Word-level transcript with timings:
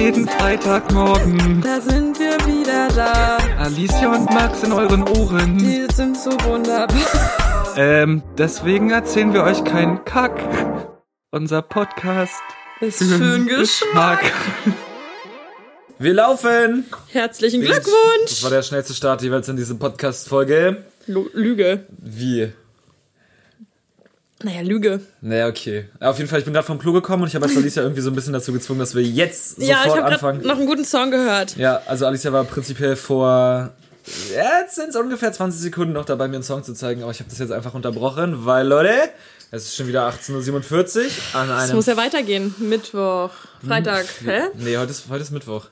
jeden 0.00 0.26
Freitagmorgen. 0.28 1.60
Da 1.60 1.78
sind 1.80 2.18
wir 2.18 2.36
wieder 2.46 2.88
da. 2.88 3.36
Alicia 3.58 4.10
und 4.14 4.24
Max 4.30 4.62
in 4.62 4.72
euren 4.72 5.02
Ohren. 5.06 5.58
Die 5.58 5.86
sind 5.92 6.16
so 6.16 6.30
wunderbar. 6.44 6.88
Ähm, 7.76 8.22
deswegen 8.38 8.90
erzählen 8.90 9.32
wir 9.34 9.42
euch 9.44 9.62
keinen 9.64 10.02
Kack. 10.06 10.40
Unser 11.30 11.60
Podcast 11.62 12.40
Ist 12.80 13.02
für 13.02 13.14
einen 13.14 13.46
Geschmack. 13.46 14.20
Wir 15.98 16.14
laufen! 16.14 16.86
Herzlichen 17.08 17.60
Das 17.60 17.70
Glückwunsch. 17.70 18.42
war 18.42 18.50
der 18.50 18.62
schnellste 18.62 18.94
Start 18.94 19.20
jeweils 19.22 19.48
in 19.48 19.56
diese 19.56 19.74
Podcast-Folge. 19.74 20.82
Lüge. 21.06 21.86
Wie? 21.98 22.52
Naja, 24.42 24.62
Lüge. 24.62 25.00
Naja, 25.20 25.48
okay. 25.48 25.86
Auf 26.00 26.16
jeden 26.18 26.30
Fall, 26.30 26.38
ich 26.38 26.44
bin 26.46 26.54
gerade 26.54 26.66
vom 26.66 26.78
Klo 26.78 26.92
gekommen 26.92 27.24
und 27.24 27.28
ich 27.28 27.34
habe 27.34 27.46
jetzt 27.46 27.56
Alicia 27.56 27.82
irgendwie 27.82 28.00
so 28.00 28.10
ein 28.10 28.14
bisschen 28.14 28.32
dazu 28.32 28.52
gezwungen, 28.52 28.80
dass 28.80 28.94
wir 28.94 29.02
jetzt 29.02 29.58
ja, 29.58 29.76
ich 29.76 29.82
sofort 29.84 29.98
habe 30.02 30.12
anfangen. 30.14 30.46
noch 30.46 30.56
einen 30.56 30.66
guten 30.66 30.84
Song 30.84 31.10
gehört. 31.10 31.56
Ja, 31.56 31.82
also 31.86 32.06
Alicia 32.06 32.32
war 32.32 32.44
prinzipiell 32.44 32.96
vor. 32.96 33.70
Jetzt 34.34 34.76
sind 34.76 34.88
es 34.90 34.96
ungefähr 34.96 35.30
20 35.30 35.60
Sekunden 35.60 35.92
noch 35.92 36.06
dabei, 36.06 36.26
mir 36.26 36.36
einen 36.36 36.42
Song 36.42 36.64
zu 36.64 36.72
zeigen, 36.72 37.02
aber 37.02 37.12
ich 37.12 37.20
habe 37.20 37.28
das 37.28 37.38
jetzt 37.38 37.52
einfach 37.52 37.74
unterbrochen, 37.74 38.46
weil, 38.46 38.66
Leute, 38.66 38.94
es 39.50 39.64
ist 39.64 39.76
schon 39.76 39.88
wieder 39.88 40.08
18.47 40.08 40.98
Uhr 41.04 41.10
an 41.34 41.50
einem. 41.50 41.64
Es 41.68 41.72
muss 41.74 41.86
ja 41.86 41.96
weitergehen. 41.98 42.54
Mittwoch, 42.58 43.30
Freitag. 43.66 44.06
Hä? 44.24 44.42
Nee, 44.54 44.78
heute 44.78 44.90
ist, 44.92 45.04
heute 45.10 45.22
ist 45.22 45.32
Mittwoch. 45.32 45.66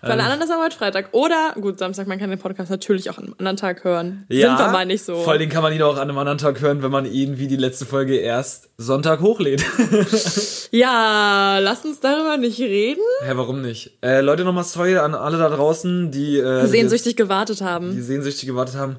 Für 0.00 0.06
alle 0.12 0.22
anderen 0.22 0.42
ist 0.42 0.50
aber 0.50 0.64
heute 0.64 0.76
Freitag. 0.78 1.08
Oder, 1.12 1.54
gut, 1.60 1.78
Samstag, 1.78 2.06
man 2.06 2.18
kann 2.18 2.30
den 2.30 2.38
Podcast 2.38 2.70
natürlich 2.70 3.10
auch 3.10 3.18
an 3.18 3.24
einem 3.24 3.34
anderen 3.38 3.56
Tag 3.58 3.84
hören. 3.84 4.24
Sind 4.30 4.40
wir 4.40 4.68
mal 4.68 4.86
nicht 4.86 5.04
so. 5.04 5.16
Vor 5.16 5.34
allem 5.34 5.48
kann 5.50 5.62
man 5.62 5.74
ihn 5.74 5.82
auch 5.82 5.96
an 5.96 6.08
einem 6.08 6.16
anderen 6.16 6.38
Tag 6.38 6.58
hören, 6.62 6.82
wenn 6.82 6.90
man 6.90 7.04
ihn 7.04 7.38
wie 7.38 7.48
die 7.48 7.56
letzte 7.56 7.84
Folge 7.84 8.16
erst 8.16 8.70
Sonntag 8.78 9.20
hochlädt. 9.20 9.62
Ja, 10.72 11.58
lass 11.58 11.84
uns 11.84 11.98
darüber 12.00 12.36
nicht 12.36 12.60
reden. 12.60 13.00
Hä, 13.22 13.32
warum 13.34 13.60
nicht? 13.60 13.90
Äh, 14.02 14.20
Leute, 14.20 14.44
nochmal 14.44 14.62
sorry 14.64 14.96
an 14.96 15.14
alle 15.16 15.36
da 15.36 15.48
draußen, 15.48 16.12
die, 16.12 16.38
äh, 16.38 16.66
Sehnsüchtig 16.66 17.16
gewartet 17.16 17.58
die 17.60 17.64
haben. 17.64 18.00
sehnsüchtig 18.00 18.46
gewartet 18.46 18.76
haben. 18.76 18.96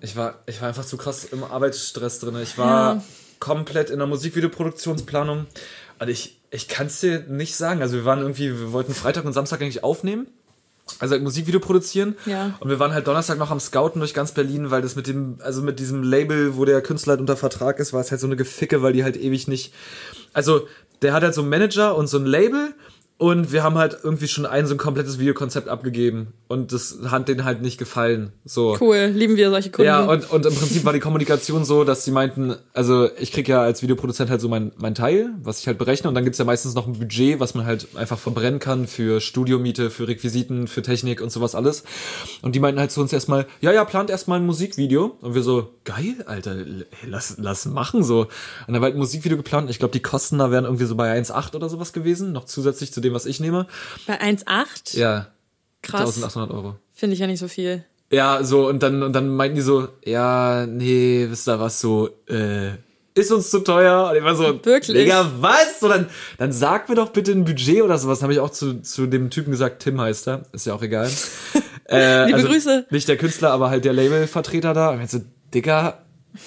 Ich 0.00 0.16
war, 0.16 0.38
ich 0.46 0.60
war 0.62 0.68
einfach 0.68 0.84
zu 0.86 0.96
krass 0.96 1.24
im 1.24 1.44
Arbeitsstress 1.44 2.20
drin. 2.20 2.36
Ich 2.42 2.56
war 2.56 2.94
Ja. 2.94 3.02
komplett 3.38 3.90
in 3.90 3.98
der 3.98 4.06
Musikvideoproduktionsplanung. 4.06 5.46
Und 5.98 6.08
ich, 6.08 6.33
ich 6.54 6.68
kann 6.68 6.86
es 6.86 7.00
dir 7.00 7.24
nicht 7.28 7.56
sagen. 7.56 7.82
Also 7.82 7.96
wir 7.96 8.04
waren 8.04 8.20
irgendwie, 8.20 8.50
wir 8.50 8.72
wollten 8.72 8.94
Freitag 8.94 9.24
und 9.24 9.32
Samstag 9.32 9.60
eigentlich 9.60 9.82
aufnehmen. 9.82 10.26
Also 10.98 11.12
halt 11.12 11.22
Musikvideo 11.22 11.60
produzieren. 11.60 12.14
Ja. 12.26 12.54
Und 12.60 12.68
wir 12.68 12.78
waren 12.78 12.92
halt 12.92 13.06
Donnerstag 13.06 13.38
noch 13.38 13.50
am 13.50 13.58
Scouten 13.58 14.00
durch 14.00 14.14
ganz 14.14 14.32
Berlin, 14.32 14.70
weil 14.70 14.82
das 14.82 14.96
mit 14.96 15.06
dem, 15.06 15.38
also 15.42 15.62
mit 15.62 15.80
diesem 15.80 16.02
Label, 16.02 16.56
wo 16.56 16.64
der 16.64 16.80
Künstler 16.82 17.12
halt 17.12 17.20
unter 17.20 17.36
Vertrag 17.36 17.80
ist, 17.80 17.92
war 17.92 18.00
es 18.00 18.10
halt 18.10 18.20
so 18.20 18.26
eine 18.26 18.36
Geficke, 18.36 18.82
weil 18.82 18.92
die 18.92 19.02
halt 19.02 19.16
ewig 19.16 19.48
nicht. 19.48 19.72
Also, 20.32 20.68
der 21.02 21.12
hat 21.12 21.22
halt 21.22 21.34
so 21.34 21.40
einen 21.40 21.50
Manager 21.50 21.96
und 21.96 22.06
so 22.06 22.18
ein 22.18 22.26
Label 22.26 22.74
und 23.24 23.52
wir 23.52 23.62
haben 23.62 23.78
halt 23.78 23.96
irgendwie 24.02 24.28
schon 24.28 24.44
ein 24.44 24.66
so 24.66 24.74
ein 24.74 24.76
komplettes 24.76 25.18
Videokonzept 25.18 25.66
abgegeben. 25.66 26.34
Und 26.46 26.74
das 26.74 26.98
hat 27.06 27.26
denen 27.26 27.46
halt 27.46 27.62
nicht 27.62 27.78
gefallen. 27.78 28.32
So. 28.44 28.76
Cool, 28.78 29.10
lieben 29.14 29.36
wir 29.36 29.48
solche 29.48 29.70
Kunden. 29.70 29.86
Ja, 29.86 30.04
und, 30.04 30.30
und 30.30 30.44
im 30.44 30.54
Prinzip 30.54 30.84
war 30.84 30.92
die 30.92 31.00
Kommunikation 31.00 31.64
so, 31.64 31.84
dass 31.84 32.04
sie 32.04 32.10
meinten, 32.10 32.54
also 32.74 33.08
ich 33.18 33.32
krieg 33.32 33.48
ja 33.48 33.62
als 33.62 33.80
Videoproduzent 33.80 34.28
halt 34.28 34.42
so 34.42 34.50
mein, 34.50 34.72
mein 34.76 34.94
Teil, 34.94 35.30
was 35.42 35.60
ich 35.60 35.66
halt 35.66 35.78
berechne, 35.78 36.10
und 36.10 36.14
dann 36.14 36.24
gibt's 36.24 36.38
ja 36.38 36.44
meistens 36.44 36.74
noch 36.74 36.86
ein 36.86 36.98
Budget, 36.98 37.40
was 37.40 37.54
man 37.54 37.64
halt 37.64 37.88
einfach 37.96 38.18
verbrennen 38.18 38.60
kann 38.60 38.86
für 38.86 39.22
Studiomiete, 39.22 39.88
für 39.88 40.06
Requisiten, 40.06 40.68
für 40.68 40.82
Technik 40.82 41.22
und 41.22 41.32
sowas 41.32 41.54
alles. 41.54 41.84
Und 42.42 42.54
die 42.54 42.60
meinten 42.60 42.78
halt 42.78 42.90
zu 42.90 43.00
uns 43.00 43.10
erstmal, 43.10 43.46
ja, 43.62 43.72
ja, 43.72 43.86
plant 43.86 44.10
erstmal 44.10 44.38
ein 44.38 44.44
Musikvideo. 44.44 45.16
Und 45.22 45.34
wir 45.34 45.42
so, 45.42 45.70
geil, 45.84 46.16
Alter, 46.26 46.56
lass, 47.06 47.36
lass 47.38 47.64
machen 47.64 48.04
so. 48.04 48.20
Und 48.20 48.28
dann 48.68 48.82
war 48.82 48.88
halt 48.88 48.96
ein 48.96 48.98
Musikvideo 48.98 49.38
geplant. 49.38 49.70
Ich 49.70 49.78
glaube, 49.78 49.92
die 49.92 50.02
Kosten 50.02 50.36
da 50.36 50.50
wären 50.50 50.64
irgendwie 50.64 50.84
so 50.84 50.94
bei 50.94 51.18
1,8 51.18 51.56
oder 51.56 51.70
sowas 51.70 51.94
gewesen, 51.94 52.32
noch 52.32 52.44
zusätzlich 52.44 52.92
zu 52.92 53.00
dem, 53.00 53.13
was 53.14 53.26
ich 53.26 53.40
nehme. 53.40 53.66
Bei 54.06 54.20
1,8? 54.20 54.98
Ja. 54.98 55.28
Krass. 55.82 56.16
1800 56.16 56.50
Euro. 56.50 56.76
Finde 56.92 57.14
ich 57.14 57.20
ja 57.20 57.26
nicht 57.26 57.40
so 57.40 57.48
viel. 57.48 57.84
Ja, 58.10 58.44
so, 58.44 58.68
und 58.68 58.82
dann, 58.82 59.02
und 59.02 59.12
dann 59.12 59.28
meinten 59.28 59.56
die 59.56 59.62
so, 59.62 59.88
ja, 60.04 60.66
nee, 60.66 61.26
wisst 61.28 61.48
ihr 61.48 61.58
was, 61.58 61.80
so, 61.80 62.10
äh, 62.28 62.72
ist 63.14 63.30
uns 63.32 63.50
zu 63.50 63.60
teuer. 63.60 64.10
Und 64.10 64.16
ich 64.16 64.24
war 64.24 64.34
so, 64.34 64.64
Wirklich? 64.64 64.96
Digga, 64.96 65.30
was? 65.40 65.80
So, 65.80 65.88
dann, 65.88 66.08
dann 66.38 66.52
sag 66.52 66.88
mir 66.88 66.96
doch 66.96 67.10
bitte 67.10 67.32
ein 67.32 67.44
Budget 67.44 67.82
oder 67.82 67.96
sowas. 67.98 68.18
Dann 68.18 68.24
habe 68.24 68.32
ich 68.32 68.40
auch 68.40 68.50
zu, 68.50 68.82
zu 68.82 69.06
dem 69.06 69.30
Typen 69.30 69.52
gesagt, 69.52 69.82
Tim 69.82 70.00
heißt 70.00 70.28
er, 70.28 70.42
ist 70.52 70.66
ja 70.66 70.74
auch 70.74 70.82
egal. 70.82 71.10
äh, 71.88 72.26
Liebe 72.26 72.42
Grüße. 72.42 72.86
Nicht 72.90 73.08
der 73.08 73.16
Künstler, 73.16 73.50
aber 73.52 73.70
halt 73.70 73.84
der 73.84 73.92
Labelvertreter 73.92 74.74
da. 74.74 74.90
Und 74.90 75.00
ich 75.00 75.10
so, 75.10 75.20
Digga, 75.54 76.03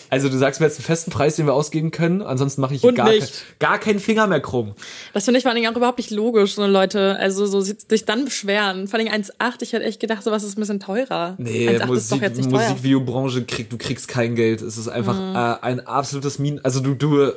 also 0.09 0.29
du 0.29 0.37
sagst 0.37 0.59
mir 0.59 0.67
jetzt 0.67 0.77
einen 0.77 0.85
festen 0.85 1.11
Preis, 1.11 1.35
den 1.35 1.45
wir 1.45 1.53
ausgeben 1.53 1.91
können, 1.91 2.21
ansonsten 2.21 2.61
mache 2.61 2.75
ich 2.75 2.83
Und 2.83 2.95
gar, 2.95 3.07
kein, 3.07 3.27
gar 3.59 3.79
keinen 3.79 3.99
Finger 3.99 4.27
mehr 4.27 4.39
krumm. 4.39 4.73
Das 5.13 5.25
finde 5.25 5.37
ich 5.37 5.43
vor 5.43 5.51
allen 5.51 5.61
Dingen 5.61 5.71
auch 5.71 5.77
überhaupt 5.77 5.97
nicht 5.97 6.11
logisch, 6.11 6.55
so 6.55 6.65
Leute, 6.65 7.17
also 7.19 7.45
so 7.45 7.61
sich 7.61 8.05
dann 8.05 8.25
beschweren. 8.25 8.87
Vor 8.87 8.99
allen 8.99 9.09
Dingen 9.09 9.23
1,8, 9.23 9.61
ich 9.61 9.73
hätte 9.73 9.85
echt 9.85 9.99
gedacht, 9.99 10.23
sowas 10.23 10.43
ist 10.43 10.57
ein 10.57 10.61
bisschen 10.61 10.79
teurer. 10.79 11.35
Nee, 11.37 11.69
1,8 11.69 11.95
ist 11.95 12.11
doch 12.11 12.19
Musik. 12.19 12.45
Mhm. 12.45 12.51
Musikvideobranche 12.51 13.45
krieg, 13.45 13.69
du 13.69 13.77
kriegst 13.77 14.07
kein 14.07 14.35
Geld. 14.35 14.61
Es 14.61 14.77
ist 14.77 14.87
einfach 14.87 15.17
äh, 15.17 15.63
ein 15.63 15.85
absolutes 15.85 16.39
Min. 16.39 16.59
Also 16.63 16.79
du, 16.79 16.93
du, 16.93 17.31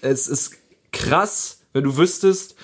es 0.00 0.28
ist 0.28 0.52
krass, 0.92 1.58
wenn 1.72 1.84
du 1.84 1.96
wüsstest, 1.96 2.54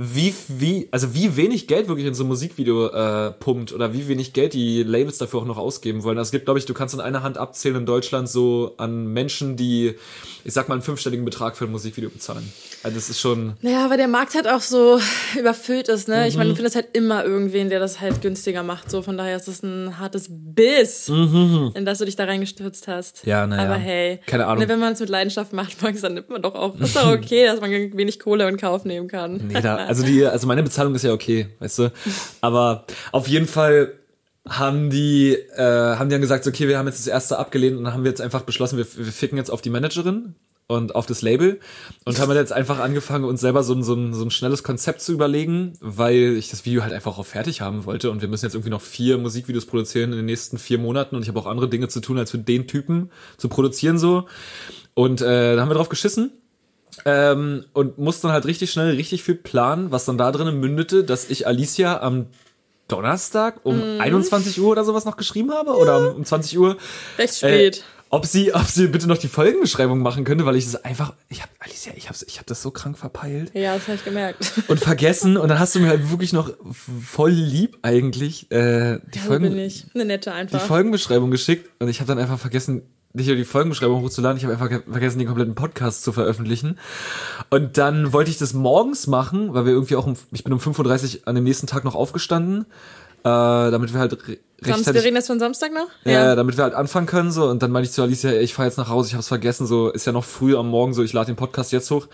wie, 0.00 0.32
wie, 0.46 0.86
also 0.92 1.12
wie 1.12 1.36
wenig 1.36 1.66
Geld 1.66 1.88
wirklich 1.88 2.06
in 2.06 2.14
so 2.14 2.22
ein 2.22 2.28
Musikvideo 2.28 2.86
äh, 2.86 3.32
pumpt 3.32 3.72
oder 3.72 3.92
wie 3.92 4.06
wenig 4.06 4.32
Geld 4.32 4.52
die 4.52 4.84
Labels 4.84 5.18
dafür 5.18 5.40
auch 5.40 5.44
noch 5.44 5.58
ausgeben 5.58 6.04
wollen. 6.04 6.18
Also 6.18 6.28
es 6.28 6.30
gibt, 6.30 6.44
glaube 6.44 6.60
ich, 6.60 6.66
du 6.66 6.72
kannst 6.72 6.94
in 6.94 7.00
einer 7.00 7.24
Hand 7.24 7.36
abzählen 7.36 7.78
in 7.78 7.84
Deutschland 7.84 8.28
so 8.28 8.74
an 8.76 9.12
Menschen, 9.12 9.56
die, 9.56 9.96
ich 10.44 10.52
sag 10.54 10.68
mal, 10.68 10.76
einen 10.76 10.82
fünfstelligen 10.82 11.24
Betrag 11.24 11.56
für 11.56 11.64
ein 11.64 11.72
Musikvideo 11.72 12.10
bezahlen. 12.10 12.48
Also 12.84 12.94
das 12.96 13.10
ist 13.10 13.20
schon. 13.20 13.54
Naja, 13.60 13.90
weil 13.90 13.96
der 13.96 14.06
Markt 14.08 14.34
halt 14.34 14.46
auch 14.46 14.60
so 14.60 15.00
überfüllt 15.38 15.88
ist, 15.88 16.08
ne? 16.08 16.28
Ich 16.28 16.34
Mhm. 16.34 16.38
meine, 16.38 16.50
du 16.50 16.56
findest 16.56 16.76
halt 16.76 16.88
immer 16.92 17.24
irgendwen, 17.24 17.68
der 17.70 17.80
das 17.80 18.00
halt 18.00 18.22
günstiger 18.22 18.62
macht. 18.62 18.90
So, 18.90 19.02
von 19.02 19.16
daher 19.16 19.36
ist 19.36 19.48
das 19.48 19.62
ein 19.62 19.98
hartes 19.98 20.26
Biss, 20.30 21.08
in 21.08 21.84
das 21.84 21.98
du 21.98 22.04
dich 22.04 22.14
da 22.16 22.24
reingestürzt 22.24 22.86
hast. 22.88 23.24
Mhm. 23.24 23.30
Ja, 23.30 23.46
na 23.46 23.56
ja. 23.56 23.62
Aber 23.64 23.74
hey. 23.74 24.20
Keine 24.26 24.46
Ahnung. 24.46 24.62
Ne, 24.62 24.68
wenn 24.68 24.78
man 24.78 24.92
es 24.92 25.00
mit 25.00 25.08
Leidenschaft 25.08 25.52
macht, 25.52 25.82
Max, 25.82 26.00
dann 26.02 26.14
nimmt 26.14 26.30
man 26.30 26.40
doch 26.42 26.54
auch. 26.54 26.78
Ist 26.78 26.94
doch 26.96 27.10
okay, 27.12 27.46
dass 27.46 27.60
man 27.60 27.70
wenig 27.70 28.20
Kohle 28.20 28.48
in 28.48 28.56
Kauf 28.56 28.84
nehmen 28.84 29.08
kann. 29.08 29.40
Nee, 29.48 29.60
da, 29.60 29.76
also 29.76 30.04
die, 30.04 30.24
also 30.24 30.46
meine 30.46 30.62
Bezahlung 30.62 30.94
ist 30.94 31.02
ja 31.02 31.12
okay, 31.12 31.48
weißt 31.58 31.78
du. 31.80 31.92
Aber 32.40 32.84
auf 33.12 33.26
jeden 33.28 33.46
Fall 33.46 33.92
haben 34.48 34.88
die, 34.88 35.32
äh, 35.34 35.60
haben 35.96 36.08
die 36.08 36.14
dann 36.14 36.20
gesagt, 36.22 36.46
okay, 36.46 36.68
wir 36.68 36.78
haben 36.78 36.86
jetzt 36.86 37.00
das 37.00 37.06
erste 37.06 37.38
abgelehnt 37.38 37.76
und 37.76 37.84
dann 37.84 37.92
haben 37.92 38.04
wir 38.04 38.10
jetzt 38.10 38.20
einfach 38.20 38.42
beschlossen, 38.42 38.78
wir, 38.78 38.86
wir 38.96 39.12
ficken 39.12 39.36
jetzt 39.36 39.50
auf 39.50 39.60
die 39.60 39.68
Managerin 39.70 40.34
und 40.68 40.94
auf 40.94 41.06
das 41.06 41.22
Label 41.22 41.60
und 42.04 42.20
haben 42.20 42.30
jetzt 42.32 42.52
einfach 42.52 42.78
angefangen, 42.78 43.24
uns 43.24 43.40
selber 43.40 43.62
so 43.62 43.72
ein, 43.72 43.82
so, 43.82 43.94
ein, 43.94 44.12
so 44.12 44.22
ein 44.22 44.30
schnelles 44.30 44.62
Konzept 44.62 45.00
zu 45.00 45.12
überlegen, 45.12 45.72
weil 45.80 46.36
ich 46.36 46.50
das 46.50 46.66
Video 46.66 46.82
halt 46.82 46.92
einfach 46.92 47.18
auch 47.18 47.24
fertig 47.24 47.62
haben 47.62 47.86
wollte 47.86 48.10
und 48.10 48.20
wir 48.20 48.28
müssen 48.28 48.44
jetzt 48.44 48.54
irgendwie 48.54 48.70
noch 48.70 48.82
vier 48.82 49.16
Musikvideos 49.16 49.64
produzieren 49.64 50.12
in 50.12 50.18
den 50.18 50.26
nächsten 50.26 50.58
vier 50.58 50.78
Monaten 50.78 51.16
und 51.16 51.22
ich 51.22 51.28
habe 51.28 51.40
auch 51.40 51.46
andere 51.46 51.68
Dinge 51.68 51.88
zu 51.88 52.00
tun, 52.00 52.18
als 52.18 52.30
für 52.30 52.38
den 52.38 52.68
Typen 52.68 53.10
zu 53.38 53.48
produzieren 53.48 53.98
so. 53.98 54.26
Und 54.92 55.22
äh, 55.22 55.56
da 55.56 55.62
haben 55.62 55.70
wir 55.70 55.74
drauf 55.74 55.88
geschissen 55.88 56.32
ähm, 57.06 57.64
und 57.72 57.96
musste 57.96 58.26
dann 58.26 58.32
halt 58.32 58.44
richtig 58.44 58.70
schnell 58.70 58.94
richtig 58.94 59.22
viel 59.22 59.36
planen, 59.36 59.90
was 59.90 60.04
dann 60.04 60.18
da 60.18 60.30
drinnen 60.32 60.60
mündete, 60.60 61.02
dass 61.02 61.30
ich 61.30 61.46
Alicia 61.46 62.00
am 62.02 62.26
Donnerstag 62.88 63.60
um 63.64 63.80
21 64.00 64.60
Uhr 64.60 64.70
oder 64.70 64.84
sowas 64.84 65.04
noch 65.04 65.16
geschrieben 65.16 65.52
habe 65.52 65.76
oder 65.76 66.10
um, 66.10 66.16
um 66.16 66.24
20 66.24 66.58
Uhr. 66.58 66.76
Recht 67.18 67.36
spät. 67.36 67.78
Äh, 67.78 67.97
ob 68.10 68.26
sie, 68.26 68.54
ob 68.54 68.64
sie 68.66 68.86
bitte 68.88 69.06
noch 69.06 69.18
die 69.18 69.28
Folgenbeschreibung 69.28 70.00
machen 70.00 70.24
könnte, 70.24 70.46
weil 70.46 70.56
ich 70.56 70.66
es 70.66 70.76
einfach, 70.76 71.12
ich 71.28 71.42
habe 71.42 71.50
Alicia, 71.60 71.92
ich 71.96 72.08
habe 72.08 72.18
ich 72.26 72.38
hab 72.38 72.46
das 72.46 72.62
so 72.62 72.70
krank 72.70 72.96
verpeilt 72.98 73.50
ja, 73.54 73.74
das 73.74 73.84
habe 73.88 73.96
ich 73.96 74.04
gemerkt. 74.04 74.52
und 74.68 74.80
vergessen 74.80 75.36
und 75.36 75.48
dann 75.48 75.58
hast 75.58 75.74
du 75.74 75.80
mir 75.80 75.88
halt 75.88 76.10
wirklich 76.10 76.32
noch 76.32 76.50
voll 76.72 77.30
lieb 77.32 77.78
eigentlich 77.82 78.50
äh, 78.50 78.98
die, 79.14 79.18
So 79.18 79.26
Folgen, 79.26 79.44
bin 79.50 79.58
ich. 79.58 79.86
Eine 79.94 80.04
nette 80.06 80.30
die 80.30 80.36
einfach. 80.36 80.60
Folgenbeschreibung 80.60 81.30
geschickt 81.30 81.70
und 81.80 81.88
ich 81.88 82.00
habe 82.00 82.08
dann 82.08 82.18
einfach 82.18 82.38
vergessen, 82.38 82.82
nicht 83.14 83.26
nur 83.26 83.36
die 83.36 83.44
Folgenbeschreibung 83.44 84.02
hochzuladen, 84.02 84.36
ich 84.36 84.44
habe 84.44 84.52
einfach 84.52 84.68
ge- 84.68 84.82
vergessen, 84.88 85.18
den 85.18 85.26
kompletten 85.26 85.54
Podcast 85.54 86.02
zu 86.04 86.12
veröffentlichen. 86.12 86.78
Und 87.50 87.78
dann 87.78 88.12
wollte 88.12 88.30
ich 88.30 88.36
das 88.36 88.52
morgens 88.52 89.06
machen, 89.06 89.54
weil 89.54 89.64
wir 89.64 89.72
irgendwie 89.72 89.96
auch 89.96 90.06
um, 90.06 90.14
ich 90.30 90.44
bin 90.44 90.52
um 90.52 90.58
5.30 90.60 91.20
Uhr 91.20 91.28
an 91.28 91.34
dem 91.34 91.44
nächsten 91.44 91.66
Tag 91.66 91.84
noch 91.84 91.94
aufgestanden, 91.94 92.66
damit 93.22 93.92
wir 93.92 94.00
halt 94.00 94.16
Samstag, 94.60 94.94
wir 94.94 95.04
reden 95.04 95.16
jetzt 95.16 95.28
von 95.28 95.38
Samstag 95.38 95.72
noch? 95.72 95.88
ja. 96.04 96.34
damit 96.34 96.56
wir 96.56 96.64
halt 96.64 96.74
anfangen 96.74 97.06
können 97.06 97.30
so 97.30 97.48
und 97.48 97.62
dann 97.62 97.70
meinte 97.70 97.88
ich 97.88 97.92
zu 97.92 98.02
Alicia, 98.02 98.30
ey, 98.30 98.40
ich 98.42 98.54
fahre 98.54 98.68
jetzt 98.68 98.76
nach 98.76 98.88
Hause, 98.88 99.08
ich 99.08 99.14
habe 99.14 99.20
es 99.20 99.28
vergessen, 99.28 99.66
so 99.66 99.90
ist 99.90 100.04
ja 100.06 100.12
noch 100.12 100.24
früh 100.24 100.56
am 100.56 100.68
Morgen 100.68 100.94
so, 100.94 101.02
ich 101.02 101.12
lade 101.12 101.26
den 101.26 101.36
Podcast 101.36 101.72
jetzt 101.72 101.90
hoch. 101.90 102.08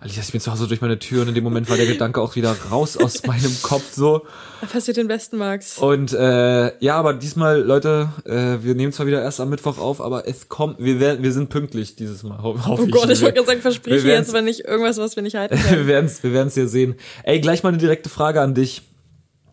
Alicia, 0.00 0.22
ich 0.22 0.30
bin 0.30 0.40
zu 0.40 0.52
Hause 0.52 0.68
durch 0.68 0.80
meine 0.80 1.00
Tür 1.00 1.22
und 1.22 1.28
in 1.28 1.34
dem 1.34 1.42
Moment 1.42 1.68
war 1.68 1.76
der 1.76 1.86
Gedanke 1.86 2.20
auch 2.20 2.36
wieder 2.36 2.54
raus 2.70 2.96
aus 2.96 3.22
meinem 3.26 3.52
Kopf 3.62 3.94
so. 3.94 4.26
Da 4.60 4.68
passiert 4.68 4.96
den 4.96 5.08
besten, 5.08 5.38
Max. 5.38 5.78
Und 5.78 6.12
äh, 6.12 6.72
ja, 6.78 6.94
aber 6.94 7.14
diesmal, 7.14 7.60
Leute, 7.62 8.08
äh, 8.24 8.62
wir 8.62 8.76
nehmen 8.76 8.92
zwar 8.92 9.08
wieder 9.08 9.20
erst 9.20 9.40
am 9.40 9.48
Mittwoch 9.48 9.78
auf, 9.78 10.00
aber 10.00 10.28
es 10.28 10.48
kommt, 10.48 10.78
wir 10.78 11.00
werden, 11.00 11.24
wir 11.24 11.32
sind 11.32 11.48
pünktlich 11.50 11.96
dieses 11.96 12.22
Mal. 12.22 12.40
Ho 12.42 12.56
Oh 12.68 12.76
Gott, 12.86 13.10
ich 13.10 13.20
wollte 13.22 13.34
gerade 13.34 13.46
sagen, 13.46 13.60
versprich 13.60 14.04
mir 14.04 14.12
jetzt 14.12 14.30
aber 14.30 14.42
nicht 14.42 14.60
irgendwas, 14.60 14.98
was 14.98 15.16
wir 15.16 15.24
nicht 15.24 15.34
halten 15.34 15.56
Wir 15.58 15.64
können. 15.64 15.88
werden's, 15.88 16.22
wir 16.22 16.32
werden's 16.32 16.54
hier 16.54 16.68
sehen. 16.68 16.94
Ey, 17.24 17.40
gleich 17.40 17.64
mal 17.64 17.70
eine 17.70 17.78
direkte 17.78 18.08
Frage 18.08 18.40
an 18.40 18.54
dich. 18.54 18.82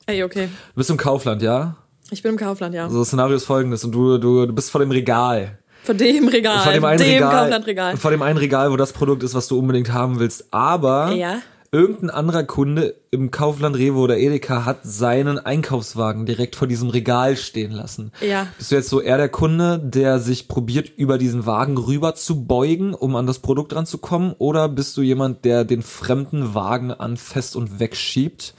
Ey, 0.08 0.24
okay. 0.24 0.48
Du 0.48 0.76
bist 0.76 0.90
im 0.90 0.98
Kaufland, 0.98 1.42
ja? 1.42 1.76
Ich 2.12 2.22
bin 2.22 2.34
im 2.34 2.38
Kaufland, 2.38 2.76
ja. 2.76 2.90
So, 2.90 3.00
das 3.00 3.08
Szenario 3.08 3.36
ist 3.36 3.46
folgendes 3.46 3.84
und 3.84 3.92
du, 3.92 4.18
du, 4.20 4.46
du 4.46 4.54
bist 4.54 4.70
vor 4.70 4.80
dem 4.80 4.92
Regal. 4.92 5.58
Vor 5.84 5.96
dem 5.96 6.28
Regal. 6.28 6.60
Vor 6.64 6.74
dem 6.74 6.86
einen 6.86 6.98
dem 7.00 7.08
Regal. 7.14 7.32
Kauflandregal. 7.42 7.98
Vor 7.98 8.12
dem 8.12 8.22
einen 8.22 8.38
Regal, 8.38 8.72
wo 8.72 8.78
das 8.78 8.94
Produkt 8.94 9.24
ist, 9.24 9.34
was 9.34 9.48
du 9.48 9.58
unbedingt 9.58 9.92
haben 9.92 10.20
willst. 10.20 10.46
Aber 10.52 11.12
Ja. 11.14 11.40
irgendein 11.72 12.12
anderer 12.12 12.44
Kunde 12.44 12.96
im 13.10 13.32
Kaufland 13.32 13.76
Rewe 13.76 13.98
oder 13.98 14.18
Edeka 14.18 14.66
hat 14.66 14.80
seinen 14.84 15.40
Einkaufswagen 15.40 16.28
direkt 16.28 16.56
vor 16.56 16.68
diesem 16.68 16.90
Regal 16.90 17.36
stehen 17.38 17.72
lassen. 17.72 18.12
Ja. 18.22 18.48
Bist 18.60 18.72
du 18.72 18.76
jetzt 18.76 18.90
so 18.90 19.02
eher 19.02 19.18
der 19.18 19.30
Kunde, 19.30 19.80
der 19.80 20.20
sich 20.20 20.48
probiert, 20.48 20.90
über 20.98 21.18
diesen 21.18 21.48
Wagen 21.48 21.78
rüber 21.78 22.14
zu 22.14 22.46
beugen, 22.46 22.94
um 22.94 23.16
an 23.16 23.26
das 23.26 23.40
Produkt 23.40 23.76
ranzukommen? 23.76 24.34
Oder 24.38 24.70
bist 24.70 24.96
du 24.98 25.02
jemand, 25.02 25.46
der 25.46 25.66
den 25.66 25.82
fremden 25.82 26.54
Wagen 26.54 26.92
anfasst 26.92 27.56
und 27.56 27.80
wegschiebt? 27.80 28.54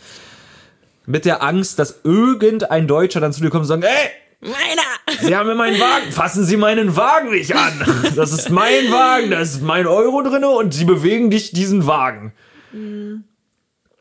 Mit 1.07 1.25
der 1.25 1.43
Angst, 1.43 1.79
dass 1.79 2.01
irgendein 2.05 2.87
Deutscher 2.87 3.21
dann 3.21 3.33
zu 3.33 3.41
dir 3.41 3.51
kommt 3.51 3.63
und 3.63 3.69
sagt, 3.69 3.85
ey, 3.85 4.11
Meiner! 4.41 5.23
Sie 5.23 5.35
haben 5.35 5.47
mir 5.47 5.55
meinen 5.55 5.81
Wagen. 5.81 6.13
Fassen 6.13 6.45
Sie 6.45 6.57
meinen 6.57 6.95
Wagen 6.95 7.31
nicht 7.31 7.55
an. 7.57 8.13
Das 8.15 8.33
ist 8.33 8.51
mein 8.51 8.91
Wagen, 8.93 9.31
da 9.31 9.41
ist 9.41 9.63
mein 9.63 9.87
Euro 9.87 10.23
drinne 10.23 10.49
und 10.51 10.75
Sie 10.75 10.85
bewegen 10.85 11.29
nicht 11.29 11.57
diesen 11.57 11.87
Wagen. 11.87 12.33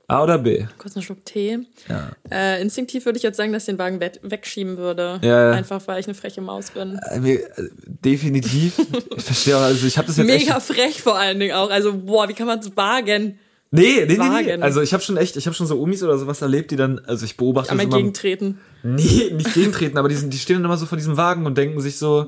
A 0.07 0.23
oder 0.23 0.37
B? 0.37 0.65
Kurz 0.77 0.95
einen 0.95 1.03
Schluck 1.03 1.25
Tee. 1.25 1.59
Ja. 1.87 2.11
Äh, 2.29 2.61
instinktiv 2.61 3.05
würde 3.05 3.17
ich 3.17 3.23
jetzt 3.23 3.37
sagen, 3.37 3.53
dass 3.53 3.63
ich 3.63 3.67
den 3.67 3.79
Wagen 3.79 3.99
we 3.99 4.11
wegschieben 4.21 4.77
würde. 4.77 5.19
Ja. 5.23 5.51
Einfach, 5.51 5.81
weil 5.87 5.99
ich 5.99 6.05
eine 6.05 6.13
freche 6.13 6.41
Maus 6.41 6.71
bin. 6.71 6.99
Äh, 7.11 7.33
äh, 7.33 7.69
Definitiv. 7.87 8.73
Ich 9.15 9.23
verstehe 9.23 9.57
auch, 9.57 9.61
also 9.61 9.87
ich 9.87 9.97
habe 9.97 10.07
das 10.07 10.17
jetzt 10.17 10.27
Mega 10.27 10.57
echt. 10.57 10.67
frech 10.67 11.01
vor 11.01 11.17
allen 11.17 11.39
Dingen 11.39 11.55
auch. 11.55 11.71
Also, 11.71 11.93
boah, 11.93 12.29
wie 12.29 12.33
kann 12.33 12.45
man 12.45 12.59
es 12.59 12.75
wagen? 12.77 13.39
Nee, 13.75 14.05
nee, 14.07 14.17
nee, 14.17 14.43
nee. 14.57 14.61
Also 14.61 14.81
ich 14.81 14.93
habe 14.93 15.03
schon 15.03 15.17
echt, 15.17 15.35
ich 15.37 15.45
habe 15.45 15.55
schon 15.55 15.67
so 15.67 15.79
Omis 15.79 16.03
oder 16.03 16.17
sowas 16.17 16.41
erlebt, 16.41 16.71
die 16.71 16.75
dann, 16.75 16.99
also 17.05 17.25
ich 17.25 17.37
beobachte 17.37 17.71
Einmal 17.71 17.85
das 17.85 17.93
immer. 17.93 17.97
gegentreten. 17.97 18.59
Nee, 18.83 19.31
nicht 19.33 19.53
gegentreten, 19.53 19.97
aber 19.97 20.09
die, 20.09 20.15
sind, 20.15 20.33
die 20.33 20.37
stehen 20.37 20.57
dann 20.57 20.65
immer 20.65 20.77
so 20.77 20.85
vor 20.85 20.97
diesem 20.97 21.17
Wagen 21.17 21.45
und 21.45 21.57
denken 21.57 21.81
sich 21.81 21.97
so, 21.97 22.27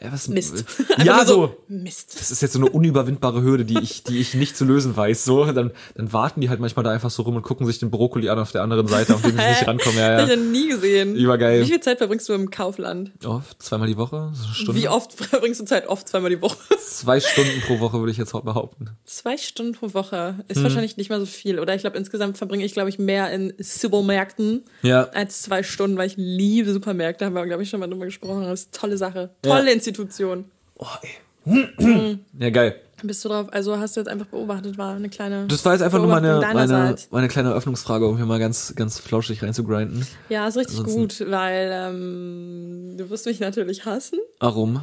äh, 0.00 0.08
was 0.10 0.28
Mist. 0.28 0.64
Ja, 1.04 1.18
Einfach 1.18 1.26
nur 1.36 1.48
so. 1.48 1.56
Mist. 1.68 2.18
das 2.18 2.30
ist 2.30 2.40
jetzt 2.42 2.52
so 2.54 2.58
eine 2.58 2.70
unüberwindbare 2.70 3.42
Hürde, 3.42 3.64
die 3.64 3.78
ich, 3.80 4.02
die 4.04 4.18
ich 4.18 4.34
nicht 4.34 4.56
zu 4.56 4.64
lösen 4.64 4.96
weiß. 4.96 5.24
So, 5.24 5.44
dann, 5.52 5.72
dann 5.94 6.12
warten 6.12 6.40
die 6.40 6.48
halt 6.48 6.58
manchmal 6.60 6.84
da 6.84 6.90
einfach 6.90 7.10
so 7.10 7.22
rum 7.22 7.36
und 7.36 7.42
gucken 7.42 7.66
sich 7.66 7.78
den 7.78 7.90
Brokkoli 7.90 8.28
an 8.30 8.38
auf 8.38 8.50
der 8.52 8.62
anderen 8.62 8.86
Seite, 8.88 9.14
auf 9.14 9.20
den 9.22 9.32
sie 9.36 9.44
nicht 9.46 9.66
rankommen. 9.66 9.98
Ja, 9.98 10.16
Hab 10.18 10.24
ich 10.24 10.30
ja. 10.30 10.36
nie 10.36 10.68
gesehen. 10.68 11.16
Übergeil. 11.16 11.62
Wie 11.62 11.66
viel 11.66 11.80
Zeit 11.80 11.98
verbringst 11.98 12.28
du 12.28 12.32
im 12.32 12.50
Kaufland? 12.50 13.12
Oft, 13.26 13.62
zweimal 13.62 13.88
die 13.88 13.96
Woche, 13.96 14.30
so 14.34 14.44
eine 14.44 14.54
Stunde. 14.54 14.80
Wie 14.80 14.88
oft 14.88 15.12
verbringst 15.12 15.60
du 15.60 15.64
Zeit? 15.64 15.86
Oft 15.88 16.08
zweimal 16.08 16.30
die 16.30 16.40
Woche. 16.40 16.56
Zwei 16.78 17.20
Stunden 17.20 17.60
pro 17.66 17.78
Woche 17.80 17.98
würde 17.98 18.10
ich 18.12 18.16
jetzt 18.18 18.32
behaupten. 18.32 18.90
Zwei 19.04 19.36
Stunden 19.36 19.72
pro 19.72 19.92
Woche 19.92 20.16
Hm. 20.36 20.44
ist 20.48 20.62
wahrscheinlich 20.62 20.96
nicht 20.96 21.10
mal 21.10 21.20
so 21.20 21.26
viel. 21.26 21.58
Oder 21.60 21.74
ich 21.74 21.82
glaube, 21.82 21.98
insgesamt 21.98 22.38
verbringe 22.38 22.64
ich, 22.64 22.72
glaube 22.72 22.88
ich, 22.88 22.98
mehr 22.98 23.30
in 23.32 23.52
Supermärkten 23.58 24.64
Ja. 24.82 25.04
als 25.10 25.42
zwei 25.42 25.62
Stunden, 25.62 25.96
weil 25.96 26.06
ich 26.08 26.14
liebe 26.16 26.72
Supermärkte. 26.72 27.24
Haben 27.24 27.34
wir, 27.34 27.46
glaube 27.46 27.62
ich, 27.62 27.70
schon 27.70 27.80
mal 27.80 27.86
drüber 27.88 28.04
gesprochen. 28.06 28.42
Das 28.42 28.60
ist 28.62 28.68
eine 28.74 28.80
tolle 28.80 28.96
Sache. 28.98 29.30
Tolle 29.42 29.72
Institution. 29.86 30.44
Oh, 30.78 30.86
ey. 31.02 32.18
ja, 32.38 32.50
geil. 32.50 32.80
Bist 33.02 33.24
du 33.24 33.28
drauf? 33.28 33.48
Also 33.52 33.78
hast 33.78 33.94
du 33.96 34.00
jetzt 34.00 34.08
einfach 34.08 34.26
beobachtet, 34.26 34.78
war 34.78 34.94
eine 34.96 35.08
kleine. 35.08 35.46
Das 35.46 35.64
war 35.64 35.74
jetzt 35.74 35.82
einfach 35.82 35.98
nur 35.98 36.08
meine, 36.08 36.40
meine, 36.52 36.96
meine 37.10 37.28
kleine 37.28 37.50
Eröffnungsfrage, 37.50 38.06
um 38.06 38.16
hier 38.16 38.24
mal 38.26 38.38
ganz, 38.38 38.74
ganz 38.74 38.98
flauschig 38.98 39.42
reinzugrinden. 39.42 40.06
Ja, 40.30 40.48
ist 40.48 40.56
richtig 40.56 40.78
Ansonsten- 40.78 41.24
gut, 41.24 41.30
weil 41.30 41.70
ähm, 41.72 42.94
du 42.96 43.10
wirst 43.10 43.26
mich 43.26 43.38
natürlich 43.38 43.84
hassen, 43.84 44.18
Warum? 44.40 44.82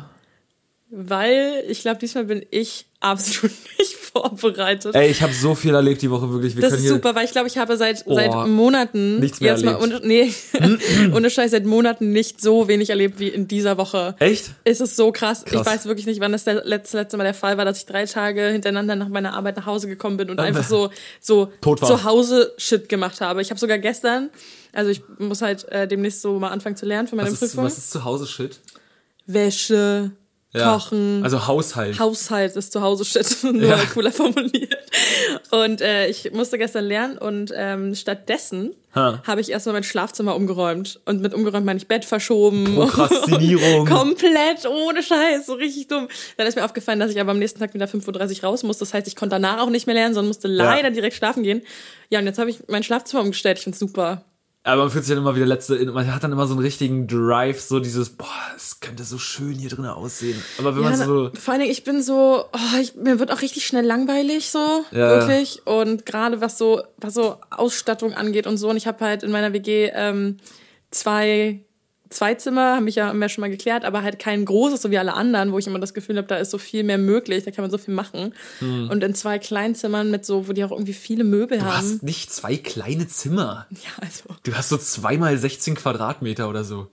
weil 0.92 1.64
ich 1.68 1.82
glaube, 1.82 2.00
diesmal 2.00 2.26
bin 2.26 2.46
ich 2.52 2.86
absolut 3.04 3.52
nicht 3.80 3.96
vorbereitet. 3.96 4.96
Ey, 4.96 5.10
ich 5.12 5.22
habe 5.22 5.34
so 5.34 5.56
viel 5.56 5.74
erlebt 5.74 6.02
die 6.02 6.10
Woche, 6.10 6.32
wirklich. 6.32 6.56
Wir 6.56 6.62
Das 6.62 6.74
ist 6.74 6.88
super, 6.88 7.16
weil 7.16 7.26
ich 7.26 7.32
glaube, 7.32 7.48
ich 7.48 7.58
habe 7.58 7.76
seit, 7.78 8.04
Oh, 8.06 8.16
seit 8.16 8.48
Monaten 8.48 9.20
nichts 9.20 9.40
mehr 9.42 9.54
jetzt 9.54 9.66
mal 9.66 9.76
ohne, 9.82 10.00
nee, 10.04 10.34
ohne 11.14 11.30
Scheiß 11.30 11.52
seit 11.52 11.66
Monaten 11.66 12.12
nicht 12.12 12.42
so 12.42 12.68
wenig 12.68 12.90
erlebt 12.90 13.20
wie 13.20 13.28
in 13.28 13.48
dieser 13.48 13.78
Woche. 13.78 14.16
Echt? 14.20 14.52
Es 14.64 14.82
ist 14.82 14.96
so 14.96 15.12
krass. 15.12 15.44
Krass. 15.46 15.62
Ich 15.62 15.74
weiß 15.74 15.86
wirklich 15.86 16.06
nicht, 16.06 16.20
wann 16.22 16.32
das 16.32 16.46
letzte, 16.46 16.98
letzte 16.98 17.18
Mal 17.18 17.24
der 17.24 17.34
Fall 17.34 17.58
war, 17.58 17.66
dass 17.66 17.78
ich 17.78 17.86
drei 17.86 18.06
Tage 18.06 18.48
hintereinander 18.50 18.96
nach 18.96 19.10
meiner 19.10 19.34
Arbeit 19.34 19.58
nach 19.58 19.66
Hause 19.66 19.88
gekommen 19.88 20.18
bin 20.18 20.30
und 20.30 20.40
einfach 20.40 20.64
so, 20.64 20.90
so 21.20 21.52
zu 21.62 22.04
Hause 22.04 22.54
Shit 22.58 22.90
gemacht 22.90 23.22
habe. 23.22 23.42
Ich 23.42 23.50
habe 23.50 23.60
sogar 23.60 23.80
gestern, 23.80 24.30
also 24.72 24.90
ich 24.92 25.02
muss 25.20 25.42
halt 25.42 25.68
äh, 25.70 25.88
demnächst 25.88 26.22
so 26.22 26.40
mal 26.40 26.50
anfangen 26.50 26.76
zu 26.76 26.86
lernen 26.86 27.08
für 27.08 27.16
meine 27.16 27.28
Was 27.32 27.42
ist, 27.42 27.52
Prüfung. 27.52 27.66
was 27.66 27.78
ist 27.78 27.92
zu 27.92 28.04
Hause 28.04 28.28
Shit? 28.28 28.60
Wäsche, 29.26 30.12
Ja. 30.56 30.74
Kochen. 30.74 31.22
Also 31.24 31.48
Haushalt. 31.48 32.00
Haushalt 32.00 32.56
ist 32.56 32.72
zu 32.72 32.82
Hause 32.82 33.06
Shit, 33.06 33.38
nur 33.44 33.62
Ja. 33.64 33.78
cooler 33.94 34.12
formuliert. 34.12 34.78
Und 35.50 35.82
äh, 35.82 36.08
ich 36.08 36.32
musste 36.32 36.58
gestern 36.60 36.86
lernen 36.86 37.18
und 37.18 37.52
ähm, 37.56 37.96
stattdessen 37.96 38.72
Ha. 38.96 39.24
habe 39.26 39.42
ich 39.42 39.50
erstmal 39.50 39.74
mein 39.74 39.84
Schlafzimmer 39.84 40.36
umgeräumt. 40.36 41.00
Und 41.06 41.22
mit 41.22 41.34
umgeräumt 41.34 41.66
meine 41.66 41.78
ich 41.78 41.88
Bett 41.88 42.06
verschoben. 42.06 42.66
Prokrastinierung. 42.76 43.88
Komplett 43.88 44.68
ohne 44.68 45.02
Scheiß, 45.02 45.48
so 45.48 45.54
richtig 45.54 45.88
dumm. 45.88 46.08
Dann 46.38 46.46
ist 46.46 46.56
mir 46.56 46.64
aufgefallen, 46.66 47.00
dass 47.00 47.10
ich 47.10 47.20
aber 47.20 47.32
am 47.32 47.40
nächsten 47.40 47.60
Tag 47.60 47.74
wieder 47.74 47.88
5.30 47.88 48.38
Uhr 48.44 48.44
raus 48.50 48.62
muss. 48.62 48.78
Das 48.78 48.94
heißt, 48.94 49.08
ich 49.08 49.16
konnte 49.16 49.34
danach 49.36 49.60
auch 49.60 49.70
nicht 49.72 49.88
mehr 49.88 49.96
lernen, 49.96 50.14
sondern 50.14 50.28
musste 50.28 50.48
leider 50.48 50.92
direkt 50.92 51.16
schlafen 51.16 51.42
gehen. 51.42 51.64
Ja, 52.10 52.20
und 52.20 52.26
jetzt 52.28 52.38
habe 52.38 52.52
ich 52.52 52.60
mein 52.68 52.84
Schlafzimmer 52.84 53.24
umgestellt. 53.24 53.58
Ich 53.58 53.64
find's 53.64 53.80
super. 53.80 54.24
Aber 54.66 54.84
man 54.84 54.92
fühlt 54.92 55.04
sich 55.04 55.14
dann 55.14 55.22
immer 55.22 55.36
wieder 55.36 55.46
letzte, 55.46 55.76
man 55.92 56.14
hat 56.14 56.24
dann 56.24 56.32
immer 56.32 56.48
so 56.48 56.54
einen 56.54 56.62
richtigen 56.64 57.06
Drive, 57.06 57.60
so 57.60 57.82
dieses, 57.82 58.12
boah, 58.12 58.28
es 58.56 58.80
könnte 58.80 59.04
so 59.04 59.18
schön 59.18 59.56
hier 59.56 59.70
drin 59.70 59.86
aussehen. 59.86 60.42
Aber 60.58 60.74
wenn 60.76 60.84
Ja, 60.84 60.90
man 60.92 61.00
so, 61.06 61.32
vor 61.38 61.52
allen 61.52 61.60
Dingen, 61.62 61.72
ich 61.74 61.84
bin 61.84 62.02
so, 62.02 62.46
oh, 62.54 62.78
ich, 62.82 62.96
mir 62.96 63.20
wird 63.20 63.30
auch 63.32 63.42
richtig 63.42 63.66
schnell 63.66 63.86
langweilig, 63.86 64.50
so, 64.50 64.86
Ja. 64.92 65.20
wirklich. 65.20 65.68
Und 65.68 66.06
gerade 66.06 66.40
was 66.40 66.58
so, 66.58 66.82
was 66.96 67.14
so 67.14 67.36
Ausstattung 67.50 68.14
angeht 68.14 68.48
und 68.48 68.56
so. 68.58 68.70
Und 68.70 68.78
ich 68.78 68.88
habe 68.88 69.04
halt 69.04 69.24
in 69.24 69.32
meiner 69.32 69.52
WG 69.52 69.92
ähm, 69.94 70.38
zwei, 70.92 71.60
zwei 72.14 72.36
Zimmer, 72.36 72.76
haben 72.76 72.86
mich 72.86 72.96
ja, 72.96 73.08
haben 73.08 73.20
wir 73.20 73.26
ja 73.26 73.30
schon 73.30 73.42
mal 73.42 73.50
geklärt, 73.50 73.86
aber 73.86 74.04
halt 74.04 74.20
kein 74.20 74.46
großes, 74.46 74.82
so 74.82 74.92
wie 74.92 74.98
alle 74.98 75.14
anderen, 75.14 75.52
wo 75.52 75.60
ich 75.60 75.68
immer 75.68 75.80
das 75.80 75.94
Gefühl 75.94 76.18
habe, 76.18 76.28
da 76.28 76.38
ist 76.38 76.52
so 76.52 76.58
viel 76.58 76.84
mehr 76.84 76.98
möglich, 76.98 77.44
da 77.44 77.52
kann 77.52 77.64
man 77.64 77.72
so 77.72 77.78
viel 77.78 77.94
machen. 77.94 78.34
Und 78.62 79.04
in 79.04 79.16
zwei 79.16 79.40
Kleinzimmern 79.40 80.12
mit 80.12 80.26
so, 80.26 80.48
wo 80.48 80.54
die 80.54 80.64
auch 80.64 80.72
irgendwie 80.72 80.94
viele 80.94 81.24
Möbel 81.24 81.60
du 81.60 81.66
haben. 81.66 81.78
hast 81.78 82.04
nicht 82.04 82.32
zwei 82.32 82.56
kleine 82.58 83.08
Zimmer. 83.08 83.68
Ja, 83.72 83.92
also. 84.02 84.24
Du 84.44 84.54
hast 84.54 84.70
so 84.70 84.78
zweimal 84.78 85.38
16 85.38 85.76
Quadratmeter 85.76 86.50
oder 86.50 86.64
so. 86.64 86.88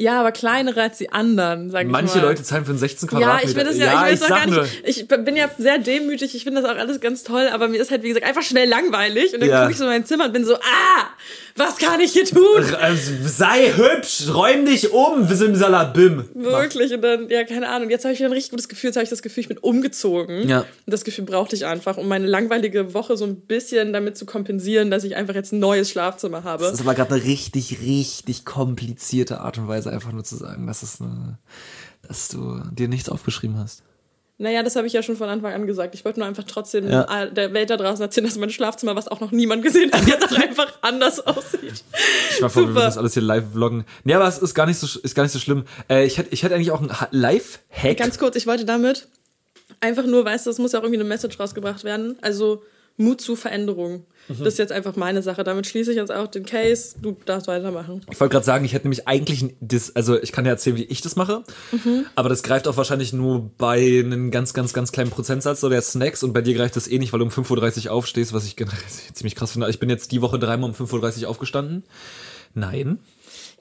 Ja, 0.00 0.20
aber 0.20 0.30
kleinere 0.30 0.80
als 0.82 0.98
die 0.98 1.10
anderen, 1.12 1.70
sag 1.70 1.82
ich 1.82 1.90
mal. 1.90 2.02
Manche 2.02 2.20
Leute 2.20 2.42
zahlen 2.44 2.64
für 2.64 2.70
einen 2.70 2.78
16 2.78 3.08
Ja, 3.08 3.18
Quadratmeter. 3.18 3.48
ich 3.50 3.56
will 3.56 3.64
das 3.64 3.76
ja, 3.78 3.84
ich 3.86 4.10
will 4.10 4.10
das 4.12 4.22
auch 4.22 4.28
sag 4.28 4.38
gar 4.38 4.46
nur. 4.46 4.62
nicht. 4.62 4.82
Ich 4.84 5.08
bin 5.08 5.34
ja 5.36 5.50
sehr 5.58 5.78
demütig, 5.78 6.34
ich 6.36 6.44
finde 6.44 6.62
das 6.62 6.70
auch 6.70 6.76
alles 6.78 7.00
ganz 7.00 7.24
toll, 7.24 7.48
aber 7.52 7.66
mir 7.66 7.80
ist 7.80 7.90
halt, 7.90 8.04
wie 8.04 8.08
gesagt, 8.08 8.24
einfach 8.24 8.42
schnell 8.42 8.68
langweilig. 8.68 9.34
Und 9.34 9.40
dann 9.40 9.48
Ja. 9.48 9.60
gucke 9.62 9.72
ich 9.72 9.78
so 9.78 9.84
in 9.84 9.90
mein 9.90 10.06
Zimmer 10.06 10.26
und 10.26 10.32
bin 10.32 10.44
so, 10.44 10.54
ah, 10.54 11.06
was 11.56 11.78
kann 11.78 11.98
ich 12.00 12.12
hier 12.12 12.24
tun? 12.24 12.44
Also, 12.80 13.10
sei 13.26 13.72
hübsch, 13.74 14.28
räum 14.32 14.64
dich 14.64 14.92
um, 14.92 15.26
Simsalabim. 15.26 16.28
Wirklich. 16.34 16.92
Und 16.94 17.02
dann, 17.02 17.28
ja, 17.28 17.42
keine 17.42 17.68
Ahnung. 17.68 17.90
Jetzt 17.90 18.04
habe 18.04 18.12
ich 18.14 18.20
wieder 18.20 18.28
ein 18.28 18.32
richtig 18.32 18.50
gutes 18.52 18.68
Gefühl. 18.68 18.88
Jetzt 18.90 18.96
habe 18.96 19.02
ich 19.04 19.10
das 19.10 19.22
Gefühl, 19.22 19.40
ich 19.40 19.48
bin 19.48 19.58
umgezogen. 19.58 20.48
Ja. 20.48 20.60
Und 20.60 20.66
das 20.86 21.02
Gefühl 21.02 21.24
brauchte 21.24 21.56
ich 21.56 21.66
einfach, 21.66 21.96
um 21.96 22.06
meine 22.06 22.26
langweilige 22.28 22.94
Woche 22.94 23.16
so 23.16 23.24
ein 23.24 23.40
bisschen 23.40 23.92
damit 23.92 24.16
zu 24.16 24.24
kompensieren, 24.26 24.92
dass 24.92 25.02
ich 25.02 25.16
einfach 25.16 25.34
jetzt 25.34 25.52
ein 25.52 25.58
neues 25.58 25.90
Schlafzimmer 25.90 26.44
habe. 26.44 26.62
Das 26.62 26.74
ist 26.74 26.80
aber 26.82 26.94
gerade 26.94 27.14
eine 27.16 27.24
richtig, 27.24 27.78
richtig 27.82 28.44
komplizierte 28.44 29.40
Art 29.40 29.58
und 29.58 29.66
Weise, 29.66 29.87
einfach 29.90 30.12
nur 30.12 30.24
zu 30.24 30.36
sagen, 30.36 30.66
dass, 30.66 30.82
es 30.82 31.00
eine, 31.00 31.38
dass 32.06 32.28
du 32.28 32.60
dir 32.72 32.88
nichts 32.88 33.08
aufgeschrieben 33.08 33.58
hast. 33.58 33.82
Naja, 34.40 34.62
das 34.62 34.76
habe 34.76 34.86
ich 34.86 34.92
ja 34.92 35.02
schon 35.02 35.16
von 35.16 35.28
Anfang 35.28 35.52
an 35.52 35.66
gesagt. 35.66 35.96
Ich 35.96 36.04
wollte 36.04 36.20
nur 36.20 36.28
einfach 36.28 36.44
trotzdem 36.44 36.88
Ja. 36.88 37.26
der 37.26 37.52
Welt 37.54 37.70
da 37.70 37.76
draußen 37.76 38.00
erzählen, 38.02 38.24
dass 38.24 38.38
mein 38.38 38.50
Schlafzimmer, 38.50 38.94
was 38.94 39.08
auch 39.08 39.18
noch 39.18 39.32
niemand 39.32 39.64
gesehen 39.64 39.90
hat, 39.90 40.06
jetzt 40.06 40.24
auch 40.24 40.38
einfach 40.40 40.72
anders 40.80 41.18
aussieht. 41.26 41.82
Ich 42.30 42.40
war 42.40 42.48
vor, 42.48 42.62
wir 42.62 42.68
Super. 42.68 42.74
würden 42.76 42.84
das 42.84 42.98
alles 42.98 43.14
hier 43.14 43.22
live 43.22 43.50
vloggen. 43.52 43.84
Nee, 44.04 44.14
aber 44.14 44.28
es 44.28 44.38
ist 44.38 44.54
gar 44.54 44.66
nicht 44.66 44.78
so, 44.78 44.86
ist 45.00 45.14
gar 45.16 45.24
nicht 45.24 45.32
so 45.32 45.40
schlimm. 45.40 45.64
Äh, 45.90 46.06
ich 46.06 46.18
hätte 46.18 46.32
ich 46.32 46.44
hätte 46.44 46.54
eigentlich 46.54 46.70
auch 46.70 46.80
einen 46.80 47.00
Ha- 47.00 47.08
Live-Hack. 47.10 47.96
Ganz 47.96 48.16
kurz, 48.18 48.36
ich 48.36 48.46
wollte 48.46 48.64
damit 48.64 49.08
einfach 49.80 50.06
nur, 50.06 50.24
weißt 50.24 50.46
du, 50.46 50.50
es 50.50 50.58
muss 50.58 50.70
ja 50.70 50.78
auch 50.78 50.84
irgendwie 50.84 51.00
eine 51.00 51.08
Message 51.08 51.40
rausgebracht 51.40 51.82
werden. 51.82 52.16
Also 52.22 52.62
Mut 52.96 53.20
zu 53.20 53.34
Veränderung. 53.34 54.06
Mhm. 54.28 54.38
Das 54.38 54.48
ist 54.54 54.58
jetzt 54.58 54.72
einfach 54.72 54.94
meine 54.96 55.22
Sache. 55.22 55.42
Damit 55.44 55.66
schließe 55.66 55.90
ich 55.90 55.96
jetzt 55.96 56.12
auch 56.12 56.26
den 56.26 56.44
Case. 56.44 56.96
Du 57.00 57.16
darfst 57.24 57.48
weitermachen. 57.48 58.02
Ich 58.10 58.20
wollte 58.20 58.32
gerade 58.32 58.44
sagen, 58.44 58.64
ich 58.64 58.72
hätte 58.74 58.86
nämlich 58.86 59.08
eigentlich 59.08 59.54
das, 59.60 59.94
also 59.96 60.20
ich 60.20 60.32
kann 60.32 60.44
dir 60.44 60.50
erzählen, 60.50 60.76
wie 60.76 60.84
ich 60.84 61.00
das 61.00 61.16
mache, 61.16 61.42
Mhm. 61.72 62.04
aber 62.14 62.28
das 62.28 62.42
greift 62.42 62.68
auch 62.68 62.76
wahrscheinlich 62.76 63.12
nur 63.12 63.50
bei 63.58 64.02
einem 64.04 64.30
ganz, 64.30 64.54
ganz, 64.54 64.72
ganz 64.72 64.92
kleinen 64.92 65.10
Prozentsatz 65.10 65.60
so 65.60 65.68
der 65.68 65.82
Snacks 65.82 66.22
und 66.22 66.32
bei 66.32 66.42
dir 66.42 66.54
greift 66.54 66.76
das 66.76 66.88
eh 66.88 66.98
nicht, 66.98 67.12
weil 67.12 67.20
du 67.20 67.26
um 67.26 67.30
5.30 67.32 67.86
Uhr 67.86 67.92
aufstehst, 67.92 68.32
was 68.32 68.44
ich 68.44 68.56
generell 68.56 68.78
ziemlich 69.14 69.34
krass 69.34 69.52
finde. 69.52 69.68
Ich 69.70 69.78
bin 69.80 69.88
jetzt 69.90 70.12
die 70.12 70.20
Woche 70.22 70.38
dreimal 70.38 70.68
um 70.70 70.76
5.30 70.76 71.22
Uhr 71.22 71.28
aufgestanden. 71.30 71.84
Nein. 72.54 72.98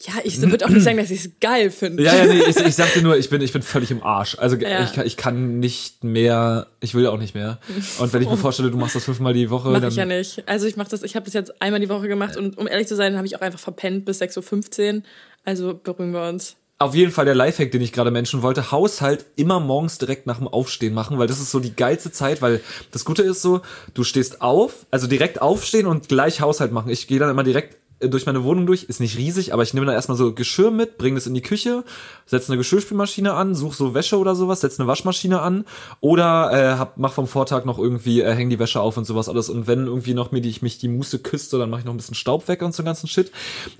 Ja, 0.01 0.13
ich 0.23 0.39
würde 0.39 0.65
auch 0.65 0.69
nicht 0.69 0.83
sagen, 0.83 0.97
dass 0.97 1.09
ich 1.09 1.25
es 1.25 1.31
geil 1.41 1.71
finde. 1.71 2.03
Ja, 2.03 2.15
ja, 2.15 2.25
nee, 2.25 2.41
ich, 2.47 2.55
ich 2.55 2.75
sagte 2.75 3.01
nur, 3.01 3.17
ich 3.17 3.29
bin, 3.29 3.41
ich 3.41 3.51
bin 3.51 3.63
völlig 3.63 3.89
im 3.89 4.03
Arsch. 4.03 4.37
Also 4.37 4.55
Ja. 4.55 4.83
ich, 4.83 4.93
kann, 4.93 5.07
ich 5.07 5.17
kann 5.17 5.59
nicht 5.59 6.03
mehr, 6.03 6.67
ich 6.81 6.93
will 6.93 7.07
auch 7.07 7.17
nicht 7.17 7.33
mehr. 7.33 7.57
Und 7.97 8.13
wenn 8.13 8.21
ich 8.21 8.29
mir 8.29 8.37
vorstelle, 8.37 8.69
du 8.69 8.77
machst 8.77 8.95
das 8.95 9.05
fünfmal 9.05 9.33
die 9.33 9.49
Woche, 9.49 9.69
Mache 9.69 9.81
dann 9.81 9.89
ich 9.89 9.95
ja 9.95 10.05
nicht. 10.05 10.43
Also 10.47 10.67
ich 10.67 10.77
mache 10.77 10.89
das, 10.89 11.01
ich 11.01 11.15
habe 11.15 11.25
das 11.25 11.33
jetzt 11.33 11.61
einmal 11.61 11.79
die 11.79 11.89
Woche 11.89 12.07
gemacht 12.07 12.37
und 12.37 12.57
um 12.59 12.67
ehrlich 12.67 12.87
zu 12.87 12.95
sein, 12.95 13.15
habe 13.17 13.25
ich 13.25 13.35
auch 13.35 13.41
einfach 13.41 13.59
verpennt 13.59 14.05
bis 14.05 14.21
6.15 14.21 14.97
Uhr. 14.97 15.01
Also 15.45 15.79
beruhigen 15.81 16.11
wir 16.11 16.27
uns. 16.27 16.55
Auf 16.79 16.93
jeden 16.93 17.11
Fall 17.11 17.25
der 17.25 17.33
Lifehack, 17.33 17.71
den 17.71 17.81
ich 17.81 17.91
gerade 17.91 18.11
menschen 18.11 18.43
wollte, 18.43 18.71
Haushalt 18.71 19.25
immer 19.35 19.59
morgens 19.59 19.97
direkt 19.97 20.27
nach 20.27 20.37
dem 20.37 20.47
Aufstehen 20.47 20.93
machen, 20.93 21.17
weil 21.17 21.25
das 21.25 21.39
ist 21.39 21.49
so 21.49 21.59
die 21.59 21.75
geilste 21.75 22.11
Zeit, 22.11 22.43
weil 22.43 22.61
das 22.91 23.03
Gute 23.03 23.23
ist 23.23 23.41
so, 23.41 23.61
du 23.95 24.03
stehst 24.03 24.43
auf, 24.43 24.85
also 24.91 25.07
direkt 25.07 25.41
aufstehen 25.41 25.87
und 25.87 26.07
gleich 26.07 26.39
Haushalt 26.39 26.71
machen. 26.71 26.91
Ich 26.91 27.07
gehe 27.07 27.17
dann 27.17 27.31
immer 27.31 27.43
direkt 27.43 27.77
durch 27.99 28.25
meine 28.25 28.43
Wohnung 28.43 28.65
durch, 28.65 28.83
ist 28.83 28.99
nicht 28.99 29.17
riesig, 29.17 29.53
aber 29.53 29.63
ich 29.63 29.73
nehme 29.73 29.85
dann 29.85 29.95
erstmal 29.95 30.17
so 30.17 30.33
Geschirr 30.33 30.69
mit, 30.69 30.97
bringe 30.97 31.15
das 31.15 31.25
in 31.25 31.33
die 31.33 31.41
Küche, 31.41 31.83
setze 32.25 32.51
eine 32.51 32.57
Geschirrspülmaschine 32.57 33.33
an, 33.33 33.55
suche 33.55 33.75
so 33.75 33.93
Wäsche 33.93 34.17
oder 34.17 34.35
sowas, 34.35 34.61
setze 34.61 34.81
eine 34.81 34.87
Waschmaschine 34.87 35.41
an 35.41 35.65
oder 35.99 36.51
äh, 36.51 36.77
hab, 36.77 36.97
mach 36.97 37.13
vom 37.13 37.27
Vortag 37.27 37.65
noch 37.65 37.79
irgendwie, 37.79 38.21
äh, 38.21 38.33
häng 38.33 38.49
die 38.49 38.59
Wäsche 38.59 38.81
auf 38.81 38.97
und 38.97 39.05
sowas 39.05 39.29
alles. 39.29 39.49
Und 39.49 39.67
wenn 39.67 39.87
irgendwie 39.87 40.13
noch 40.13 40.31
mir 40.31 40.41
die, 40.41 40.49
ich 40.49 40.61
mich 40.61 40.77
die 40.77 40.89
Muße 40.89 41.19
küsste, 41.19 41.57
dann 41.57 41.69
mache 41.69 41.81
ich 41.81 41.85
noch 41.85 41.93
ein 41.93 41.97
bisschen 41.97 42.15
Staub 42.15 42.47
weg 42.47 42.61
und 42.61 42.75
so 42.75 42.83
ganzen 42.83 43.07
Shit. 43.07 43.31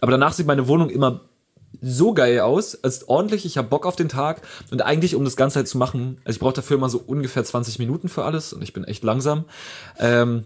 Aber 0.01 0.11
danach 0.11 0.33
sieht 0.33 0.47
meine 0.47 0.67
Wohnung 0.67 0.89
immer 0.89 1.21
so 1.81 2.13
geil 2.13 2.39
aus, 2.39 2.73
es 2.81 2.97
ist 2.97 3.09
ordentlich, 3.09 3.45
ich 3.45 3.57
habe 3.57 3.67
Bock 3.67 3.85
auf 3.85 3.95
den 3.95 4.09
Tag 4.09 4.41
und 4.71 4.81
eigentlich, 4.81 5.15
um 5.15 5.23
das 5.23 5.35
Ganze 5.35 5.57
halt 5.57 5.67
zu 5.67 5.77
machen, 5.77 6.17
also 6.23 6.37
ich 6.37 6.39
brauche 6.39 6.53
dafür 6.53 6.77
immer 6.77 6.89
so 6.89 7.03
ungefähr 7.05 7.43
20 7.43 7.77
Minuten 7.77 8.09
für 8.09 8.23
alles 8.23 8.53
und 8.53 8.63
ich 8.63 8.73
bin 8.73 8.83
echt 8.83 9.03
langsam. 9.03 9.45
Ähm, 9.99 10.45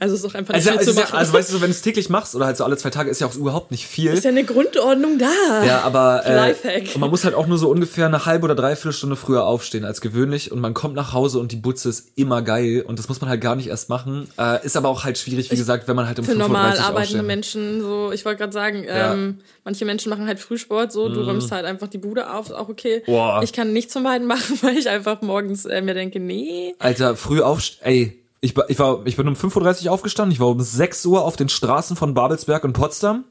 Also 0.00 0.14
ist 0.14 0.24
doch 0.24 0.34
einfach 0.34 0.54
nicht 0.54 0.66
also, 0.66 0.70
viel 0.70 0.78
also, 0.78 0.92
zu 0.92 1.00
machen. 1.00 1.16
also 1.18 1.32
weißt 1.34 1.52
du, 1.52 1.54
wenn 1.60 1.68
du 1.68 1.72
es 1.72 1.82
täglich 1.82 2.08
machst 2.08 2.34
oder 2.34 2.46
halt 2.46 2.56
so 2.56 2.64
alle 2.64 2.76
zwei 2.78 2.88
Tage, 2.88 3.10
ist 3.10 3.20
ja 3.20 3.26
auch 3.26 3.34
überhaupt 3.34 3.70
nicht 3.70 3.86
viel. 3.86 4.10
ist 4.12 4.24
ja 4.24 4.30
eine 4.30 4.44
Grundordnung 4.44 5.18
da. 5.18 5.62
Ja, 5.64 5.82
aber 5.82 6.22
äh, 6.26 6.34
Lifehack. 6.34 6.94
und 6.94 7.00
man 7.00 7.10
muss 7.10 7.24
halt 7.24 7.34
auch 7.34 7.46
nur 7.46 7.58
so 7.58 7.68
ungefähr 7.68 8.06
eine 8.06 8.24
halbe 8.24 8.46
oder 8.46 8.54
dreiviertel 8.54 8.94
Stunde 8.94 9.16
früher 9.16 9.44
aufstehen 9.44 9.84
als 9.84 10.00
gewöhnlich 10.00 10.50
und 10.52 10.60
man 10.60 10.72
kommt 10.72 10.94
nach 10.94 11.12
Hause 11.12 11.38
und 11.38 11.52
die 11.52 11.56
Butze 11.56 11.90
ist 11.90 12.12
immer 12.16 12.40
geil 12.40 12.82
und 12.86 12.98
das 12.98 13.08
muss 13.10 13.20
man 13.20 13.28
halt 13.28 13.42
gar 13.42 13.56
nicht 13.56 13.68
erst 13.68 13.90
machen. 13.90 14.26
Äh, 14.38 14.64
ist 14.64 14.76
aber 14.76 14.88
auch 14.88 15.04
halt 15.04 15.18
schwierig, 15.18 15.50
wie 15.50 15.56
gesagt, 15.56 15.86
wenn 15.86 15.96
man 15.96 16.06
halt 16.06 16.18
um 16.18 16.24
Für 16.24 16.32
5.30 16.32 16.34
Uhr 16.34 16.40
normal 16.48 16.78
arbeitende. 16.78 17.22
Menschen, 17.22 17.80
so, 17.82 18.10
ich 18.10 18.24
wollte 18.24 18.38
gerade 18.38 18.52
sagen, 18.54 18.84
Ja. 18.84 19.14
Mhm. 19.14 19.22
ähm, 19.22 19.38
manche 19.64 19.84
Menschen 19.84 20.08
machen 20.08 20.26
halt 20.26 20.40
Frühsport, 20.40 20.92
so, 20.92 21.10
du 21.10 21.20
räumst 21.20 21.52
halt 21.52 21.66
einfach 21.66 21.88
die 21.88 21.98
Bude 21.98 22.32
auf, 22.32 22.46
ist 22.46 22.54
auch 22.54 22.70
okay. 22.70 23.02
Boah. 23.04 23.42
Ich 23.42 23.52
kann 23.52 23.74
nichts 23.74 23.92
von 23.92 24.02
beiden 24.02 24.26
machen, 24.26 24.58
weil 24.62 24.78
ich 24.78 24.88
einfach 24.88 25.20
morgens 25.20 25.66
äh, 25.66 25.82
mir 25.82 25.92
denke, 25.92 26.20
nee. 26.20 26.74
Alter, 26.78 27.16
früh 27.16 27.42
aufstehen, 27.42 27.86
ey. 27.86 28.19
Ich, 28.42 28.56
war- 28.56 28.68
ich, 28.70 28.78
war, 28.78 29.06
ich 29.06 29.16
bin 29.16 29.28
um 29.28 29.34
5.30 29.34 29.86
Uhr 29.86 29.92
aufgestanden, 29.92 30.32
ich 30.32 30.40
war 30.40 30.48
um 30.48 30.60
6 30.60 31.04
Uhr 31.06 31.22
auf 31.24 31.36
den 31.36 31.48
Straßen 31.48 31.96
von 31.96 32.14
Babelsberg 32.14 32.64
und 32.64 32.72
Potsdam. 32.72 33.24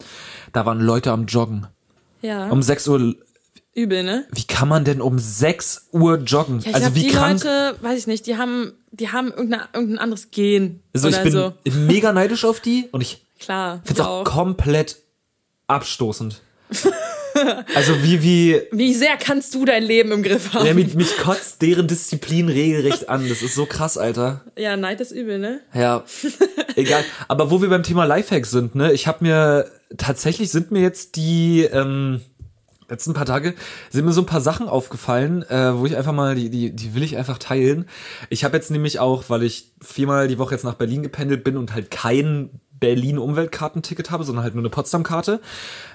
Da 0.53 0.65
waren 0.65 0.79
Leute 0.79 1.11
am 1.11 1.25
Joggen. 1.25 1.67
Ja, 2.21 2.49
Um 2.49 2.61
6 2.61 2.87
Uhr, 2.89 3.15
übel, 3.73 4.03
ne? 4.03 4.27
wie 4.31 4.43
kann 4.43 4.67
man 4.67 4.83
denn 4.83 5.01
um 5.01 5.17
6 5.17 5.87
Uhr 5.93 6.17
joggen? 6.17 6.59
Ja, 6.59 6.73
also 6.73 6.87
glaub, 6.87 6.95
wie 6.95 7.03
die 7.03 7.07
krank. 7.09 7.43
Leute, 7.43 7.75
weiß 7.81 7.97
ich 7.97 8.07
nicht, 8.07 8.27
die 8.27 8.37
haben, 8.37 8.73
die 8.91 9.09
haben 9.11 9.29
irgendein 9.31 9.97
anderes 9.97 10.29
Gen. 10.31 10.81
also 10.93 11.07
ich 11.07 11.17
bin 11.23 11.31
so. 11.31 11.53
mega 11.65 12.11
neidisch 12.11 12.43
auf 12.45 12.59
die 12.59 12.87
und 12.91 13.01
ich 13.01 13.25
Klar, 13.39 13.79
find's 13.85 14.01
auch 14.01 14.07
auch. 14.07 14.23
komplett 14.25 14.97
abstoßend. 15.67 16.41
also 17.75 18.03
wie, 18.03 18.23
wie, 18.23 18.61
Wie 18.71 18.93
sehr 18.93 19.17
kannst 19.17 19.55
du 19.55 19.65
dein 19.65 19.83
Leben 19.83 20.11
im 20.11 20.23
Griff 20.23 20.53
haben? 20.53 20.65
ja, 20.65 20.73
mich, 20.73 20.93
mich 20.95 21.17
kotzt 21.17 21.61
deren 21.61 21.87
Disziplin 21.87 22.49
regelrecht 22.49 23.09
an. 23.09 23.27
Das 23.27 23.41
ist 23.41 23.55
so 23.55 23.65
krass, 23.65 23.97
Alter. 23.97 24.45
Ja, 24.57 24.77
Neid 24.77 25.01
ist 25.01 25.11
übel, 25.11 25.39
ne? 25.39 25.61
Ja, 25.73 26.03
egal. 26.75 27.03
Aber 27.27 27.51
wo 27.51 27.61
wir 27.61 27.69
beim 27.69 27.83
Thema 27.83 28.05
Lifehacks 28.05 28.51
sind, 28.51 28.75
ne, 28.75 28.91
ich 28.93 29.07
habe 29.07 29.23
mir 29.23 29.71
tatsächlich 29.97 30.51
sind 30.51 30.71
mir 30.71 30.81
jetzt 30.81 31.15
die 31.15 31.61
ähm, 31.61 32.21
letzten 32.89 33.13
paar 33.13 33.25
Tage 33.25 33.53
sind 33.89 34.05
mir 34.05 34.11
so 34.11 34.21
ein 34.21 34.27
paar 34.27 34.41
Sachen 34.41 34.67
aufgefallen, 34.67 35.43
äh, 35.43 35.77
wo 35.77 35.85
ich 35.85 35.95
einfach 35.95 36.13
mal 36.13 36.35
die 36.35 36.49
die 36.49 36.75
die 36.75 36.95
will 36.95 37.03
ich 37.03 37.17
einfach 37.17 37.37
teilen. 37.37 37.85
Ich 38.29 38.43
habe 38.43 38.57
jetzt 38.57 38.71
nämlich 38.71 38.99
auch, 38.99 39.25
weil 39.29 39.43
ich 39.43 39.73
viermal 39.81 40.27
die 40.27 40.37
Woche 40.37 40.55
jetzt 40.55 40.63
nach 40.63 40.75
Berlin 40.75 41.03
gependelt 41.03 41.43
bin 41.43 41.57
und 41.57 41.73
halt 41.73 41.91
kein 41.91 42.61
Berlin 42.79 43.17
Umweltkartenticket 43.17 44.11
habe, 44.11 44.23
sondern 44.23 44.43
halt 44.43 44.55
nur 44.55 44.61
eine 44.61 44.69
Potsdam 44.69 45.03
Karte 45.03 45.41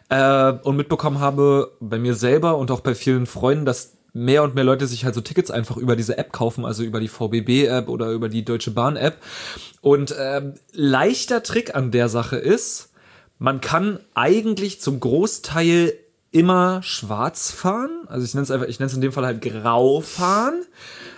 äh, 0.08 0.52
und 0.62 0.76
mitbekommen 0.76 1.20
habe 1.20 1.72
bei 1.80 1.98
mir 1.98 2.14
selber 2.14 2.58
und 2.58 2.70
auch 2.70 2.80
bei 2.80 2.94
vielen 2.94 3.26
Freunden, 3.26 3.64
dass 3.64 3.94
mehr 4.12 4.44
und 4.44 4.54
mehr 4.54 4.64
Leute 4.64 4.86
sich 4.86 5.04
halt 5.04 5.14
so 5.14 5.20
Tickets 5.20 5.50
einfach 5.50 5.76
über 5.76 5.96
diese 5.96 6.16
App 6.16 6.32
kaufen, 6.32 6.64
also 6.64 6.84
über 6.84 7.00
die 7.00 7.08
VBB-App 7.08 7.88
oder 7.88 8.10
über 8.10 8.28
die 8.28 8.44
Deutsche 8.44 8.70
Bahn-App. 8.70 9.18
Und 9.80 10.14
ähm, 10.18 10.54
leichter 10.72 11.42
Trick 11.42 11.74
an 11.74 11.90
der 11.90 12.08
Sache 12.08 12.36
ist, 12.36 12.90
man 13.38 13.60
kann 13.60 13.98
eigentlich 14.14 14.80
zum 14.80 15.00
Großteil 15.00 15.94
immer 16.30 16.82
schwarz 16.82 17.50
fahren. 17.50 18.06
Also 18.06 18.24
ich 18.24 18.34
nenne 18.34 18.44
es 18.44 18.50
einfach, 18.50 18.68
ich 18.68 18.78
nenne 18.78 18.88
es 18.88 18.94
in 18.94 19.00
dem 19.00 19.12
Fall 19.12 19.26
halt 19.26 19.42
grau 19.42 20.00
fahren. 20.00 20.62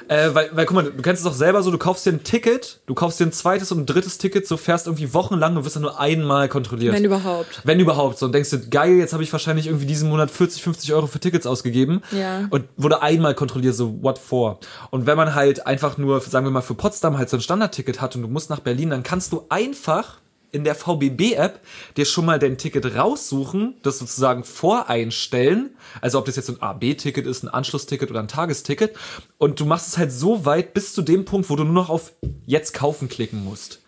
Äh, 0.08 0.34
weil, 0.34 0.50
weil, 0.52 0.66
guck 0.66 0.74
mal, 0.74 0.84
du 0.84 1.02
kennst 1.02 1.20
es 1.20 1.24
doch 1.24 1.36
selber 1.36 1.62
so, 1.62 1.70
du 1.70 1.78
kaufst 1.78 2.06
dir 2.06 2.10
ein 2.10 2.22
Ticket, 2.22 2.80
du 2.86 2.94
kaufst 2.94 3.18
dir 3.18 3.24
ein 3.24 3.32
zweites 3.32 3.72
und 3.72 3.80
ein 3.80 3.86
drittes 3.86 4.18
Ticket, 4.18 4.46
so 4.46 4.56
fährst 4.56 4.86
irgendwie 4.86 5.12
wochenlang 5.14 5.56
und 5.56 5.64
wirst 5.64 5.76
dann 5.76 5.82
nur 5.82 5.98
einmal 5.98 6.48
kontrolliert. 6.48 6.94
Wenn 6.94 7.04
überhaupt. 7.04 7.60
Wenn 7.64 7.80
überhaupt. 7.80 8.18
So, 8.18 8.26
und 8.26 8.32
denkst 8.32 8.50
du, 8.50 8.68
geil, 8.68 8.96
jetzt 8.96 9.12
habe 9.12 9.22
ich 9.22 9.32
wahrscheinlich 9.32 9.66
irgendwie 9.66 9.86
diesen 9.86 10.08
Monat 10.08 10.30
40, 10.30 10.62
50 10.62 10.92
Euro 10.92 11.06
für 11.06 11.18
Tickets 11.18 11.46
ausgegeben. 11.46 12.02
Ja. 12.12 12.46
Und 12.50 12.64
wurde 12.76 13.02
einmal 13.02 13.34
kontrolliert, 13.34 13.74
so, 13.74 14.02
what 14.02 14.18
for? 14.18 14.60
Und 14.90 15.06
wenn 15.06 15.16
man 15.16 15.34
halt 15.34 15.66
einfach 15.66 15.98
nur, 15.98 16.20
sagen 16.20 16.46
wir 16.46 16.50
mal, 16.50 16.60
für 16.60 16.74
Potsdam 16.74 17.18
halt 17.18 17.28
so 17.28 17.36
ein 17.36 17.40
Standardticket 17.40 18.00
hat 18.00 18.14
und 18.16 18.22
du 18.22 18.28
musst 18.28 18.50
nach 18.50 18.60
Berlin, 18.60 18.90
dann 18.90 19.02
kannst 19.02 19.32
du 19.32 19.46
einfach 19.48 20.18
in 20.52 20.64
der 20.64 20.74
VBB-App 20.74 21.60
dir 21.96 22.04
schon 22.04 22.26
mal 22.26 22.38
dein 22.38 22.58
Ticket 22.58 22.96
raussuchen, 22.96 23.76
das 23.82 23.98
sozusagen 23.98 24.44
voreinstellen. 24.44 25.76
Also 26.00 26.18
ob 26.18 26.24
das 26.24 26.36
jetzt 26.36 26.48
ein 26.48 26.62
AB-Ticket 26.62 27.26
ist, 27.26 27.42
ein 27.42 27.48
Anschlussticket 27.48 28.10
oder 28.10 28.20
ein 28.20 28.28
Tagesticket. 28.28 28.94
Und 29.38 29.60
du 29.60 29.64
machst 29.64 29.88
es 29.88 29.98
halt 29.98 30.12
so 30.12 30.44
weit 30.44 30.74
bis 30.74 30.94
zu 30.94 31.02
dem 31.02 31.24
Punkt, 31.24 31.50
wo 31.50 31.56
du 31.56 31.64
nur 31.64 31.74
noch 31.74 31.90
auf 31.90 32.12
Jetzt 32.46 32.74
kaufen 32.74 33.08
klicken 33.08 33.44
musst. 33.44 33.80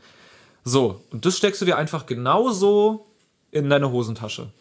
So, 0.65 1.03
und 1.11 1.25
das 1.25 1.39
steckst 1.39 1.63
du 1.63 1.65
dir 1.65 1.77
einfach 1.77 2.07
genauso 2.07 3.07
in 3.51 3.71
deine 3.71 3.91
Hosentasche. 3.91 4.53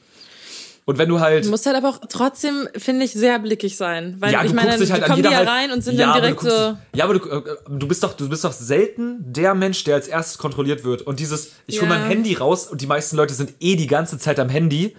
Und 0.89 0.97
wenn 0.97 1.09
du 1.09 1.19
halt. 1.19 1.43
Du 1.43 1.49
musst 1.49 1.65
halt 1.65 1.75
aber 1.75 1.89
auch 1.89 1.99
trotzdem, 2.07 2.69
finde 2.77 3.03
ich, 3.03 3.11
sehr 3.11 3.39
blickig 3.39 3.75
sein. 3.75 4.15
Weil 4.19 4.31
ja, 4.31 4.45
ich 4.45 4.53
meine, 4.53 4.71
halt 4.71 4.79
die 4.81 4.87
kommen 5.01 5.21
die 5.21 5.29
ja 5.29 5.35
halt, 5.39 5.49
rein 5.49 5.71
und 5.73 5.83
sind 5.83 5.99
ja, 5.99 6.13
dann 6.13 6.21
direkt 6.21 6.39
guckst- 6.39 6.49
so. 6.49 6.77
Ja, 6.95 7.03
aber 7.03 7.19
du, 7.19 7.29
äh, 7.29 7.41
du 7.69 7.87
bist 7.89 8.03
doch, 8.03 8.13
du 8.13 8.29
bist 8.29 8.45
doch 8.45 8.53
selten 8.53 9.17
der 9.33 9.53
Mensch, 9.53 9.83
der 9.83 9.95
als 9.95 10.07
erstes 10.07 10.37
kontrolliert 10.37 10.85
wird. 10.85 11.01
Und 11.01 11.19
dieses, 11.19 11.51
ich 11.65 11.81
hole 11.81 11.91
Ja. 11.91 11.99
mein 11.99 12.07
Handy 12.07 12.35
raus 12.35 12.67
und 12.67 12.79
die 12.79 12.87
meisten 12.87 13.17
Leute 13.17 13.33
sind 13.33 13.51
eh 13.59 13.75
die 13.75 13.87
ganze 13.87 14.17
Zeit 14.17 14.39
am 14.39 14.47
Handy. 14.47 14.95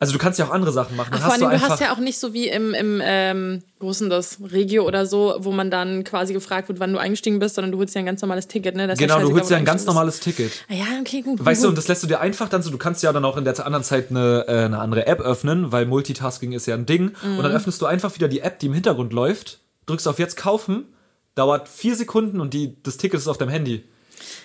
Also 0.00 0.14
du 0.14 0.18
kannst 0.18 0.38
ja 0.38 0.46
auch 0.46 0.50
andere 0.50 0.72
Sachen 0.72 0.96
machen. 0.96 1.10
Dann 1.12 1.20
Vor 1.20 1.32
allem, 1.32 1.40
du 1.42 1.48
du, 1.58 1.60
hast 1.60 1.78
ja 1.80 1.92
auch 1.92 1.98
nicht 1.98 2.18
so 2.18 2.32
wie 2.32 2.48
im, 2.48 2.72
im 2.72 3.02
ähm, 3.04 3.62
wo 3.78 3.90
ist 3.90 4.00
denn 4.00 4.08
das, 4.08 4.38
Regio 4.50 4.86
oder 4.86 5.04
so, 5.04 5.36
wo 5.40 5.52
man 5.52 5.70
dann 5.70 6.04
quasi 6.04 6.32
gefragt 6.32 6.68
wird, 6.68 6.80
wann 6.80 6.90
du 6.92 6.98
eingestiegen 6.98 7.38
bist, 7.38 7.54
sondern 7.56 7.70
du 7.70 7.76
holst 7.78 7.94
dir 7.94 7.98
ein 7.98 8.06
ganz 8.06 8.22
normales 8.22 8.48
Ticket, 8.48 8.74
ne? 8.76 8.86
Das 8.86 8.94
ist 8.98 9.00
ja 9.02 9.14
genau, 9.14 9.28
du 9.28 9.34
holst 9.36 9.50
ja 9.50 9.58
ein 9.58 9.64
ganz 9.66 9.84
normales 9.84 10.18
Ticket. 10.20 10.52
Ah 10.70 10.74
Ja, 10.74 10.84
okay, 11.00 11.20
gut. 11.20 11.44
Weißt 11.44 11.62
du, 11.62 11.66
gut. 11.66 11.68
und 11.72 11.78
das 11.78 11.86
lässt 11.88 12.02
du 12.02 12.06
dir 12.06 12.18
einfach 12.20 12.48
dann 12.48 12.62
so, 12.62 12.70
du 12.70 12.78
kannst 12.78 13.02
ja 13.02 13.12
dann 13.12 13.24
auch 13.26 13.36
in 13.36 13.44
der 13.44 13.54
anderen 13.66 13.84
Zeit 13.84 14.08
eine, 14.10 14.46
äh, 14.48 14.64
eine 14.64 14.78
andere 14.78 15.06
App 15.06 15.20
öffnen, 15.20 15.70
weil 15.70 15.84
Multitasking 15.84 16.52
ist 16.52 16.64
ja 16.66 16.74
ein 16.76 16.86
Ding. 16.86 17.08
Und 17.22 17.36
Mhm. 17.36 17.42
dann 17.42 17.52
öffnest 17.52 17.80
du 17.82 17.86
einfach 17.86 18.14
wieder 18.14 18.28
die 18.28 18.40
App, 18.40 18.58
die 18.58 18.66
im 18.66 18.72
Hintergrund 18.72 19.12
läuft, 19.12 19.58
drückst 19.84 20.08
auf 20.08 20.18
Jetzt 20.18 20.36
kaufen, 20.38 20.86
dauert 21.34 21.68
vier 21.68 21.94
Sekunden 21.94 22.40
und 22.40 22.54
die, 22.54 22.74
das 22.82 22.96
Ticket 22.96 23.20
ist 23.20 23.28
auf 23.28 23.36
deinem 23.36 23.50
Handy. 23.50 23.84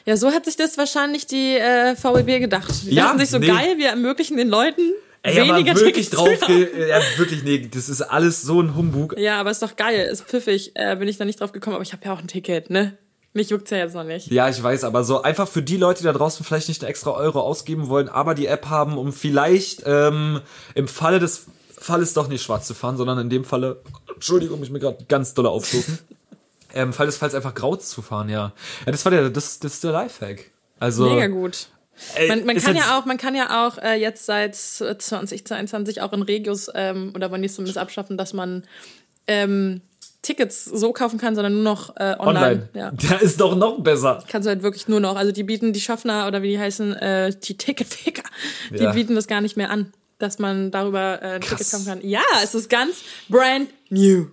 Ja, 0.05 0.17
so 0.17 0.31
hat 0.31 0.43
sich 0.45 0.57
das 0.57 0.77
wahrscheinlich 0.77 1.27
die 1.27 1.55
äh, 1.55 1.95
VEB 1.95 2.39
gedacht. 2.41 2.71
Die 2.83 2.93
Ja, 2.95 3.05
dachten 3.05 3.19
sich 3.19 3.29
so 3.29 3.39
nee. 3.39 3.47
geil, 3.47 3.77
wir 3.77 3.88
ermöglichen 3.89 4.35
den 4.38 4.50
Leuten 4.50 4.81
Ey, 5.25 5.38
weniger 5.38 5.72
aber 5.72 5.82
wirklich 5.82 6.12
drauf, 6.12 6.29
ja, 6.48 7.01
wirklich, 7.17 7.44
nee, 7.44 7.67
das 7.67 7.89
ist 7.89 8.01
alles 8.01 8.44
so 8.44 8.62
ein 8.62 8.75
Humbug. 8.75 9.17
Ja, 9.17 9.39
aber 9.39 9.50
ist 9.50 9.62
doch 9.62 9.75
geil, 9.75 10.08
ist 10.12 10.24
pfiffig. 10.24 10.72
Äh, 10.75 10.96
bin 10.98 11.08
ich 11.08 11.17
da 11.17 11.25
nicht 11.25 11.39
drauf 11.39 11.51
gekommen, 11.51 11.75
aber 11.75 11.84
ich 11.84 11.94
habe 11.94 12.05
ja 12.05 12.13
auch 12.13 12.20
ein 12.20 12.27
Ticket, 12.27 12.70
ne? 12.70 12.96
Mich 13.34 13.50
juckt's 13.50 13.72
ja 13.72 13.77
jetzt 13.77 13.96
noch 13.96 14.03
nicht. 14.03 14.32
Ja, 14.32 14.48
ich 14.50 14.62
weiß, 14.62 14.84
aber 14.84 15.03
so 15.03 15.24
einfach 15.24 15.48
für 15.48 15.63
die 15.63 15.77
Leute, 15.77 16.00
die 16.01 16.05
da 16.05 16.13
draußen 16.13 16.46
vielleicht 16.46 16.70
nicht 16.70 16.84
einen 16.84 16.89
extra 16.89 17.12
Euro 17.12 17.41
ausgeben 17.41 17.89
wollen, 17.89 18.08
aber 18.08 18.36
die 18.36 18.46
App 18.46 18.67
haben, 18.67 18.98
um 18.98 19.12
vielleicht 19.12 19.82
ähm, 19.86 20.41
im 20.75 20.88
Falle 20.88 21.20
des 21.20 21.48
Falles 21.75 22.13
doch 22.13 22.27
nicht 22.27 22.44
schwarz 22.44 22.67
zu 22.67 22.74
fahren, 22.74 22.96
sondern 22.96 23.17
in 23.17 23.29
dem 23.29 23.44
Falle, 23.44 23.82
Entschuldigung, 24.13 24.62
ich 24.63 24.70
mir 24.70 24.79
gerade 24.79 25.03
ganz 25.10 25.34
doll 25.34 25.48
aufstoßen, 25.48 26.00
ähm, 26.75 26.94
Fall 26.94 27.08
des 27.08 27.17
Falls 27.17 27.36
einfach 27.36 27.55
grau 27.55 27.75
zu 27.75 28.01
fahren, 28.01 28.29
ja. 28.29 28.53
Ja, 28.86 28.91
das 28.91 29.03
war 29.03 29.12
der, 29.12 29.29
das, 29.29 29.60
das 29.60 29.74
ist 29.74 29.84
der 29.84 29.91
Lifehack. 29.91 30.51
Also, 30.79 31.10
Mega 31.10 31.27
gut. 31.27 31.67
Man, 32.28 32.46
man 32.46 32.58
kann 32.58 32.75
ja 32.75 32.98
auch, 32.98 33.06
man 33.06 33.18
kann 33.18 33.36
ja 33.36 33.66
auch 33.66 33.78
äh, 33.78 33.96
jetzt 33.96 34.25
seit 34.25 34.56
2022 34.56 36.02
auch 36.02 36.12
in 36.14 36.22
Regios 36.22 36.70
ähm, 36.75 37.12
oder 37.16 37.32
wollen 37.32 37.42
die 37.42 37.48
es 37.48 37.56
zumindest 37.56 37.78
abschaffen, 37.78 38.18
dass 38.18 38.34
man 38.34 38.64
ähm, 39.28 39.82
Tickets 40.22 40.66
so 40.66 40.92
kaufen 40.92 41.20
kann, 41.20 41.36
sondern 41.36 41.54
nur 41.54 41.64
noch 41.64 41.96
äh, 41.98 42.16
online. 42.20 42.20
online. 42.20 42.70
Ja. 42.74 42.92
Der 43.10 43.22
ist 43.22 43.40
doch 43.40 43.56
noch 43.56 43.80
besser. 43.80 44.24
Kannst 44.28 44.46
du 44.46 44.50
halt 44.50 44.64
wirklich 44.64 44.88
nur 44.88 45.00
noch. 45.00 45.16
Also 45.16 45.32
die 45.32 45.44
bieten 45.44 45.72
die 45.72 45.82
Schaffner 45.82 46.28
oder 46.28 46.42
wie 46.42 46.50
die 46.50 46.60
heißen, 46.60 46.94
äh, 46.94 47.32
die 47.36 47.56
Ticketficker, 47.58 48.24
die 48.72 48.84
Ja. 48.84 48.92
bieten 48.92 49.16
das 49.16 49.28
gar 49.28 49.42
nicht 49.42 49.56
mehr 49.56 49.70
an, 49.70 49.94
dass 50.18 50.40
man 50.40 50.72
darüber 50.72 51.22
äh, 51.22 51.36
ein 51.36 51.42
Krass. 51.42 51.60
Ticket 51.60 51.72
kaufen 51.72 51.86
kann. 51.86 52.00
Ja, 52.02 52.24
es 52.44 52.56
ist 52.56 52.70
ganz 52.70 53.04
brand 53.30 53.70
new. 53.90 54.28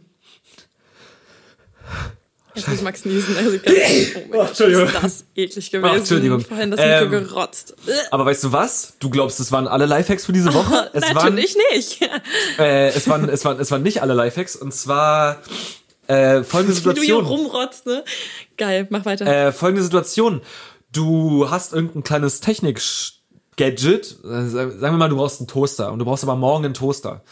Jetzt 2.55 2.69
muss 2.69 2.83
Max 2.83 3.05
niesen. 3.05 3.37
Also 3.37 3.51
ganz, 3.59 3.67
oh 4.15 4.19
mein 4.21 4.31
Gott, 4.31 4.49
Entschuldigung. 4.49 4.85
ist 4.87 4.95
das 5.03 5.25
eklig 5.35 5.71
gewesen. 5.71 5.97
Entschuldigung. 5.97 6.41
Vorhin 6.41 6.71
das 6.71 6.81
Ähm, 6.83 7.11
Mikro 7.11 7.25
gerotzt. 7.25 7.75
Äh, 7.87 7.93
Aber 8.11 8.27
weißt 8.27 8.45
du 8.45 8.53
was? 8.53 8.95
Du 9.01 9.09
glaubst, 9.11 9.41
es 9.41 9.51
waren 9.53 9.67
alle 9.69 9.87
Lifehacks 9.87 10.27
für 10.27 10.33
diese 10.33 10.53
Woche? 10.55 10.91
Es 10.93 11.03
waren, 11.15 11.35
Natürlich 11.35 11.57
nicht. 11.73 12.01
äh, 12.59 12.89
es 12.89 13.09
waren, 13.09 13.29
es 13.29 13.45
waren, 13.45 13.59
es 13.59 13.71
waren 13.71 13.83
nicht 13.83 14.03
alle 14.03 14.15
Lifehacks. 14.15 14.57
Und 14.57 14.75
zwar 14.75 15.41
äh, 16.09 16.43
folgende 16.43 16.77
Wie 16.77 16.83
du 16.83 16.91
hier 16.93 17.01
Situation. 17.03 17.27
rumrotzt, 17.27 17.87
ne? 17.87 18.05
Geil, 18.59 18.87
mach 18.91 19.05
weiter. 19.05 19.27
Äh, 19.27 19.53
folgende 19.53 19.83
Situation. 19.83 20.43
Du 20.93 21.49
hast 21.51 21.73
irgendein 21.73 22.03
kleines 22.03 22.41
Technik-Gadget. 22.41 23.22
Äh, 24.25 24.47
Sagen 24.47 24.81
wir 24.81 24.93
mal, 24.93 25.09
du 25.09 25.17
brauchst 25.17 25.41
einen 25.41 25.47
Toaster 25.47 25.93
und 25.93 25.99
du 25.99 26.05
brauchst 26.05 26.25
aber 26.25 26.37
morgen 26.37 26.65
einen 26.65 26.75
Toaster. 26.75 27.23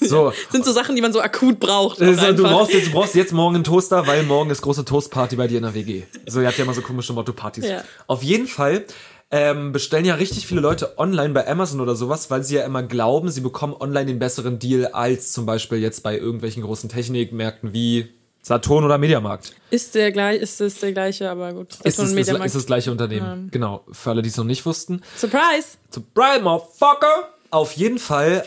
So. 0.00 0.32
Sind 0.50 0.64
so 0.64 0.72
Sachen, 0.72 0.94
die 0.94 1.02
man 1.02 1.12
so 1.12 1.20
akut 1.20 1.58
braucht. 1.58 2.00
auch 2.00 2.06
Also, 2.06 2.32
du, 2.32 2.42
brauchst 2.44 2.72
jetzt, 2.72 2.88
du 2.88 2.92
brauchst 2.92 3.14
jetzt 3.14 3.32
morgen 3.32 3.56
einen 3.56 3.64
Toaster, 3.64 4.06
weil 4.06 4.22
morgen 4.22 4.50
ist 4.50 4.62
große 4.62 4.84
Toastparty 4.84 5.36
bei 5.36 5.48
dir 5.48 5.56
in 5.56 5.64
der 5.64 5.74
WG. 5.74 6.04
So, 6.26 6.40
ihr 6.40 6.46
habt 6.46 6.58
ja 6.58 6.64
immer 6.64 6.74
so 6.74 6.82
komische 6.82 7.12
Motto-Partys. 7.12 7.66
Ja. 7.66 7.82
Auf 8.06 8.22
jeden 8.22 8.46
Fall 8.46 8.84
ähm, 9.30 9.72
bestellen 9.72 10.04
ja 10.04 10.14
richtig 10.14 10.46
viele 10.46 10.60
Leute 10.60 10.96
online 10.96 11.34
bei 11.34 11.48
Amazon 11.48 11.80
oder 11.80 11.96
sowas, 11.96 12.30
weil 12.30 12.44
sie 12.44 12.54
ja 12.54 12.64
immer 12.64 12.84
glauben, 12.84 13.30
sie 13.30 13.40
bekommen 13.40 13.74
online 13.74 14.06
den 14.06 14.20
besseren 14.20 14.60
Deal 14.60 14.86
als 14.86 15.32
zum 15.32 15.44
Beispiel 15.44 15.78
jetzt 15.78 16.04
bei 16.04 16.16
irgendwelchen 16.16 16.62
großen 16.62 16.88
Technikmärkten 16.88 17.72
wie 17.72 18.10
Saturn 18.46 18.84
oder 18.84 18.98
Mediamarkt. 18.98 19.52
Ist 19.70 19.94
der 19.94 20.12
gleich, 20.12 20.40
ist 20.42 20.60
es 20.60 20.78
der 20.78 20.92
gleiche, 20.92 21.30
aber 21.30 21.52
gut. 21.54 21.70
Ist 21.70 21.78
Saturn 21.78 21.88
es, 21.88 21.98
und 21.98 22.04
ist, 22.06 22.12
Mediamarkt. 22.14 22.46
ist 22.46 22.54
das 22.56 22.66
gleiche 22.66 22.90
Unternehmen. 22.92 23.48
Genau, 23.50 23.84
für 23.90 24.10
alle, 24.10 24.20
die 24.22 24.28
es 24.28 24.36
noch 24.36 24.44
nicht 24.44 24.66
wussten. 24.66 25.00
Surprise! 25.16 25.78
Surprise, 25.90 26.40
motherfucker! 26.42 27.30
Auf 27.50 27.72
jeden 27.72 27.98
Fall, 27.98 28.44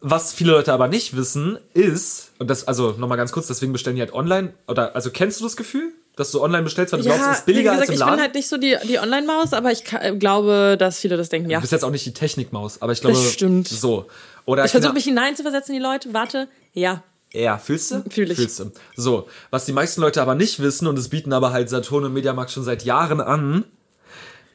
was 0.00 0.32
viele 0.32 0.52
Leute 0.52 0.72
aber 0.72 0.88
nicht 0.88 1.14
wissen, 1.14 1.58
ist, 1.74 2.30
und 2.38 2.48
das, 2.48 2.66
also 2.66 2.92
nochmal 2.92 3.18
ganz 3.18 3.32
kurz, 3.32 3.46
deswegen 3.48 3.72
bestellen 3.72 3.96
die 3.96 4.02
halt 4.02 4.14
online, 4.14 4.54
oder, 4.66 4.94
also 4.96 5.10
kennst 5.10 5.40
du 5.40 5.44
das 5.44 5.56
Gefühl, 5.56 5.92
dass 6.16 6.30
du 6.30 6.40
online 6.40 6.62
bestellst, 6.62 6.92
weil 6.92 7.00
du 7.00 7.06
glaubst, 7.06 7.26
es 7.28 7.38
ist 7.40 7.46
billiger 7.46 7.72
gesagt, 7.72 7.80
als 7.80 7.88
im 7.88 7.94
ich 7.94 7.98
Laden? 8.00 8.14
bin 8.14 8.22
halt 8.22 8.34
nicht 8.36 8.48
so 8.48 8.56
die, 8.56 8.76
die 8.88 8.98
Online-Maus, 9.00 9.52
aber 9.52 9.72
ich 9.72 9.82
glaube, 9.84 10.76
dass 10.78 11.00
viele 11.00 11.16
das 11.18 11.28
denken, 11.28 11.50
ja. 11.50 11.58
Du 11.58 11.62
bist 11.62 11.72
jetzt 11.72 11.84
auch 11.84 11.90
nicht 11.90 12.06
die 12.06 12.14
Technikmaus, 12.14 12.80
aber 12.80 12.92
ich 12.92 13.00
glaube, 13.00 13.16
Das 13.16 13.32
stimmt. 13.32 13.68
so. 13.68 14.06
Oder 14.46 14.64
Ich 14.64 14.70
versuche 14.70 14.88
keine- 14.90 14.94
mich 14.94 15.04
hineinzuversetzen 15.04 15.74
in 15.74 15.80
die 15.80 15.86
Leute. 15.86 16.14
Warte, 16.14 16.48
ja. 16.72 17.02
Ja, 17.34 17.58
fühlst 17.58 17.90
du? 17.90 18.04
Fühl 18.08 18.30
ich. 18.30 18.38
Fühlst 18.38 18.60
du. 18.60 18.70
So, 18.96 19.26
was 19.50 19.66
die 19.66 19.72
meisten 19.72 20.00
Leute 20.00 20.22
aber 20.22 20.34
nicht 20.36 20.60
wissen, 20.60 20.86
und 20.86 20.98
es 20.98 21.08
bieten 21.08 21.32
aber 21.32 21.52
halt 21.52 21.68
Saturn 21.68 22.04
und 22.04 22.12
Mediamarkt 22.12 22.52
schon 22.52 22.62
seit 22.64 22.84
Jahren 22.84 23.20
an, 23.20 23.64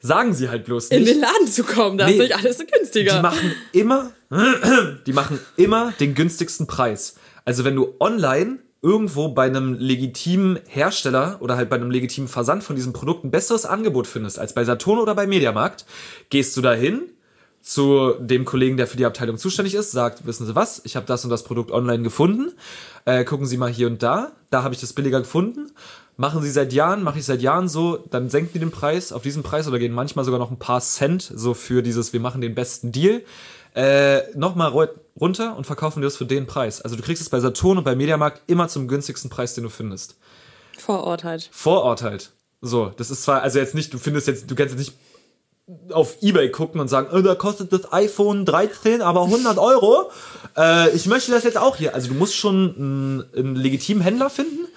sagen 0.02 0.34
sie 0.34 0.48
halt 0.50 0.64
bloß 0.66 0.88
In 0.88 1.02
nicht. 1.04 1.14
den 1.16 1.20
Laden 1.22 1.48
zu 1.48 1.64
kommen, 1.66 1.98
da 1.98 2.06
Nee. 2.06 2.14
ist 2.14 2.20
nicht 2.20 2.36
alles 2.38 2.58
so 2.58 2.64
günstiger. 2.66 3.16
Die 3.18 3.22
machen 3.22 3.52
immer, 3.74 4.12
die 5.06 5.14
machen 5.14 5.40
immer 5.58 5.94
den 6.00 6.16
günstigsten 6.16 6.68
Preis. 6.68 7.16
Also 7.44 7.66
wenn 7.66 7.76
du 7.76 7.96
online 8.00 8.60
irgendwo 8.82 9.28
bei 9.28 9.48
einem 9.48 9.74
legitimen 9.74 10.58
Hersteller 10.68 11.38
oder 11.42 11.58
halt 11.58 11.70
bei 11.70 11.76
einem 11.76 11.92
legitimen 11.92 12.30
Versand 12.30 12.64
von 12.64 12.78
diesem 12.78 12.94
Produkt 12.94 13.26
ein 13.26 13.32
besseres 13.32 13.66
Angebot 13.66 14.08
findest 14.08 14.40
als 14.40 14.54
bei 14.54 14.64
Saturn 14.64 15.00
oder 15.00 15.16
bei 15.16 15.28
Mediamarkt, 15.28 15.86
gehst 16.30 16.56
du 16.56 16.62
dahin 16.62 17.02
zu 17.62 18.14
dem 18.20 18.46
Kollegen, 18.46 18.78
der 18.78 18.88
für 18.88 18.98
die 18.98 19.06
Abteilung 19.06 19.38
zuständig 19.38 19.76
ist, 19.76 19.92
sagt, 19.92 20.26
wissen 20.26 20.46
Sie 20.46 20.56
was, 20.56 20.82
ich 20.86 20.96
habe 20.96 21.06
das 21.06 21.24
und 21.24 21.30
das 21.30 21.44
Produkt 21.44 21.72
online 21.72 22.04
gefunden, 22.04 22.54
äh, 23.06 23.24
gucken 23.24 23.46
Sie 23.46 23.58
mal 23.58 23.70
hier 23.70 23.88
und 23.88 24.02
da, 24.02 24.32
da 24.50 24.64
habe 24.64 24.74
ich 24.74 24.82
das 24.82 24.94
billiger 24.94 25.20
gefunden, 25.20 25.72
machen 26.18 26.42
Sie 26.42 26.50
seit 26.52 26.74
Jahren, 26.74 27.04
mache 27.04 27.20
ich 27.20 27.26
seit 27.26 27.42
Jahren 27.42 27.68
so, 27.68 27.98
dann 28.10 28.30
senken 28.30 28.52
die 28.54 28.60
den 28.60 28.72
Preis 28.72 29.12
auf 29.12 29.22
diesen 29.22 29.44
Preis 29.44 29.68
oder 29.68 29.78
gehen 29.80 29.94
manchmal 29.94 30.26
sogar 30.26 30.40
noch 30.40 30.52
ein 30.52 30.60
paar 30.60 30.82
Cent 30.82 31.32
so 31.34 31.54
für 31.54 31.84
dieses, 31.84 32.14
wir 32.14 32.20
machen 32.20 32.42
den 32.42 32.56
besten 32.56 32.92
Deal, 32.92 33.22
äh, 33.76 34.22
nochmal 34.36 34.72
ru- 34.72 34.90
runter 35.20 35.56
und 35.56 35.66
verkaufen 35.66 36.02
dir 36.02 36.08
das 36.08 36.18
für 36.18 36.26
den 36.26 36.48
Preis. 36.48 36.82
Also 36.82 36.96
du 36.96 37.04
kriegst 37.04 37.22
es 37.22 37.30
bei 37.30 37.40
Saturn 37.40 37.78
und 37.78 37.84
bei 37.84 37.96
Mediamarkt 37.96 38.42
immer 38.48 38.68
zum 38.68 38.88
günstigsten 38.88 39.30
Preis, 39.30 39.54
den 39.54 39.64
du 39.66 39.70
findest. 39.70 40.16
Vor 40.78 41.04
Ort 41.04 41.24
halt. 41.24 41.50
Vor 41.52 41.84
Ort 41.84 42.02
halt. 42.02 42.32
So, 42.62 42.92
das 42.98 43.12
ist 43.12 43.24
zwar, 43.24 43.42
also 43.42 43.60
jetzt 43.60 43.76
nicht, 43.76 43.94
du 43.94 43.98
findest 43.98 44.28
jetzt, 44.28 44.50
du 44.50 44.56
kannst 44.56 44.74
jetzt 44.74 44.80
nicht 44.88 44.98
auf 45.92 46.18
Ebay 46.22 46.50
gucken 46.50 46.82
und 46.82 46.88
sagen, 46.88 47.16
äh, 47.16 47.22
da 47.22 47.36
kostet 47.36 47.72
das 47.72 47.92
iPhone 47.94 48.46
13 48.46 49.02
aber 49.02 49.24
100 49.24 49.58
Euro. 49.58 50.10
Äh, 50.58 50.90
ich 50.96 51.06
möchte 51.06 51.32
das 51.32 51.44
jetzt 51.44 51.58
auch 51.58 51.76
hier. 51.76 51.94
Also 51.94 52.10
du 52.10 52.16
musst 52.16 52.36
schon 52.36 52.76
einen, 52.76 53.24
einen 53.36 53.56
legitimen 53.56 54.02
Händler 54.02 54.30
finden 54.30 54.68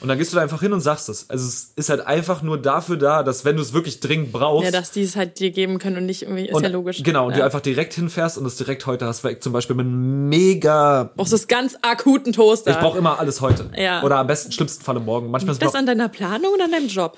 und 0.00 0.08
dann 0.08 0.18
gehst 0.18 0.32
du 0.32 0.36
da 0.36 0.42
einfach 0.42 0.60
hin 0.60 0.72
und 0.72 0.80
sagst 0.80 1.08
das. 1.08 1.28
Also 1.30 1.46
es 1.46 1.72
ist 1.74 1.88
halt 1.88 2.06
einfach 2.06 2.42
nur 2.42 2.60
dafür 2.60 2.96
da, 2.96 3.22
dass 3.22 3.44
wenn 3.44 3.56
du 3.56 3.62
es 3.62 3.72
wirklich 3.72 4.00
dringend 4.00 4.30
brauchst, 4.30 4.64
Ja, 4.64 4.70
dass 4.70 4.90
die 4.90 5.02
es 5.02 5.16
halt 5.16 5.38
dir 5.38 5.50
geben 5.50 5.78
können 5.78 5.96
und 5.96 6.06
nicht 6.06 6.22
irgendwie, 6.22 6.46
ist 6.46 6.54
und, 6.54 6.62
ja 6.62 6.68
logisch. 6.68 7.02
Genau, 7.02 7.26
und 7.26 7.32
ja. 7.32 7.38
du 7.38 7.44
einfach 7.44 7.60
direkt 7.60 7.94
hinfährst 7.94 8.38
und 8.38 8.46
es 8.46 8.56
direkt 8.56 8.86
heute 8.86 9.06
hast, 9.06 9.24
weil 9.24 9.32
ich 9.32 9.40
zum 9.40 9.52
Beispiel 9.52 9.74
mit 9.74 9.86
einem 9.86 10.28
mega 10.28 11.10
brauchst 11.16 11.32
du 11.32 11.36
das 11.36 11.48
ganz 11.48 11.76
akuten 11.82 12.32
Toaster. 12.32 12.70
ich 12.70 12.78
brauche 12.78 12.98
immer 12.98 13.18
alles 13.18 13.40
heute. 13.40 13.70
Ja. 13.76 14.02
Oder 14.02 14.18
am 14.18 14.26
besten, 14.26 14.52
schlimmsten 14.52 14.84
Falle 14.84 15.00
morgen. 15.00 15.30
Manchmal 15.30 15.52
ist 15.52 15.62
es 15.62 15.72
das 15.72 15.74
an 15.74 15.86
deiner 15.86 16.08
Planung 16.08 16.52
oder 16.54 16.64
an 16.64 16.72
deinem 16.72 16.88
Job? 16.88 17.16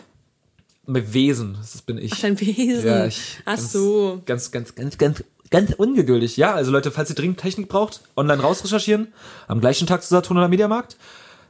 Mit 0.88 1.12
Wesen. 1.12 1.56
Das 1.60 1.82
bin 1.82 1.98
ich. 1.98 2.10
Dein 2.20 2.40
Wesen. 2.40 2.86
Ja, 2.86 3.06
ich. 3.06 3.38
Ach 3.44 3.56
ganz, 3.56 3.72
so. 3.72 4.22
Ganz, 4.26 4.50
ganz, 4.50 4.74
ganz, 4.74 4.98
ganz, 4.98 5.24
ganz 5.50 5.72
ungeduldig. 5.74 6.36
Ja, 6.36 6.54
also 6.54 6.70
Leute, 6.70 6.90
falls 6.90 7.10
ihr 7.10 7.16
dringend 7.16 7.38
Technik 7.40 7.68
braucht, 7.68 8.00
online 8.16 8.42
rausrecherchieren, 8.42 9.08
am 9.46 9.60
gleichen 9.60 9.86
Tag 9.86 10.02
zu 10.02 10.08
Saturn 10.08 10.38
oder 10.38 10.48
Mediamarkt, 10.48 10.96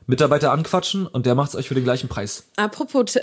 Mitarbeiter 0.07 0.53
anquatschen 0.53 1.07
und 1.07 1.27
der 1.27 1.35
macht's 1.35 1.55
euch 1.55 1.69
für 1.69 1.75
den 1.75 1.85
gleichen 1.85 2.09
Preis. 2.09 2.45
Apropos 2.57 3.15
äh, 3.17 3.23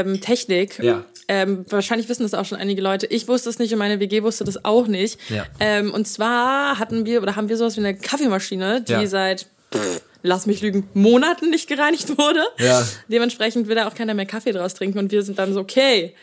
ähm, 0.00 0.20
Technik. 0.20 0.78
Ja. 0.82 1.04
Ähm, 1.28 1.64
wahrscheinlich 1.68 2.08
wissen 2.08 2.22
das 2.22 2.34
auch 2.34 2.44
schon 2.44 2.58
einige 2.58 2.82
Leute. 2.82 3.06
Ich 3.06 3.26
wusste 3.28 3.48
es 3.48 3.58
nicht 3.58 3.72
und 3.72 3.78
meine 3.78 3.98
WG 4.00 4.22
wusste 4.22 4.44
das 4.44 4.64
auch 4.64 4.86
nicht. 4.86 5.18
Ja. 5.30 5.44
Ähm, 5.60 5.92
und 5.92 6.06
zwar 6.06 6.78
hatten 6.78 7.04
wir 7.06 7.22
oder 7.22 7.34
haben 7.36 7.48
wir 7.48 7.56
sowas 7.56 7.76
wie 7.76 7.80
eine 7.80 7.96
Kaffeemaschine, 7.96 8.82
die 8.82 8.92
Ja. 8.92 9.06
seit 9.06 9.46
pff, 9.74 10.02
lass 10.22 10.46
mich 10.46 10.60
lügen, 10.62 10.88
Monaten 10.94 11.50
nicht 11.50 11.68
gereinigt 11.68 12.16
wurde. 12.18 12.44
Ja. 12.58 12.86
Dementsprechend 13.08 13.68
will 13.68 13.76
da 13.76 13.86
auch 13.88 13.94
keiner 13.94 14.14
mehr 14.14 14.26
Kaffee 14.26 14.52
draus 14.52 14.74
trinken 14.74 14.98
und 14.98 15.12
wir 15.12 15.22
sind 15.22 15.38
dann 15.38 15.52
so, 15.52 15.60
okay, 15.60 16.14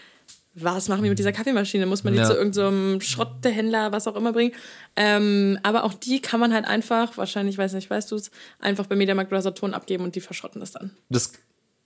was 0.56 0.88
machen 0.88 1.01
wir 1.03 1.10
mit 1.10 1.17
dieser 1.17 1.32
Kaffeemaschine? 1.32 1.86
Muss 1.88 2.03
man 2.03 2.13
die 2.13 2.19
Ja. 2.19 2.27
zu 2.27 2.34
irgendeinem 2.36 3.01
Schrotthändler, 3.01 3.91
was 3.91 4.08
auch 4.08 4.15
immer 4.15 4.34
bringen? 4.34 4.53
Ähm, 4.95 5.58
aber 5.63 5.84
auch 5.84 5.93
die 5.95 6.21
kann 6.21 6.39
man 6.39 6.53
halt 6.53 6.65
einfach, 6.65 7.17
wahrscheinlich, 7.17 7.58
weiß 7.58 7.73
nicht, 7.73 7.89
weißt 7.89 8.12
du 8.12 8.15
es, 8.17 8.29
einfach 8.60 8.86
bei 8.86 8.95
Mediamarkt 8.95 9.32
oder 9.32 9.41
Saturn 9.41 9.73
abgeben 9.73 10.03
und 10.03 10.15
die 10.15 10.21
verschrotten 10.21 10.60
das 10.62 10.71
dann. 10.71 10.91
Das, 11.10 11.32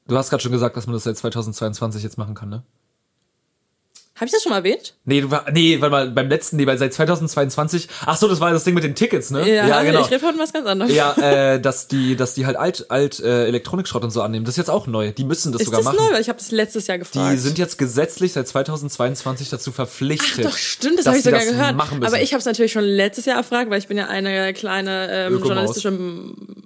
du 0.07 0.17
hast 0.17 0.29
gerade 0.29 0.43
schon 0.43 0.51
gesagt, 0.51 0.75
dass 0.75 0.85
man 0.85 0.93
das 0.95 1.03
seit 1.05 1.15
2022 1.17 2.03
jetzt 2.03 2.17
machen 2.17 2.35
kann, 2.35 2.49
ne? 2.49 2.63
Habe 4.17 4.25
ich 4.25 4.31
das 4.31 4.41
schon 4.41 4.49
mal 4.49 4.57
erwähnt? 4.57 4.95
Nee, 5.05 5.21
du 5.21 5.29
war, 5.29 5.45
nee, 5.51 5.79
warte 5.79 5.91
mal, 5.91 6.09
beim 6.09 6.27
letzten, 6.27 6.57
nee, 6.57 6.65
weil 6.65 6.79
seit 6.79 6.91
2022, 6.91 7.87
ach 8.03 8.17
so, 8.17 8.27
das 8.27 8.39
war 8.39 8.51
das 8.51 8.63
Ding 8.63 8.73
mit 8.73 8.83
den 8.83 8.95
Tickets, 8.95 9.29
ne? 9.29 9.47
Ja, 9.47 9.83
ich 9.83 10.09
rede 10.09 10.19
von 10.19 10.39
was 10.39 10.51
ganz 10.53 10.65
anderes. 10.65 10.91
Ja, 10.91 11.13
äh, 11.53 11.61
dass 11.61 11.87
die, 11.87 12.15
dass 12.15 12.33
die 12.33 12.47
halt 12.47 12.57
alt, 12.57 12.89
alt 12.89 13.19
äh, 13.19 13.45
Elektronikschrott 13.45 14.03
und 14.03 14.09
so 14.09 14.23
annehmen. 14.23 14.43
Das 14.43 14.53
ist 14.53 14.57
jetzt 14.57 14.71
auch 14.71 14.87
neu. 14.87 15.11
Die 15.11 15.23
müssen 15.23 15.51
das 15.51 15.61
Ist 15.61 15.67
sogar 15.67 15.81
das 15.81 15.85
machen. 15.85 15.97
neu? 16.03 16.13
Weil 16.13 16.21
ich 16.21 16.29
habe 16.29 16.39
das 16.39 16.49
letztes 16.49 16.87
Jahr 16.87 16.97
gefragt. 16.97 17.31
Die 17.31 17.37
sind 17.37 17.59
jetzt 17.59 17.77
gesetzlich 17.77 18.33
seit 18.33 18.47
2022 18.47 19.49
dazu 19.49 19.71
verpflichtet. 19.71 20.45
Ach 20.47 20.51
doch, 20.51 20.57
stimmt, 20.57 20.97
das 20.97 21.05
habe 21.05 21.17
ich 21.17 21.23
sogar 21.23 21.39
das 21.39 21.49
gehört. 21.49 21.75
Aber 21.75 22.19
ich 22.19 22.33
habe 22.33 22.39
es 22.39 22.45
natürlich 22.45 22.71
schon 22.71 22.85
letztes 22.85 23.25
Jahr 23.25 23.37
erfragt, 23.37 23.69
weil 23.69 23.77
ich 23.77 23.87
bin 23.87 23.97
ja 23.97 24.07
eine 24.07 24.51
kleine 24.53 25.09
ähm, 25.11 25.33
Ökomaus. 25.33 25.47
journalistische 25.47 25.99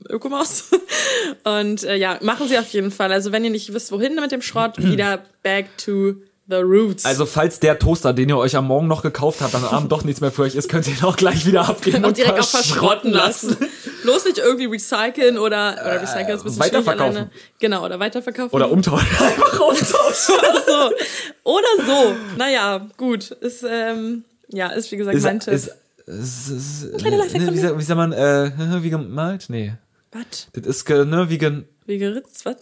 Ökomaus. 0.09 0.65
Und 1.43 1.83
äh, 1.83 1.97
ja, 1.97 2.17
machen 2.21 2.47
sie 2.47 2.57
auf 2.57 2.69
jeden 2.69 2.91
Fall. 2.91 3.11
Also 3.11 3.33
wenn 3.33 3.43
ihr 3.43 3.51
nicht 3.51 3.73
wisst, 3.73 3.91
wohin 3.91 4.15
mit 4.15 4.31
dem 4.31 4.41
Schrott, 4.41 4.77
wieder 4.77 5.19
back 5.43 5.77
to 5.77 6.13
the 6.51 6.57
roots. 6.61 7.05
also 7.05 7.25
falls 7.25 7.59
der 7.59 7.79
Toaster, 7.79 8.13
den 8.13 8.29
ihr 8.29 8.37
euch 8.37 8.55
am 8.55 8.67
Morgen 8.67 8.87
noch 8.87 9.01
gekauft 9.01 9.41
habt, 9.41 9.55
am 9.55 9.65
Abend 9.65 9.91
doch 9.91 10.03
nichts 10.03 10.21
mehr 10.21 10.31
für 10.31 10.43
euch 10.43 10.55
ist, 10.55 10.69
könnt 10.69 10.87
ihr 10.87 10.93
ihn 10.97 11.03
auch 11.03 11.15
gleich 11.15 11.45
wieder 11.45 11.67
abgeben 11.67 12.05
und 12.05 12.17
direkt 12.17 12.39
auch 12.39 12.47
verschrotten 12.47 13.11
lassen. 13.11 13.57
Bloß 14.03 14.25
nicht 14.25 14.37
irgendwie 14.37 14.65
recyceln 14.65 15.37
oder, 15.37 15.73
oder 15.81 16.01
recyceln 16.01 16.27
ist 16.35 16.41
ein 16.41 16.43
bisschen 16.45 16.59
weiterverkaufen. 16.59 17.31
Genau, 17.59 17.85
oder 17.85 17.99
weiterverkaufen. 17.99 18.53
Oder 18.55 18.69
umtauschen. 18.71 19.07
Einfach 19.19 19.59
umtauschen. 19.59 20.35
oder 20.37 20.61
so. 20.65 20.95
Oder 21.43 21.85
so. 21.85 22.15
Naja, 22.37 22.87
gut. 22.97 23.31
Ist, 23.31 23.63
ähm, 23.67 24.23
ja, 24.49 24.67
ist 24.67 24.91
wie 24.91 24.97
gesagt 24.97 25.17
Ist, 25.17 25.23
mein 25.23 25.39
Tipp. 25.39 25.53
ist, 25.53 25.71
ist, 26.05 26.49
ist, 26.49 26.83
ne, 27.03 27.23
von 27.29 27.53
wie, 27.53 27.57
sagt- 27.57 27.77
wie 27.79 27.83
sagt 27.83 27.97
man, 27.97 28.11
äh, 28.11 28.51
wie 28.83 28.89
gemalt? 28.89 29.45
Nee. 29.49 29.73
was? 30.11 30.47
Das 30.53 30.65
ist, 30.65 30.89
ne, 30.89 31.25
wie, 31.29 31.37
gen, 31.37 31.65
Wie 31.85 31.97
geritzt? 31.97 32.45
Was? 32.45 32.57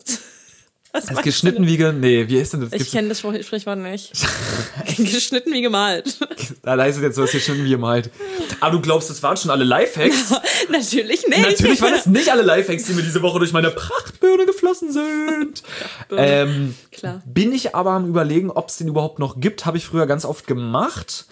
Was 0.93 1.05
ist 1.09 1.21
geschnitten 1.21 1.67
wie 1.67 1.77
gen, 1.77 1.99
nee, 1.99 2.27
wie 2.27 2.37
ist 2.37 2.53
denn 2.53 2.61
das? 2.61 2.71
Ich 2.71 2.79
Gibt's- 2.79 2.93
kenne 2.93 3.09
das 3.09 3.19
Sprichwort 3.19 3.77
nicht. 3.77 4.11
geschnitten 4.97 5.53
wie 5.53 5.61
gemalt. 5.61 6.17
Da 6.63 6.77
heißt 6.77 6.97
es 6.97 7.03
jetzt 7.03 7.15
so, 7.15 7.25
geschnitten 7.25 7.63
wie 7.63 7.69
gemalt. 7.69 8.09
Aber 8.59 8.71
du 8.71 8.81
glaubst, 8.81 9.09
das 9.09 9.21
waren 9.21 9.37
schon 9.37 9.51
alle 9.51 9.63
Lifehacks? 9.65 10.33
Natürlich 10.71 11.27
nicht. 11.27 11.41
Natürlich 11.41 11.81
waren 11.81 11.93
es 11.93 12.05
nicht 12.07 12.29
alle 12.31 12.41
Lifehacks, 12.41 12.85
die 12.85 12.93
mir 12.93 13.03
diese 13.03 13.21
Woche 13.21 13.37
durch 13.39 13.53
meine 13.53 13.69
Prachtbirne 13.69 14.45
geflossen 14.47 14.91
sind. 14.91 15.63
ähm, 16.15 16.75
Klar. 16.91 17.21
bin 17.25 17.53
ich 17.53 17.75
aber 17.75 17.91
am 17.91 18.07
überlegen, 18.07 18.49
ob 18.49 18.69
es 18.69 18.77
den 18.77 18.87
überhaupt 18.87 19.19
noch 19.19 19.39
gibt. 19.39 19.65
Habe 19.65 19.77
ich 19.77 19.85
früher 19.85 20.07
ganz 20.07 20.25
oft 20.25 20.47
gemacht. 20.47 21.25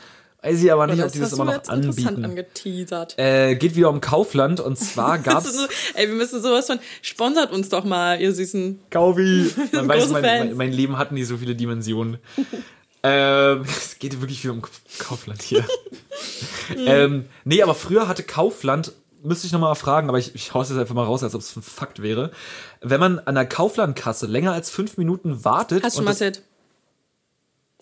Weiß 0.48 0.64
ich 0.64 0.72
aber 0.72 0.88
nicht, 0.88 1.04
ob 1.04 1.12
die 1.12 1.20
das 1.20 1.34
immer 1.34 1.44
noch 1.44 1.54
jetzt 1.54 1.70
anbieten. 1.70 2.24
angeteasert. 2.24 3.20
Äh, 3.20 3.56
geht 3.56 3.76
wieder 3.76 3.90
um 3.90 4.00
Kaufland 4.00 4.62
und 4.62 4.78
zwar 4.78 5.18
gab's 5.24 5.54
so, 5.54 5.68
ey, 5.94 6.08
wir 6.08 6.16
müssen 6.16 6.42
sowas 6.42 6.68
von, 6.68 6.80
sponsert 7.02 7.52
uns 7.52 7.68
doch 7.68 7.84
mal, 7.84 8.22
ihr 8.22 8.34
süßen. 8.34 8.80
Kaufi. 8.90 9.52
Man 9.74 9.90
weiß, 9.90 10.10
mein, 10.10 10.22
mein, 10.22 10.56
mein 10.56 10.72
Leben 10.72 10.98
hat 10.98 11.12
nie 11.12 11.26
so 11.26 11.38
viele 11.38 11.54
Dimensionen. 11.54 12.18
ähm, 13.04 13.66
es 13.68 14.00
geht 14.00 14.22
wirklich 14.22 14.40
viel 14.40 14.52
um 14.52 14.62
Kaufland 15.00 15.42
hier. 15.42 15.66
ähm, 16.78 17.26
nee, 17.44 17.62
aber 17.62 17.76
früher 17.76 18.08
hatte 18.08 18.24
Kaufland, 18.24 18.94
müsste 19.24 19.48
ich 19.48 19.54
nochmal 19.54 19.76
fragen, 19.76 20.08
aber 20.08 20.18
ich, 20.18 20.34
ich 20.34 20.54
hau's 20.54 20.70
jetzt 20.70 20.80
einfach 20.80 20.96
mal 20.96 21.04
raus, 21.04 21.24
als 21.24 21.36
ob 21.36 21.42
es 21.42 21.58
ein 21.58 21.62
Fakt 21.62 22.02
wäre. 22.02 22.32
Wenn 22.80 23.02
man 23.02 23.20
an 23.20 23.36
der 23.36 23.46
Kauflandkasse 23.46 24.28
länger 24.28 24.54
als 24.54 24.70
fünf 24.70 24.96
Minuten 24.96 25.44
wartet 25.44 25.84
Hast 25.84 25.98
du 25.98 26.04
mal 26.04 26.12
erzählt? 26.12 26.42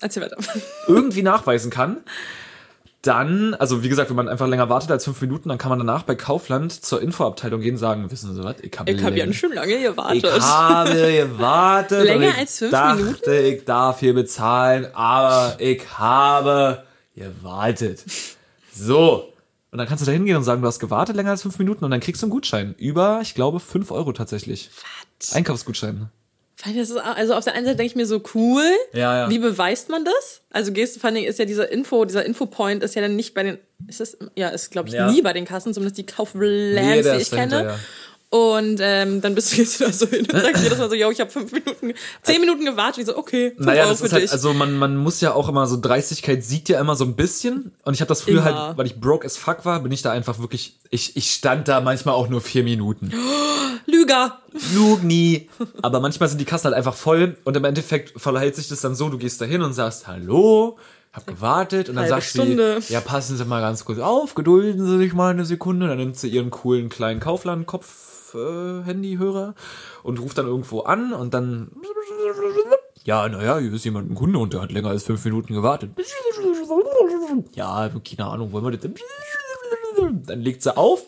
Erzähl 0.01 0.23
weiter. 0.23 0.37
irgendwie 0.87 1.21
nachweisen 1.21 1.69
kann, 1.69 2.03
dann, 3.07 3.53
also 3.55 3.83
wie 3.83 3.89
gesagt, 3.89 4.09
wenn 4.09 4.15
man 4.15 4.27
einfach 4.29 4.47
länger 4.47 4.69
wartet 4.69 4.91
als 4.91 5.05
fünf 5.05 5.21
Minuten, 5.21 5.49
dann 5.49 5.57
kann 5.57 5.69
man 5.69 5.79
danach 5.79 6.03
bei 6.03 6.15
Kaufland 6.15 6.71
zur 6.71 7.01
Infoabteilung 7.01 7.61
gehen 7.61 7.73
und 7.75 7.77
sagen, 7.79 8.09
wissen 8.11 8.33
Sie 8.35 8.43
was, 8.43 8.55
ich 8.61 8.77
habe 8.77 8.91
Ich 8.91 9.03
habe 9.03 9.17
ja 9.17 9.31
schon 9.33 9.53
lange 9.53 9.79
gewartet. 9.81 10.23
ich 10.23 10.41
habe 10.41 10.91
gewartet. 10.91 12.03
Länger 12.03 12.35
als 12.37 12.59
fünf 12.59 12.71
dachte, 12.71 13.03
Minuten? 13.03 13.31
ich 13.45 13.65
darf 13.65 13.99
hier 13.99 14.13
bezahlen, 14.13 14.87
aber 14.93 15.55
ich 15.59 15.81
habe 15.97 16.83
gewartet. 17.15 18.03
So. 18.73 19.31
Und 19.71 19.77
dann 19.79 19.87
kannst 19.87 20.03
du 20.03 20.05
da 20.05 20.11
hingehen 20.13 20.37
und 20.37 20.43
sagen, 20.43 20.61
du 20.61 20.67
hast 20.67 20.79
gewartet 20.79 21.15
länger 21.15 21.31
als 21.31 21.41
fünf 21.41 21.59
Minuten 21.59 21.83
und 21.83 21.91
dann 21.91 21.99
kriegst 21.99 22.21
du 22.21 22.25
einen 22.25 22.31
Gutschein. 22.31 22.75
Über, 22.77 23.19
ich 23.21 23.35
glaube, 23.35 23.59
fünf 23.59 23.91
Euro 23.91 24.13
tatsächlich. 24.13 24.69
Was? 25.19 25.33
Einkaufsgutschein. 25.33 26.09
Das 26.63 26.73
ist, 26.89 26.95
also 26.97 27.33
auf 27.33 27.43
der 27.43 27.53
einen 27.53 27.65
Seite 27.65 27.77
denke 27.77 27.89
ich 27.91 27.95
mir 27.95 28.05
so 28.05 28.21
cool. 28.33 28.63
Ja, 28.93 29.17
ja. 29.25 29.29
Wie 29.29 29.39
beweist 29.39 29.89
man 29.89 30.05
das? 30.05 30.41
Also 30.51 30.71
Dingen 31.13 31.27
ist 31.27 31.37
ja 31.37 31.43
dieser 31.45 31.69
Info, 31.69 32.05
dieser 32.05 32.25
Infopoint 32.25 32.81
ist 32.81 32.95
ja 32.95 33.01
dann 33.01 33.15
nicht 33.17 33.33
bei 33.33 33.43
den, 33.43 33.57
ist 33.87 33.99
das, 33.99 34.17
ja, 34.35 34.47
ist 34.49 34.71
glaube 34.71 34.87
ich 34.87 34.95
Ja. 34.95 35.11
nie 35.11 35.21
bei 35.21 35.33
den 35.33 35.43
Kassen, 35.45 35.73
zumindest 35.73 35.97
die 35.97 36.05
Kauflands, 36.05 36.81
Nee, 36.81 37.01
die 37.03 37.21
ich 37.21 37.29
kenne. 37.29 37.63
ja. 37.65 37.79
Und 38.35 38.79
ähm, 38.81 39.21
dann 39.21 39.33
bist 39.33 39.53
du 39.53 39.61
jetzt 39.61 39.79
da 39.79 39.89
so 39.93 40.07
hin 40.07 40.27
und 40.29 40.41
sagst 40.41 40.61
jedes 40.61 40.77
Mal 40.77 40.89
so, 40.89 40.95
yo, 40.95 41.09
ich 41.09 41.21
habe 41.21 41.29
fünf 41.31 41.53
Minuten, 41.53 41.93
zehn 42.21 42.41
Minuten 42.41 42.65
gewartet. 42.65 42.97
Ich 42.97 43.05
so, 43.05 43.17
okay, 43.17 43.51
fünf 43.51 43.65
Naja, 43.65 43.83
Euro 43.83 43.91
das 43.91 43.99
für 43.99 44.05
ist 44.07 44.11
halt, 44.11 44.23
dich. 44.23 44.31
also 44.33 44.53
man, 44.53 44.77
man 44.77 44.97
muss 44.97 45.21
ja 45.21 45.31
auch 45.33 45.47
immer 45.47 45.67
so, 45.67 45.79
Dreistigkeit 45.79 46.43
siegt 46.43 46.67
ja 46.67 46.81
immer 46.81 46.97
so 46.97 47.05
ein 47.05 47.15
bisschen. 47.15 47.71
Und 47.85 47.93
ich 47.93 48.01
habe 48.01 48.09
das 48.09 48.23
früher 48.23 48.41
Immer. 48.45 48.67
halt, 48.67 48.77
weil 48.77 48.87
ich 48.87 48.99
broke 48.99 49.25
as 49.25 49.37
fuck 49.37 49.63
war, 49.63 49.79
bin 49.79 49.91
ich 49.93 50.01
da 50.01 50.11
einfach 50.11 50.39
wirklich, 50.39 50.77
ich, 50.89 51.15
ich 51.15 51.31
stand 51.31 51.69
da 51.69 51.79
manchmal 51.79 52.13
auch 52.15 52.27
nur 52.27 52.41
vier 52.41 52.63
Minuten. 52.63 53.13
Lüger. 53.85 54.39
Flug 54.57 55.03
nie. 55.03 55.49
Aber 55.81 56.01
manchmal 56.01 56.27
sind 56.27 56.39
die 56.41 56.45
Kassen 56.45 56.65
halt 56.65 56.75
einfach 56.75 56.95
voll 56.95 57.37
und 57.45 57.55
im 57.55 57.63
Endeffekt 57.63 58.19
verhält 58.19 58.55
sich 58.57 58.67
das 58.67 58.81
dann 58.81 58.95
so, 58.95 59.07
du 59.07 59.17
gehst 59.17 59.39
da 59.39 59.45
hin 59.45 59.61
und 59.61 59.71
sagst 59.73 60.07
Hallo, 60.07 60.77
hab 61.13 61.25
gewartet 61.27 61.87
und 61.87 61.95
dann 61.95 62.03
Halbe 62.05 62.21
sagt 62.21 62.31
Stunde. 62.31 62.81
sie, 62.81 62.93
ja, 62.93 62.99
passen 62.99 63.37
Sie 63.37 63.45
mal 63.45 63.61
ganz 63.61 63.85
kurz 63.85 63.99
auf, 63.99 64.35
gedulden 64.35 64.85
Sie 64.85 64.97
sich 64.97 65.13
mal 65.13 65.29
eine 65.31 65.45
Sekunde. 65.45 65.87
Dann 65.87 65.97
nimmt 65.97 66.17
sie 66.17 66.27
ihren 66.27 66.49
coolen 66.49 66.89
kleinen 66.89 67.19
Kaufland-Kopf, 67.21 67.87
äh, 68.35 68.83
Handyhörer 68.83 69.55
und 70.03 70.19
ruft 70.19 70.37
dann 70.37 70.47
irgendwo 70.47 70.81
an 70.81 71.13
und 71.13 71.33
dann 71.33 71.71
ja, 73.03 73.29
naja, 73.29 73.59
hier 73.59 73.71
ist 73.71 73.85
jemand 73.85 74.09
ein 74.09 74.15
Kunde 74.15 74.39
und 74.39 74.53
der 74.53 74.61
hat 74.61 74.71
länger 74.71 74.89
als 74.89 75.03
fünf 75.03 75.23
Minuten 75.25 75.53
gewartet. 75.53 75.91
Ja, 77.53 77.89
keine 77.89 78.29
Ahnung, 78.29 78.51
wollen 78.51 78.65
wir 78.65 78.71
das? 78.71 78.91
Dann 80.25 80.41
legt 80.41 80.63
sie 80.63 80.75
auf 80.75 81.05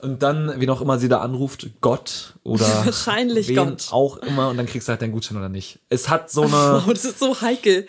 und 0.00 0.22
dann, 0.22 0.52
wen 0.56 0.70
auch 0.70 0.80
immer 0.80 0.98
sie 0.98 1.08
da 1.08 1.20
anruft, 1.20 1.68
Gott 1.80 2.34
oder 2.42 2.66
Wahrscheinlich 2.84 3.54
Gott. 3.54 3.88
auch 3.90 4.16
immer 4.18 4.48
und 4.48 4.56
dann 4.56 4.66
kriegst 4.66 4.88
du 4.88 4.90
halt 4.90 5.02
deinen 5.02 5.12
Gutschein 5.12 5.36
oder 5.36 5.48
nicht. 5.48 5.78
Es 5.88 6.08
hat 6.08 6.30
so 6.30 6.42
eine 6.42 6.82
das 6.88 7.04
ist 7.04 7.18
so 7.18 7.40
heikel. 7.40 7.86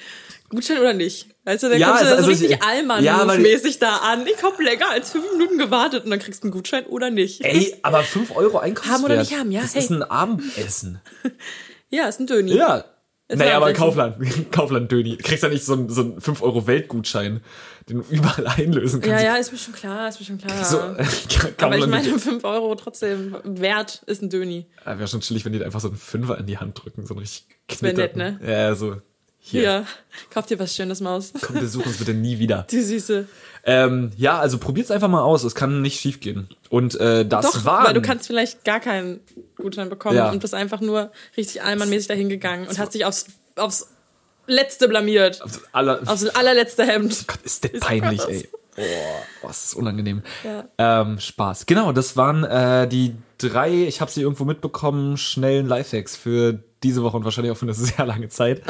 Gutschein 0.49 0.79
oder 0.79 0.93
nicht? 0.93 1.27
Weißt 1.49 1.63
du, 1.63 1.69
dann 1.69 1.79
Ja, 1.79 1.87
kommst 1.87 2.03
du 2.03 2.05
also- 2.05 2.15
da 2.17 2.23
so 2.23 2.29
also 2.29 2.43
richtig 2.45 2.57
ich- 2.57 2.63
allmann 2.63 3.03
ja, 3.03 3.25
mäßig 3.25 3.79
da 3.79 3.97
an. 3.97 4.27
Ich 4.27 4.43
hab 4.43 4.59
länger 4.59 4.89
als 4.91 5.09
fünf 5.11 5.25
Minuten 5.31 5.57
gewartet 5.57 6.03
und 6.05 6.11
dann 6.11 6.19
kriegst 6.19 6.43
du 6.43 6.47
einen 6.47 6.51
Gutschein 6.51 6.85
oder 6.85 7.09
nicht. 7.09 7.43
Ey, 7.43 7.75
aber 7.81 8.03
5 8.03 8.35
Euro 8.35 8.59
Einkaufswert. 8.59 8.95
Haben 8.97 9.03
oder 9.05 9.17
nicht 9.17 9.35
haben, 9.35 9.51
ja, 9.51 9.61
Das 9.61 9.73
hey. 9.73 9.81
ist 9.81 9.89
ein 9.89 10.03
Abendessen. 10.03 11.01
Ja, 11.89 12.07
ist 12.07 12.19
ein 12.19 12.27
Döni. 12.27 12.53
Ja. 12.55 12.85
Naja, 13.33 13.57
aber. 13.57 13.73
Kaufland, 13.73 14.17
Kaufland 14.51 14.91
Döni. 14.91 15.17
Du 15.17 15.23
kriegst 15.23 15.41
ja 15.41 15.49
nicht 15.49 15.65
so 15.65 15.73
einen, 15.73 15.89
so 15.89 16.01
einen 16.01 16.21
5 16.21 16.43
Euro 16.43 16.67
Weltgutschein, 16.67 17.41
den 17.89 17.97
du 17.97 18.03
überall 18.11 18.45
einlösen 18.45 19.01
Ja, 19.01 19.07
kannst. 19.07 19.23
ja, 19.25 19.35
ist 19.37 19.51
mir 19.51 19.57
schon 19.57 19.73
klar, 19.73 20.07
ist 20.09 20.19
mir 20.19 20.25
schon 20.27 20.37
klar. 20.37 20.63
So, 20.65 20.79
Aber 20.79 21.77
ich 21.79 21.87
meine, 21.87 22.19
5 22.19 22.43
Euro 22.43 22.75
trotzdem 22.75 23.35
wert 23.43 24.03
ist 24.05 24.21
ein 24.21 24.29
Döni. 24.29 24.67
Wäre 24.85 25.07
schon 25.07 25.21
chillig, 25.21 25.45
wenn 25.45 25.53
die 25.53 25.63
einfach 25.63 25.79
so 25.79 25.87
einen 25.87 25.97
Fünfer 25.97 26.37
in 26.37 26.45
die 26.45 26.59
Hand 26.59 26.83
drücken, 26.83 27.07
so 27.07 27.15
einen 27.15 27.21
richtig 27.21 27.45
wär 27.81 27.93
nett, 27.93 28.13
knitterten. 28.13 28.39
ne? 28.45 28.51
Ja, 28.51 28.75
so. 28.75 28.97
Hier, 29.49 29.61
Hier, 29.61 29.85
kauf 30.31 30.45
dir 30.45 30.59
was 30.59 30.75
Schönes, 30.75 31.01
Maus. 31.01 31.33
komm, 31.41 31.59
besuch 31.59 31.85
uns 31.85 31.97
bitte 31.97 32.13
nie 32.13 32.39
wieder. 32.39 32.65
Die 32.71 32.81
Süße. 32.81 33.27
Ähm, 33.63 34.11
ja, 34.15 34.39
also 34.39 34.57
probiert's 34.57 34.91
einfach 34.91 35.07
mal 35.07 35.21
aus. 35.21 35.43
Es 35.43 35.55
kann 35.55 35.81
nicht 35.81 35.99
schief 35.99 36.19
gehen. 36.19 36.47
Und 36.69 36.95
äh, 36.99 37.25
das 37.25 37.45
Doch, 37.45 37.65
war. 37.65 37.85
weil 37.87 37.93
du 37.93 38.01
kannst 38.01 38.27
vielleicht 38.27 38.63
gar 38.63 38.79
keinen 38.79 39.19
Gutschein 39.57 39.89
bekommen 39.89 40.15
Ja. 40.17 40.29
und 40.31 40.39
bist 40.39 40.53
einfach 40.53 40.81
nur 40.81 41.11
richtig 41.35 41.61
allmannmäßig 41.63 42.07
dahin 42.07 42.29
gegangen 42.29 42.67
und 42.67 42.77
hast 42.79 42.93
dich 42.93 43.05
aufs, 43.05 43.25
aufs 43.55 43.89
Letzte 44.47 44.87
blamiert. 44.87 45.41
aller, 45.73 45.99
Aufs 46.07 46.25
allerletzte 46.29 46.85
Hemd. 46.85 47.27
Gott, 47.27 47.41
ist 47.43 47.63
das 47.65 47.71
Ist 47.71 47.81
peinlich, 47.81 48.21
ey. 48.27 48.49
Oh, 48.77 48.81
oh, 49.43 49.47
das 49.47 49.65
ist 49.65 49.73
unangenehm. 49.75 50.23
Ja. 50.43 51.01
Ähm, 51.01 51.19
Spaß. 51.19 51.65
Genau, 51.65 51.91
das 51.91 52.15
waren 52.17 52.43
äh, 52.45 52.87
die 52.87 53.15
drei, 53.37 53.71
ich 53.87 53.99
habe 53.99 54.09
sie 54.09 54.21
irgendwo 54.21 54.45
mitbekommen, 54.45 55.17
schnellen 55.17 55.67
Lifehacks 55.67 56.15
für 56.15 56.63
diese 56.83 57.03
Woche 57.03 57.17
und 57.17 57.23
wahrscheinlich 57.25 57.51
auch 57.51 57.57
für 57.57 57.65
eine 57.65 57.73
sehr 57.75 58.05
lange 58.05 58.29
Zeit. 58.29 58.61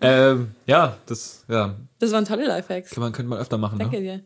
ähm, 0.00 0.52
ja, 0.66 0.96
das 1.06 1.44
ja, 1.48 1.74
Das 1.98 2.12
waren 2.12 2.24
tolle 2.24 2.46
Lifehacks. 2.46 2.90
kann 2.90 3.02
man, 3.02 3.12
könnte 3.12 3.28
man 3.30 3.38
öfter 3.38 3.58
machen. 3.58 3.78
Danke 3.78 3.96
Ne? 3.96 4.02
dir. 4.02 4.20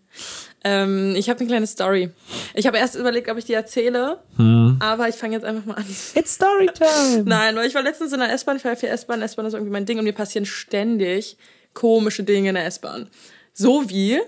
Ähm, 0.65 1.15
ich 1.17 1.29
habe 1.31 1.41
eine 1.41 1.49
kleine 1.49 1.67
Story. 1.67 2.11
Ich 2.55 2.67
habe 2.67 2.79
erst 2.79 2.95
überlegt, 2.97 3.29
ob 3.31 3.37
ich 3.39 3.45
die 3.45 3.53
erzähle, 3.55 4.19
Hm. 4.37 4.77
aber 4.81 5.09
ich 5.09 5.15
fange 5.15 5.35
jetzt 5.35 5.45
einfach 5.45 5.65
mal 5.65 5.75
an. 5.75 5.85
It's 6.15 6.35
Storytime. 6.35 7.25
Nein, 7.25 7.57
weil 7.57 7.67
ich 7.67 7.75
war 7.75 7.83
letztens 7.83 8.13
in 8.13 8.21
der 8.21 8.33
S-Bahn, 8.33 8.57
ich 8.57 8.63
fahre 8.63 8.77
viel 8.77 8.89
S-Bahn, 8.91 9.21
S-Bahn 9.23 9.47
ist 9.47 9.55
irgendwie 9.55 9.73
mein 9.73 9.87
Ding 9.87 9.99
und 9.99 10.05
mir 10.05 10.13
passieren 10.15 10.47
ständig 10.47 11.37
komische 11.75 12.25
Dinge 12.25 12.51
in 12.51 12.55
der 12.55 12.67
S-Bahn. 12.67 13.09
So 13.53 13.89
wie 13.91 14.21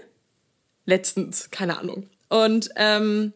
letztens, 0.84 1.50
keine 1.50 1.78
Ahnung. 1.78 2.08
Und 2.28 2.70
ähm, 2.76 3.32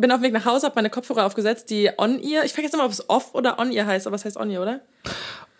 bin 0.00 0.10
auf 0.12 0.18
dem 0.20 0.24
Weg 0.24 0.32
nach 0.32 0.44
Hause, 0.46 0.66
habe 0.66 0.74
meine 0.76 0.90
Kopfhörer 0.90 1.24
aufgesetzt, 1.26 1.70
die 1.70 1.90
On-Ear, 1.96 2.44
ich 2.44 2.52
vergesse 2.52 2.76
immer, 2.76 2.84
ob 2.86 2.92
es 2.92 3.08
Off 3.08 3.34
oder 3.34 3.58
On-Ear 3.58 3.86
heißt, 3.86 4.06
aber 4.06 4.16
es 4.16 4.24
heißt 4.24 4.36
On-Ear, 4.36 4.62
oder? 4.62 4.80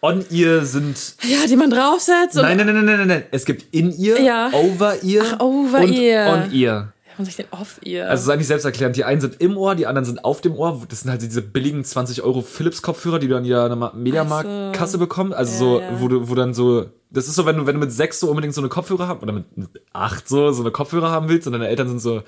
On 0.03 0.24
ihr 0.31 0.64
sind. 0.64 1.14
Ja, 1.24 1.46
die 1.46 1.57
man 1.57 1.68
draufsetzt 1.70 2.35
Nein, 2.37 2.57
nein, 2.57 2.66
nein, 2.66 2.85
nein, 2.87 2.96
nein, 2.98 3.07
nein. 3.09 3.22
Es 3.33 3.44
gibt 3.44 3.74
in 3.74 3.92
ihr, 3.98 4.20
Ja. 4.20 4.50
over 4.53 5.03
ihr 5.03 5.22
Ach, 5.35 5.40
over 5.40 5.79
und 5.81 5.85
on 5.90 5.92
ihr. 5.92 6.92
warum 7.11 7.24
sag 7.24 7.29
ich 7.29 7.37
denn 7.37 7.46
Off-Ear? 7.50 8.09
Also 8.09 8.24
sei 8.24 8.37
nicht 8.37 8.46
selbsterklärend. 8.46 8.96
Die 8.96 9.05
einen 9.05 9.20
sind 9.20 9.42
im 9.42 9.59
Ohr, 9.59 9.74
die 9.74 9.87
anderen 9.87 10.07
sind 10.07 10.24
auf 10.24 10.40
dem 10.40 10.57
Ohr. 10.57 10.81
Das 10.88 11.00
sind 11.00 11.11
halt 11.11 11.20
diese 11.20 11.42
billigen 11.42 11.85
20 11.85 12.22
Euro 12.22 12.40
Philips-Kopfhörer, 12.40 13.18
die 13.18 13.29
du 13.29 13.37
an 13.37 13.44
jeder 13.44 13.68
Mediamarkt-Kasse 13.94 14.96
bekommst. 14.96 15.37
Also 15.37 15.59
so, 15.59 15.81
Ja, 15.81 15.90
ja. 15.90 16.00
wo 16.00 16.09
du, 16.09 16.31
wo 16.31 16.35
dann 16.35 16.55
so, 16.55 16.87
das 17.12 17.27
ist 17.27 17.35
so, 17.35 17.44
wenn 17.46 17.57
du, 17.57 17.66
wenn 17.66 17.75
du 17.75 17.81
mit 17.81 17.92
sechs 17.92 18.20
so 18.20 18.29
unbedingt 18.29 18.55
so 18.55 18.61
eine 18.61 18.68
Kopfhörer 18.68 19.09
haben, 19.09 19.20
oder 19.20 19.33
mit, 19.33 19.57
mit 19.57 19.68
acht 19.92 20.29
so, 20.29 20.53
so 20.53 20.62
eine 20.62 20.70
Kopfhörer 20.70 21.11
haben 21.11 21.29
willst 21.29 21.46
und 21.46 21.53
deine 21.53 21.66
Eltern 21.68 21.88
sind 21.88 21.99
so, 22.01 22.23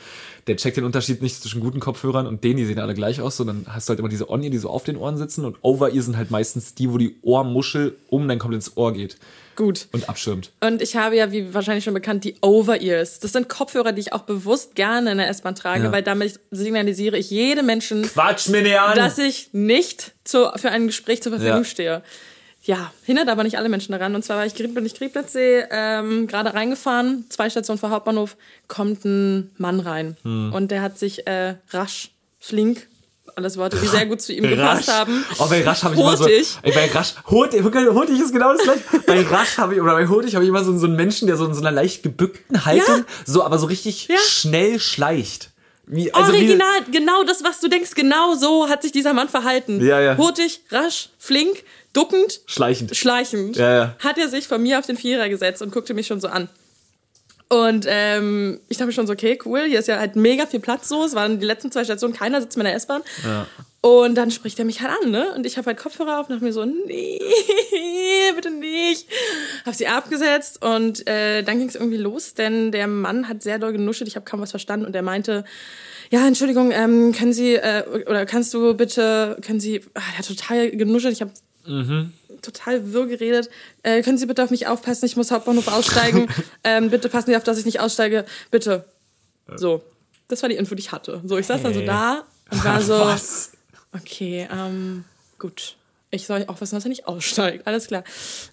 der 0.48 0.56
checkt 0.56 0.76
den 0.76 0.84
Unterschied 0.84 1.22
nicht 1.22 1.40
zwischen 1.40 1.60
guten 1.60 1.78
Kopfhörern 1.78 2.26
und 2.26 2.42
denen, 2.42 2.56
die 2.56 2.64
sehen 2.64 2.80
alle 2.80 2.94
gleich 2.94 3.20
aus, 3.20 3.36
so, 3.36 3.44
dann 3.44 3.64
hast 3.68 3.88
du 3.88 3.90
halt 3.90 4.00
immer 4.00 4.08
diese 4.08 4.28
On-Ear, 4.28 4.50
die 4.50 4.58
so 4.58 4.68
auf 4.70 4.82
den 4.84 4.96
Ohren 4.96 5.16
sitzen 5.16 5.44
und 5.44 5.56
Over-Ear 5.62 6.02
sind 6.02 6.16
halt 6.16 6.30
meistens 6.32 6.74
die, 6.74 6.90
wo 6.92 6.98
die 6.98 7.16
Ohrmuschel 7.22 7.96
um 8.10 8.26
dein 8.26 8.38
komplettes 8.40 8.76
Ohr 8.76 8.92
geht 8.92 9.18
Gut. 9.54 9.86
und 9.92 10.08
abschirmt. 10.08 10.50
Und 10.60 10.82
ich 10.82 10.96
habe 10.96 11.16
ja, 11.16 11.30
wie 11.30 11.54
wahrscheinlich 11.54 11.84
schon 11.84 11.94
bekannt, 11.94 12.24
die 12.24 12.34
Over-Ears. 12.40 13.20
Das 13.20 13.32
sind 13.32 13.48
Kopfhörer, 13.48 13.92
die 13.92 14.00
ich 14.00 14.12
auch 14.12 14.22
bewusst 14.22 14.74
gerne 14.74 15.12
in 15.12 15.18
der 15.18 15.28
S-Bahn 15.28 15.54
trage, 15.54 15.84
Ja. 15.84 15.92
weil 15.92 16.02
damit 16.02 16.40
signalisiere 16.50 17.16
ich 17.18 17.30
jedem 17.30 17.66
Menschen, 17.66 18.02
Quatsch 18.02 18.48
mir 18.48 18.62
nicht 18.62 18.78
an! 18.80 18.96
dass 18.96 19.18
ich 19.18 19.50
nicht 19.52 20.12
zu, 20.24 20.50
für 20.56 20.70
ein 20.70 20.88
Gespräch 20.88 21.22
zur 21.22 21.30
Verfügung 21.32 21.58
Ja. 21.58 21.64
stehe. 21.64 22.02
Ja, 22.64 22.92
hindert 23.04 23.28
aber 23.28 23.42
nicht 23.42 23.58
alle 23.58 23.68
Menschen 23.68 23.92
daran. 23.92 24.14
Und 24.14 24.24
zwar 24.24 24.38
war 24.38 24.46
ich 24.46 24.54
bin 24.54 24.86
ich 24.86 24.94
Griebnitzsee 24.94 25.64
ähm, 25.70 26.26
gerade 26.28 26.54
reingefahren, 26.54 27.24
zwei 27.28 27.50
Stationen 27.50 27.78
vor 27.78 27.90
Hauptbahnhof, 27.90 28.36
kommt 28.68 29.04
ein 29.04 29.50
Mann 29.58 29.80
rein. 29.80 30.16
Hm. 30.22 30.52
Und 30.52 30.70
der 30.70 30.80
hat 30.82 30.96
sich 30.98 31.26
äh, 31.26 31.56
rasch, 31.72 32.10
flink, 32.38 32.86
alles 33.34 33.56
Worte, 33.56 33.78
die 33.82 33.86
sehr 33.88 34.06
gut 34.06 34.20
zu 34.20 34.32
ihm 34.32 34.44
gepasst 34.48 34.92
haben. 34.92 35.24
Oh, 35.38 35.46
bei 35.48 35.64
Rasch 35.64 35.82
habe 35.82 35.94
ich 35.94 36.00
immer 36.00 36.16
so. 36.16 36.26
Ey, 36.26 36.44
bei 36.72 36.86
Rasch, 36.92 37.14
hurtig, 37.26 37.62
hurtig 37.64 38.20
ist 38.20 38.32
genau 38.32 38.52
das 38.52 38.62
gleiche. 38.62 38.82
bei 39.06 39.22
Rasch 39.22 39.58
habe 39.58 39.74
ich, 39.74 39.80
oder 39.80 39.94
bei 39.94 40.06
hurtig 40.06 40.34
habe 40.34 40.44
ich 40.44 40.48
immer 40.48 40.62
so, 40.64 40.76
so 40.78 40.86
einen 40.86 40.96
Menschen, 40.96 41.26
der 41.26 41.36
so 41.36 41.46
in 41.46 41.54
so 41.54 41.60
einer 41.60 41.72
leicht 41.72 42.02
gebückten 42.02 42.64
Haltung, 42.64 42.98
Ja. 42.98 43.04
so, 43.24 43.42
aber 43.42 43.58
so 43.58 43.66
richtig 43.66 44.08
Ja. 44.08 44.16
schnell 44.18 44.78
schleicht. 44.78 45.50
Wie, 45.86 46.12
also 46.14 46.32
Original, 46.32 46.84
genau 46.90 47.24
das, 47.24 47.42
was 47.42 47.60
du 47.60 47.68
denkst, 47.68 47.94
genau 47.94 48.34
so 48.34 48.68
hat 48.68 48.82
sich 48.82 48.92
dieser 48.92 49.12
Mann 49.14 49.28
verhalten. 49.28 49.84
Ja, 49.84 50.00
ja. 50.00 50.16
Hurtig, 50.16 50.60
rasch, 50.70 51.08
flink, 51.18 51.64
duckend, 51.92 52.40
Wie 52.46 52.52
schleichend. 52.52 52.96
schleichend, 52.96 53.56
Ja, 53.56 53.74
ja. 53.74 53.96
hat 53.98 54.16
er 54.16 54.28
sich 54.28 54.46
von 54.46 54.62
mir 54.62 54.78
auf 54.78 54.86
den 54.86 54.96
Vierer 54.96 55.28
gesetzt 55.28 55.60
und 55.60 55.72
guckte 55.72 55.92
mich 55.94 56.06
schon 56.06 56.20
so 56.20 56.28
an. 56.28 56.48
Und 57.52 57.84
ähm, 57.86 58.60
ich 58.70 58.78
dachte 58.78 58.86
mir 58.86 58.92
schon 58.94 59.06
so, 59.06 59.12
okay, 59.12 59.38
cool, 59.44 59.64
hier 59.68 59.78
ist 59.78 59.86
ja 59.86 59.98
halt 59.98 60.16
mega 60.16 60.46
viel 60.46 60.60
Platz 60.60 60.88
so. 60.88 61.04
Es 61.04 61.14
waren 61.14 61.38
die 61.38 61.44
letzten 61.44 61.70
zwei 61.70 61.84
Stationen, 61.84 62.14
keiner 62.14 62.40
sitzt 62.40 62.56
mehr 62.56 62.64
in 62.64 62.70
der 62.70 62.76
S-Bahn. 62.76 63.02
Ja. 63.22 63.46
Und 63.82 64.14
dann 64.14 64.30
spricht 64.30 64.58
er 64.58 64.64
mich 64.64 64.80
halt 64.80 64.90
an, 65.02 65.10
ne? 65.10 65.34
Und 65.34 65.44
ich 65.44 65.58
habe 65.58 65.66
halt 65.66 65.76
Kopfhörer 65.76 66.18
auf 66.18 66.30
und 66.30 66.36
dachte 66.36 66.46
mir 66.46 66.54
so, 66.54 66.64
nee, 66.64 67.20
bitte 68.34 68.50
nicht. 68.50 69.06
Hab 69.66 69.74
sie 69.74 69.86
abgesetzt 69.86 70.64
und 70.64 71.06
äh, 71.06 71.42
dann 71.42 71.58
ging 71.58 71.68
es 71.68 71.74
irgendwie 71.74 71.98
los, 71.98 72.32
denn 72.32 72.72
der 72.72 72.86
Mann 72.86 73.28
hat 73.28 73.42
sehr 73.42 73.58
doll 73.58 73.72
genuschelt, 73.72 74.08
ich 74.08 74.16
habe 74.16 74.24
kaum 74.24 74.40
was 74.40 74.50
verstanden 74.50 74.86
und 74.86 74.96
er 74.96 75.02
meinte, 75.02 75.44
ja, 76.10 76.26
Entschuldigung, 76.26 76.70
ähm, 76.72 77.12
können 77.12 77.34
Sie, 77.34 77.56
äh, 77.56 77.82
oder 78.06 78.24
kannst 78.24 78.54
du 78.54 78.72
bitte, 78.74 79.36
können 79.44 79.60
Sie, 79.60 79.82
ah, 79.92 80.00
er 80.12 80.18
hat 80.18 80.26
total 80.26 80.70
genuschelt, 80.70 81.12
ich 81.12 81.20
habe 81.20 81.32
total 82.42 82.92
wirr 82.92 83.06
geredet. 83.06 83.48
Äh, 83.82 84.02
können 84.02 84.18
Sie 84.18 84.26
bitte 84.26 84.42
auf 84.42 84.50
mich 84.50 84.66
aufpassen? 84.66 85.06
Ich 85.06 85.16
muss 85.16 85.30
Hauptbahnhof 85.30 85.68
aussteigen. 85.68 86.28
ähm, 86.64 86.90
bitte 86.90 87.08
passen 87.08 87.30
Sie 87.30 87.36
auf, 87.36 87.44
dass 87.44 87.58
ich 87.58 87.64
nicht 87.64 87.80
aussteige. 87.80 88.24
Bitte. 88.50 88.84
So. 89.56 89.82
Das 90.28 90.42
war 90.42 90.48
die 90.48 90.56
Info, 90.56 90.74
die 90.74 90.80
ich 90.80 90.92
hatte. 90.92 91.20
So, 91.24 91.36
ich 91.38 91.46
saß 91.46 91.62
dann 91.62 91.74
so 91.74 91.80
Hey. 91.80 91.86
da 91.86 92.24
und 92.50 92.64
war 92.64 92.80
so, 92.82 92.98
Was? 92.98 93.52
okay, 93.94 94.48
ähm, 94.52 95.04
gut. 95.38 95.76
Ich 96.14 96.26
soll 96.26 96.44
aufpassen, 96.46 96.74
dass 96.74 96.84
er 96.84 96.90
nicht 96.90 97.06
aussteigt. 97.06 97.66
Alles 97.66 97.86
klar. 97.86 98.04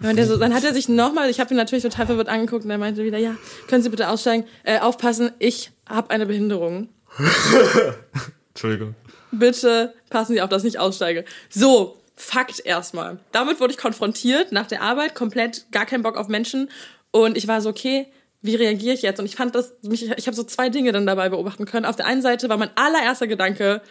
Dann, 0.01 0.15
der 0.15 0.25
so, 0.27 0.37
dann 0.37 0.53
hat 0.53 0.63
er 0.63 0.73
sich 0.73 0.87
nochmal, 0.87 1.29
ich 1.29 1.41
habe 1.41 1.53
ihn 1.53 1.57
natürlich 1.57 1.83
total 1.83 2.05
verwirrt 2.05 2.29
angeguckt 2.29 2.63
und 2.63 2.71
er 2.71 2.77
meinte 2.77 3.03
wieder, 3.03 3.17
ja, 3.17 3.35
können 3.67 3.83
Sie 3.83 3.89
bitte 3.89 4.07
aussteigen, 4.07 4.45
äh, 4.63 4.79
aufpassen, 4.79 5.31
ich 5.39 5.71
habe 5.85 6.09
eine 6.11 6.25
Behinderung. 6.25 6.87
Entschuldigung. 8.49 8.95
bitte 9.31 9.93
passen 10.09 10.33
Sie 10.33 10.41
auf, 10.41 10.49
dass 10.49 10.63
ich 10.63 10.71
nicht 10.73 10.79
aussteige. 10.79 11.25
So, 11.49 11.98
Fakt 12.21 12.59
erstmal. 12.65 13.19
Damit 13.31 13.61
wurde 13.61 13.71
ich 13.71 13.79
konfrontiert 13.79 14.51
nach 14.51 14.67
der 14.67 14.81
Arbeit, 14.81 15.15
komplett 15.15 15.71
gar 15.71 15.85
keinen 15.85 16.03
Bock 16.03 16.17
auf 16.17 16.27
Menschen. 16.27 16.69
Und 17.11 17.37
ich 17.37 17.47
war 17.47 17.61
so, 17.61 17.69
okay, 17.69 18.07
wie 18.41 18.55
reagiere 18.55 18.93
ich 18.93 19.01
jetzt? 19.01 19.19
Und 19.19 19.25
ich 19.25 19.37
fand 19.37 19.55
das, 19.55 19.73
mich, 19.83 20.09
ich 20.09 20.27
habe 20.27 20.35
so 20.35 20.43
zwei 20.43 20.67
Dinge 20.69 20.91
dann 20.91 21.05
dabei 21.05 21.29
beobachten 21.29 21.63
können. 21.63 21.85
Auf 21.85 21.95
der 21.95 22.05
einen 22.05 22.21
Seite 22.21 22.49
war 22.49 22.57
mein 22.57 22.71
allererster 22.75 23.25
Gedanke, 23.25 23.81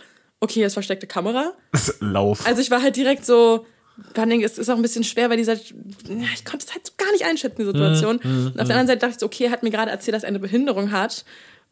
okay, 0.41 0.63
es 0.63 0.75
versteckte 0.75 1.07
Kamera. 1.07 1.55
Lauf. 2.01 2.47
Also 2.47 2.61
ich 2.61 2.71
war 2.71 2.83
halt 2.83 2.97
direkt 2.97 3.25
so, 3.25 3.65
Dingen, 4.15 4.43
es 4.43 4.59
ist 4.59 4.69
auch 4.69 4.77
ein 4.77 4.83
bisschen 4.83 5.05
schwer, 5.05 5.31
weil 5.31 5.39
dieser, 5.39 5.55
ja, 5.55 6.29
ich 6.35 6.45
konnte 6.45 6.67
es 6.67 6.75
halt 6.75 6.87
so 6.87 6.93
gar 6.99 7.11
nicht 7.13 7.25
einschätzen, 7.25 7.57
die 7.59 7.65
Situation. 7.65 8.21
Mhm, 8.23 8.47
und 8.49 8.61
auf 8.61 8.67
der 8.67 8.77
anderen 8.77 8.87
Seite 8.89 8.99
dachte 8.99 9.13
ich 9.15 9.21
so, 9.21 9.27
okay, 9.27 9.45
er 9.45 9.51
hat 9.51 9.63
mir 9.63 9.71
gerade 9.71 9.91
erzählt, 9.91 10.15
dass 10.15 10.23
er 10.23 10.29
eine 10.29 10.39
Behinderung 10.39 10.93
hat. 10.93 11.25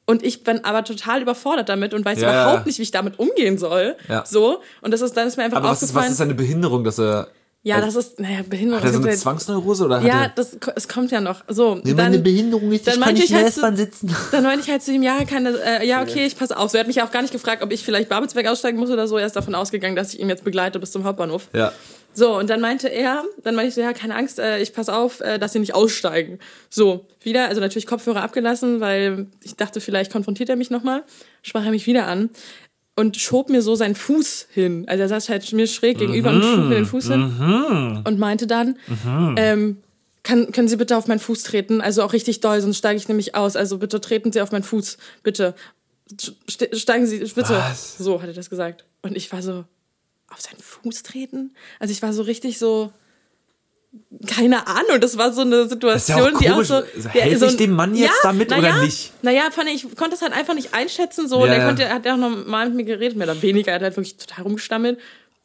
Und 0.07 0.25
ich 0.25 0.45
bin 0.45 0.65
aber 0.65 0.85
total 0.85 1.21
überfordert 1.23 1.69
damit 1.69 1.93
und 1.93 2.05
weiß 2.05 2.21
Ja, 2.21 2.31
überhaupt 2.31 2.61
ja. 2.61 2.67
nicht, 2.67 2.79
wie 2.79 2.83
ich 2.85 2.93
damit 2.93 3.19
umgehen 3.19 3.59
soll. 3.59 3.97
Ja. 4.09 4.25
So. 4.25 4.61
Und 4.81 4.93
das 4.93 5.01
ist, 5.01 5.17
dann 5.17 5.27
ist 5.27 5.37
mir 5.37 5.43
einfach 5.45 5.59
Aber 5.59 5.69
was 5.71 5.83
ist, 5.83 5.89
aufgefallen. 5.91 6.05
was 6.07 6.13
ist 6.13 6.19
seine 6.19 6.35
Behinderung, 6.35 6.85
dass 6.85 6.99
er. 7.01 7.27
ja, 7.65 7.81
das 7.81 7.97
ist, 7.97 8.21
naja, 8.21 8.39
Behinderung. 8.49 8.85
Hat 8.85 8.89
er 8.89 8.95
so 8.97 9.03
eine 9.03 9.17
Zwangsneurose 9.17 9.85
oder 9.85 9.97
hat 9.97 10.05
ja, 10.05 10.23
er. 10.23 10.29
das, 10.29 10.57
es 10.77 10.87
kommt 10.87 11.11
ja 11.11 11.21
noch. 11.21 11.43
So, 11.49 11.81
Wenn 11.83 11.97
dann, 11.97 12.13
meine 12.13 12.19
Behinderung 12.21 12.71
ist, 12.71 12.87
dann 12.87 12.95
ich 12.95 13.01
kann 13.01 13.15
nicht 13.15 13.25
ich 13.25 13.31
in 13.31 13.37
der 13.37 13.45
halt 13.47 13.57
S-Bahn 13.57 13.77
sitzen. 13.77 14.15
Dann 14.31 14.45
meinte 14.45 14.65
ich 14.65 14.71
halt 14.71 14.83
zu 14.85 14.93
ihm, 14.93 15.03
ja, 15.03 15.25
keine, 15.25 15.51
äh, 15.59 15.85
ja, 15.85 16.03
okay, 16.03 16.25
ich 16.25 16.39
passe 16.39 16.57
auf. 16.57 16.71
So, 16.71 16.77
er 16.77 16.83
hat 16.83 16.87
mich 16.87 17.03
auch 17.03 17.11
gar 17.11 17.23
nicht 17.23 17.33
gefragt, 17.33 17.63
ob 17.65 17.73
ich 17.73 17.85
vielleicht 17.85 18.09
Babelsberg 18.09 18.47
aussteigen 18.47 18.79
muss 18.79 18.91
oder 18.91 19.09
so. 19.09 19.19
Er 19.19 19.27
ist 19.27 19.35
davon 19.35 19.57
ausgegangen, 19.57 19.97
dass 19.97 20.15
ich 20.15 20.21
ihn 20.21 20.29
jetzt 20.29 20.45
begleite 20.45 20.79
bis 20.79 20.93
zum 20.93 21.03
Hauptbahnhof. 21.03 21.49
Ja. 21.53 21.73
So, 22.19 22.35
und 22.39 22.49
dann 22.49 22.63
meinte 22.63 22.89
er, 22.89 23.25
dann 23.45 23.55
meinte 23.55 23.69
ich 23.69 23.75
so, 23.75 23.83
ja, 23.83 23.93
keine 23.93 24.15
Angst, 24.15 24.39
äh, 24.39 24.59
ich 24.61 24.73
passe 24.73 24.95
auf, 24.97 25.21
äh, 25.21 25.39
dass 25.39 25.53
sie 25.53 25.59
nicht 25.59 25.75
aussteigen. 25.75 26.39
So, 26.71 27.07
wieder, 27.21 27.49
also 27.49 27.61
natürlich 27.61 27.87
Kopfhörer 27.87 28.23
abgelassen, 28.23 28.81
weil 28.81 29.27
ich 29.45 29.55
dachte, 29.55 29.83
vielleicht 29.83 30.11
konfrontiert 30.11 30.49
er 30.49 30.57
mich 30.57 30.71
nochmal. 30.71 31.05
Sprach 31.43 31.65
er 31.67 31.71
mich 31.73 31.87
wieder 31.87 32.07
an 32.07 32.31
und 32.95 33.19
schob 33.19 33.51
mir 33.51 33.61
so 33.61 33.75
seinen 33.75 33.95
Fuß 33.95 34.47
hin. 34.51 34.85
Also 34.89 35.03
er 35.03 35.09
saß 35.11 35.29
halt 35.29 35.53
mir 35.53 35.67
schräg 35.67 35.99
gegenüber 35.99 36.31
und 36.31 36.43
schob 36.43 36.65
mir 36.71 36.77
den 36.77 36.87
Fuß 36.87 37.09
hin 37.09 37.23
und 38.07 38.19
meinte 38.19 38.47
dann, 38.47 38.79
ähm, 39.37 39.77
kann, 40.23 40.51
können 40.53 40.69
Sie 40.69 40.77
bitte 40.77 40.97
auf 40.97 41.07
meinen 41.09 41.21
Fuß 41.21 41.43
treten? 41.43 41.83
Also 41.83 42.03
auch 42.03 42.15
richtig 42.15 42.41
doll, 42.41 42.61
sonst 42.63 42.79
steige 42.79 42.97
ich 42.97 43.09
nämlich 43.09 43.35
aus. 43.35 43.57
Also 43.57 43.77
bitte 43.77 44.01
treten 44.01 44.33
Sie 44.33 44.41
auf 44.41 44.53
meinen 44.53 44.65
Fuß, 44.65 44.97
bitte. 45.23 45.55
Ste- 46.49 46.75
Steigen 46.75 47.07
Sie, 47.07 47.19
bitte. 47.19 47.51
Was? 47.51 47.99
So 47.99 48.23
hat 48.23 48.29
er 48.29 48.35
das 48.35 48.49
gesagt. 48.49 48.87
Und 49.03 49.17
ich 49.17 49.31
war 49.33 49.43
so, 49.43 49.65
auf 50.29 50.41
seinen 50.41 50.61
Fuß 50.61 51.03
treten? 51.03 51.55
Also 51.79 51.93
ich 51.93 52.03
war 52.03 52.13
so 52.13 52.23
richtig 52.23 52.59
so, 52.59 52.93
keine 54.27 54.67
Ahnung, 54.67 55.01
das 55.01 55.17
war 55.17 55.33
so 55.33 55.43
eine 55.43 55.69
Situation, 55.69 56.19
ja 56.19 56.25
auch 56.27 56.39
die 56.39 56.51
auch 56.51 56.63
so. 56.63 56.75
Also 56.75 57.09
hält 57.09 57.39
sich 57.39 57.57
dem 57.57 57.73
Mann 57.73 57.95
jetzt 57.95 58.21
damit 58.23 58.51
na 58.51 58.59
oder 58.59 58.69
ja, 58.69 58.83
nicht? 58.83 59.13
Naja, 59.23 59.51
fand 59.51 59.69
ich, 59.71 59.85
ich 59.85 59.97
konnte 59.97 60.17
es 60.17 60.23
halt 60.23 60.33
einfach 60.33 60.55
nicht 60.55 60.75
einschätzen. 60.75 61.29
So, 61.29 61.43
und 61.43 61.49
Ja, 61.49 61.55
er 61.55 61.61
ja. 61.61 61.67
konnte, 61.67 61.85
er 61.85 61.95
hat 61.95 62.05
ja 62.05 62.15
auch 62.15 62.19
noch 62.19 62.47
mal 62.47 62.67
mit 62.67 62.77
mir 62.77 62.85
geredet, 62.85 63.17
mehr 63.17 63.29
oder 63.29 63.41
weniger. 63.41 63.73
Er 63.73 63.77
hat 63.77 63.83
halt 63.83 63.97
wirklich 63.97 64.17
total 64.17 64.45
rumgestammelt. 64.45 64.99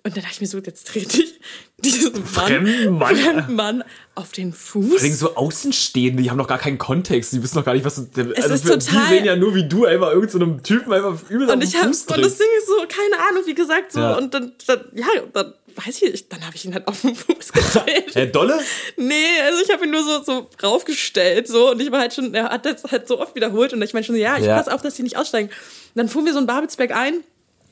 Und 0.04 0.16
dann 0.18 0.24
dachte 0.24 0.34
ich 0.36 0.42
mir 0.42 0.48
so, 0.48 0.58
jetzt 0.58 0.88
trete 0.88 1.22
ich 1.22 1.40
diesen 1.78 2.12
Mann, 2.14 2.26
Fremden 2.26 2.98
Mann. 2.98 3.16
fremden 3.16 3.56
Mann 3.56 3.84
auf 4.16 4.32
den 4.32 4.52
Vor 4.52 4.82
Fuß. 4.82 5.02
allem 5.02 5.14
so 5.14 5.36
Außenstehende, 5.36 6.24
die 6.24 6.30
haben 6.32 6.38
noch 6.38 6.48
gar 6.48 6.58
keinen 6.58 6.78
Kontext, 6.80 7.34
die 7.34 7.44
wissen 7.44 7.58
noch 7.58 7.66
gar 7.66 7.74
nicht, 7.74 7.86
was 7.86 7.96
du. 7.96 8.34
Also 8.36 8.54
ist 8.56 8.64
für, 8.64 8.80
total- 8.80 9.04
die 9.04 9.14
sehen 9.14 9.26
ja 9.26 9.36
nur 9.36 9.54
wie 9.54 9.68
du 9.68 9.86
einfach 9.86 10.12
irgendeinem 10.12 10.56
so 10.58 10.64
Typen 10.64 10.92
einfach 10.94 11.30
übel 11.30 11.48
auf 11.48 11.54
Und 11.54 11.60
den 11.62 11.70
ich 11.70 11.76
hab, 11.76 11.86
Fuß 11.86 12.06
und 12.08 12.22
das. 12.26 12.38
Ding 12.38 12.48
ist 12.58 12.68
so, 12.68 12.78
keine 12.88 13.24
Ahnung, 13.30 13.44
wie 13.46 13.54
gesagt, 13.54 13.92
so, 13.92 14.00
Ja. 14.00 14.18
und 14.18 14.34
dann, 14.34 14.54
dann, 14.66 14.86
ja, 14.96 15.06
dann 15.34 15.54
weiß 15.76 16.02
ich 16.02 16.28
dann 16.28 16.46
habe 16.46 16.56
ich 16.56 16.66
ihn 16.66 16.74
halt 16.74 16.88
auf 16.88 17.02
den 17.02 17.16
Fuß 17.16 17.54
gedreht. 17.54 18.08
Herr 18.16 18.26
Dolle? 18.26 18.60
Nee, 18.98 19.14
also 19.46 19.62
ich 19.64 19.72
habe 19.72 19.86
ihn 19.86 19.92
nur 19.92 20.04
so, 20.04 20.24
so 20.24 20.50
raufgestellt 20.64 21.48
so 21.48 21.72
und 21.72 21.80
ich 21.80 21.92
war 21.92 22.00
halt 22.02 22.14
schon, 22.14 22.34
er 22.34 22.46
hat 22.50 22.66
das 22.66 22.84
halt 22.92 23.08
so 23.08 23.20
oft 23.22 23.36
wiederholt 23.36 23.72
und 23.74 23.82
ich 23.84 23.94
meine 23.94 24.04
schon 24.06 24.16
so, 24.16 24.22
ja, 24.22 24.38
ich 24.38 24.46
Ja. 24.46 24.58
pass 24.58 24.68
auf, 24.68 24.82
dass 24.82 24.96
die 24.96 25.04
nicht 25.04 25.18
aussteigen. 25.18 25.50
Und 25.50 25.54
dann 25.96 26.10
fuhren 26.10 26.26
wir 26.26 26.34
so 26.34 26.40
ein 26.40 26.48
Babelsberg 26.48 26.92
ein 26.92 27.24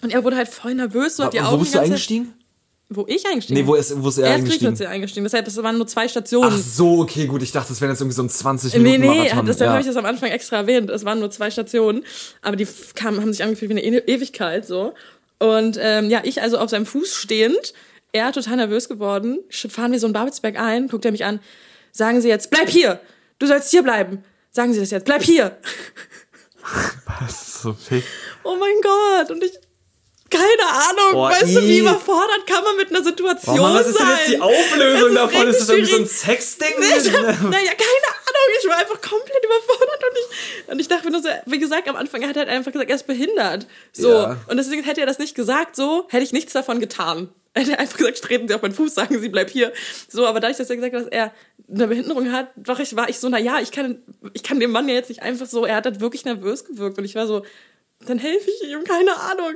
und 0.01 0.13
er 0.13 0.23
wurde 0.23 0.35
halt 0.37 0.47
voll 0.47 0.73
nervös, 0.75 1.15
so 1.17 1.23
hat 1.25 1.33
die 1.33 1.39
Wo 1.39 1.43
Augen 1.43 1.59
bist 1.59 1.73
die 1.73 1.77
du 1.77 1.83
eingestiegen? 1.83 2.33
Wo 2.91 3.05
ich 3.07 3.27
eingestiegen 3.27 3.61
Nee, 3.61 3.67
wo 3.67 3.75
ist, 3.75 3.93
wo 4.01 4.09
ist 4.09 4.17
er, 4.17 4.25
er 4.25 4.29
ist 4.31 4.39
eingestiegen? 4.39 4.71
Griechenland 4.71 4.93
eingestiegen. 4.95 5.23
Deshalb, 5.23 5.45
das 5.45 5.55
waren 5.57 5.77
nur 5.77 5.85
zwei 5.85 6.07
Stationen. 6.07 6.51
Ach 6.51 6.57
so, 6.57 7.01
okay, 7.01 7.27
gut. 7.27 7.43
Ich 7.43 7.51
dachte, 7.51 7.69
das 7.69 7.79
wären 7.81 7.91
jetzt 7.91 8.01
irgendwie 8.01 8.15
so 8.15 8.23
ein 8.23 8.29
20 8.29 8.73
Nee, 8.73 8.79
Minuten 8.79 9.01
nee, 9.01 9.07
Marathon. 9.19 9.45
deshalb 9.45 9.67
ja. 9.67 9.71
habe 9.73 9.81
ich 9.81 9.87
das 9.87 9.95
am 9.95 10.05
Anfang 10.05 10.31
extra 10.31 10.55
erwähnt. 10.57 10.89
Es 10.89 11.05
waren 11.05 11.19
nur 11.19 11.29
zwei 11.29 11.51
Stationen, 11.51 12.03
aber 12.41 12.55
die 12.55 12.67
kamen, 12.95 13.21
haben 13.21 13.31
sich 13.31 13.43
angefühlt 13.43 13.69
wie 13.69 13.75
eine 13.77 13.83
E- 13.83 14.11
Ewigkeit 14.15 14.65
so. 14.65 14.95
Und 15.37 15.77
ähm, 15.79 16.09
ja, 16.09 16.21
ich 16.23 16.41
also 16.41 16.57
auf 16.57 16.71
seinem 16.71 16.87
Fuß 16.87 17.13
stehend, 17.15 17.73
er 18.11 18.31
total 18.31 18.55
nervös 18.57 18.89
geworden, 18.89 19.37
fahren 19.51 19.91
wir 19.91 19.99
so 19.99 20.07
einen 20.07 20.13
Babelsberg 20.13 20.57
ein, 20.59 20.87
guckt 20.87 21.05
er 21.05 21.11
mich 21.11 21.25
an, 21.25 21.39
sagen 21.91 22.21
Sie 22.21 22.27
jetzt, 22.27 22.49
bleib 22.49 22.69
hier, 22.69 22.99
du 23.37 23.45
sollst 23.45 23.69
hier 23.69 23.83
bleiben. 23.83 24.23
Sagen 24.51 24.73
Sie 24.73 24.79
das 24.79 24.89
jetzt, 24.89 25.05
bleib 25.05 25.21
hier. 25.21 25.57
so 27.29 27.73
viel. 27.73 28.03
Oh 28.43 28.55
mein 28.59 28.75
Gott, 28.81 29.29
und 29.31 29.43
ich, 29.43 29.51
keine 30.29 30.69
Ahnung, 30.69 31.13
Oh, 31.13 31.29
weißt 31.29 31.55
du, 31.55 31.61
wie 31.63 31.79
überfordert 31.79 32.45
kann 32.47 32.63
man 32.63 32.75
mit 32.77 32.89
einer 32.89 33.03
Situation 33.03 33.59
Oh 33.59 33.61
Mann, 33.63 33.73
was 33.75 33.87
ist 33.87 33.99
denn 33.99 34.05
sein? 34.07 34.17
jetzt 34.17 34.29
die 34.31 34.41
Auflösung 34.41 35.15
davon? 35.15 35.47
Ist 35.47 35.59
das 35.61 35.69
irgendwie 35.69 35.91
so 35.91 35.97
ein 35.97 36.07
Sexding? 36.07 36.73
naja, 36.79 36.91
keine 36.91 37.49
Ahnung, 37.49 38.49
ich 38.61 38.69
war 38.69 38.77
einfach 38.77 39.01
komplett 39.01 39.43
überfordert 39.43 40.03
und 40.03 40.17
ich, 40.17 40.71
und 40.71 40.79
ich 40.79 40.87
dachte 40.87 41.05
mir 41.05 41.11
nur 41.11 41.21
so, 41.21 41.29
wie 41.45 41.59
gesagt, 41.59 41.87
am 41.87 41.95
Anfang 41.95 42.23
hat 42.27 42.35
er 42.35 42.41
halt 42.41 42.49
einfach 42.49 42.71
gesagt, 42.71 42.89
er 42.89 42.95
ist 42.95 43.07
behindert. 43.07 43.67
So. 43.93 44.11
Ja. 44.11 44.37
Und 44.47 44.57
deswegen 44.57 44.83
hätte 44.83 45.01
er 45.01 45.07
das 45.07 45.19
nicht 45.19 45.35
gesagt, 45.35 45.75
so, 45.75 46.05
hätte 46.09 46.23
ich 46.23 46.31
nichts 46.33 46.53
davon 46.53 46.79
getan. 46.79 47.29
Er 47.55 47.63
hätte 47.63 47.79
einfach 47.79 47.97
gesagt, 47.97 48.21
treten 48.21 48.47
Sie 48.47 48.53
auf 48.53 48.61
meinen 48.61 48.75
Fuß, 48.75 48.93
sagen 48.93 49.19
Sie, 49.19 49.27
bleib 49.27 49.49
hier. 49.49 49.73
So, 50.07 50.27
aber 50.27 50.39
dadurch, 50.39 50.57
dass 50.57 50.69
er 50.69 50.75
gesagt 50.75 50.93
hat, 50.93 51.01
dass 51.01 51.09
er 51.11 51.33
eine 51.67 51.87
Behinderung 51.87 52.31
hat, 52.31 52.51
war 52.55 52.79
ich, 52.79 52.95
war 52.95 53.09
ich 53.09 53.17
so, 53.19 53.27
na 53.27 53.39
ja, 53.39 53.59
ich 53.59 53.71
kann, 53.71 54.03
ich 54.33 54.43
kann 54.43 54.59
dem 54.59 54.69
Mann 54.69 54.87
ja 54.87 54.93
jetzt 54.93 55.09
nicht 55.09 55.23
einfach 55.23 55.47
so, 55.47 55.65
er 55.65 55.77
hat 55.77 55.85
halt 55.85 55.99
wirklich 55.99 56.25
nervös 56.25 56.63
gewirkt 56.63 56.99
und 56.99 57.05
ich 57.05 57.15
war 57.15 57.25
so, 57.25 57.43
dann 58.05 58.17
helfe 58.17 58.49
ich 58.49 58.69
ihm, 58.69 58.83
keine 58.85 59.15
Ahnung. 59.17 59.55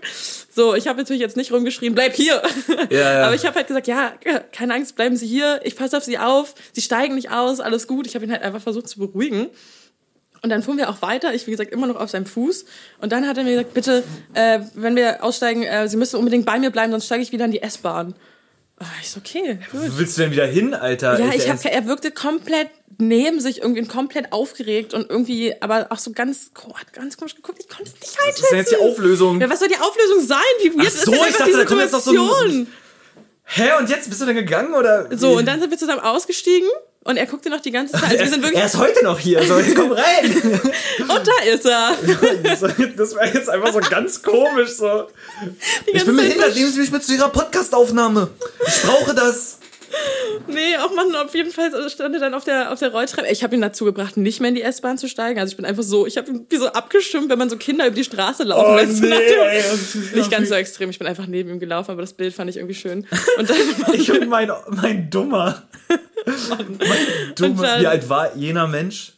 So, 0.52 0.76
ich 0.76 0.88
habe 0.88 1.00
natürlich 1.00 1.22
jetzt 1.22 1.38
nicht 1.38 1.52
rumgeschrien, 1.52 1.96
bleib 1.96 2.14
hier. 2.14 2.42
Ja, 2.90 3.00
ja. 3.00 3.26
Aber 3.26 3.36
ich 3.36 3.46
habe 3.46 3.56
halt 3.56 3.68
gesagt, 3.68 3.88
ja, 3.88 4.14
keine 4.52 4.74
Angst, 4.74 4.96
bleiben 4.96 5.16
Sie 5.16 5.26
hier, 5.26 5.62
ich 5.64 5.76
passe 5.76 5.98
auf 5.98 6.04
Sie 6.04 6.18
auf, 6.18 6.54
Sie 6.74 6.82
steigen 6.82 7.16
nicht 7.16 7.32
aus, 7.32 7.60
alles 7.60 7.88
gut. 7.88 8.06
Ich 8.06 8.16
habe 8.16 8.26
ihn 8.26 8.32
halt 8.32 8.44
einfach 8.44 8.62
versucht 8.62 8.90
zu 8.90 9.00
beruhigen. 9.00 9.48
Und 10.42 10.50
dann 10.50 10.62
fuhren 10.62 10.78
wir 10.78 10.90
auch 10.90 11.02
weiter, 11.02 11.34
ich 11.34 11.48
wie 11.48 11.52
gesagt 11.52 11.72
immer 11.72 11.88
noch 11.88 11.96
auf 11.96 12.10
seinem 12.10 12.26
Fuß. 12.26 12.66
Und 13.00 13.14
dann 13.14 13.28
hat 13.28 13.38
er 13.38 13.46
mir 13.46 13.52
gesagt, 13.52 13.74
bitte, 13.74 14.04
äh, 14.34 14.60
wenn 14.74 14.98
wir 14.98 15.24
aussteigen, 15.24 15.64
äh, 15.64 15.88
Sie 15.88 15.96
müssen 15.96 16.18
unbedingt 16.18 16.46
bei 16.46 16.60
mir 16.60 16.70
bleiben, 16.70 16.92
sonst 16.92 17.06
steige 17.06 17.24
ich 17.24 17.32
wieder 17.32 17.46
in 17.46 17.52
die 17.52 17.62
S-Bahn. 17.62 18.14
Ah, 18.80 18.86
Ich 19.02 19.10
so, 19.12 19.20
okay, 19.20 19.60
gut. 19.72 19.82
Wo 19.82 19.98
willst 20.00 20.18
du 20.18 20.24
denn 20.24 20.32
wieder 20.32 20.46
hin, 20.46 20.74
Alter? 20.74 21.20
Ja, 21.20 21.34
ich 21.34 21.50
hab, 21.50 21.64
er 21.64 21.88
wirkte 21.88 22.12
komplett 22.12 22.70
neben 23.00 23.40
sich, 23.40 23.62
irgendwie 23.62 23.86
komplett 23.86 24.32
aufgeregt 24.32 24.94
und 24.94 25.10
irgendwie, 25.10 25.56
aber 25.62 25.88
auch 25.90 25.98
so 25.98 26.12
ganz, 26.12 26.52
oh, 26.68 26.74
hat 26.76 26.94
ganz 26.94 27.18
komisch 27.18 27.36
geguckt. 27.36 27.60
Ich 27.60 27.68
konnte 27.70 27.92
es 27.92 27.94
nicht 27.94 28.18
einschätzen. 28.20 28.28
Was 28.28 28.40
ist 28.44 28.50
denn 28.52 28.58
jetzt 28.60 28.72
die 28.72 28.78
Auflösung? 28.78 29.42
Ja, 29.42 29.50
was 29.50 29.60
soll 29.60 29.68
die 29.68 29.78
Auflösung 29.78 30.22
sein? 30.26 30.38
Wie 30.62 30.74
weird 30.76 30.92
so, 30.92 31.12
ist 31.12 31.20
denn 31.22 31.28
ich 31.30 31.36
dachte, 31.38 31.52
die 31.52 31.58
da 31.58 31.66
kommt 31.66 31.82
jetzt 31.82 31.92
noch 31.92 32.00
so 32.02 32.12
ein-? 32.46 32.68
Hä, 33.46 33.70
und 33.80 33.90
jetzt 33.90 34.10
bist 34.10 34.22
du 34.22 34.26
dann 34.26 34.36
gegangen 34.36 34.74
oder? 34.74 35.10
So, 35.18 35.38
und 35.38 35.48
dann 35.48 35.60
sind 35.60 35.70
wir 35.70 35.78
zusammen 35.78 36.02
ausgestiegen 36.02 36.68
und 37.06 37.18
er 37.18 37.26
guckte 37.26 37.50
noch 37.50 37.60
die 37.60 37.72
ganze 37.72 37.94
Zeit. 37.94 38.04
Also 38.04 38.20
wir 38.20 38.28
sind 38.28 38.44
er 38.44 38.50
wirklich. 38.50 38.64
ist 38.64 38.78
heute 38.78 39.04
noch 39.04 39.20
hier, 39.20 39.44
so, 39.44 39.56
komm 39.76 39.92
rein. 39.92 40.32
Und 41.00 41.28
da 41.28 41.52
ist 41.52 41.66
er. 41.66 41.98
das 42.96 43.16
wäre 43.16 43.34
jetzt 43.34 43.50
einfach 43.50 43.74
so 43.74 43.80
ganz 43.80 44.22
komisch, 44.22 44.72
so. 44.72 45.08
Ich 45.86 46.06
bin 46.06 46.16
behindert, 46.16 46.56
nehmen 46.56 46.72
Sie 46.72 46.80
mich 46.80 46.92
mit 46.92 47.04
zu 47.04 47.14
Ihrer 47.14 47.30
Podcast-Aufnahme. 47.30 48.30
Ich 48.66 48.82
brauche 48.84 49.14
das. 49.14 49.58
Nee, 50.48 50.78
auch 50.78 50.94
Mann, 50.96 51.16
auf 51.16 51.34
jeden 51.36 51.52
Fall 51.52 51.72
stand 51.90 52.14
er 52.16 52.20
dann 52.22 52.34
auf 52.34 52.44
der, 52.44 52.72
auf 52.72 52.80
der 52.80 52.92
Rolltreppe. 52.92 53.28
Ich 53.32 53.44
habe 53.44 53.56
ihn 53.56 53.62
dazu 53.62 53.86
gebracht, 53.86 54.18
nicht 54.18 54.40
mehr 54.40 54.50
in 54.50 54.56
die 54.56 54.62
S-Bahn 54.62 54.98
zu 54.98 55.08
steigen. 55.08 55.40
Also 55.40 55.52
ich 55.52 55.58
bin 55.58 55.66
einfach 55.66 55.84
so, 55.84 56.06
ich 56.06 56.18
habe 56.18 56.30
ihn 56.30 56.46
wie 56.50 56.58
so 56.58 56.68
abgestimmt, 56.68 57.30
wenn 57.30 57.40
man 57.40 57.50
so 57.50 57.58
Kinder 57.58 57.86
über 57.88 57.96
die 57.96 58.04
Straße 58.04 58.44
laufen 58.44 58.76
lässt. 58.76 58.98
so 58.98 59.06
nach 59.06 59.18
dem- 59.18 59.40
Oh, 59.40 59.46
ey. 59.46 59.64
Nicht 60.16 60.32
ganz 60.32 60.50
so 60.50 60.56
extrem, 60.56 60.90
ich 60.90 61.00
bin 61.00 61.08
einfach 61.08 61.28
neben 61.28 61.50
ihm 61.50 61.60
gelaufen, 61.60 61.92
aber 61.92 62.02
das 62.02 62.14
Bild 62.14 62.34
fand 62.34 62.50
ich 62.50 62.58
irgendwie 62.58 62.76
schön. 62.76 63.08
Und 63.38 63.50
dann 63.50 63.58
Ich 63.94 64.12
und 64.12 64.28
mein, 64.30 64.52
mein 64.70 65.10
Dummer. 65.10 65.64
Mein 66.50 66.80
Dummer. 67.36 67.80
Wie 67.80 67.88
alt 67.88 68.08
war 68.10 68.36
jener 68.36 68.68
Mensch? 68.68 69.13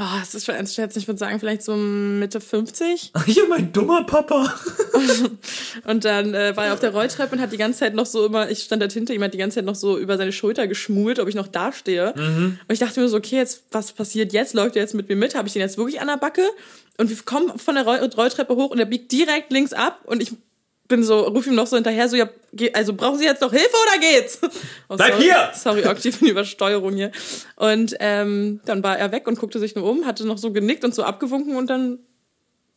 Oh, 0.00 0.20
es 0.22 0.32
ist 0.32 0.44
schwer 0.44 0.56
einzuschätzen. 0.56 1.00
Ich 1.00 1.08
würde 1.08 1.18
sagen, 1.18 1.40
vielleicht 1.40 1.64
so 1.64 1.74
Mitte 1.74 2.40
50. 2.40 3.12
Ich 3.26 3.42
und 3.42 3.48
mein 3.48 3.72
dummer 3.72 4.04
Papa. 4.04 4.54
Und 5.84 6.04
dann 6.04 6.34
äh, 6.34 6.56
war 6.56 6.66
er 6.66 6.74
auf 6.74 6.80
der 6.80 6.92
Rolltreppe 6.92 7.34
und 7.34 7.40
hat 7.40 7.52
die 7.52 7.56
ganze 7.56 7.80
Zeit 7.80 7.94
noch 7.94 8.06
so 8.06 8.26
immer, 8.26 8.50
ich 8.50 8.60
stand 8.64 8.82
da 8.82 8.88
hinter 8.88 9.14
ihm, 9.14 9.22
hat 9.22 9.32
die 9.32 9.38
ganze 9.38 9.56
Zeit 9.56 9.64
noch 9.64 9.74
so 9.74 9.96
über 9.96 10.16
seine 10.16 10.32
Schulter 10.32 10.66
geschmult, 10.66 11.18
ob 11.18 11.28
ich 11.28 11.34
noch 11.34 11.46
da 11.46 11.72
stehe. 11.72 12.12
Und 12.12 12.72
ich 12.72 12.78
dachte 12.78 13.00
mir 13.00 13.08
so, 13.08 13.16
okay, 13.16 13.36
jetzt, 13.36 13.64
was 13.70 13.92
passiert 13.92 14.32
jetzt? 14.32 14.54
Läuft 14.54 14.76
er 14.76 14.82
jetzt 14.82 14.94
mit 14.94 15.08
mir 15.08 15.16
mit? 15.16 15.34
Habe 15.34 15.46
ich 15.46 15.54
den 15.54 15.60
jetzt 15.60 15.78
wirklich 15.78 16.00
an 16.00 16.08
der 16.08 16.16
Backe? 16.16 16.42
Und 16.96 17.10
wir 17.10 17.16
kommen 17.24 17.58
von 17.58 17.74
der 17.76 17.84
Roll 17.84 17.98
Rolltreppe 17.98 18.56
hoch 18.56 18.70
und 18.70 18.78
er 18.78 18.86
biegt 18.86 19.12
direkt 19.12 19.52
links 19.52 19.72
ab 19.72 20.00
und 20.04 20.22
ich 20.22 20.32
bin 20.88 21.04
so, 21.04 21.20
ruf 21.20 21.46
ihm 21.46 21.54
noch 21.54 21.66
so 21.66 21.76
hinterher, 21.76 22.08
so, 22.08 22.16
ja, 22.16 22.28
also 22.72 22.94
brauchen 22.94 23.18
Sie 23.18 23.24
jetzt 23.24 23.42
noch 23.42 23.52
Hilfe 23.52 23.76
oder 23.86 24.00
geht's? 24.00 24.38
Oh, 24.88 24.96
Bleib 24.96 25.12
sorry, 25.12 25.22
hier! 25.22 25.50
Sorry, 25.54 25.84
aktive 25.84 26.26
Übersteuerung 26.26 26.94
hier. 26.94 27.12
Und 27.56 27.94
ähm, 28.00 28.60
dann 28.64 28.82
war 28.82 28.98
er 28.98 29.12
weg 29.12 29.28
und 29.28 29.38
guckte 29.38 29.58
sich 29.58 29.74
nur 29.74 29.88
um, 29.88 30.06
hatte 30.06 30.26
noch 30.26 30.38
so 30.38 30.50
genickt 30.50 30.84
und 30.84 30.94
so 30.94 31.02
abgewunken 31.02 31.56
und 31.56 31.68
dann, 31.68 31.98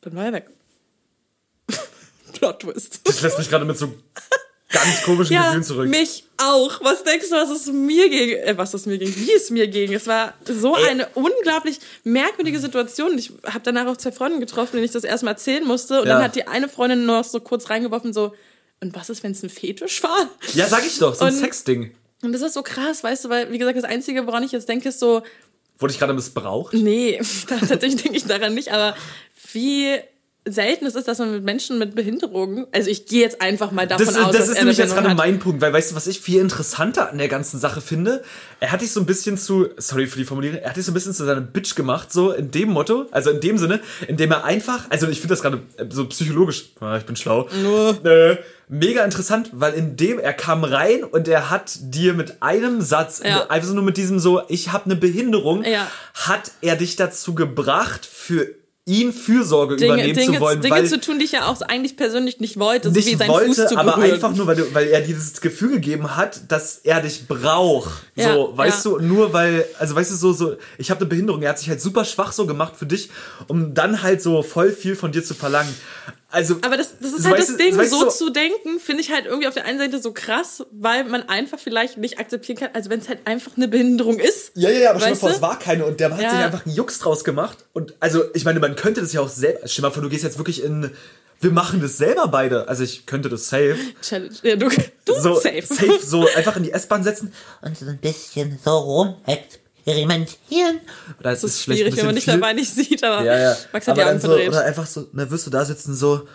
dann 0.02 0.16
war 0.16 0.26
er 0.26 0.34
weg. 0.34 0.50
Plot 2.34 2.60
Twist. 2.60 3.02
Das 3.06 3.22
lässt 3.22 3.38
mich 3.38 3.50
gerade 3.50 3.66
mit 3.66 3.78
so 3.78 3.94
ganz 4.72 5.04
komischen 5.04 5.34
Ja, 5.36 5.44
Gefühlen 5.46 5.64
zurück. 5.64 5.90
mich 5.90 6.24
auch. 6.38 6.84
Was 6.84 7.04
denkst 7.04 7.30
du, 7.30 7.36
was 7.36 7.50
es 7.50 7.68
mir 7.68 8.10
ging? 8.10 8.30
Äh, 8.38 8.58
was 8.58 8.74
es 8.74 8.86
mir 8.86 8.98
ging? 8.98 9.14
Wie 9.16 9.32
es 9.34 9.50
mir 9.50 9.68
ging? 9.68 9.94
Es 9.94 10.08
war 10.08 10.34
so 10.46 10.76
eine 10.76 11.08
unglaublich 11.14 11.80
merkwürdige 12.04 12.60
Situation. 12.60 13.18
Ich 13.18 13.32
habe 13.46 13.62
danach 13.64 13.86
auch 13.88 13.98
zwei 13.98 14.12
Freundinnen 14.12 14.42
getroffen, 14.42 14.74
denen 14.74 14.86
ich 14.86 14.92
das 14.92 15.04
erstmal 15.04 15.34
erzählen 15.34 15.66
musste. 15.66 16.02
Und 16.02 16.08
Ja. 16.08 16.16
dann 16.16 16.24
hat 16.24 16.36
die 16.36 16.48
eine 16.48 16.68
Freundin 16.70 17.06
noch 17.06 17.24
so 17.24 17.40
kurz 17.40 17.70
reingeworfen, 17.70 18.14
so, 18.14 18.34
und 18.80 18.96
was 18.96 19.10
ist, 19.10 19.22
wenn 19.24 19.32
es 19.34 19.44
ein 19.44 19.50
Fetisch 19.50 20.02
war? 20.04 20.28
Ja, 20.54 20.68
sag 20.68 20.86
ich 20.86 20.98
doch, 20.98 21.14
so 21.14 21.26
ein 21.26 21.34
Und- 21.34 21.40
Sexding. 21.40 21.92
Und 22.24 22.34
das 22.34 22.42
ist 22.42 22.54
so 22.54 22.62
krass, 22.64 23.04
weißt 23.04 23.26
du, 23.26 23.30
weil, 23.30 23.52
wie 23.52 23.58
gesagt, 23.58 23.78
das 23.78 23.84
Einzige, 23.84 24.28
woran 24.28 24.44
ich 24.44 24.52
jetzt 24.52 24.70
denke, 24.70 24.90
ist 24.90 25.00
so, 25.00 25.22
Wurde 25.80 25.94
ich 25.94 26.00
gerade 26.00 26.14
missbraucht? 26.14 26.74
nee, 26.74 27.20
tatsächlich 27.48 27.96
denke 28.02 28.18
ich 28.18 28.26
daran 28.26 28.54
nicht, 28.54 28.72
aber 28.72 28.96
wie 29.54 29.98
selten 30.48 30.88
es 30.88 30.96
ist, 30.96 31.08
dass 31.08 31.20
man 31.20 31.32
mit 31.32 31.44
Menschen 31.44 31.78
mit 31.78 31.94
Behinderungen, 31.94 32.66
also 32.72 32.90
ich 32.90 33.06
gehe 33.06 33.22
jetzt 33.22 33.42
einfach 33.42 33.72
mal 33.72 33.86
davon 33.88 34.06
Das, 34.08 34.18
aus, 34.18 34.32
das 34.36 34.50
ist 34.50 34.58
nämlich 34.58 34.78
jetzt 34.78 34.96
gerade 34.96 35.10
hat. 35.10 35.18
mein 35.18 35.38
Punkt, 35.38 35.62
weil 35.62 35.72
weißt 35.72 35.92
du, 35.92 35.96
was 35.96 36.08
ich 36.08 36.20
viel 36.20 36.42
interessanter 36.42 37.12
an 37.12 37.20
der 37.20 37.28
ganzen 37.28 37.60
Sache 37.60 37.80
finde? 37.80 38.24
Er 38.60 38.72
hat 38.72 38.82
dich 38.82 38.92
so 38.92 39.00
ein 39.02 39.06
bisschen 39.06 39.38
zu, 39.38 39.70
sorry 39.78 40.08
für 40.08 40.18
die 40.18 40.26
Formulierung, 40.26 40.58
er 40.58 40.70
hat 40.72 40.78
dich 40.78 40.86
so 40.86 40.92
ein 40.92 40.96
bisschen 40.96 41.14
zu 41.14 41.26
seiner 41.26 41.42
Bitch 41.42 41.76
gemacht, 41.76 42.12
so 42.12 42.32
in 42.32 42.50
dem 42.50 42.70
Motto, 42.70 43.06
also 43.12 43.30
in 43.30 43.40
dem 43.40 43.60
Sinne, 43.60 43.82
in 44.08 44.18
dem 44.18 44.32
er 44.32 44.44
einfach, 44.44 44.86
also 44.90 45.08
ich 45.10 45.20
finde 45.20 45.34
das 45.34 45.44
gerade 45.44 45.62
äh, 45.78 45.86
so 45.90 46.08
psychologisch, 46.08 46.72
ah, 46.80 46.98
ich 46.98 47.04
bin 47.06 47.16
schlau, 47.16 47.48
äh, 48.04 48.38
mega 48.68 49.04
interessant, 49.06 49.50
weil 49.54 49.74
in 49.74 49.96
dem, 49.96 50.18
er 50.18 50.34
kam 50.34 50.64
rein 50.64 51.04
und 51.04 51.28
er 51.28 51.52
hat 51.52 51.72
dir 51.82 52.14
mit 52.16 52.42
einem 52.42 52.82
Satz, 52.82 53.22
Ja. 53.24 53.48
einfach 53.50 53.68
so 53.68 53.76
nur 53.76 53.84
mit 53.84 53.98
diesem 53.98 54.18
so, 54.18 54.42
ich 54.48 54.72
habe 54.72 54.86
eine 54.86 54.96
Behinderung, 54.96 55.64
Ja. 55.64 55.88
hat 56.16 56.52
er 56.62 56.78
dich 56.78 56.96
dazu 56.96 57.36
gebracht, 57.36 58.08
für 58.08 58.48
ihn 58.86 59.14
Fürsorge 59.14 59.76
Dinge, 59.76 59.94
übernehmen 59.94 60.16
Dinge, 60.16 60.34
zu 60.34 60.40
wollen, 60.42 60.62
Dinge 60.62 60.76
weil 60.76 60.88
zu 60.88 61.00
tun, 61.00 61.20
die 61.20 61.26
ich 61.26 61.34
ja 61.34 61.46
auch 61.46 61.62
eigentlich 61.62 61.98
persönlich 61.98 62.40
nicht 62.40 62.58
wollte, 62.58 62.90
so 62.90 62.96
wie 62.96 63.00
nicht 63.00 63.20
sein 63.20 63.28
Fuß 63.28 63.38
wollte, 63.58 63.68
zu 63.68 63.78
aber 63.78 63.94
berühren. 63.94 64.14
einfach 64.14 64.36
nur, 64.36 64.48
weil, 64.48 64.56
du, 64.56 64.74
weil 64.74 64.88
er 64.88 65.02
dir 65.02 65.14
dieses 65.14 65.40
Gefühl 65.40 65.74
gegeben 65.74 66.16
hat, 66.16 66.52
dass 66.52 66.78
er 66.78 67.02
dich 67.02 67.28
braucht. 67.28 67.92
Ja, 68.16 68.34
so, 68.34 68.58
weißt 68.58 68.86
ja. 68.86 68.92
du, 68.92 69.00
nur 69.00 69.34
weil, 69.34 69.66
also 69.78 69.96
weißt 69.96 70.12
du, 70.12 70.16
so, 70.16 70.34
so, 70.34 70.56
ich 70.80 70.90
habe 70.90 71.02
eine 71.02 71.10
Behinderung, 71.10 71.44
er 71.44 71.50
hat 71.50 71.60
sich 71.60 71.70
halt 71.70 71.80
super 71.80 72.06
schwach 72.06 72.32
so 72.32 72.48
gemacht 72.48 72.74
für 72.76 72.88
dich, 72.88 73.12
um 73.48 73.76
dann 73.76 74.02
halt 74.02 74.22
so 74.22 74.42
voll 74.42 74.72
viel 74.72 74.96
von 74.96 75.12
dir 75.12 75.24
zu 75.24 75.36
verlangen. 75.36 75.74
Also, 76.32 76.58
Aber 76.62 76.78
das, 76.78 76.98
das 77.00 77.12
ist 77.14 77.24
so, 77.24 77.30
halt 77.30 77.40
das 77.40 77.58
Ding, 77.58 77.74
so 77.84 78.06
du, 78.06 78.10
zu 78.10 78.30
denken, 78.32 78.80
finde 78.80 79.02
ich 79.02 79.12
halt 79.12 79.26
irgendwie 79.26 79.48
auf 79.48 79.54
der 79.54 79.66
einen 79.66 79.80
Seite 79.80 80.00
so 80.02 80.14
krass, 80.14 80.64
weil 80.72 81.04
man 81.04 81.24
einfach 81.28 81.60
vielleicht 81.60 81.98
nicht 81.98 82.20
akzeptieren 82.20 82.58
kann, 82.58 82.70
also 82.74 82.90
wenn 82.90 83.00
es 83.02 83.10
halt 83.10 83.20
einfach 83.26 83.52
eine 83.58 83.68
Behinderung 83.68 84.18
ist. 84.20 84.52
Ja, 84.56 84.70
ja, 84.70 84.80
ja, 84.80 84.90
aber 84.92 85.00
stell 85.00 85.12
Weißt 85.12 85.22
vor, 85.22 85.30
es 85.32 85.42
war 85.42 85.60
keine 85.60 85.86
und 85.86 86.00
der 86.00 86.12
hat 86.12 86.22
Ja. 86.22 86.30
sich 86.32 86.40
einfach 86.40 86.66
einen 86.66 86.76
Jux 86.76 87.00
draus 87.00 87.24
gemacht. 87.24 87.60
Und 87.74 87.96
also, 88.00 88.24
ich 88.34 88.46
meine, 88.46 88.60
man 88.60 88.76
könnte 88.76 89.02
das 89.02 89.12
ja 89.14 89.22
auch 89.22 89.30
selber. 89.30 89.68
Stell 89.68 89.82
mal 89.84 89.92
vor, 89.92 90.02
du 90.04 90.10
gehst 90.10 90.24
jetzt 90.24 90.38
wirklich 90.38 90.64
in. 90.64 90.92
Wir 91.42 91.52
machen 91.52 91.82
das 91.82 91.98
selber 91.98 92.28
beide. 92.28 92.68
Also 92.68 92.84
ich 92.84 93.08
könnte 93.08 93.28
das 93.28 93.50
safe. 93.50 93.76
Challenge. 94.02 94.36
Ja, 94.44 94.56
du, 94.56 94.70
du 95.06 95.14
So 95.20 95.34
safe. 95.36 95.64
safe, 95.64 96.00
so 96.06 96.28
einfach 96.36 96.56
in 96.56 96.64
die 96.64 96.72
S-Bahn 96.72 97.04
setzen. 97.04 97.34
und 97.64 97.76
so 97.78 97.88
ein 97.88 97.98
bisschen 97.98 98.60
so 98.64 99.18
rumexperimentieren. 99.86 100.80
Oder 101.20 101.32
Das 101.32 101.44
ist 101.44 101.64
schwierig, 101.64 101.96
wenn 101.98 102.06
man 102.06 102.16
dich 102.16 102.26
dabei 102.26 102.54
nicht 102.54 102.74
sieht, 102.74 103.04
aber 103.04 103.24
Ja, 103.26 103.38
ja. 103.38 103.58
Max 103.72 103.88
hat 103.88 103.94
Aber 103.94 104.04
die 104.04 104.10
Augen 104.10 104.20
so, 104.22 104.28
verdreht. 104.30 104.50
oder 104.50 104.62
einfach 104.64 104.86
so, 104.86 105.08
na, 105.14 105.30
wirst 105.30 105.48
du 105.48 105.52
da 105.52 105.66
sitzen, 105.66 105.96
so. 105.96 106.28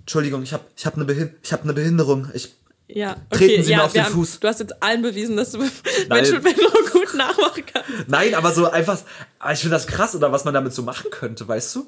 Entschuldigung, 0.00 0.42
ich 0.42 0.52
habe 0.52 0.64
ich 0.76 0.86
hab 0.86 0.96
eine 0.96 1.04
Behin 1.04 1.34
ich 1.42 1.52
hab 1.52 1.64
ne 1.64 1.72
Behinderung. 1.72 2.28
Ich, 2.34 2.52
ja, 2.88 3.14
Treten 3.30 3.52
okay, 3.54 3.62
Sie 3.62 3.70
ja, 3.70 3.78
mir 3.78 3.84
auf 3.84 3.92
den 3.92 4.04
haben, 4.04 4.12
Fuß. 4.14 4.40
Du 4.40 4.48
hast 4.48 4.58
jetzt 4.58 4.82
allen 4.82 5.02
bewiesen, 5.02 5.36
dass 5.36 5.52
du 5.52 5.58
Menschen 6.08 6.34
mit 6.34 6.42
Behinderung 6.42 6.84
gut 6.92 7.14
nachmachen 7.14 7.64
kannst. 7.72 8.08
nein, 8.08 8.34
aber 8.34 8.52
so 8.52 8.68
einfach. 8.68 8.98
Aber 9.38 9.52
ich 9.52 9.60
finde 9.60 9.76
das 9.76 9.86
krass, 9.86 10.14
oder 10.16 10.32
was 10.32 10.44
man 10.44 10.54
damit 10.54 10.74
so 10.74 10.82
machen 10.82 11.10
könnte, 11.10 11.46
weißt 11.46 11.76
du? 11.76 11.86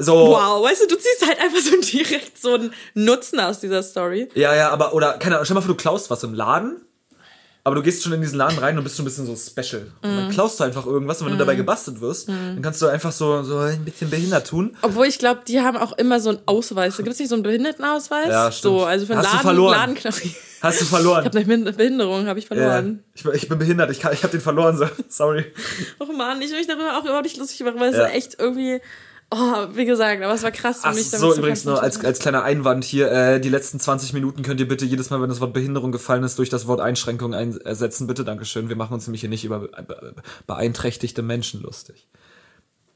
So. 0.00 0.12
Wow, 0.14 0.64
weißt 0.64 0.82
du, 0.82 0.86
du 0.86 0.96
ziehst 0.96 1.26
halt 1.26 1.40
einfach 1.40 1.58
so 1.58 1.80
direkt 1.80 2.40
so 2.40 2.54
einen 2.54 2.72
Nutzen 2.94 3.40
aus 3.40 3.58
dieser 3.58 3.82
Story. 3.82 4.28
Ja, 4.34 4.54
ja, 4.54 4.70
aber, 4.70 4.94
oder, 4.94 5.14
keine 5.14 5.34
Ahnung, 5.34 5.44
stell 5.44 5.54
mal 5.56 5.60
vor, 5.62 5.74
du 5.74 5.74
klaust 5.74 6.08
was 6.10 6.22
im 6.22 6.34
Laden. 6.34 6.80
Aber 7.64 7.74
du 7.74 7.82
gehst 7.82 8.02
schon 8.02 8.12
in 8.14 8.22
diesen 8.22 8.38
Laden 8.38 8.58
rein 8.58 8.78
und 8.78 8.84
bist 8.84 8.96
schon 8.96 9.04
ein 9.04 9.08
bisschen 9.08 9.26
so 9.26 9.36
special. 9.36 9.82
Und 10.02 10.10
Mhm. 10.10 10.16
dann 10.16 10.30
klaust 10.30 10.58
du 10.58 10.64
einfach 10.64 10.86
irgendwas 10.86 11.20
und 11.20 11.26
wenn 11.26 11.34
du 11.34 11.38
dabei 11.38 11.54
gebastelt 11.54 12.00
wirst, 12.00 12.28
dann 12.28 12.62
kannst 12.62 12.80
du 12.80 12.86
einfach 12.86 13.12
so, 13.12 13.42
so 13.42 13.58
ein 13.58 13.84
bisschen 13.84 14.08
behindert 14.08 14.46
tun. 14.46 14.74
Obwohl 14.80 15.06
ich 15.06 15.18
glaube, 15.18 15.40
die 15.46 15.60
haben 15.60 15.76
auch 15.76 15.92
immer 15.98 16.18
so 16.20 16.30
einen 16.30 16.38
Ausweis. 16.46 16.96
Gibt 16.96 17.08
es 17.10 17.18
nicht 17.18 17.28
so 17.28 17.34
einen 17.34 17.42
Behindertenausweis? 17.42 18.28
Ja, 18.28 18.50
stimmt. 18.50 18.62
So, 18.74 18.84
also 18.84 19.04
für 19.06 19.12
einen 19.12 19.20
Hast 19.22 19.28
du 19.32 19.36
Laden, 19.36 19.42
verloren. 19.46 19.72
Ladenknopf. 19.78 20.22
Hast 20.62 20.80
du 20.80 20.84
verloren. 20.86 21.20
Ich 21.20 21.26
habe 21.40 21.52
eine 21.52 21.72
Behinderung, 21.72 22.26
habe 22.26 22.38
ich 22.38 22.46
Ja, 22.46 22.56
verloren. 22.56 23.04
ich, 23.14 23.22
bin- 23.22 23.34
ich 23.34 23.48
bin 23.48 23.58
behindert, 23.58 23.90
ich, 23.90 24.00
kann, 24.00 24.12
ich 24.14 24.22
habe 24.22 24.30
den 24.32 24.40
verloren, 24.40 24.76
so. 24.76 24.86
sorry. 25.08 25.44
Och 26.00 26.08
man, 26.16 26.40
ich 26.40 26.50
will 26.50 26.58
mich 26.58 26.66
darüber 26.66 26.96
auch 26.98 27.04
überhaupt 27.04 27.24
nicht 27.24 27.36
lustig 27.36 27.60
machen, 27.60 27.78
weil 27.78 27.90
es 27.90 27.96
Ja. 27.96 28.06
echt 28.08 28.36
irgendwie, 28.40 28.80
oh, 29.30 29.66
wie 29.74 29.84
gesagt, 29.84 30.22
aber 30.22 30.32
es 30.34 30.42
war 30.42 30.50
krass 30.50 30.82
für 30.82 30.88
Ach 30.88 30.94
mich. 30.94 31.10
so, 31.10 31.34
übrigens 31.34 31.64
nur 31.64 31.82
als, 31.82 32.02
als 32.04 32.18
kleiner 32.18 32.42
Einwand 32.44 32.84
hier, 32.84 33.10
äh, 33.10 33.40
die 33.40 33.48
letzten 33.48 33.78
20 33.80 34.12
Minuten 34.12 34.42
könnt 34.42 34.60
ihr 34.60 34.68
bitte 34.68 34.84
jedes 34.84 35.10
Mal, 35.10 35.20
wenn 35.20 35.28
das 35.28 35.40
Wort 35.40 35.52
Behinderung 35.52 35.92
gefallen 35.92 36.22
ist, 36.24 36.38
durch 36.38 36.48
das 36.48 36.66
Wort 36.66 36.80
Einschränkung 36.80 37.34
ein 37.34 37.60
ersetzen. 37.60 38.06
Bitte, 38.06 38.24
Dankeschön. 38.24 38.68
Wir 38.68 38.76
machen 38.76 38.94
uns 38.94 39.06
nämlich 39.06 39.20
hier 39.20 39.30
nicht 39.30 39.44
über 39.44 39.60
be- 39.60 39.70
be- 39.86 40.14
beeinträchtigte 40.46 41.22
Menschen 41.22 41.62
lustig. 41.62 42.06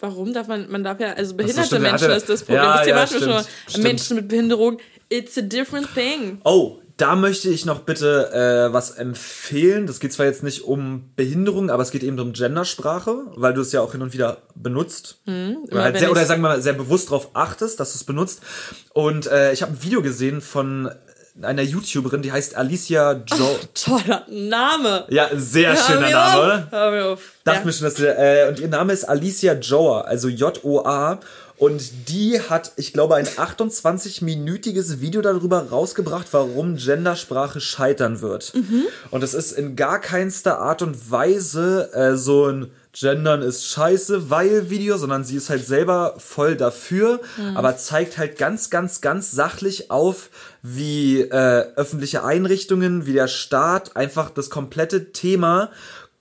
Warum 0.00 0.32
darf 0.34 0.48
man, 0.48 0.68
man 0.70 0.82
darf 0.82 0.98
ja, 0.98 1.12
also 1.12 1.30
so, 1.30 1.36
behinderte 1.36 1.68
der 1.70 1.80
Menschen 1.80 2.04
hatte- 2.08 2.12
ist 2.16 2.28
das 2.28 2.40
Problem. 2.40 2.56
Ja, 2.64 2.76
das 2.78 2.84
Thema 2.86 2.98
ja, 2.98 3.06
schon 3.06 3.18
stimmt, 3.20 3.48
stimmt. 3.68 3.84
Menschen 3.84 4.16
mit 4.16 4.28
Behinderung, 4.28 4.78
it's 5.08 5.38
a 5.38 5.42
different 5.42 5.86
thing. 5.94 6.40
Oh, 6.44 6.78
da 7.02 7.16
möchte 7.16 7.48
ich 7.48 7.66
noch 7.66 7.80
bitte 7.80 8.30
äh, 8.32 8.72
was 8.72 8.92
empfehlen. 8.92 9.88
Das 9.88 9.98
geht 9.98 10.12
zwar 10.12 10.26
jetzt 10.26 10.44
nicht 10.44 10.62
um 10.62 11.10
Behinderung, 11.16 11.68
aber 11.68 11.82
es 11.82 11.90
geht 11.90 12.04
eben 12.04 12.16
um 12.20 12.32
Gendersprache, 12.32 13.24
weil 13.34 13.54
du 13.54 13.60
es 13.60 13.72
ja 13.72 13.80
auch 13.80 13.90
hin 13.90 14.02
und 14.02 14.12
wieder 14.12 14.42
benutzt. 14.54 15.18
oder, 15.26 15.72
immer 15.72 15.82
halt 15.82 15.98
sehr, 15.98 16.12
oder 16.12 16.24
sagen 16.24 16.42
wir 16.42 16.50
mal 16.50 16.62
sehr 16.62 16.74
bewusst 16.74 17.08
darauf 17.08 17.30
achtest, 17.34 17.80
dass 17.80 17.92
du 17.92 17.96
es 17.96 18.04
benutzt. 18.04 18.40
Und 18.90 19.26
äh, 19.26 19.52
ich 19.52 19.62
habe 19.62 19.72
ein 19.72 19.82
Video 19.82 20.00
gesehen 20.00 20.40
von 20.40 20.92
einer 21.40 21.62
YouTuberin, 21.62 22.22
die 22.22 22.30
heißt 22.30 22.56
Alicia 22.56 23.24
Jo. 23.36 23.58
Toller 23.74 24.24
Name. 24.28 25.04
Ja, 25.08 25.28
sehr 25.34 25.70
Hör 25.70 25.76
schöner 25.76 26.10
Name, 26.10 26.34
auf. 26.34 26.44
oder? 26.44 26.68
Hör 26.70 26.90
mir 26.92 27.04
auf. 27.06 27.20
Dachte 27.42 27.58
ja. 27.58 27.64
mir 27.64 27.72
schon, 27.72 27.84
dass 27.84 27.94
der, 27.94 28.46
äh, 28.46 28.48
und 28.48 28.60
ihr 28.60 28.68
Name 28.68 28.92
ist 28.92 29.08
Alicia 29.08 29.54
Joa, 29.54 30.02
also 30.02 30.28
J-O-A. 30.28 31.18
Und 31.62 32.08
die 32.08 32.40
hat, 32.40 32.72
ich 32.74 32.92
glaube, 32.92 33.14
ein 33.14 33.24
28-minütiges 33.24 34.98
Video 34.98 35.22
darüber 35.22 35.68
rausgebracht, 35.68 36.26
warum 36.32 36.74
Gendersprache 36.74 37.60
scheitern 37.60 38.20
wird. 38.20 38.52
Und 39.12 39.22
es 39.22 39.32
ist 39.32 39.52
in 39.52 39.76
gar 39.76 40.00
keinster 40.00 40.58
Art 40.58 40.82
und 40.82 41.12
Weise 41.12 41.92
äh, 41.94 42.16
so 42.16 42.48
ein 42.48 42.72
Gendern 42.92 43.42
ist 43.42 43.64
scheiße, 43.68 44.28
weil 44.28 44.70
Video, 44.70 44.96
sondern 44.98 45.22
sie 45.22 45.36
ist 45.36 45.50
halt 45.50 45.64
selber 45.64 46.16
voll 46.18 46.56
dafür, 46.56 47.20
aber 47.54 47.76
zeigt 47.76 48.18
halt 48.18 48.38
ganz, 48.38 48.68
ganz, 48.68 49.00
ganz 49.00 49.30
sachlich 49.30 49.88
auf, 49.90 50.30
wie 50.62 51.20
äh, 51.20 51.64
öffentliche 51.76 52.24
Einrichtungen, 52.24 53.06
wie 53.06 53.12
der 53.12 53.28
Staat 53.28 53.96
einfach 53.96 54.30
das 54.30 54.50
komplette 54.50 55.12
Thema 55.12 55.70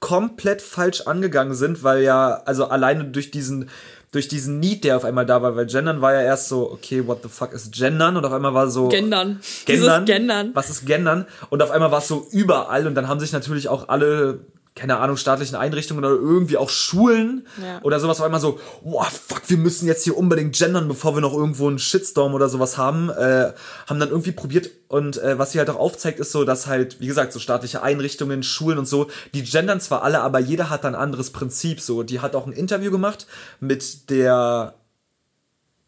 komplett 0.01 0.61
falsch 0.61 1.01
angegangen 1.01 1.53
sind, 1.53 1.83
weil 1.83 2.03
ja, 2.03 2.41
also 2.45 2.65
alleine 2.65 3.05
durch 3.05 3.31
diesen, 3.31 3.69
durch 4.11 4.27
diesen 4.27 4.59
Need, 4.59 4.83
der 4.83 4.97
auf 4.97 5.05
einmal 5.05 5.25
da 5.25 5.41
war, 5.41 5.55
weil 5.55 5.65
Gendern 5.65 6.01
war 6.01 6.13
ja 6.13 6.21
erst 6.21 6.49
so, 6.49 6.69
okay, 6.69 7.07
what 7.07 7.23
the 7.23 7.29
fuck 7.29 7.53
ist 7.53 7.71
Gendern? 7.71 8.17
Und 8.17 8.25
auf 8.25 8.33
einmal 8.33 8.53
war 8.53 8.69
so. 8.69 8.89
Gendern. 8.89 9.39
Gendern. 9.65 10.05
Dieses 10.05 10.05
Gendern. 10.05 10.51
Was 10.53 10.69
ist 10.69 10.85
Gendern? 10.85 11.25
Und 11.49 11.63
auf 11.63 11.71
einmal 11.71 11.91
war 11.91 11.99
es 11.99 12.09
so 12.09 12.27
überall 12.31 12.87
und 12.87 12.95
dann 12.95 13.07
haben 13.07 13.21
sich 13.21 13.31
natürlich 13.31 13.69
auch 13.69 13.87
alle, 13.87 14.41
keine 14.73 14.99
Ahnung, 14.99 15.17
staatlichen 15.17 15.55
Einrichtungen 15.55 16.03
oder 16.03 16.13
irgendwie 16.15 16.55
auch 16.55 16.69
Schulen 16.69 17.45
Ja. 17.61 17.81
oder 17.83 17.99
sowas 17.99 18.19
auf 18.19 18.25
einmal 18.25 18.39
so, 18.39 18.57
wow, 18.83 19.05
fuck, 19.07 19.41
wir 19.47 19.57
müssen 19.57 19.85
jetzt 19.85 20.05
hier 20.05 20.17
unbedingt 20.17 20.55
gendern, 20.57 20.87
bevor 20.87 21.13
wir 21.13 21.21
noch 21.21 21.33
irgendwo 21.33 21.67
einen 21.67 21.77
Shitstorm 21.77 22.33
oder 22.33 22.47
sowas 22.47 22.77
haben, 22.77 23.09
äh, 23.09 23.51
haben 23.87 23.99
dann 23.99 24.09
irgendwie 24.09 24.31
probiert 24.31 24.69
und 24.87 25.17
äh, 25.21 25.37
was 25.37 25.51
sie 25.51 25.59
halt 25.59 25.69
auch 25.69 25.75
aufzeigt, 25.75 26.19
ist 26.19 26.31
so, 26.31 26.45
dass 26.45 26.67
halt, 26.67 27.01
wie 27.01 27.07
gesagt, 27.07 27.33
so 27.33 27.39
staatliche 27.39 27.83
Einrichtungen, 27.83 28.43
Schulen 28.43 28.77
und 28.77 28.87
so, 28.87 29.07
die 29.33 29.43
gendern 29.43 29.81
zwar 29.81 30.03
alle, 30.03 30.21
aber 30.21 30.39
jeder 30.39 30.69
hat 30.69 30.85
ein 30.85 30.95
anderes 30.95 31.31
Prinzip, 31.31 31.81
so, 31.81 32.03
die 32.03 32.21
hat 32.21 32.33
auch 32.33 32.47
ein 32.47 32.53
Interview 32.53 32.91
gemacht 32.91 33.27
mit 33.59 34.09
der, 34.09 34.75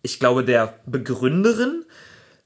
ich 0.02 0.20
glaube, 0.20 0.44
der 0.44 0.74
Begründerin, 0.86 1.86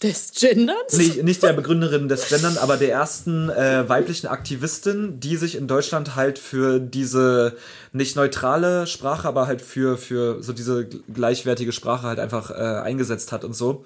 Des 0.04 0.32
Genderns? 0.40 0.94
Nee, 0.94 1.24
nicht 1.24 1.42
der 1.42 1.54
Begründerin 1.54 2.08
des 2.08 2.30
Gendern, 2.30 2.58
aber 2.58 2.78
der 2.78 2.92
ersten 2.92 3.50
äh, 3.50 3.90
weiblichen 3.90 4.28
Aktivistin, 4.28 5.20
die 5.20 5.38
sich 5.38 5.56
in 5.56 5.68
Deutschland 5.68 6.16
halt 6.16 6.38
für 6.38 6.80
diese 6.80 7.58
nicht 7.94 8.16
neutrale 8.16 8.86
Sprache, 8.86 9.28
aber 9.28 9.48
halt 9.48 9.60
für, 9.60 9.98
für 9.98 10.44
so 10.44 10.54
diese 10.54 10.82
gl- 10.82 11.02
gleichwertige 11.12 11.72
Sprache 11.72 12.06
halt 12.06 12.20
einfach 12.20 12.52
äh, 12.52 12.54
eingesetzt 12.54 13.32
hat 13.32 13.44
und 13.44 13.56
so. 13.56 13.86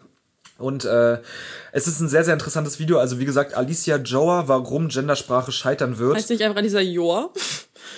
Und 0.58 0.84
äh, 0.84 1.20
es 1.72 1.88
ist 1.88 2.02
ein 2.02 2.10
sehr, 2.10 2.26
sehr 2.26 2.34
interessantes 2.34 2.78
Video. 2.78 3.00
Also 3.00 3.18
wie 3.20 3.26
gesagt, 3.26 3.56
Alicia 3.56 3.96
Joa, 3.98 4.50
warum 4.50 4.90
Gendersprache 4.90 5.54
scheitern 5.54 5.98
wird. 5.98 6.18
Heißt 6.18 6.30
nicht 6.30 6.44
einfach 6.44 6.62
dieser 6.62 6.82
Joa? 6.82 7.30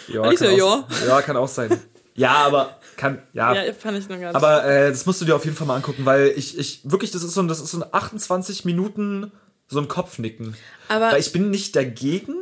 ja, 0.07 0.21
Alicia 0.21 0.51
Joa? 0.51 0.87
ja, 1.07 1.21
kann 1.23 1.35
auch 1.35 1.47
sein. 1.47 1.77
Ja, 2.15 2.33
aber 2.45 2.77
kann, 2.97 3.21
ja, 3.33 3.53
Ja, 3.53 3.73
fand 3.73 3.97
ich 3.97 4.09
noch 4.09 4.19
gar 4.19 4.27
nicht. 4.27 4.35
aber 4.35 4.65
äh, 4.65 4.89
das 4.89 5.05
musst 5.05 5.21
du 5.21 5.25
dir 5.25 5.35
auf 5.35 5.45
jeden 5.45 5.55
Fall 5.57 5.67
mal 5.67 5.75
angucken, 5.75 6.05
weil 6.05 6.33
ich, 6.35 6.57
ich 6.57 6.81
wirklich, 6.83 7.11
das 7.11 7.23
ist 7.23 7.33
so 7.33 7.41
ein, 7.41 7.47
das 7.47 7.59
ist 7.59 7.71
so 7.71 7.79
ein 7.81 7.85
28 7.91 8.65
Minuten 8.65 9.31
so 9.67 9.79
ein 9.79 9.87
Kopfnicken. 9.87 10.55
Aber- 10.89 11.11
weil 11.11 11.19
ich 11.19 11.31
bin 11.31 11.49
nicht 11.49 11.75
dagegen, 11.75 12.33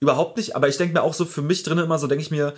überhaupt 0.00 0.36
nicht, 0.36 0.54
aber 0.56 0.68
ich 0.68 0.76
denke 0.76 0.94
mir 0.94 1.02
auch 1.02 1.14
so 1.14 1.24
für 1.24 1.42
mich 1.42 1.62
drin 1.62 1.78
immer 1.78 1.98
so, 1.98 2.06
denke 2.06 2.22
ich 2.22 2.30
mir, 2.30 2.54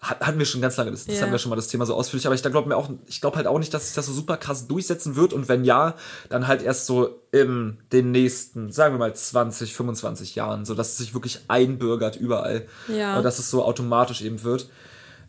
hat- 0.00 0.18
hatten 0.20 0.36
wir 0.40 0.46
schon 0.46 0.60
ganz 0.60 0.76
lange, 0.76 0.90
das, 0.90 1.06
das 1.06 1.14
Ja. 1.14 1.22
hatten 1.22 1.30
wir 1.30 1.38
schon 1.38 1.50
mal 1.50 1.54
das 1.56 1.68
Thema 1.68 1.86
so 1.86 1.94
ausführlich, 1.94 2.26
aber 2.26 2.34
ich 2.34 2.42
glaube 2.42 2.68
mir 2.68 2.76
auch, 2.76 2.90
ich 3.06 3.20
glaube 3.20 3.36
halt 3.36 3.46
auch 3.46 3.60
nicht, 3.60 3.72
dass 3.72 3.86
sich 3.86 3.94
das 3.94 4.06
so 4.06 4.12
super 4.12 4.36
krass 4.36 4.66
durchsetzen 4.66 5.14
wird 5.14 5.32
und 5.32 5.48
wenn 5.48 5.64
ja, 5.64 5.94
dann 6.28 6.48
halt 6.48 6.60
erst 6.62 6.86
so 6.86 7.20
in 7.30 7.78
den 7.92 8.10
nächsten, 8.10 8.72
sagen 8.72 8.94
wir 8.94 8.98
mal 8.98 9.14
20, 9.14 9.74
25 9.74 10.34
Jahren, 10.34 10.64
so 10.64 10.74
dass 10.74 10.88
es 10.90 10.98
sich 10.98 11.14
wirklich 11.14 11.38
einbürgert 11.46 12.16
überall. 12.16 12.66
Ja. 12.88 13.16
Und 13.16 13.22
dass 13.22 13.38
es 13.38 13.48
so 13.48 13.64
automatisch 13.64 14.22
eben 14.22 14.42
wird. 14.42 14.68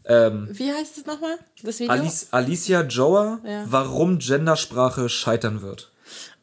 Wie 0.06 0.72
heißt 0.72 0.98
es 0.98 1.06
nochmal? 1.06 1.38
Das 1.64 1.80
Video? 1.80 1.92
Alice, 1.94 2.28
Alicia 2.32 2.82
Joa, 2.84 3.40
Ja. 3.46 3.66
warum 3.70 4.20
Gendersprache 4.20 5.08
scheitern 5.10 5.62
wird. 5.62 5.90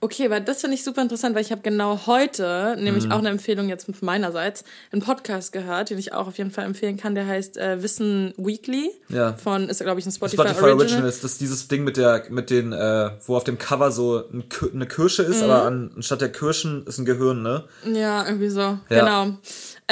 Okay, 0.03 0.31
weil 0.31 0.41
das 0.41 0.63
finde 0.63 0.77
ich 0.77 0.83
super 0.83 1.03
interessant, 1.03 1.35
weil 1.35 1.43
ich 1.43 1.53
habe 1.53 1.61
genau 1.61 2.07
heute, 2.07 2.75
nämlich 2.81 3.05
Mhm. 3.05 3.13
auch 3.13 3.19
eine 3.19 3.29
Empfehlung 3.29 3.69
jetzt 3.69 4.03
meinerseits, 4.03 4.65
einen 4.93 5.03
Podcast 5.03 5.53
gehört, 5.53 5.91
den 5.91 5.99
ich 5.99 6.15
auch 6.15 6.27
auf 6.27 6.39
jeden 6.39 6.51
Fall 6.51 6.65
empfehlen 6.65 6.97
kann, 6.97 7.15
der 7.15 7.27
heißt 7.27 7.59
äh, 7.59 7.83
Wissen 7.83 8.33
Weekly. 8.39 8.91
Ja. 9.11 9.35
Von, 9.37 9.69
ist 9.69 9.81
glaube 9.83 10.01
ich 10.01 10.07
ein 10.07 10.13
Spotify, 10.13 10.37
Spotify 10.43 10.61
Original. 10.63 10.79
Original 10.81 11.09
ist 11.09 11.23
das 11.23 11.37
dieses 11.37 11.69
Ding 11.69 11.85
mit 11.85 11.99
der 11.99 12.25
mit 12.31 12.49
den 12.49 12.73
äh, 12.73 13.11
wo 13.27 13.37
auf 13.37 13.45
dem 13.45 13.59
Cover 13.59 13.93
so 13.93 14.25
ein, 14.33 14.45
eine 14.73 14.87
Kirsche 14.87 15.23
Mhm. 15.25 15.31
ist, 15.33 15.43
aber 15.43 15.65
an, 15.67 15.91
anstatt 15.95 16.23
der 16.23 16.33
Kirschen 16.33 16.87
ist 16.87 16.97
ein 16.99 17.05
Gehirn, 17.05 17.43
ne? 17.43 17.65
Ja, 17.93 18.25
irgendwie 18.27 18.49
so. 18.49 18.79
Genau. 18.89 19.37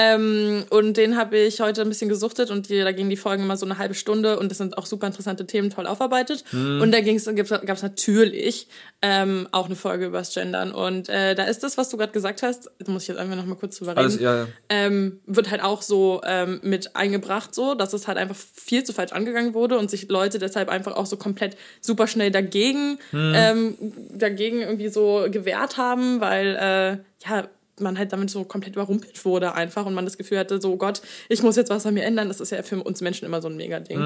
Ähm, 0.00 0.64
und 0.70 0.96
den 0.96 1.16
habe 1.16 1.36
ich 1.36 1.60
heute 1.60 1.82
ein 1.82 1.88
bisschen 1.88 2.08
gesuchtet 2.08 2.52
und 2.52 2.68
die, 2.68 2.78
da 2.78 2.92
gingen 2.92 3.10
die 3.10 3.16
Folgen 3.16 3.42
immer 3.42 3.56
so 3.56 3.66
eine 3.66 3.78
halbe 3.78 3.94
Stunde 3.94 4.38
und 4.38 4.48
das 4.48 4.58
sind 4.58 4.78
auch 4.78 4.86
super 4.86 5.08
interessante 5.08 5.44
Themen, 5.44 5.70
toll 5.70 5.88
aufarbeitet. 5.88 6.44
Mhm. 6.52 6.80
Und 6.80 6.92
da 6.92 7.00
gab 7.00 7.76
es 7.76 7.82
natürlich 7.82 8.68
ähm, 9.02 9.48
auch 9.50 9.66
eine 9.66 9.74
Folge 9.74 10.06
über 10.06 10.18
das 10.18 10.32
Gendern. 10.32 10.70
Und 10.70 11.08
äh, 11.08 11.34
da 11.34 11.44
ist 11.44 11.64
das, 11.64 11.76
was 11.78 11.88
du 11.88 11.96
gerade 11.96 12.12
gesagt 12.12 12.44
hast, 12.44 12.70
da 12.78 12.92
muss 12.92 13.02
ich 13.02 13.08
jetzt 13.08 13.18
einfach 13.18 13.34
noch 13.34 13.44
mal 13.44 13.56
kurz 13.56 13.76
drüber 13.76 13.90
reden, 13.90 13.98
Alles, 13.98 14.20
ja, 14.20 14.42
ja. 14.42 14.46
ähm, 14.68 15.18
wird 15.26 15.50
halt 15.50 15.64
auch 15.64 15.82
so 15.82 16.20
ähm, 16.24 16.60
mit 16.62 16.94
eingebracht, 16.94 17.52
so, 17.52 17.74
dass 17.74 17.92
es 17.92 18.06
halt 18.06 18.18
einfach 18.18 18.36
viel 18.36 18.84
zu 18.84 18.92
falsch 18.92 19.10
angegangen 19.10 19.52
wurde 19.52 19.78
und 19.78 19.90
sich 19.90 20.08
Leute 20.08 20.38
deshalb 20.38 20.68
einfach 20.68 20.94
auch 20.94 21.06
so 21.06 21.16
komplett 21.16 21.56
super 21.80 22.06
schnell 22.06 22.30
dagegen, 22.30 23.00
ähm, 23.12 23.76
dagegen 24.14 24.60
irgendwie 24.60 24.90
so 24.90 25.26
gewehrt 25.28 25.76
haben, 25.76 26.20
weil 26.20 26.54
äh, 26.54 27.28
ja 27.28 27.48
man 27.80 27.98
halt 27.98 28.12
damit 28.12 28.30
so 28.30 28.44
komplett 28.44 28.74
überrumpelt 28.76 29.24
wurde 29.24 29.54
einfach 29.54 29.86
und 29.86 29.94
man 29.94 30.04
das 30.04 30.16
Gefühl 30.18 30.38
hatte, 30.38 30.60
so 30.60 30.72
oh 30.72 30.76
Gott, 30.76 31.00
ich 31.28 31.42
muss 31.42 31.56
jetzt 31.56 31.70
was 31.70 31.86
an 31.86 31.94
mir 31.94 32.04
ändern. 32.04 32.28
Das 32.28 32.40
ist 32.40 32.50
ja 32.50 32.62
für 32.62 32.82
uns 32.82 33.00
Menschen 33.00 33.24
immer 33.24 33.40
so 33.42 33.48
ein 33.48 33.56
Mega-Ding. 33.56 33.98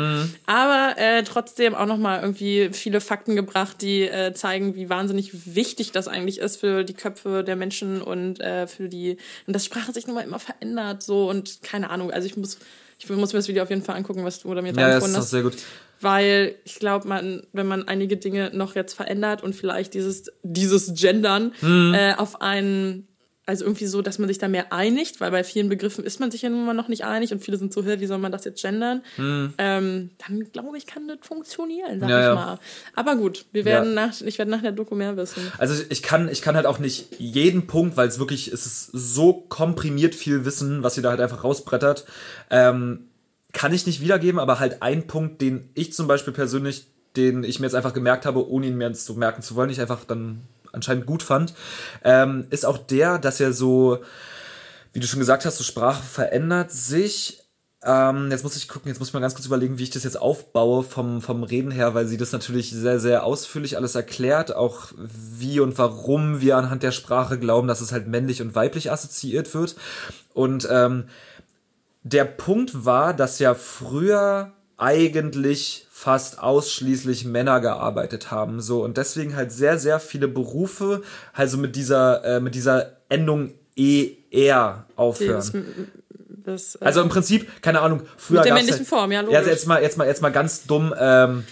Aber 0.47 0.95
äh, 0.99 1.23
trotzdem 1.23 1.75
auch 1.75 1.87
nochmal 1.87 2.21
irgendwie 2.21 2.71
viele 2.73 3.01
Fakten 3.01 3.37
gebracht, 3.37 3.83
die 3.83 4.03
äh, 4.03 4.33
zeigen, 4.35 4.75
wie 4.75 4.89
wahnsinnig 4.89 5.55
wichtig 5.55 5.93
das 5.93 6.09
eigentlich 6.09 6.39
ist 6.39 6.57
für 6.59 6.85
die 6.85 6.95
Köpfe 6.95 7.45
der 7.45 7.57
Menschen 7.57 8.03
und 8.03 8.41
äh, 8.41 8.67
für 8.67 8.89
die, 8.89 9.17
und 9.47 9.55
dass 9.55 9.65
Sprache 9.65 9.93
sich 9.93 10.07
nun 10.07 10.17
mal 10.17 10.23
immer 10.25 10.39
verändert 10.39 11.03
so 11.03 11.29
und 11.29 11.63
keine 11.63 11.91
Ahnung. 11.91 12.11
Also 12.11 12.27
ich 12.27 12.37
muss, 12.37 12.59
ich 12.99 13.09
muss 13.09 13.33
mir 13.33 13.39
das 13.39 13.49
Video 13.49 13.63
auf 13.63 13.71
jeden 13.71 13.83
Fall 13.83 13.97
angucken, 13.97 14.25
was 14.25 14.41
du 14.41 14.49
oder 14.49 14.63
mir 14.63 14.73
da 14.73 14.81
Ja, 14.83 14.87
das 14.89 14.95
empfohlen 14.97 15.11
ist 15.13 15.17
doch 15.17 15.23
hast 15.23 15.31
sehr 15.31 15.43
gut. 15.43 15.57
weil 16.01 16.55
ich 16.65 16.77
glaube, 16.77 17.07
man, 17.09 17.43
wenn 17.53 17.67
man 17.67 17.87
einige 17.89 18.17
Dinge 18.17 18.51
noch 18.53 18.75
jetzt 18.75 18.95
verändert 18.95 19.43
und 19.43 19.55
vielleicht 19.55 19.95
dieses, 19.95 20.25
dieses 20.43 20.95
Gendern 20.95 21.53
Mhm. 21.61 21.95
äh, 21.95 22.15
auf 22.15 22.41
einen, 22.41 23.07
also 23.45 23.65
irgendwie 23.65 23.87
so, 23.87 24.03
dass 24.03 24.19
man 24.19 24.29
sich 24.29 24.39
da 24.39 24.47
mehr 24.47 24.73
einigt, 24.73 25.21
weil 25.21 25.33
bei 25.33 25.43
vielen 25.43 25.69
Begriffen 25.69 26.05
ist 26.05 26.21
man 26.21 26.31
sich 26.31 26.43
ja 26.43 26.49
nun 26.49 26.65
mal 26.65 26.75
noch 26.75 26.87
nicht 26.87 27.05
einig 27.05 27.33
und 27.33 27.41
viele 27.43 27.57
sind 27.57 27.73
so, 27.73 27.85
"Hä, 27.85 27.97
wie 27.99 28.07
soll 28.07 28.19
man 28.19 28.31
das 28.31 28.45
jetzt 28.45 28.63
gendern? 28.63 29.03
Ähm, 29.19 30.11
dann 30.27 30.53
glaube 30.53 30.79
ich, 30.79 30.87
kann 30.87 31.09
das 31.09 31.19
funktionieren, 31.23 31.99
sag. 31.99 32.09
Ja, 32.09 32.21
ich 32.21 32.27
ja. 32.27 32.35
mal. 32.35 32.59
Aber 32.95 33.17
gut, 33.17 33.47
wir 33.51 33.65
werden 33.65 33.95
nach, 33.95 34.21
ich 34.21 34.39
werde 34.39 34.51
nach 34.51 34.63
der 34.63 34.71
Doku 34.73 34.95
mehr 34.95 35.17
wissen. 35.17 35.43
Also 35.59 35.83
ich 35.89 36.03
kann, 36.03 36.29
ich 36.29 36.41
kann 36.41 36.55
halt 36.55 36.67
auch 36.67 36.79
nicht 36.79 37.19
jeden 37.19 37.67
Punkt, 37.67 37.97
weil 37.97 38.07
es 38.07 38.21
wirklich, 38.21 38.53
es 38.53 38.65
ist 38.65 38.91
so 38.93 39.33
komprimiert 39.33 40.15
viel 40.15 40.45
Wissen, 40.45 40.85
was 40.85 40.95
sie 40.95 41.03
da 41.03 41.11
halt 41.11 41.21
einfach 41.21 41.43
rausbrettert, 41.43 42.05
ähm, 42.51 43.09
kann 43.53 43.73
ich 43.75 43.87
nicht 43.87 44.01
wiedergeben, 44.01 44.39
aber 44.39 44.61
halt 44.61 44.83
ein 44.83 45.07
Punkt, 45.07 45.43
den 45.43 45.69
ich 45.75 45.93
zum 45.93 46.07
Beispiel 46.07 46.33
persönlich, 46.33 46.87
den 47.17 47.45
ich 47.45 47.61
mir 47.61 47.67
jetzt 47.67 47.75
einfach 47.75 47.93
gemerkt 47.93 48.25
habe, 48.25 48.49
ohne 48.49 48.67
ihn 48.67 48.79
mir 48.79 48.89
jetzt 48.89 49.05
so 49.05 49.15
merken 49.15 49.43
zu 49.43 49.57
wollen, 49.57 49.69
ich 49.69 49.81
einfach 49.81 50.05
dann 50.05 50.43
anscheinend 50.73 51.07
gut 51.07 51.23
fand, 51.23 51.55
ähm, 52.05 52.47
ist 52.51 52.67
auch 52.67 52.79
der, 52.79 53.19
dass 53.19 53.41
er 53.41 53.53
so, 53.53 53.99
wie 54.93 55.01
du 55.01 55.07
schon 55.07 55.21
gesagt 55.21 55.45
hast, 55.45 55.59
so 55.59 55.65
Sprache 55.65 56.03
verändert 56.03 56.73
sich. 56.73 57.39
Ähm, 57.85 58.31
jetzt 58.31 58.45
muss 58.45 58.55
ich 58.57 58.69
gucken, 58.69 58.89
jetzt 58.89 59.01
muss 59.01 59.09
ich 59.09 59.15
mal 59.15 59.21
ganz 59.21 59.35
kurz 59.35 59.47
überlegen, 59.47 59.79
wie 59.79 59.83
ich 59.83 59.91
das 59.91 60.05
jetzt 60.05 60.21
aufbaue 60.21 60.85
vom, 60.85 61.21
vom 61.21 61.43
Reden 61.43 61.73
her, 61.73 61.95
weil 61.95 62.07
sie 62.07 62.17
das 62.17 62.31
natürlich 62.31 62.71
sehr, 62.71 63.01
sehr 63.01 63.25
ausführlich 63.25 63.77
alles 63.77 63.97
erklärt, 63.97 64.55
auch 64.55 64.93
wie 64.97 65.59
und 65.59 65.77
warum 65.79 66.41
wir 66.41 66.57
anhand 66.57 66.85
der 66.85 66.93
Sprache 66.93 67.39
glauben, 67.39 67.67
dass 67.67 67.81
es 67.81 67.91
halt 67.91 68.07
männlich 68.07 68.41
und 68.41 68.55
weiblich 68.55 68.93
assoziiert 68.93 69.53
wird. 69.55 69.75
Und 70.33 70.69
ähm, 70.71 71.09
der 72.05 72.25
Punkt 72.25 72.85
war, 72.85 73.15
dass 73.15 73.39
ja 73.41 73.55
früher 73.55 74.53
eigentlich 74.77 75.87
fast 76.03 76.41
ausschließlich 76.41 77.25
Männer 77.25 77.61
gearbeitet 77.61 78.31
haben, 78.33 78.61
so 78.61 78.83
und 78.83 78.97
deswegen 78.97 79.37
halt 79.37 79.53
sehr 79.53 79.79
sehr 79.79 80.01
viele 80.01 80.27
Berufe 80.27 81.03
also 81.33 81.59
mit 81.59 81.77
dieser 81.77 82.25
äh, 82.25 82.41
mit 82.41 82.55
dieser 82.57 82.97
Endung 83.09 83.53
er 84.31 84.87
aufhören. 84.97 85.65
Das, 86.45 86.75
äh, 86.75 86.85
Also 86.85 87.03
im 87.03 87.09
Prinzip, 87.09 87.63
keine 87.63 87.81
Ahnung, 87.81 88.03
früher 88.17 88.39
Mit 88.39 88.47
der 88.47 88.55
männlichen 88.55 88.81
halt, 88.81 88.89
Form, 88.89 89.13
ja, 89.13 89.21
Ja, 89.21 89.23
logisch. 89.23 89.39
also 89.39 89.51
jetzt 89.51 89.67
mal, 89.67 89.83
jetzt 89.83 89.97
mal, 89.97 90.07
jetzt 90.09 90.23
mal 90.23 90.33
ganz 90.33 90.67
dumm, 90.67 90.93
ähm, 90.99 91.45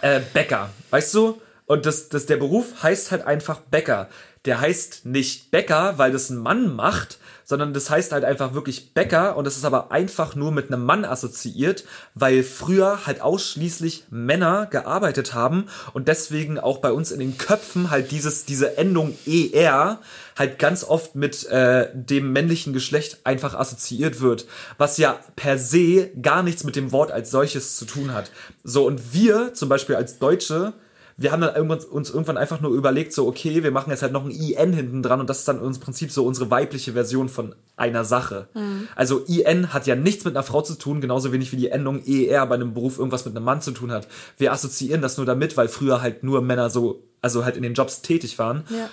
äh, 0.00 0.20
Bäcker, 0.32 0.70
weißt 0.90 1.14
du? 1.14 1.40
Und 1.66 1.84
das, 1.86 2.08
das, 2.08 2.26
der 2.26 2.36
Beruf 2.36 2.82
heißt 2.82 3.10
halt 3.10 3.26
einfach 3.26 3.60
Bäcker. 3.60 4.08
Der 4.44 4.60
heißt 4.60 5.04
nicht 5.06 5.50
Bäcker, 5.50 5.98
weil 5.98 6.12
das 6.12 6.30
ein 6.30 6.38
Mann 6.38 6.74
macht, 6.74 7.18
sondern 7.48 7.72
das 7.72 7.88
heißt 7.88 8.12
halt 8.12 8.24
einfach 8.24 8.52
wirklich 8.52 8.92
Bäcker 8.92 9.34
und 9.34 9.46
das 9.46 9.56
ist 9.56 9.64
aber 9.64 9.90
einfach 9.90 10.34
nur 10.34 10.52
mit 10.52 10.70
einem 10.70 10.84
Mann 10.84 11.06
assoziiert, 11.06 11.84
weil 12.14 12.42
früher 12.42 13.06
halt 13.06 13.22
ausschließlich 13.22 14.04
Männer 14.10 14.66
gearbeitet 14.66 15.32
haben 15.32 15.64
und 15.94 16.08
deswegen 16.08 16.58
auch 16.58 16.78
bei 16.78 16.92
uns 16.92 17.10
in 17.10 17.20
den 17.20 17.38
Köpfen 17.38 17.88
halt 17.88 18.10
dieses, 18.10 18.44
diese 18.44 18.76
Endung 18.76 19.16
ER 19.26 19.98
halt 20.36 20.58
ganz 20.58 20.84
oft 20.84 21.14
mit 21.14 21.46
äh, 21.46 21.88
dem 21.94 22.34
männlichen 22.34 22.74
Geschlecht 22.74 23.20
einfach 23.24 23.54
assoziiert 23.54 24.20
wird, 24.20 24.44
was 24.76 24.98
ja 24.98 25.18
per 25.34 25.56
se 25.56 26.10
gar 26.20 26.42
nichts 26.42 26.64
mit 26.64 26.76
dem 26.76 26.92
Wort 26.92 27.10
als 27.10 27.30
solches 27.30 27.76
zu 27.76 27.86
tun 27.86 28.12
hat. 28.12 28.30
So, 28.62 28.86
und 28.86 29.14
wir 29.14 29.54
zum 29.54 29.70
Beispiel 29.70 29.96
als 29.96 30.18
Deutsche, 30.18 30.74
wir 31.20 31.32
haben 31.32 31.40
dann 31.40 31.54
irgendwann, 31.54 31.80
uns 31.80 32.10
irgendwann 32.10 32.36
einfach 32.36 32.60
nur 32.60 32.70
überlegt, 32.70 33.12
so, 33.12 33.26
okay, 33.26 33.64
wir 33.64 33.72
machen 33.72 33.90
jetzt 33.90 34.02
halt 34.02 34.12
noch 34.12 34.24
ein 34.24 34.30
IN 34.30 34.72
hinten 34.72 35.02
dran 35.02 35.18
und 35.18 35.28
das 35.28 35.40
ist 35.40 35.48
dann 35.48 35.60
im 35.60 35.80
Prinzip 35.80 36.12
so 36.12 36.24
unsere 36.24 36.48
weibliche 36.48 36.92
Version 36.92 37.28
von 37.28 37.56
einer 37.76 38.04
Sache. 38.04 38.46
Also 38.94 39.24
IN 39.26 39.74
hat 39.74 39.88
ja 39.88 39.96
nichts 39.96 40.24
mit 40.24 40.36
einer 40.36 40.44
Frau 40.44 40.62
zu 40.62 40.74
tun, 40.74 41.00
genauso 41.00 41.32
wenig 41.32 41.50
wie 41.50 41.56
die 41.56 41.70
Endung 41.70 42.00
ER 42.06 42.46
bei 42.46 42.54
einem 42.54 42.72
Beruf 42.72 42.98
irgendwas 42.98 43.24
mit 43.24 43.34
einem 43.34 43.44
Mann 43.44 43.60
zu 43.60 43.72
tun 43.72 43.90
hat. 43.90 44.06
Wir 44.36 44.52
assoziieren 44.52 45.02
das 45.02 45.16
nur 45.16 45.26
damit, 45.26 45.56
weil 45.56 45.66
früher 45.66 46.00
halt 46.00 46.22
nur 46.22 46.40
Männer 46.40 46.70
so, 46.70 47.02
also 47.20 47.44
halt 47.44 47.56
in 47.56 47.64
den 47.64 47.74
Jobs 47.74 48.00
tätig 48.00 48.38
waren. 48.38 48.62
Ja. 48.70 48.88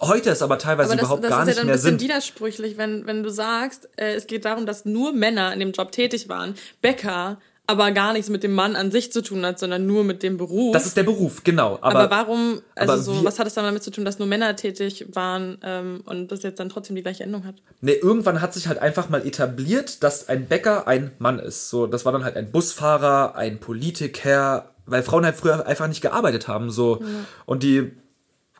Heute 0.00 0.30
ist 0.30 0.42
aber 0.42 0.58
teilweise 0.58 0.90
Aber 0.90 0.96
das, 0.96 1.04
überhaupt 1.04 1.24
das 1.24 1.30
gar 1.30 1.42
ist 1.42 1.46
ja 1.46 1.46
nicht 1.46 1.58
dann 1.58 1.62
ein 1.62 1.66
mehr 1.66 1.74
bisschen 1.76 1.98
sind. 1.98 2.02
widersprüchlich, 2.02 2.76
wenn, 2.76 3.06
wenn 3.06 3.22
du 3.22 3.30
sagst, 3.30 3.88
äh, 3.96 4.14
es 4.14 4.26
geht 4.26 4.44
darum, 4.44 4.66
dass 4.66 4.84
nur 4.84 5.12
Männer 5.12 5.52
in 5.52 5.60
dem 5.60 5.72
Job 5.72 5.92
tätig 5.92 6.28
waren. 6.28 6.54
Bäcker 6.82 7.38
aber 7.68 7.92
gar 7.92 8.14
nichts 8.14 8.30
mit 8.30 8.42
dem 8.42 8.54
Mann 8.54 8.76
an 8.76 8.90
sich 8.90 9.12
zu 9.12 9.22
tun 9.22 9.44
hat, 9.44 9.58
sondern 9.58 9.86
nur 9.86 10.02
mit 10.02 10.22
dem 10.22 10.38
Beruf. 10.38 10.72
Das 10.72 10.86
ist 10.86 10.96
der 10.96 11.02
Beruf, 11.02 11.44
genau. 11.44 11.78
Aber, 11.82 12.00
aber, 12.00 12.10
warum, 12.10 12.62
also 12.74 12.92
aber 12.94 13.02
so, 13.02 13.24
was 13.24 13.38
hat 13.38 13.46
es 13.46 13.54
dann 13.54 13.64
damit 13.64 13.82
zu 13.82 13.90
tun, 13.90 14.06
dass 14.06 14.18
nur 14.18 14.26
Männer 14.26 14.56
tätig 14.56 15.06
waren 15.12 15.58
ähm, 15.62 16.00
und 16.06 16.32
das 16.32 16.42
jetzt 16.42 16.58
dann 16.58 16.70
trotzdem 16.70 16.96
die 16.96 17.02
gleiche 17.02 17.24
Endung 17.24 17.44
hat? 17.44 17.56
Nee, 17.82 17.92
irgendwann 17.92 18.40
hat 18.40 18.54
sich 18.54 18.68
halt 18.68 18.78
einfach 18.78 19.10
mal 19.10 19.26
etabliert, 19.26 20.02
dass 20.02 20.30
ein 20.30 20.46
Bäcker 20.46 20.88
ein 20.88 21.10
Mann 21.18 21.38
ist. 21.38 21.68
So, 21.68 21.86
das 21.86 22.06
war 22.06 22.12
dann 22.12 22.24
halt 22.24 22.36
ein 22.38 22.50
Busfahrer, 22.50 23.36
ein 23.36 23.60
Politiker, 23.60 24.70
weil 24.86 25.02
Frauen 25.02 25.26
halt 25.26 25.36
früher 25.36 25.66
einfach 25.66 25.88
nicht 25.88 26.00
gearbeitet 26.00 26.48
haben. 26.48 26.70
So. 26.70 27.02
Und 27.44 27.62
die, 27.62 27.92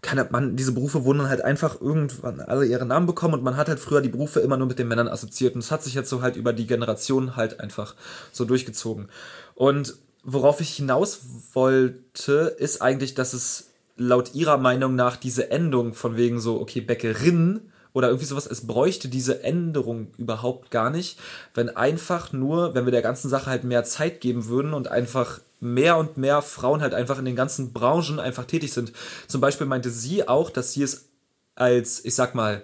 keine 0.03 0.29
man, 0.31 0.57
diese 0.57 0.73
Berufe 0.73 1.05
wurden 1.05 1.19
dann 1.19 1.29
halt 1.29 1.43
einfach 1.43 1.81
irgendwann 1.81 2.41
alle 2.41 2.67
ihre 2.67 2.87
Namen 2.87 3.07
bekommen 3.07 3.35
und 3.35 3.43
man 3.43 3.57
hat 3.57 3.69
halt 3.69 3.81
früher 3.81 4.01
die 4.01 4.09
Berufe 4.09 4.41
immer 4.41 4.57
nur 4.57 4.67
mit 4.67 4.79
den 4.79 4.89
Männern 4.89 5.09
assoziiert. 5.09 5.55
Und 5.55 5.61
es 5.61 5.71
hat 5.71 5.83
sich 5.83 5.95
jetzt 5.95 6.11
so 6.11 6.23
halt 6.23 6.37
über 6.37 6.53
die 6.53 6.67
Generation 6.67 7.37
halt 7.37 7.61
einfach 7.61 7.95
so 8.33 8.45
durchgezogen. 8.45 9.09
Und 9.55 9.97
worauf 10.23 10.61
ich 10.61 10.75
hinaus 10.75 11.21
wollte, 11.53 12.57
ist 12.59 12.81
eigentlich, 12.83 13.15
dass 13.15 13.33
es 13.33 13.71
laut 13.97 14.35
ihrer 14.35 14.59
Meinung 14.59 14.95
nach 14.95 15.17
diese 15.17 15.51
Endung 15.51 15.95
von 15.95 16.17
wegen 16.17 16.41
so, 16.41 16.61
okay, 16.61 16.81
Bäckerin 16.81 17.61
oder 17.93 18.09
irgendwie 18.09 18.27
sowas, 18.27 18.47
es 18.47 18.67
bräuchte 18.67 19.09
diese 19.09 19.43
Änderung 19.43 20.13
überhaupt 20.19 20.71
gar 20.71 20.91
nicht, 20.91 21.19
wenn 21.55 21.69
einfach 21.71 22.33
nur, 22.33 22.75
wenn 22.75 22.85
wir 22.85 22.93
der 22.93 23.03
ganzen 23.03 23.29
Sache 23.29 23.51
halt 23.51 23.65
mehr 23.65 23.83
Zeit 23.83 24.21
geben 24.21 24.47
würden 24.47 24.73
und 24.73 24.89
einfach 24.89 25.41
mehr 25.61 25.97
und 25.97 26.17
mehr 26.17 26.43
Frauen 26.43 26.81
halt 26.81 26.95
einfach 26.95 27.19
in 27.19 27.25
den 27.25 27.37
ganzen 27.37 27.73
Branchen 27.73 28.21
einfach 28.21 28.45
tätig 28.45 28.73
sind. 28.73 28.93
Zum 29.27 29.41
Beispiel 29.41 29.67
meinte 29.67 29.91
sie 29.91 30.29
auch, 30.29 30.51
dass 30.51 30.73
sie 30.73 30.83
es 30.83 31.09
als, 31.55 32.05
ich 32.05 32.15
sag 32.15 32.35
mal, 32.35 32.63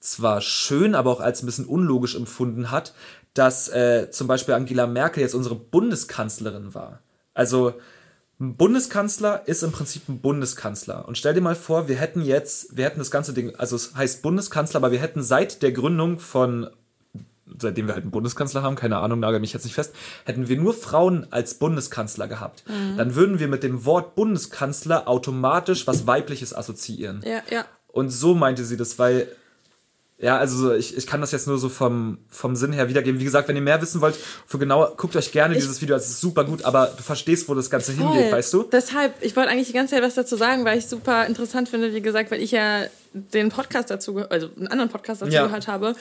zwar 0.00 0.40
schön, 0.40 0.94
aber 0.94 1.10
auch 1.10 1.20
als 1.20 1.42
ein 1.42 1.46
bisschen 1.46 1.66
unlogisch 1.66 2.14
empfunden 2.14 2.70
hat, 2.70 2.94
dass 3.34 3.68
äh, 3.68 4.10
zum 4.10 4.26
Beispiel 4.26 4.54
Angela 4.54 4.86
Merkel 4.86 5.22
jetzt 5.22 5.34
unsere 5.34 5.56
Bundeskanzlerin 5.56 6.74
war. 6.74 7.00
Also 7.34 7.74
ein 8.40 8.56
Bundeskanzler 8.56 9.46
ist 9.46 9.64
im 9.64 9.72
Prinzip 9.72 10.08
ein 10.08 10.20
Bundeskanzler. 10.20 11.08
Und 11.08 11.18
stell 11.18 11.34
dir 11.34 11.40
mal 11.40 11.56
vor, 11.56 11.88
wir 11.88 11.96
hätten 11.96 12.22
jetzt, 12.22 12.76
wir 12.76 12.84
hätten 12.84 13.00
das 13.00 13.10
ganze 13.10 13.32
Ding, 13.32 13.54
also 13.56 13.74
es 13.74 13.96
heißt 13.96 14.22
Bundeskanzler, 14.22 14.78
aber 14.78 14.92
wir 14.92 15.00
hätten 15.00 15.22
seit 15.22 15.62
der 15.62 15.72
Gründung 15.72 16.20
von, 16.20 16.68
seitdem 17.60 17.86
wir 17.86 17.94
halt 17.94 18.02
einen 18.04 18.10
Bundeskanzler 18.10 18.62
haben, 18.62 18.76
keine 18.76 18.98
Ahnung, 18.98 19.20
nagel 19.20 19.40
mich 19.40 19.52
jetzt 19.52 19.64
nicht 19.64 19.74
fest, 19.74 19.94
hätten 20.24 20.48
wir 20.48 20.56
nur 20.56 20.74
Frauen 20.74 21.26
als 21.30 21.54
Bundeskanzler 21.54 22.28
gehabt. 22.28 22.64
Dann 22.96 23.14
würden 23.14 23.38
wir 23.38 23.48
mit 23.48 23.62
dem 23.62 23.84
Wort 23.84 24.14
Bundeskanzler 24.14 25.08
automatisch 25.08 25.86
was 25.86 26.06
Weibliches 26.06 26.54
assoziieren. 26.54 27.22
Ja, 27.24 27.42
ja. 27.50 27.64
Und 27.88 28.10
so 28.10 28.34
meinte 28.34 28.64
sie 28.64 28.76
das, 28.76 28.98
weil 28.98 29.28
Ja, 30.20 30.36
also 30.36 30.56
so, 30.56 30.72
ich, 30.74 30.96
ich 30.96 31.06
kann 31.06 31.20
das 31.20 31.30
jetzt 31.30 31.46
nur 31.46 31.58
so 31.58 31.68
vom, 31.68 32.18
vom 32.28 32.56
Sinn 32.56 32.72
her 32.72 32.88
wiedergeben. 32.88 33.20
Wie 33.20 33.24
gesagt, 33.24 33.46
wenn 33.46 33.54
ihr 33.54 33.62
mehr 33.62 33.80
wissen 33.80 34.00
wollt, 34.00 34.16
für 34.48 34.58
genau, 34.58 34.92
guckt 34.96 35.14
euch 35.14 35.30
gerne 35.30 35.54
dieses 35.54 35.80
Video, 35.80 35.94
es 35.94 36.08
ist 36.08 36.20
super 36.20 36.42
gut, 36.42 36.64
aber 36.64 36.86
du 36.96 37.04
verstehst, 37.04 37.48
wo 37.48 37.54
das 37.54 37.70
Ganze 37.70 37.92
hingeht, 37.92 38.22
Voll. 38.24 38.32
weißt 38.32 38.52
du? 38.52 38.62
Deshalb, 38.64 39.14
ich 39.20 39.36
wollte 39.36 39.50
eigentlich 39.50 39.68
die 39.68 39.74
ganze 39.74 39.94
Zeit 39.94 40.02
was 40.02 40.14
dazu 40.16 40.34
sagen, 40.36 40.64
weil 40.64 40.76
ich 40.76 40.88
super 40.88 41.24
interessant 41.26 41.68
finde, 41.68 41.94
wie 41.94 42.02
gesagt, 42.02 42.32
weil 42.32 42.42
ich 42.42 42.50
ja 42.50 42.82
den 43.12 43.50
Podcast 43.50 43.90
dazu, 43.90 44.18
also 44.28 44.50
einen 44.56 44.66
anderen 44.66 44.90
Podcast 44.90 45.22
dazu 45.22 45.30
Ja. 45.32 45.44
gehört 45.46 45.68
habe. 45.68 45.94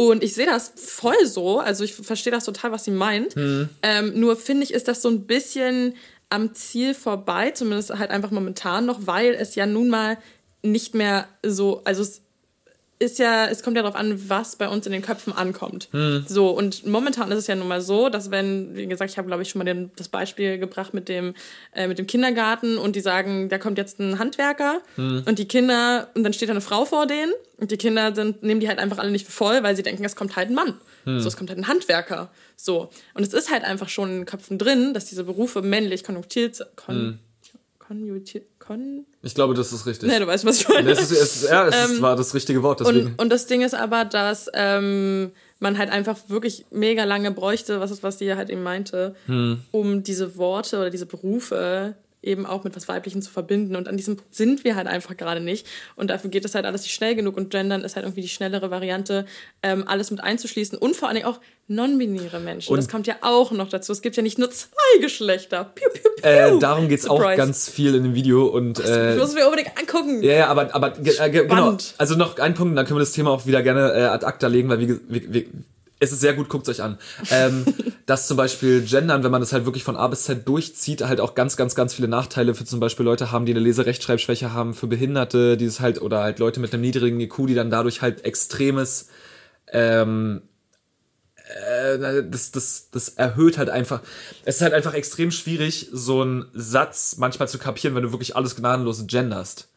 Und 0.00 0.24
ich 0.24 0.32
sehe 0.32 0.46
das 0.46 0.72
voll 0.76 1.26
so, 1.26 1.58
also 1.58 1.84
ich 1.84 1.92
verstehe 1.92 2.32
das 2.32 2.46
total, 2.46 2.72
was 2.72 2.84
sie 2.86 2.90
meint. 2.90 3.36
Mhm. 3.36 3.68
Ähm, 3.82 4.18
nur 4.18 4.34
finde 4.34 4.64
ich, 4.64 4.72
ist 4.72 4.88
das 4.88 5.02
so 5.02 5.10
ein 5.10 5.26
bisschen 5.26 5.94
am 6.30 6.54
Ziel 6.54 6.94
vorbei, 6.94 7.50
zumindest 7.50 7.90
halt 7.90 8.10
einfach 8.10 8.30
momentan 8.30 8.86
noch, 8.86 9.00
weil 9.06 9.34
es 9.34 9.56
ja 9.56 9.66
nun 9.66 9.90
mal 9.90 10.16
nicht 10.62 10.94
mehr 10.94 11.28
so, 11.44 11.82
also 11.84 12.00
es 12.00 12.22
ist 13.00 13.18
ja, 13.18 13.46
es 13.46 13.62
kommt 13.62 13.76
ja 13.76 13.82
darauf 13.82 13.96
an, 13.98 14.28
was 14.28 14.56
bei 14.56 14.68
uns 14.68 14.84
in 14.84 14.92
den 14.92 15.00
Köpfen 15.00 15.32
ankommt. 15.32 15.88
Hm. 15.90 16.24
So, 16.28 16.50
und 16.50 16.86
momentan 16.86 17.32
ist 17.32 17.38
es 17.38 17.46
ja 17.46 17.56
nun 17.56 17.66
mal 17.66 17.80
so, 17.80 18.10
dass 18.10 18.30
wenn, 18.30 18.76
wie 18.76 18.86
gesagt, 18.86 19.10
ich 19.10 19.16
habe, 19.16 19.26
glaube 19.26 19.42
ich, 19.42 19.48
schon 19.48 19.58
mal 19.58 19.64
den, 19.64 19.90
das 19.96 20.08
Beispiel 20.08 20.58
gebracht 20.58 20.92
mit 20.92 21.08
dem, 21.08 21.32
äh, 21.72 21.88
mit 21.88 21.98
dem 21.98 22.06
Kindergarten 22.06 22.76
und 22.76 22.94
die 22.96 23.00
sagen, 23.00 23.48
da 23.48 23.56
kommt 23.58 23.78
jetzt 23.78 23.98
ein 24.00 24.18
Handwerker 24.18 24.82
Hm. 24.96 25.22
und 25.26 25.38
die 25.38 25.48
Kinder, 25.48 26.08
und 26.14 26.24
dann 26.24 26.34
steht 26.34 26.50
da 26.50 26.52
eine 26.52 26.60
Frau 26.60 26.84
vor 26.84 27.06
denen 27.06 27.32
und 27.56 27.70
die 27.70 27.78
Kinder 27.78 28.14
sind, 28.14 28.42
nehmen 28.42 28.60
die 28.60 28.68
halt 28.68 28.78
einfach 28.78 28.98
alle 28.98 29.10
nicht 29.10 29.24
für 29.26 29.32
voll, 29.32 29.62
weil 29.62 29.74
sie 29.74 29.82
denken, 29.82 30.04
es 30.04 30.14
kommt 30.14 30.36
halt 30.36 30.50
ein 30.50 30.54
Mann. 30.54 30.74
Hm. 31.04 31.20
So, 31.20 31.28
es 31.28 31.38
kommt 31.38 31.48
halt 31.48 31.58
ein 31.58 31.68
Handwerker. 31.68 32.30
So. 32.56 32.90
Und 33.14 33.22
es 33.22 33.32
ist 33.32 33.50
halt 33.50 33.64
einfach 33.64 33.88
schon 33.88 34.10
in 34.10 34.16
den 34.18 34.26
Köpfen 34.26 34.58
drin, 34.58 34.92
dass 34.92 35.06
diese 35.06 35.24
Berufe 35.24 35.62
männlich 35.62 36.04
konjunktiert, 36.04 36.60
kon, 36.76 36.94
Hm. 36.94 37.18
konjunktiert, 37.78 38.44
kon, 38.70 39.04
Ich 39.22 39.34
glaube, 39.34 39.54
das 39.54 39.72
ist 39.72 39.84
richtig. 39.86 40.08
ne, 40.08 40.20
du 40.20 40.26
weißt, 40.28 40.44
was 40.44 40.60
ich 40.60 40.68
meine. 40.68 40.90
es 40.90 41.00
ist, 41.00 41.10
es 41.10 41.42
ist, 41.42 41.50
ja, 41.50 41.66
es 41.66 41.90
Ähm, 41.96 42.00
war 42.02 42.14
das 42.14 42.34
richtige 42.34 42.62
Wort, 42.62 42.80
deswegen. 42.80 43.06
Und, 43.08 43.18
und 43.22 43.30
das 43.30 43.46
Ding 43.46 43.62
ist 43.62 43.74
aber, 43.74 44.04
dass 44.04 44.48
ähm, 44.54 45.32
man 45.58 45.76
halt 45.76 45.90
einfach 45.90 46.16
wirklich 46.28 46.66
mega 46.70 47.02
lange 47.04 47.32
bräuchte, 47.32 47.80
was 47.80 47.90
ist, 47.90 48.02
was 48.04 48.16
die 48.18 48.32
halt 48.34 48.48
eben 48.48 48.62
meinte, 48.62 49.14
Hm. 49.26 49.60
um 49.72 50.02
diese 50.04 50.36
Worte 50.36 50.78
oder 50.78 50.90
diese 50.90 51.06
Berufe 51.06 51.94
eben 52.22 52.44
auch 52.46 52.64
mit 52.64 52.76
was 52.76 52.86
Weiblichem 52.88 53.22
zu 53.22 53.30
verbinden. 53.30 53.76
Und 53.76 53.88
an 53.88 53.96
diesem 53.96 54.16
Punkt 54.16 54.34
sind 54.34 54.62
wir 54.64 54.76
halt 54.76 54.86
einfach 54.86 55.16
gerade 55.16 55.40
nicht. 55.40 55.66
Und 55.96 56.10
dafür 56.10 56.30
geht 56.30 56.44
es 56.44 56.54
halt 56.54 56.66
alles 56.66 56.82
nicht 56.82 56.92
schnell 56.94 57.14
genug. 57.14 57.36
Und 57.36 57.50
Gendern 57.50 57.82
ist 57.82 57.96
halt 57.96 58.04
irgendwie 58.04 58.20
die 58.20 58.28
schnellere 58.28 58.70
Variante, 58.70 59.24
ähm, 59.62 59.84
alles 59.86 60.10
mit 60.10 60.22
einzuschließen. 60.22 60.76
Und 60.78 60.96
vor 60.96 61.08
allen 61.08 61.16
Dingen 61.16 61.26
auch 61.28 61.40
non-binäre 61.68 62.40
Menschen. 62.40 62.72
Und- 62.72 62.78
das 62.78 62.88
kommt 62.88 63.06
ja 63.06 63.14
auch 63.22 63.52
noch 63.52 63.68
dazu. 63.68 63.92
Es 63.92 64.02
gibt 64.02 64.16
ja 64.16 64.22
nicht 64.22 64.38
nur 64.38 64.50
zwei 64.50 64.70
Geschlechter. 65.00 65.64
Piu, 65.74 65.88
piu, 65.92 66.10
piu. 66.16 66.28
äh, 66.28 66.58
darum 66.58 66.88
geht's 66.88 67.06
auch 67.08 67.16
Surprise. 67.18 67.36
ganz 67.36 67.68
viel 67.70 67.94
in 67.94 68.02
dem 68.02 68.14
Video 68.14 68.46
und 68.46 68.78
äh, 68.80 69.14
Ich 69.14 69.18
muss 69.20 69.34
mir 69.34 69.44
unbedingt 69.46 69.70
angucken. 69.78 70.22
Ja, 70.22 70.32
ja, 70.32 70.46
aber, 70.48 70.74
aber 70.74 70.98
äh, 70.98 71.02
ge- 71.02 71.42
genau. 71.44 71.54
Spannend. 71.54 71.94
Also 71.98 72.16
noch 72.16 72.38
ein 72.38 72.54
Punkt, 72.54 72.76
dann 72.76 72.84
können 72.86 72.96
wir 72.98 73.04
das 73.04 73.12
Thema 73.12 73.30
auch 73.30 73.46
wieder 73.46 73.62
gerne 73.62 73.92
äh, 73.94 74.02
ad 74.04 74.26
acta 74.26 74.46
legen, 74.48 74.68
weil 74.68 74.80
wie, 74.80 74.86
ge- 74.88 75.00
wie, 75.08 75.32
wie, 75.32 75.48
es 76.00 76.12
ist 76.12 76.20
sehr 76.20 76.34
gut, 76.34 76.48
guckt 76.48 76.68
euch 76.68 76.82
an. 76.82 76.98
Ähm, 77.30 77.64
dass 78.06 78.26
zum 78.26 78.36
Beispiel 78.36 78.82
Gendern, 78.82 79.22
wenn 79.22 79.30
man 79.30 79.40
das 79.40 79.52
halt 79.52 79.66
wirklich 79.66 79.84
von 79.84 79.96
A 79.96 80.08
bis 80.08 80.24
Z 80.24 80.48
durchzieht, 80.48 81.02
halt 81.02 81.20
auch 81.20 81.34
ganz, 81.34 81.56
ganz, 81.56 81.74
ganz 81.76 81.94
viele 81.94 82.08
Nachteile 82.08 82.54
für 82.54 82.64
zum 82.64 82.80
Beispiel 82.80 83.04
Leute 83.04 83.30
haben, 83.30 83.46
die 83.46 83.52
eine 83.52 83.60
Leserechtschreibschwäche 83.60 84.52
haben, 84.52 84.74
für 84.74 84.88
Behinderte, 84.88 85.56
die 85.56 85.66
es 85.66 85.78
halt, 85.80 86.02
oder 86.02 86.22
halt 86.22 86.40
Leute 86.40 86.58
mit 86.58 86.72
einem 86.72 86.82
niedrigen 86.82 87.20
IQ, 87.20 87.46
die 87.46 87.54
dann 87.54 87.70
dadurch 87.70 88.02
halt 88.02 88.24
extremes 88.24 89.08
ähm, 89.72 90.42
äh, 91.50 92.22
das, 92.24 92.50
das, 92.50 92.90
das 92.90 93.10
erhöht 93.10 93.58
halt 93.58 93.70
einfach. 93.70 94.02
Es 94.44 94.56
ist 94.56 94.62
halt 94.62 94.74
einfach 94.74 94.94
extrem 94.94 95.30
schwierig, 95.30 95.88
so 95.92 96.22
einen 96.22 96.46
Satz 96.52 97.16
manchmal 97.18 97.48
zu 97.48 97.58
kapieren, 97.58 97.94
wenn 97.94 98.02
du 98.02 98.12
wirklich 98.12 98.36
alles 98.36 98.56
gnadenlos 98.56 99.06
genderst. 99.06 99.69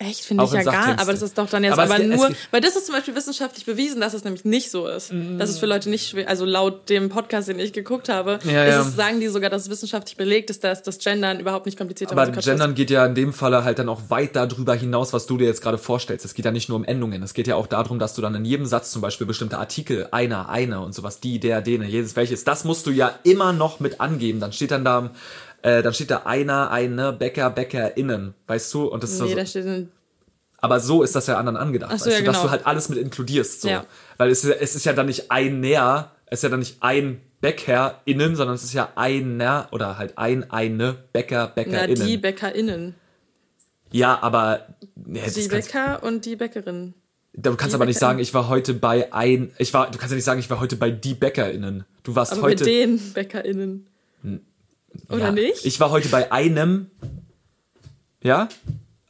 Echt, 0.00 0.20
finde 0.24 0.42
ich 0.44 0.50
ja 0.50 0.62
gar 0.64 0.88
nicht. 0.88 1.00
Aber 1.00 1.12
das 1.12 1.22
ist 1.22 1.38
doch 1.38 1.48
dann 1.48 1.62
jetzt 1.62 1.74
Aber 1.74 1.84
es 1.84 1.90
aber, 1.92 2.02
es 2.02 2.16
nur, 2.16 2.28
geht- 2.28 2.36
weil 2.50 2.60
das 2.60 2.74
ist 2.74 2.86
zum 2.86 2.96
Beispiel 2.96 3.14
wissenschaftlich 3.14 3.64
bewiesen, 3.64 4.00
dass 4.00 4.12
es 4.12 4.24
nämlich 4.24 4.44
nicht 4.44 4.70
so 4.70 4.88
ist. 4.88 5.12
Das 5.38 5.48
ist 5.50 5.58
für 5.60 5.66
Leute 5.66 5.88
nicht 5.88 6.08
schwer, 6.08 6.28
also 6.28 6.44
laut 6.44 6.88
dem 6.90 7.08
Podcast, 7.10 7.46
den 7.48 7.60
ich 7.60 7.72
geguckt 7.72 8.08
habe, 8.08 8.40
Ja, 8.44 8.64
ist 8.64 8.74
ja. 8.74 8.80
Es, 8.80 8.96
sagen 8.96 9.20
die 9.20 9.28
sogar, 9.28 9.50
dass 9.50 9.62
es 9.62 9.70
wissenschaftlich 9.70 10.16
belegt 10.16 10.50
ist, 10.50 10.64
dass 10.64 10.82
das 10.82 10.98
Gendern 10.98 11.38
überhaupt 11.38 11.66
nicht 11.66 11.78
komplizierter 11.78 12.18
Aber 12.18 12.30
Gendern 12.32 12.74
geht 12.74 12.90
ja 12.90 13.06
in 13.06 13.14
dem 13.14 13.32
Falle 13.32 13.62
halt 13.62 13.78
dann 13.78 13.88
auch 13.88 14.02
weit 14.08 14.34
darüber 14.34 14.74
hinaus, 14.74 15.12
was 15.12 15.26
du 15.26 15.36
dir 15.38 15.46
jetzt 15.46 15.62
gerade 15.62 15.78
vorstellst. 15.78 16.24
Es 16.24 16.34
geht 16.34 16.44
ja 16.44 16.50
nicht 16.50 16.68
nur 16.68 16.76
um 16.76 16.84
Endungen. 16.84 17.22
Es 17.22 17.32
geht 17.32 17.46
ja 17.46 17.54
auch 17.54 17.68
darum, 17.68 18.00
dass 18.00 18.14
du 18.14 18.20
dann 18.22 18.34
in 18.34 18.44
jedem 18.44 18.66
Satz 18.66 18.90
zum 18.90 19.00
Beispiel 19.00 19.28
bestimmte 19.28 19.58
Artikel, 19.58 20.08
einer, 20.10 20.48
eine 20.48 20.80
und 20.80 20.92
sowas, 20.92 21.20
die, 21.20 21.38
der, 21.38 21.60
dene, 21.60 21.86
jedes 21.86 22.16
welches, 22.16 22.42
das 22.42 22.64
musst 22.64 22.86
du 22.86 22.90
ja 22.90 23.16
immer 23.22 23.52
noch 23.52 23.78
mit 23.78 24.00
angeben. 24.00 24.40
Dann 24.40 24.52
steht 24.52 24.72
dann 24.72 24.84
da, 24.84 25.10
äh, 25.64 25.82
dann 25.82 25.92
steht 25.94 26.10
da 26.10 26.18
einer, 26.26 26.70
eine, 26.70 27.12
Bäcker, 27.12 27.48
BäckerInnen, 27.50 28.34
weißt 28.46 28.72
du? 28.74 28.84
Und 28.86 29.02
das 29.02 29.12
ist 29.12 29.20
Nee, 29.22 29.30
so, 29.30 29.34
da 29.36 29.46
steht 29.46 29.66
ein, 29.66 29.90
aber 30.58 30.78
so 30.80 31.02
ist 31.02 31.14
das 31.14 31.26
ja 31.26 31.36
anderen 31.38 31.56
angedacht, 31.56 31.90
Ach 31.94 31.98
so, 31.98 32.06
weißt 32.06 32.18
ja, 32.18 32.20
du, 32.20 32.26
dass 32.26 32.36
genau. 32.36 32.46
du 32.46 32.50
halt 32.52 32.66
alles 32.66 32.88
mit 32.88 32.98
inkludierst, 32.98 33.62
so. 33.62 33.68
Ja. 33.68 33.84
Weil 34.18 34.30
es, 34.30 34.44
ist 34.44 34.50
ja- 34.50 34.56
es 34.60 34.74
ist 34.76 34.84
ja 34.84 34.92
dann 34.92 35.06
nicht 35.06 35.30
ein 35.30 35.60
Näher, 35.60 36.12
es 36.26 36.38
ist 36.38 36.42
ja 36.44 36.48
dann 36.50 36.60
nicht 36.60 36.76
ein 36.80 37.20
BäckerInnen, 37.40 38.36
sondern 38.36 38.54
es 38.56 38.64
ist 38.64 38.72
ja 38.74 38.90
einer 38.94 39.68
oder 39.72 39.98
halt 39.98 40.16
ein, 40.18 40.50
eine 40.50 40.94
Bäcker, 41.12 41.52
na, 41.56 41.62
BäckerInnen. 41.62 42.06
die 42.06 42.16
BäckerInnen. 42.18 42.94
Ja, 43.92 44.18
aber 44.22 44.66
nee, 44.96 45.20
Die 45.34 45.48
Bäcker 45.48 46.02
und 46.02 46.24
die 46.24 46.36
Bäckerin. 46.36 46.94
du 47.34 47.54
kannst 47.56 47.72
die 47.72 47.76
aber 47.76 47.86
nicht 47.86 47.98
sagen, 47.98 48.18
ich 48.18 48.32
war 48.34 48.48
heute 48.48 48.74
bei 48.74 49.12
ein, 49.12 49.52
ich 49.58 49.72
war, 49.74 49.90
du 49.90 49.98
kannst 49.98 50.12
ja 50.12 50.16
nicht 50.16 50.24
sagen, 50.24 50.40
ich 50.40 50.48
war 50.50 50.60
heute 50.60 50.76
bei 50.76 50.90
die 50.90 51.14
BäckerInnen. 51.14 51.84
Du 52.02 52.14
warst 52.16 52.32
Aber 52.32 52.42
heute, 52.42 52.64
mit 52.64 52.72
den 52.72 53.12
BäckerInnen. 53.12 53.86
Oder 55.08 55.18
ja, 55.26 55.32
nicht? 55.32 55.64
Ich 55.64 55.80
war 55.80 55.90
heute 55.90 56.08
bei 56.08 56.30
einem, 56.32 56.90
ja, 58.22 58.48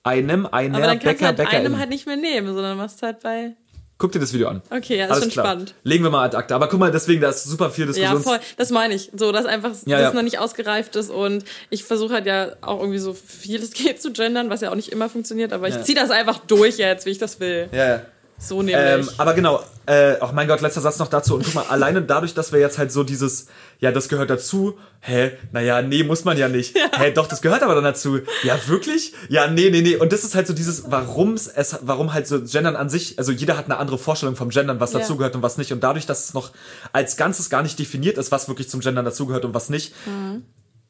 einem, 0.03 0.47
einer 0.47 0.76
aber 0.78 0.87
dann 0.87 0.99
kannst 0.99 1.20
Bäcker, 1.20 1.32
du 1.32 1.45
halt 1.45 1.55
einem 1.55 1.78
halt 1.78 1.89
nicht 1.91 2.07
mehr 2.07 2.16
nehmen, 2.16 2.49
sondern 2.55 2.76
machst 2.76 3.03
halt 3.03 3.20
bei. 3.20 3.53
Guck 3.97 4.11
dir 4.11 4.18
das 4.18 4.32
Video 4.32 4.49
an. 4.49 4.61
Okay, 4.70 4.99
ja, 4.99 5.05
ist 5.05 5.11
Alles 5.12 5.24
schon 5.24 5.32
klar. 5.32 5.47
spannend. 5.47 5.74
Legen 5.85 6.03
wir 6.03 6.11
mal 6.11 6.24
ad 6.24 6.37
acta. 6.37 6.57
Aber 6.57 6.68
guck 6.68 6.80
mal, 6.80 6.91
deswegen, 6.91 7.20
da 7.20 7.30
ist 7.30 7.45
super 7.45 7.70
viel 7.70 7.85
Ja, 7.87 7.93
Diskussions... 7.93 8.24
voll. 8.24 8.41
Das 8.57 8.70
meine 8.70 8.93
ich. 8.93 9.12
So, 9.16 9.30
dass 9.30 9.47
einfach 9.47 9.70
Ja, 9.87 9.99
das 9.99 10.09
ja. 10.09 10.12
noch 10.12 10.22
nicht 10.22 10.41
ausgereift 10.41 10.97
ist 10.97 11.11
und 11.11 11.45
ich 11.70 11.85
versuche 11.85 12.12
halt 12.12 12.26
ja 12.26 12.57
auch 12.61 12.80
irgendwie 12.80 12.99
so 12.99 13.14
viel 13.14 13.62
es 13.62 13.70
geht 13.74 14.03
zu 14.03 14.12
gendern, 14.12 14.51
was 14.51 14.62
ja 14.62 14.70
auch 14.70 14.74
nicht 14.74 14.91
immer 14.91 15.09
funktioniert, 15.09 15.53
aber 15.53 15.68
ich 15.68 15.76
Ja. 15.76 15.82
ziehe 15.82 15.97
das 15.99 16.11
einfach 16.11 16.39
durch 16.41 16.76
jetzt, 16.76 17.07
wie 17.07 17.11
ich 17.11 17.18
das 17.18 17.39
will. 17.39 17.68
ja, 17.72 17.89
ja. 17.89 18.01
So 18.37 18.62
nämlich. 18.62 19.07
Ähm, 19.09 19.09
aber 19.16 19.32
genau, 19.35 19.62
äh, 19.87 20.16
oh 20.20 20.30
mein 20.35 20.49
Gott, 20.49 20.61
letzter 20.61 20.80
Satz 20.80 20.99
noch 20.99 21.07
dazu. 21.09 21.37
Und 21.37 21.45
guck 21.45 21.55
mal, 21.55 21.64
alleine 21.68 22.03
dadurch, 22.03 22.35
dass 22.35 22.53
wir 22.53 22.59
jetzt 22.59 22.78
halt 22.78 22.91
so 22.91 23.05
dieses, 23.05 23.47
ja, 23.81 23.93
das 23.93 24.09
gehört 24.09 24.31
dazu, 24.31 24.79
hä, 25.01 25.33
naja, 25.53 25.83
nee, 25.83 26.05
muss 26.05 26.25
man 26.25 26.39
ja 26.39 26.49
nicht. 26.49 26.77
Hä, 26.97 27.11
doch, 27.12 27.27
das 27.27 27.43
gehört 27.43 27.62
aber 27.62 27.75
dann 27.75 27.85
dazu. 27.85 28.20
Ja, 28.43 28.59
wirklich? 28.66 29.12
Ja, 29.29 29.47
nee, 29.49 29.68
nee, 29.70 29.83
nee. 29.83 29.97
Und 29.97 30.12
das 30.12 30.25
ist 30.25 30.35
halt 30.35 30.47
so 30.47 30.55
dieses, 30.55 30.91
warum 30.91 31.35
es, 31.35 31.51
warum 31.83 32.14
halt 32.14 32.27
so 32.27 32.41
Gendern 32.43 32.77
an 32.77 32.89
sich, 32.89 33.18
also 33.18 33.33
jeder 33.33 33.57
hat 33.57 33.66
eine 33.66 33.77
andere 33.77 33.99
Vorstellung 33.99 34.37
vom 34.37 34.49
Gendern, 34.51 34.81
was 34.81 34.93
Ja. 34.93 35.01
dazugehört 35.01 35.35
und 35.37 35.43
was 35.43 35.59
nicht. 35.59 35.72
Und 35.72 35.81
dadurch, 35.83 36.07
dass 36.07 36.25
es 36.25 36.35
noch 36.35 36.53
als 36.93 37.16
Ganzes 37.16 37.51
gar 37.51 37.62
nicht 37.62 37.79
definiert 37.79 38.16
ist, 38.18 38.31
was 38.33 38.49
wirklich 38.49 38.68
zum 38.70 38.81
Gendern 38.81 39.05
dazugehört 39.05 39.45
und 39.45 39.55
was 39.55 39.68
nicht, 39.70 39.93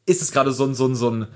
ist 0.05 0.21
es 0.21 0.31
gerade 0.31 0.51
so 0.51 0.63
ein, 0.65 0.75
so 0.75 0.87
ein, 0.87 0.95
so 0.95 1.09
ein, 1.09 1.27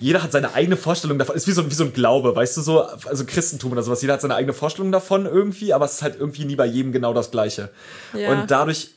jeder 0.00 0.22
hat 0.22 0.30
seine 0.30 0.54
eigene 0.54 0.76
Vorstellung 0.76 1.18
davon. 1.18 1.34
Ist 1.34 1.48
wie 1.48 1.52
so, 1.52 1.62
ein- 1.62 1.70
wie 1.70 1.74
so 1.74 1.82
ein 1.84 1.92
Glaube, 1.92 2.34
weißt 2.36 2.56
du, 2.56 2.60
so, 2.60 2.82
also 2.82 3.24
Christentum 3.26 3.72
oder 3.72 3.82
sowas. 3.82 4.00
Jeder 4.00 4.14
hat 4.14 4.20
seine 4.20 4.36
eigene 4.36 4.52
Vorstellung 4.52 4.92
davon 4.92 5.26
irgendwie, 5.26 5.72
aber 5.74 5.86
es 5.86 5.94
ist 5.94 6.02
halt 6.02 6.20
irgendwie 6.20 6.44
nie 6.44 6.54
bei 6.54 6.66
jedem 6.66 6.92
genau 6.92 7.12
das 7.12 7.32
Gleiche. 7.32 7.70
Ja. 8.14 8.30
Und 8.30 8.48
dadurch 8.50 8.92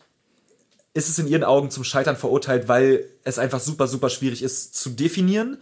ist 0.94 1.08
es 1.08 1.20
in 1.20 1.28
ihren 1.28 1.44
Augen 1.44 1.72
zum 1.72 1.84
Scheitern 1.84 2.18
verurteilt, 2.18 2.68
weil 2.68 3.06
es 3.24 3.40
einfach 3.40 3.62
super, 3.62 3.88
super 3.88 4.10
schwierig 4.10 4.44
ist 4.44 4.76
zu 4.76 4.90
definieren, 4.90 5.58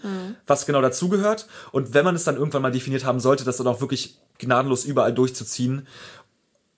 was 0.48 0.66
genau 0.66 0.82
dazugehört. 0.82 1.48
Und 1.72 1.94
wenn 1.94 2.04
man 2.04 2.16
es 2.16 2.24
dann 2.24 2.36
irgendwann 2.36 2.64
mal 2.64 2.72
definiert 2.72 3.06
haben 3.06 3.20
sollte, 3.20 3.44
das 3.44 3.58
dann 3.58 3.68
auch 3.68 3.80
wirklich 3.80 4.18
gnadenlos 4.40 4.86
überall 4.86 5.14
durchzuziehen. 5.14 5.86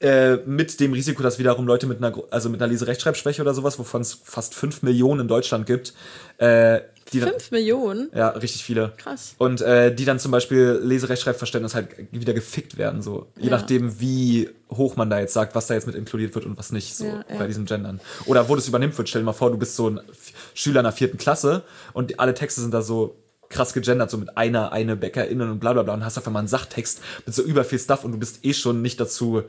Äh, 0.01 0.37
mit 0.47 0.79
dem 0.79 0.93
Risiko, 0.93 1.21
dass 1.21 1.37
wiederum 1.37 1.67
Leute 1.67 1.85
mit 1.85 2.03
einer, 2.03 2.11
also 2.31 2.49
mit 2.49 2.59
einer 2.59 2.71
Leserechtschreibschwäche 2.71 3.41
oder 3.41 3.53
sowas, 3.53 3.77
wovon 3.77 4.01
es 4.01 4.15
fast 4.23 4.55
fünf 4.55 4.81
Millionen 4.81 5.21
in 5.21 5.27
Deutschland 5.27 5.67
gibt, 5.67 5.93
äh, 6.39 6.81
die 7.13 7.19
dann, 7.19 7.29
Fünf 7.29 7.51
Millionen? 7.51 8.09
ja, 8.15 8.29
richtig 8.29 8.63
viele. 8.63 8.93
Krass. 8.97 9.35
Und 9.37 9.61
äh, 9.61 9.93
die 9.93 10.05
dann 10.05 10.19
zum 10.19 10.31
Beispiel 10.31 10.79
Leserechtschreibverständnis 10.83 11.75
halt 11.75 11.89
wieder 12.11 12.33
gefickt 12.33 12.77
werden, 12.77 13.01
so. 13.01 13.27
Je 13.37 13.45
Ja. 13.49 13.57
nachdem, 13.57 13.99
wie 13.99 14.49
hoch 14.71 14.95
man 14.95 15.09
da 15.09 15.19
jetzt 15.19 15.33
sagt, 15.33 15.53
was 15.55 15.67
da 15.67 15.73
jetzt 15.73 15.87
mit 15.87 15.95
inkludiert 15.95 16.33
wird 16.35 16.45
und 16.45 16.57
was 16.57 16.71
nicht, 16.71 16.95
so 16.95 17.05
Ja, 17.05 17.25
bei 17.37 17.47
diesem 17.47 17.65
Gendern. 17.65 17.99
Oder 18.25 18.47
wo 18.47 18.55
das 18.55 18.67
übernimmt 18.67 18.97
wird. 18.97 19.09
Stell 19.09 19.21
dir 19.21 19.25
mal 19.25 19.33
vor, 19.33 19.51
du 19.51 19.57
bist 19.57 19.75
so 19.75 19.89
ein 19.89 19.99
Schüler 20.53 20.79
in 20.79 20.85
der 20.85 20.93
vierten 20.93 21.17
Klasse 21.17 21.63
und 21.93 22.19
alle 22.19 22.33
Texte 22.33 22.61
sind 22.61 22.73
da 22.73 22.81
so 22.81 23.15
krass 23.49 23.73
gegendert, 23.73 24.09
so 24.09 24.17
mit 24.17 24.37
einer, 24.37 24.71
eine 24.71 24.95
BäckerInnen 24.95 25.51
und 25.51 25.59
bla 25.59 25.73
bla 25.73 25.83
bla 25.83 25.93
und 25.93 26.05
hast 26.05 26.17
auf 26.17 26.25
einmal 26.25 26.39
einen 26.39 26.47
Sachtext 26.47 27.01
mit 27.25 27.35
so 27.35 27.41
über 27.43 27.65
viel 27.65 27.79
Stuff 27.79 28.05
und 28.05 28.13
du 28.13 28.17
bist 28.17 28.45
eh 28.45 28.53
schon 28.53 28.81
nicht 28.81 28.97
dazu 29.01 29.43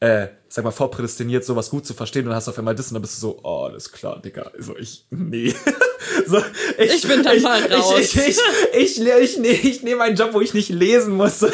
äh, 0.00 0.28
sag 0.48 0.64
mal, 0.64 0.70
vorprädestiniert, 0.70 1.44
sowas 1.44 1.70
gut 1.70 1.84
zu 1.86 1.92
verstehen 1.94 2.26
und 2.28 2.34
hast 2.34 2.48
auf 2.48 2.58
einmal 2.58 2.74
das 2.74 2.88
und 2.88 2.94
dann 2.94 3.02
bist 3.02 3.16
du 3.16 3.20
so, 3.20 3.40
oh, 3.42 3.64
alles 3.64 3.90
klar, 3.90 4.20
Digga. 4.22 4.50
Also 4.56 4.76
ich, 4.76 5.04
nee. 5.10 5.54
so, 6.26 6.40
Ich 6.78 7.02
bin 7.06 7.22
dann 7.22 7.42
mal 7.42 7.62
raus. 7.72 7.94
Ich, 7.98 8.16
ich, 8.16 8.38
ich, 8.74 9.00
ich, 9.00 9.00
ich, 9.02 9.38
ich, 9.44 9.64
ich 9.64 9.82
nehme 9.82 10.02
einen 10.02 10.16
Job, 10.16 10.30
wo 10.34 10.40
ich 10.40 10.54
nicht 10.54 10.68
lesen 10.70 11.14
muss. 11.16 11.42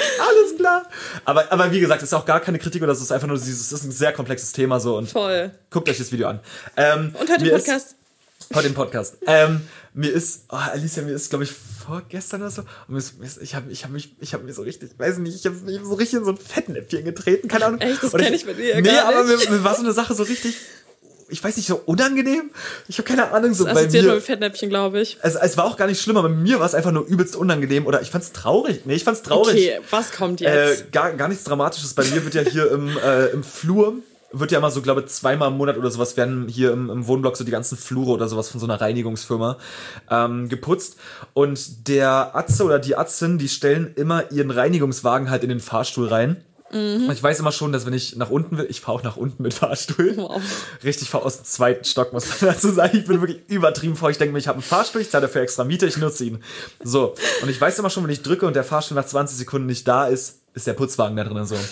Alles 0.00 0.56
klar. 0.56 0.88
Aber, 1.24 1.50
aber 1.52 1.70
wie 1.72 1.80
gesagt, 1.80 2.02
es 2.02 2.08
ist 2.08 2.14
auch 2.14 2.24
gar 2.24 2.40
keine 2.40 2.58
Kritik 2.58 2.82
oder 2.82 2.92
es 2.92 3.00
ist 3.00 3.12
einfach 3.12 3.26
nur 3.28 3.36
dieses, 3.36 3.60
es 3.66 3.72
ist 3.72 3.84
ein 3.84 3.92
sehr 3.92 4.12
komplexes 4.12 4.52
Thema 4.52 4.80
so 4.80 4.96
und 4.96 5.08
Voll. 5.10 5.50
guckt 5.70 5.88
euch 5.88 5.98
das 5.98 6.10
Video 6.10 6.28
an. 6.28 6.40
Ähm, 6.76 7.14
Und 7.18 7.28
hört 7.28 7.40
den 7.40 7.48
mir 7.48 7.54
ist- 7.56 7.66
Podcast. 7.66 7.94
Heute 8.54 8.66
im 8.68 8.74
Podcast. 8.74 9.16
Ähm, 9.26 9.60
mir 9.92 10.10
ist, 10.12 10.44
oh, 10.50 10.56
Alicia, 10.56 11.02
mir 11.02 11.12
ist, 11.14 11.30
glaube 11.30 11.44
ich, 11.44 11.52
vorgestern 11.52 12.42
oder 12.42 12.50
so, 12.50 12.62
ist, 12.96 13.20
ist, 13.22 13.42
ich 13.42 13.54
habe 13.54 13.70
ich 13.72 13.84
hab 13.84 13.90
mich, 13.90 14.14
ich 14.20 14.34
habe 14.34 14.44
mir 14.44 14.52
so 14.52 14.62
richtig, 14.62 14.90
weiß 14.98 15.18
nicht, 15.18 15.34
ich 15.36 15.46
habe 15.46 15.56
mich 15.56 15.80
so 15.82 15.94
richtig 15.94 16.18
in 16.20 16.24
so 16.24 16.30
ein 16.32 16.36
Fettnäpfchen 16.36 17.04
getreten, 17.04 17.48
keine 17.48 17.66
Ahnung. 17.66 17.80
Echt? 17.80 18.02
Das 18.02 18.14
Und 18.14 18.20
kenn 18.20 18.34
ich 18.34 18.46
bei 18.46 18.52
dir 18.52 18.76
Nee, 18.80 18.82
gar 18.82 19.06
aber 19.06 19.24
mir, 19.24 19.36
mir 19.36 19.64
war 19.64 19.74
so 19.74 19.82
eine 19.82 19.92
Sache 19.92 20.14
so 20.14 20.22
richtig, 20.22 20.56
ich 21.32 21.42
weiß 21.42 21.56
nicht, 21.56 21.66
so 21.68 21.80
unangenehm. 21.86 22.50
Ich 22.88 22.98
habe 22.98 23.06
keine 23.08 23.30
Ahnung, 23.32 23.54
so 23.54 23.64
bei 23.64 23.70
Assoziiert 23.72 24.02
mir. 24.02 24.08
nur 24.08 24.14
mit 24.16 24.24
Fettnäpfchen, 24.24 24.68
glaube 24.68 25.00
ich. 25.00 25.16
Es, 25.22 25.34
es 25.36 25.56
war 25.56 25.64
auch 25.64 25.76
gar 25.76 25.86
nicht 25.86 26.00
schlimm, 26.02 26.16
aber 26.16 26.28
mir 26.28 26.58
war 26.58 26.66
es 26.66 26.74
einfach 26.74 26.90
nur 26.90 27.06
übelst 27.06 27.36
unangenehm 27.36 27.86
oder 27.86 28.02
ich 28.02 28.10
fand's 28.10 28.32
traurig. 28.32 28.80
Nee, 28.84 28.94
ich 28.94 29.04
fand's 29.04 29.22
traurig. 29.22 29.54
Okay, 29.54 29.80
was 29.90 30.10
kommt 30.12 30.40
Äh, 30.40 30.70
jetzt? 30.70 30.92
gar, 30.92 31.12
gar 31.14 31.28
nichts 31.28 31.44
Dramatisches. 31.44 31.94
Bei 31.94 32.04
mir 32.04 32.24
wird 32.24 32.34
ja 32.34 32.42
hier 32.42 32.70
im, 32.72 32.96
äh, 32.98 33.26
im 33.26 33.44
Flur, 33.44 33.94
wird 34.32 34.52
ja 34.52 34.58
immer 34.58 34.70
so, 34.70 34.82
glaube 34.82 35.02
ich, 35.02 35.06
zweimal 35.08 35.50
im 35.50 35.56
Monat 35.56 35.76
oder 35.76 35.90
sowas 35.90 36.16
werden 36.16 36.48
hier 36.48 36.72
im, 36.72 36.90
im 36.90 37.06
Wohnblock 37.06 37.36
so 37.36 37.44
die 37.44 37.50
ganzen 37.50 37.76
Flure 37.76 38.12
oder 38.12 38.28
sowas 38.28 38.48
von 38.48 38.60
so 38.60 38.66
einer 38.66 38.80
Reinigungsfirma 38.80 39.58
ähm, 40.10 40.48
geputzt. 40.48 40.96
Und 41.32 41.88
der 41.88 42.34
Atze 42.34 42.64
oder 42.64 42.78
die 42.78 42.96
Atzin, 42.96 43.38
die 43.38 43.48
stellen 43.48 43.92
immer 43.96 44.30
ihren 44.30 44.50
Reinigungswagen 44.50 45.30
halt 45.30 45.42
in 45.42 45.48
den 45.48 45.60
Fahrstuhl 45.60 46.08
rein. 46.08 46.44
Mhm. 46.72 47.06
Und 47.06 47.12
ich 47.12 47.22
weiß 47.22 47.40
immer 47.40 47.52
schon, 47.52 47.72
dass 47.72 47.84
wenn 47.84 47.92
ich 47.92 48.16
nach 48.16 48.30
unten 48.30 48.56
will, 48.56 48.66
ich 48.68 48.80
fahre 48.80 48.98
auch 48.98 49.02
nach 49.02 49.16
unten 49.16 49.42
mit 49.42 49.54
Fahrstuhl. 49.54 50.16
Wow. 50.16 50.40
Richtig, 50.84 51.04
ich 51.04 51.10
fahre 51.10 51.24
aus 51.24 51.38
dem 51.38 51.44
zweiten 51.44 51.84
Stock, 51.84 52.12
muss 52.12 52.28
man 52.28 52.36
dazu 52.52 52.70
sagen. 52.70 52.96
Ich 52.96 53.06
bin 53.06 53.20
wirklich 53.20 53.40
übertrieben 53.48 53.96
vor. 53.96 54.10
Ich 54.10 54.18
denke 54.18 54.32
mir, 54.32 54.38
ich 54.38 54.48
habe 54.48 54.56
einen 54.56 54.62
Fahrstuhl, 54.62 55.00
ich 55.00 55.10
zahle 55.10 55.26
dafür 55.26 55.42
extra 55.42 55.64
Miete, 55.64 55.86
ich 55.86 55.96
nutze 55.96 56.24
ihn. 56.24 56.42
So, 56.82 57.14
und 57.42 57.48
ich 57.48 57.60
weiß 57.60 57.78
immer 57.78 57.90
schon, 57.90 58.04
wenn 58.04 58.10
ich 58.10 58.22
drücke 58.22 58.46
und 58.46 58.54
der 58.54 58.64
Fahrstuhl 58.64 58.94
nach 58.94 59.06
20 59.06 59.36
Sekunden 59.36 59.66
nicht 59.66 59.88
da 59.88 60.06
ist, 60.06 60.39
ist 60.54 60.66
der 60.66 60.74
Putzwagen 60.74 61.16
da 61.16 61.24
drin 61.24 61.46
so. 61.46 61.54
Dann 61.54 61.64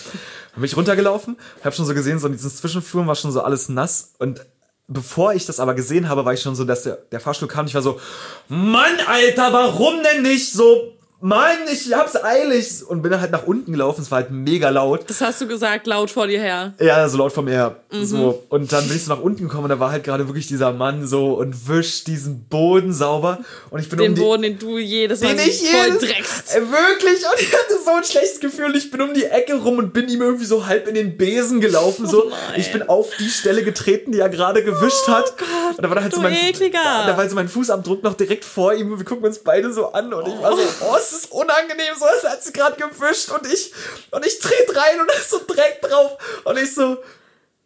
bin 0.55 0.65
ich 0.65 0.77
runtergelaufen, 0.77 1.37
habe 1.63 1.75
schon 1.75 1.85
so 1.85 1.93
gesehen, 1.93 2.19
so 2.19 2.27
in 2.27 2.33
diesen 2.33 2.51
Zwischenfluren 2.51 3.07
war 3.07 3.15
schon 3.15 3.31
so 3.31 3.41
alles 3.41 3.69
nass 3.69 4.13
und 4.19 4.45
bevor 4.89 5.33
ich 5.33 5.45
das 5.45 5.59
aber 5.59 5.75
gesehen 5.75 6.09
habe, 6.09 6.25
war 6.25 6.33
ich 6.33 6.41
schon 6.41 6.55
so, 6.55 6.65
dass 6.65 6.83
der, 6.83 6.95
der 7.11 7.19
Fahrstuhl 7.19 7.47
kam. 7.47 7.67
Ich 7.67 7.75
war 7.75 7.81
so, 7.81 7.99
Mann, 8.47 8.97
Alter, 9.07 9.53
warum 9.53 10.01
denn 10.03 10.23
nicht 10.23 10.51
so? 10.51 10.98
Mann, 11.21 11.57
ich 11.71 11.93
hab's 11.93 12.15
eilig. 12.23 12.83
Und 12.87 13.01
bin 13.01 13.11
dann 13.11 13.19
halt 13.21 13.31
nach 13.31 13.45
unten 13.45 13.71
gelaufen. 13.71 14.01
Es 14.01 14.09
war 14.11 14.19
halt 14.19 14.31
mega 14.31 14.69
laut. 14.69 15.01
Das 15.09 15.19
hast 15.21 15.41
du 15.41 15.47
gesagt, 15.47 15.85
laut 15.87 16.09
vor 16.09 16.27
dir 16.27 16.39
her. 16.39 16.73
Ja, 16.79 17.07
so 17.09 17.17
laut 17.17 17.33
vom 17.33 17.45
Meer. 17.45 17.75
Mhm. 17.91 18.05
So. 18.05 18.43
Und 18.49 18.71
dann 18.71 18.87
bin 18.87 18.95
ich 18.95 19.03
so 19.03 19.13
nach 19.13 19.21
unten 19.21 19.43
gekommen 19.43 19.63
und 19.65 19.69
da 19.69 19.79
war 19.79 19.91
halt 19.91 20.03
gerade 20.03 20.27
wirklich 20.27 20.47
dieser 20.47 20.71
Mann 20.71 21.05
so 21.07 21.33
und 21.33 21.67
wischt 21.67 22.07
diesen 22.07 22.45
Boden 22.45 22.93
sauber. 22.93 23.39
Und 23.69 23.79
ich 23.81 23.89
bin 23.89 23.99
Den 23.99 24.09
um 24.11 24.15
die, 24.15 24.21
Boden, 24.21 24.41
den 24.43 24.59
du 24.59 24.77
jedes 24.77 25.21
Mal 25.21 25.35
den 25.35 25.47
ich 25.49 25.69
voll 25.69 25.85
jedes- 25.87 25.99
dreckst. 26.09 26.55
Äh, 26.55 26.61
wirklich. 26.61 27.19
Und 27.25 27.41
ich 27.41 27.51
hatte 27.53 27.73
so 27.83 27.91
ein 27.91 28.03
schlechtes 28.03 28.39
Gefühl. 28.39 28.65
Und 28.65 28.77
ich 28.77 28.89
bin 28.89 29.01
um 29.01 29.13
die 29.13 29.25
Ecke 29.25 29.55
rum 29.55 29.77
und 29.77 29.91
bin 29.93 30.07
ihm 30.07 30.21
irgendwie 30.21 30.45
so 30.45 30.65
halb 30.67 30.87
in 30.87 30.95
den 30.95 31.17
Besen 31.17 31.59
gelaufen. 31.59 32.07
So. 32.07 32.25
Oh. 32.27 32.31
Oh 32.31 32.57
ich 32.57 32.71
bin 32.71 32.87
auf 32.87 33.09
die 33.19 33.29
Stelle 33.29 33.63
getreten, 33.63 34.11
die 34.13 34.19
er 34.19 34.29
gerade 34.29 34.63
gewischt 34.63 35.07
hat. 35.07 35.33
und 35.75 35.83
da 35.83 35.89
war 35.89 35.95
dann 35.95 36.03
halt 36.03 36.13
du 36.13 36.17
so 36.17 36.21
mein, 36.23 36.33
ekliger. 36.33 36.79
Da, 36.81 37.07
da 37.07 37.17
war 37.17 37.27
so 37.27 37.35
mein 37.35 37.49
Fußabdruck 37.49 38.03
noch 38.03 38.13
direkt 38.13 38.45
vor 38.45 38.73
ihm. 38.73 38.91
Und 38.93 38.99
wir 38.99 39.05
gucken 39.05 39.25
uns 39.25 39.39
beide 39.39 39.73
so 39.73 39.91
an. 39.91 40.13
Und 40.13 40.27
ich 40.27 40.41
war 40.41 40.55
so, 40.55 40.61
oh, 40.81 40.95
es 41.11 41.23
ist 41.23 41.31
unangenehm. 41.31 41.95
So, 41.97 42.05
als 42.05 42.23
hat 42.23 42.43
sie 42.43 42.53
gerade 42.53 42.75
gewischt. 42.75 43.29
Und 43.29 43.51
ich, 43.51 43.73
und 44.11 44.25
ich 44.25 44.39
trete 44.39 44.75
rein 44.75 44.99
und 44.99 45.09
da 45.09 45.13
ist 45.13 45.29
so 45.29 45.41
Dreck 45.45 45.81
drauf. 45.81 46.17
Und 46.43 46.57
ich 46.57 46.73
so, 46.73 47.03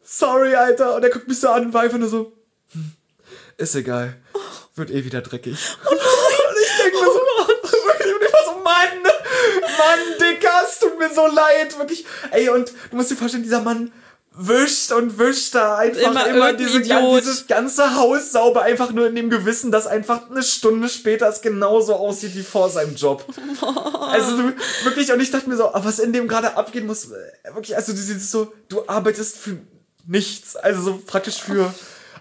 sorry, 0.03 0.55
Alter. 0.55 0.95
Und 0.95 1.03
er 1.03 1.09
guckt 1.09 1.27
mich 1.27 1.39
so 1.39 1.49
an 1.49 1.65
und 1.65 1.73
war 1.73 1.81
einfach 1.81 1.97
nur 1.97 2.09
so, 2.09 2.33
hm, 2.71 2.93
ist 3.57 3.75
egal. 3.75 4.17
Wird 4.75 4.89
eh 4.89 5.05
wieder 5.05 5.21
dreckig. 5.21 5.57
Oh 5.85 5.89
Und 5.89 5.99
ich 6.61 6.77
denke 6.77 6.97
mir 6.97 7.05
so, 7.05 7.19
wirklich, 7.87 8.15
und 8.15 8.23
ich 8.23 8.33
war 8.33 8.45
so, 8.45 8.59
Mann, 8.59 9.03
Mann, 9.77 9.99
Dicker, 10.19 10.61
es 10.63 10.79
tut 10.79 10.97
mir 10.97 11.13
so 11.13 11.27
leid, 11.27 11.77
wirklich. 11.77 12.05
Ey, 12.31 12.49
und 12.49 12.71
du 12.89 12.95
musst 12.95 13.11
dir 13.11 13.15
vorstellen, 13.15 13.43
dieser 13.43 13.61
Mann 13.61 13.91
wischt 14.35 14.91
und 14.91 15.19
wischt 15.19 15.53
da 15.53 15.77
einfach 15.77 16.11
Immer 16.11 16.27
immer, 16.27 16.53
diese, 16.53 16.81
dieses 16.81 17.45
ganze 17.47 17.95
Haus 17.95 18.31
sauber, 18.31 18.63
einfach 18.63 18.91
nur 18.91 19.07
in 19.07 19.15
dem 19.15 19.29
Gewissen, 19.29 19.71
dass 19.71 19.85
einfach 19.85 20.29
eine 20.29 20.41
Stunde 20.41 20.89
später 20.89 21.27
es 21.29 21.41
genauso 21.41 21.95
aussieht 21.95 22.35
wie 22.35 22.43
vor 22.43 22.69
seinem 22.69 22.95
Job. 22.95 23.25
Also 24.13 24.37
du, 24.37 24.53
wirklich, 24.83 25.11
und 25.11 25.19
ich 25.21 25.31
dachte 25.31 25.49
mir 25.49 25.55
so, 25.55 25.73
ah, 25.73 25.81
was 25.83 25.97
in 25.97 26.13
dem 26.13 26.27
gerade 26.27 26.55
abgehen 26.55 26.85
muss, 26.85 27.05
äh, 27.05 27.53
wirklich, 27.55 27.75
also 27.75 27.93
du 27.93 27.97
siehst 27.97 28.29
so, 28.29 28.53
du 28.69 28.83
arbeitest 28.87 29.37
für 29.37 29.57
nichts, 30.05 30.55
also 30.55 30.81
so 30.83 31.01
praktisch 31.03 31.41
für 31.41 31.73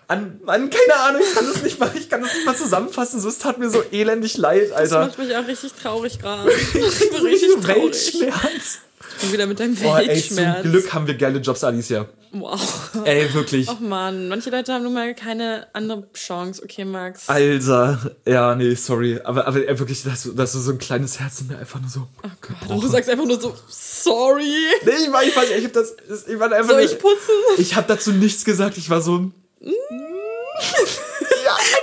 an, 0.08 0.40
an 0.46 0.70
keine 0.70 1.00
Ahnung, 1.00 1.20
ich 1.26 1.34
kann 1.34 1.46
das 1.46 1.62
nicht 1.62 1.78
mal, 1.78 1.90
ich 1.94 2.08
kann 2.08 2.22
das 2.22 2.32
nicht 2.34 2.46
mal 2.46 2.56
zusammenfassen, 2.56 3.20
so 3.20 3.28
es 3.28 3.38
tat 3.38 3.58
mir 3.58 3.68
so 3.68 3.82
elendig 3.90 4.38
leid, 4.38 4.70
Das 4.70 4.92
Alter. 4.92 5.06
macht 5.06 5.18
mich 5.18 5.36
auch 5.36 5.46
richtig 5.46 5.72
traurig 5.74 6.18
gerade. 6.18 6.50
Ich 6.72 6.72
bin 6.72 6.82
So 6.82 7.16
richtig 7.18 7.24
richtig 7.24 7.64
traurig. 7.64 7.76
Weltschmerz. 7.76 8.78
Und 9.22 9.32
wieder 9.32 9.46
mit 9.46 9.60
deinem 9.60 9.74
Boah, 9.74 9.98
ey, 9.98 10.04
zum 10.04 10.36
Weltschmerz. 10.36 10.62
Glück 10.62 10.92
haben 10.92 11.06
wir 11.06 11.14
geile 11.14 11.38
Jobs, 11.40 11.64
Alicia. 11.64 12.06
Wow. 12.32 12.90
Ey, 13.04 13.32
wirklich. 13.34 13.68
Oh 13.68 13.76
Mann, 13.80 14.28
manche 14.28 14.50
Leute 14.50 14.72
haben 14.72 14.84
nun 14.84 14.94
mal 14.94 15.14
keine 15.14 15.66
andere 15.74 16.08
Chance. 16.14 16.62
Okay, 16.64 16.84
Max. 16.84 17.28
Alter, 17.28 18.12
ja, 18.26 18.54
nee, 18.54 18.74
sorry, 18.74 19.20
aber, 19.22 19.46
aber 19.46 19.68
ey, 19.68 19.78
wirklich, 19.78 20.02
dass 20.02 20.22
du, 20.22 20.32
dass 20.32 20.52
du 20.52 20.58
so 20.58 20.72
ein 20.72 20.78
kleines 20.78 21.20
Herz 21.20 21.42
in 21.42 21.48
mir 21.48 21.58
einfach 21.58 21.80
nur 21.80 21.90
so. 21.90 22.08
Oh 22.22 22.28
Gott. 22.40 22.70
Und 22.70 22.82
du 22.82 22.88
sagst 22.88 23.10
einfach 23.10 23.26
nur 23.26 23.38
so, 23.38 23.54
sorry. 23.68 24.54
Nee, 24.84 24.92
ich 25.04 25.12
war, 25.12 25.22
ich 25.24 25.36
war, 25.36 25.44
ich 25.44 25.64
hab 25.64 25.72
das, 25.74 25.94
ich 26.26 26.38
war 26.38 26.50
einfach 26.50 26.70
Soll 26.70 26.80
ich 26.80 26.98
putzen? 26.98 27.34
Ich 27.58 27.76
habe 27.76 27.86
dazu 27.88 28.12
nichts 28.12 28.44
gesagt. 28.44 28.78
Ich 28.78 28.88
war 28.88 29.02
so, 29.02 29.30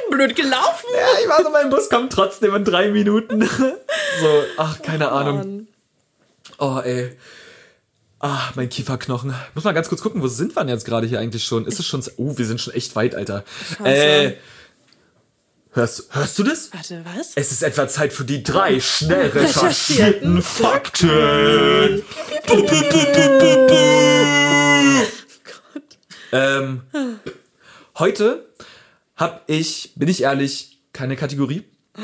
Blöd 0.09 0.35
gelaufen. 0.35 0.87
ja, 0.93 1.23
ich 1.23 1.29
war 1.29 1.43
so, 1.43 1.49
mein 1.49 1.69
Bus 1.69 1.89
kommt 1.89 2.11
trotzdem 2.11 2.55
in 2.55 2.65
drei 2.65 2.89
Minuten. 2.89 3.47
So, 4.21 4.27
ach, 4.57 4.81
keine 4.81 5.11
Ahnung. 5.11 5.67
Oh, 6.59 6.79
ey. 6.83 7.17
Ah, 8.19 8.51
mein 8.55 8.67
Kieferknochen. 8.67 9.33
Muss 9.55 9.63
mal 9.63 9.71
ganz 9.71 9.87
kurz 9.87 10.01
gucken, 10.01 10.21
wo 10.21 10.27
sind 10.27 10.53
wir 10.55 10.61
denn 10.61 10.69
jetzt 10.69 10.83
gerade 10.85 11.07
hier 11.07 11.19
eigentlich 11.19 11.45
schon? 11.45 11.65
Ist 11.65 11.79
es 11.79 11.85
schon, 11.85 12.03
oh, 12.17 12.37
wir 12.37 12.45
sind 12.45 12.59
schon 12.59 12.73
echt 12.73 12.93
weit, 12.97 13.15
Alter. 13.15 13.45
Äh, 13.81 14.33
hörst, 15.71 16.09
hörst 16.11 16.37
du 16.37 16.43
das? 16.43 16.73
Warte, 16.73 17.05
was? 17.05 17.31
Es 17.35 17.53
ist 17.53 17.63
etwa 17.63 17.87
Zeit 17.87 18.11
für 18.11 18.25
die 18.25 18.43
drei 18.43 18.81
schnell 18.81 19.27
recherchierten 19.33 20.41
Fakten. 20.41 22.03
Pu. 22.45 22.67
Ähm, 26.33 26.81
heute 27.97 28.45
hab 29.15 29.43
ich, 29.47 29.93
bin 29.95 30.09
ich 30.09 30.23
ehrlich, 30.23 30.81
keine 30.91 31.15
Kategorie. 31.15 31.63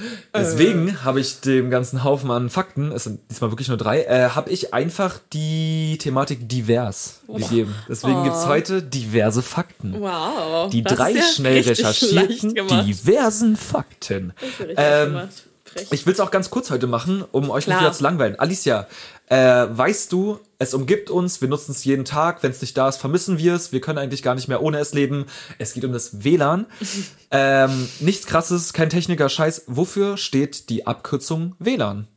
Deswegen 0.34 1.04
habe 1.04 1.20
ich 1.20 1.40
dem 1.40 1.70
ganzen 1.70 2.04
Haufen 2.04 2.30
an 2.30 2.50
Fakten, 2.50 2.92
es 2.92 3.04
sind 3.04 3.20
diesmal 3.30 3.50
wirklich 3.50 3.68
nur 3.68 3.76
drei, 3.76 4.02
äh, 4.02 4.30
habe 4.30 4.50
ich 4.50 4.72
einfach 4.74 5.18
die 5.32 5.98
Thematik 5.98 6.48
divers 6.48 7.20
gegeben. 7.26 7.74
Deswegen 7.88 8.24
gibt's 8.24 8.46
heute 8.46 8.82
diverse 8.82 9.42
Fakten. 9.42 10.00
Wow. 10.00 10.70
Die 10.70 10.82
das 10.82 10.96
drei 10.96 11.20
schnell 11.20 11.60
recherchierten 11.62 12.54
diversen 12.84 13.56
Fakten. 13.56 14.32
Das 14.58 14.76
Ähm, 14.76 15.08
gemacht. 15.08 15.49
Frech. 15.72 15.88
Ich 15.92 16.06
will 16.06 16.12
es 16.12 16.20
auch 16.20 16.30
ganz 16.30 16.50
kurz 16.50 16.70
heute 16.70 16.86
machen, 16.86 17.24
um 17.30 17.50
euch 17.50 17.66
nicht 17.66 17.76
Klar. 17.76 17.80
wieder 17.80 17.92
zu 17.92 18.02
langweilen. 18.02 18.38
Alicia, 18.38 18.86
äh, 19.26 19.36
weißt 19.36 20.10
du, 20.10 20.40
es 20.58 20.74
umgibt 20.74 21.10
uns, 21.10 21.40
wir 21.40 21.48
nutzen 21.48 21.70
es 21.70 21.84
jeden 21.84 22.04
Tag. 22.04 22.42
Wenn 22.42 22.50
es 22.50 22.60
nicht 22.60 22.76
da 22.76 22.88
ist, 22.88 22.96
vermissen 22.96 23.38
wir 23.38 23.54
es. 23.54 23.70
Wir 23.70 23.80
können 23.80 23.98
eigentlich 23.98 24.22
gar 24.22 24.34
nicht 24.34 24.48
mehr 24.48 24.62
ohne 24.62 24.78
es 24.78 24.92
leben. 24.92 25.26
Es 25.58 25.72
geht 25.74 25.84
um 25.84 25.92
das 25.92 26.24
WLAN. 26.24 26.66
ähm, 27.30 27.88
nichts 28.00 28.26
krasses, 28.26 28.72
kein 28.72 28.90
Techniker, 28.90 29.28
Scheiß. 29.28 29.64
Wofür 29.68 30.16
steht 30.16 30.68
die 30.70 30.86
Abkürzung 30.86 31.54
WLAN? 31.60 32.08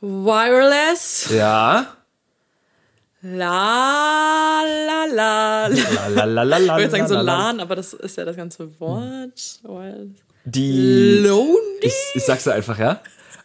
Wireless. 0.00 1.28
Ja. 1.30 1.94
La 3.20 4.62
la 4.64 5.04
la. 5.14 5.66
la. 5.66 6.08
Lalalala. 6.08 6.78
Ich 6.78 6.84
würde 6.84 6.90
sagen 6.90 7.08
so 7.08 7.16
LAN, 7.16 7.60
aber 7.60 7.76
das 7.76 7.92
ist 7.92 8.16
ja 8.16 8.24
das 8.24 8.36
ganze 8.36 8.80
Wort. 8.80 9.60
Wireless. 9.62 10.29
Die. 10.44 11.18
Lonely? 11.18 11.58
Ich, 11.82 11.94
ich 12.14 12.24
sag's 12.24 12.44
dir 12.44 12.52
einfach, 12.54 12.78
ja. 12.78 13.00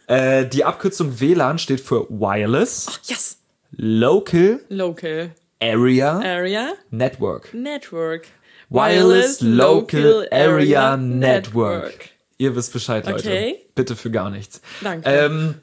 Äh, 0.06 0.46
die 0.46 0.64
Abkürzung 0.64 1.18
WLAN 1.20 1.58
steht 1.58 1.80
für 1.80 2.06
Wireless 2.08 3.00
Yes. 3.04 3.38
Local 3.72 4.60
Local. 4.68 5.30
Area 5.60 6.20
Area. 6.20 6.72
Network. 6.90 7.52
Network. 7.52 8.26
Wireless 8.68 9.40
Local 9.40 10.28
Area 10.30 10.96
Network. 10.96 12.10
Ihr 12.38 12.54
wisst 12.54 12.72
Bescheid, 12.72 13.06
Leute. 13.06 13.28
Okay. 13.28 13.66
Bitte 13.74 13.96
für 13.96 14.10
gar 14.10 14.30
nichts. 14.30 14.60
Danke. 14.82 15.08
Ähm, 15.08 15.54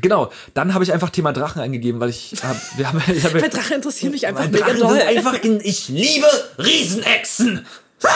genau, 0.00 0.30
dann 0.54 0.74
habe 0.74 0.82
ich 0.84 0.92
einfach 0.92 1.10
Thema 1.10 1.32
Drachen 1.32 1.62
eingegeben, 1.62 2.00
weil 2.00 2.10
ich 2.10 2.34
hab, 2.42 2.56
wir 2.76 2.88
haben 2.88 3.02
ich 3.14 3.24
hab, 3.24 3.32
Drachen 3.50 3.76
interessieren 3.76 4.12
mich 4.12 4.26
einfach 4.26 4.48
mega 4.50 4.72
doll. 4.74 5.00
einfach 5.00 5.42
in, 5.42 5.60
ich 5.60 5.88
liebe 5.88 6.26
Riesenechsen. 6.58 7.66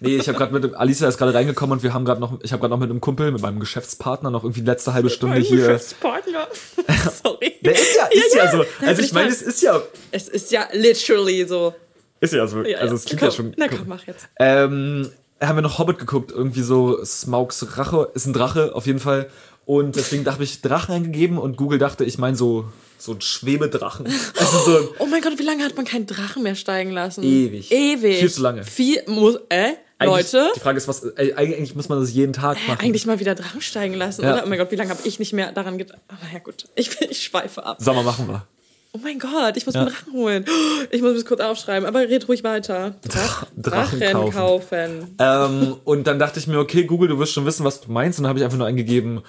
Nee, 0.00 0.16
ich 0.16 0.28
habe 0.28 0.38
gerade 0.38 0.52
mit 0.58 0.74
Alicia 0.74 1.08
ist 1.08 1.18
gerade 1.18 1.34
reingekommen 1.34 1.78
und 1.78 1.82
wir 1.82 1.94
haben 1.94 2.04
gerade 2.04 2.20
noch 2.20 2.38
ich 2.42 2.52
habe 2.52 2.60
gerade 2.60 2.70
noch 2.72 2.78
mit 2.78 2.90
einem 2.90 3.00
Kumpel, 3.00 3.30
mit 3.32 3.42
meinem 3.42 3.60
Geschäftspartner 3.60 4.30
noch 4.30 4.44
irgendwie 4.44 4.60
die 4.60 4.66
letzte 4.66 4.94
halbe 4.94 5.10
Stunde 5.10 5.36
Mein 5.36 5.44
hier. 5.44 5.58
Geschäftspartner. 5.58 6.48
Sorry. 7.22 7.54
Der 7.62 7.72
ist 7.72 7.96
ja 7.96 8.06
ist 8.06 8.34
ja, 8.34 8.50
so. 8.50 8.62
Ja, 8.62 8.68
Also 8.82 8.96
bin 8.96 9.04
ich 9.04 9.12
meine, 9.12 9.28
es 9.28 9.42
ist 9.42 9.62
ja 9.62 9.80
Es 10.10 10.28
ist 10.28 10.50
ja 10.52 10.68
literally 10.72 11.46
so. 11.46 11.74
ist 12.20 12.32
ja 12.32 12.46
so. 12.46 12.62
Ja, 12.62 12.78
also 12.78 12.94
es 12.94 13.04
klingt 13.04 13.20
komm, 13.20 13.28
ja 13.28 13.34
schon 13.34 13.54
Na 13.56 13.68
komm, 13.68 13.86
mach 13.86 14.06
jetzt. 14.06 14.28
Ähm, 14.38 15.10
haben 15.40 15.56
wir 15.56 15.62
noch 15.62 15.78
Hobbit 15.78 15.98
geguckt, 15.98 16.32
irgendwie 16.32 16.62
so 16.62 17.04
Smaugs 17.04 17.78
Rache, 17.78 18.10
ist 18.14 18.26
ein 18.26 18.32
Drache 18.32 18.74
auf 18.74 18.86
jeden 18.86 19.00
Fall. 19.00 19.28
Und 19.66 19.96
deswegen 19.96 20.22
dachte 20.22 20.44
ich 20.44 20.62
Drachen 20.62 20.94
eingegeben 20.94 21.38
und 21.38 21.56
Google 21.56 21.78
dachte, 21.80 22.04
ich 22.04 22.18
meine 22.18 22.36
so, 22.36 22.66
so 22.98 23.12
ein 23.12 23.20
Schwebedrachen. 23.20 24.06
Also 24.38 24.58
so 24.58 24.94
Oh 25.00 25.06
mein 25.06 25.20
Gott, 25.22 25.38
wie 25.38 25.42
lange 25.42 25.64
hat 25.64 25.76
man 25.76 25.84
keinen 25.84 26.06
Drachen 26.06 26.42
mehr 26.44 26.54
steigen 26.54 26.92
lassen? 26.92 27.24
Ewig. 27.24 27.72
Ewig. 27.72 28.18
Viel 28.18 28.30
zu 28.30 28.42
lange. 28.42 28.64
Viel, 28.64 29.02
muss, 29.08 29.38
äh? 29.48 29.72
Eigentlich- 29.98 30.32
Leute. 30.32 30.50
Die 30.54 30.60
Frage 30.60 30.76
ist, 30.78 30.88
was, 30.88 31.04
äh, 31.04 31.32
eigentlich 31.36 31.74
muss 31.74 31.88
man 31.88 32.00
das 32.00 32.12
jeden 32.12 32.32
Tag 32.32 32.58
machen. 32.68 32.80
Eigentlich 32.80 33.06
mal 33.06 33.18
wieder 33.18 33.34
Drachen 33.34 33.60
steigen 33.62 33.94
lassen, 33.94 34.22
Ja. 34.24 34.34
oder? 34.34 34.42
Oh 34.44 34.48
mein 34.48 34.58
Gott, 34.58 34.70
wie 34.70 34.76
lange 34.76 34.90
habe 34.90 35.00
ich 35.04 35.18
nicht 35.18 35.32
mehr 35.32 35.52
daran 35.52 35.78
gedacht? 35.78 36.00
Aber 36.08 36.18
ja 36.32 36.38
gut, 36.38 36.66
ich, 36.74 37.00
ich 37.10 37.22
schweife 37.22 37.64
ab. 37.64 37.78
Sommer 37.80 38.02
machen 38.02 38.28
wir. 38.28 38.44
Oh 38.92 38.98
mein 39.02 39.18
Gott, 39.18 39.56
ich 39.56 39.66
muss 39.66 39.74
mir 39.74 39.80
einen 39.82 39.90
Drachen 39.90 40.12
holen. 40.12 40.44
Ich 40.90 41.02
muss 41.02 41.12
es 41.16 41.24
kurz 41.26 41.40
aufschreiben, 41.40 41.86
aber 41.86 42.00
red 42.00 42.28
ruhig 42.28 42.44
weiter. 42.44 42.94
Drach, 43.06 43.46
Drachen 43.56 44.00
Drachen, 44.00 44.12
kaufen. 44.32 44.32
kaufen. 44.32 45.14
ähm, 45.18 45.76
und 45.84 46.06
dann 46.06 46.18
dachte 46.18 46.38
ich 46.38 46.46
mir, 46.46 46.58
okay, 46.58 46.84
Google, 46.84 47.08
du 47.08 47.18
wirst 47.18 47.32
schon 47.32 47.44
wissen, 47.44 47.64
was 47.64 47.80
du 47.80 47.90
meinst. 47.90 48.18
Und 48.18 48.22
dann 48.24 48.28
habe 48.30 48.38
ich 48.38 48.44
einfach 48.44 48.56
nur 48.58 48.66
eingegeben, 48.66 49.22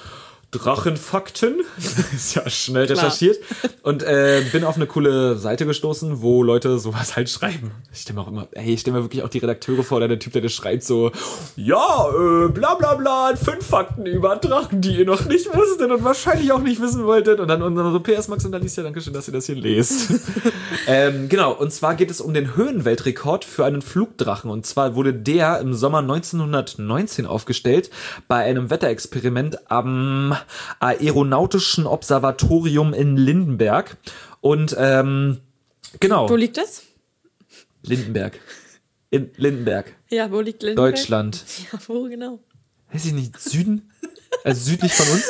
Drachenfakten. 0.51 1.61
ist 2.15 2.35
ja 2.35 2.49
schnell 2.49 2.85
Klar. 2.85 2.97
recherchiert. 2.97 3.37
Und 3.83 4.03
äh, 4.03 4.43
bin 4.51 4.63
auf 4.63 4.77
eine 4.77 4.87
coole 4.87 5.37
Seite 5.37 5.65
gestoßen, 5.65 6.21
wo 6.21 6.41
Leute 6.41 6.79
sowas 6.79 7.17
halt 7.17 7.29
schreiben. 7.29 7.71
Ich 7.91 8.01
stelle 8.01 8.19
mir 8.19 8.21
auch 8.23 8.29
immer, 8.29 8.47
hey, 8.53 8.73
ich 8.73 8.81
stelle 8.81 8.97
mir 8.97 9.03
wirklich 9.03 9.23
auch 9.23 9.29
die 9.29 9.39
Redakteure 9.39 9.83
vor, 9.83 9.99
der 9.99 10.19
Typ, 10.19 10.33
der 10.33 10.41
das 10.41 10.53
schreibt, 10.53 10.83
so, 10.83 11.11
ja, 11.57 12.09
äh, 12.09 12.47
bla 12.49 12.75
bla 12.75 12.95
bla, 12.95 13.35
fünf 13.35 13.65
Fakten 13.65 14.05
über 14.05 14.37
Drachen, 14.37 14.79
die 14.79 14.97
ihr 14.97 15.05
noch 15.05 15.25
nicht 15.25 15.53
wusstet 15.53 15.91
und 15.91 16.03
wahrscheinlich 16.03 16.51
auch 16.53 16.61
nicht 16.61 16.81
wissen 16.81 17.05
wolltet. 17.05 17.41
Und 17.41 17.49
dann 17.49 17.61
unsere 17.61 17.99
PS 17.99 18.29
Max 18.29 18.45
und 18.45 18.55
Alicia, 18.55 18.83
danke 18.83 19.01
schön, 19.01 19.13
dass 19.13 19.27
ihr 19.27 19.33
das 19.33 19.47
hier 19.47 19.55
lest. 19.55 20.13
ähm, 20.87 21.27
genau, 21.27 21.51
und 21.51 21.73
zwar 21.73 21.95
geht 21.95 22.09
es 22.09 22.21
um 22.21 22.33
den 22.33 22.55
Höhenweltrekord 22.55 23.43
für 23.43 23.65
einen 23.65 23.81
Flugdrachen. 23.81 24.49
Und 24.49 24.65
zwar 24.65 24.95
wurde 24.95 25.13
der 25.13 25.59
im 25.59 25.73
Sommer 25.73 25.99
1919 25.99 27.25
aufgestellt 27.25 27.89
bei 28.29 28.43
einem 28.43 28.69
Wetterexperiment 28.69 29.69
am 29.69 30.36
Aeronautischen 30.79 31.85
Observatorium 31.85 32.93
in 32.93 33.17
Lindenberg. 33.17 33.97
Und 34.41 34.75
ähm, 34.77 35.39
genau, 35.99 36.29
Wo 36.29 36.35
liegt 36.35 36.57
das? 36.57 36.83
Lindenberg. 37.83 38.39
In 39.09 39.29
Lindenberg, 39.37 39.93
Ja, 40.09 40.29
wo 40.31 40.41
liegt 40.41 40.61
Lindenberg? 40.63 40.95
Deutschland. 40.95 41.45
Ja, 41.71 41.79
wo 41.87 42.03
genau? 42.09 42.39
Weiß 42.91 43.05
ich 43.05 43.13
nicht, 43.13 43.39
Süden? 43.39 43.89
Also 44.43 44.69
südlich 44.69 44.93
von 44.93 45.07
uns? 45.07 45.23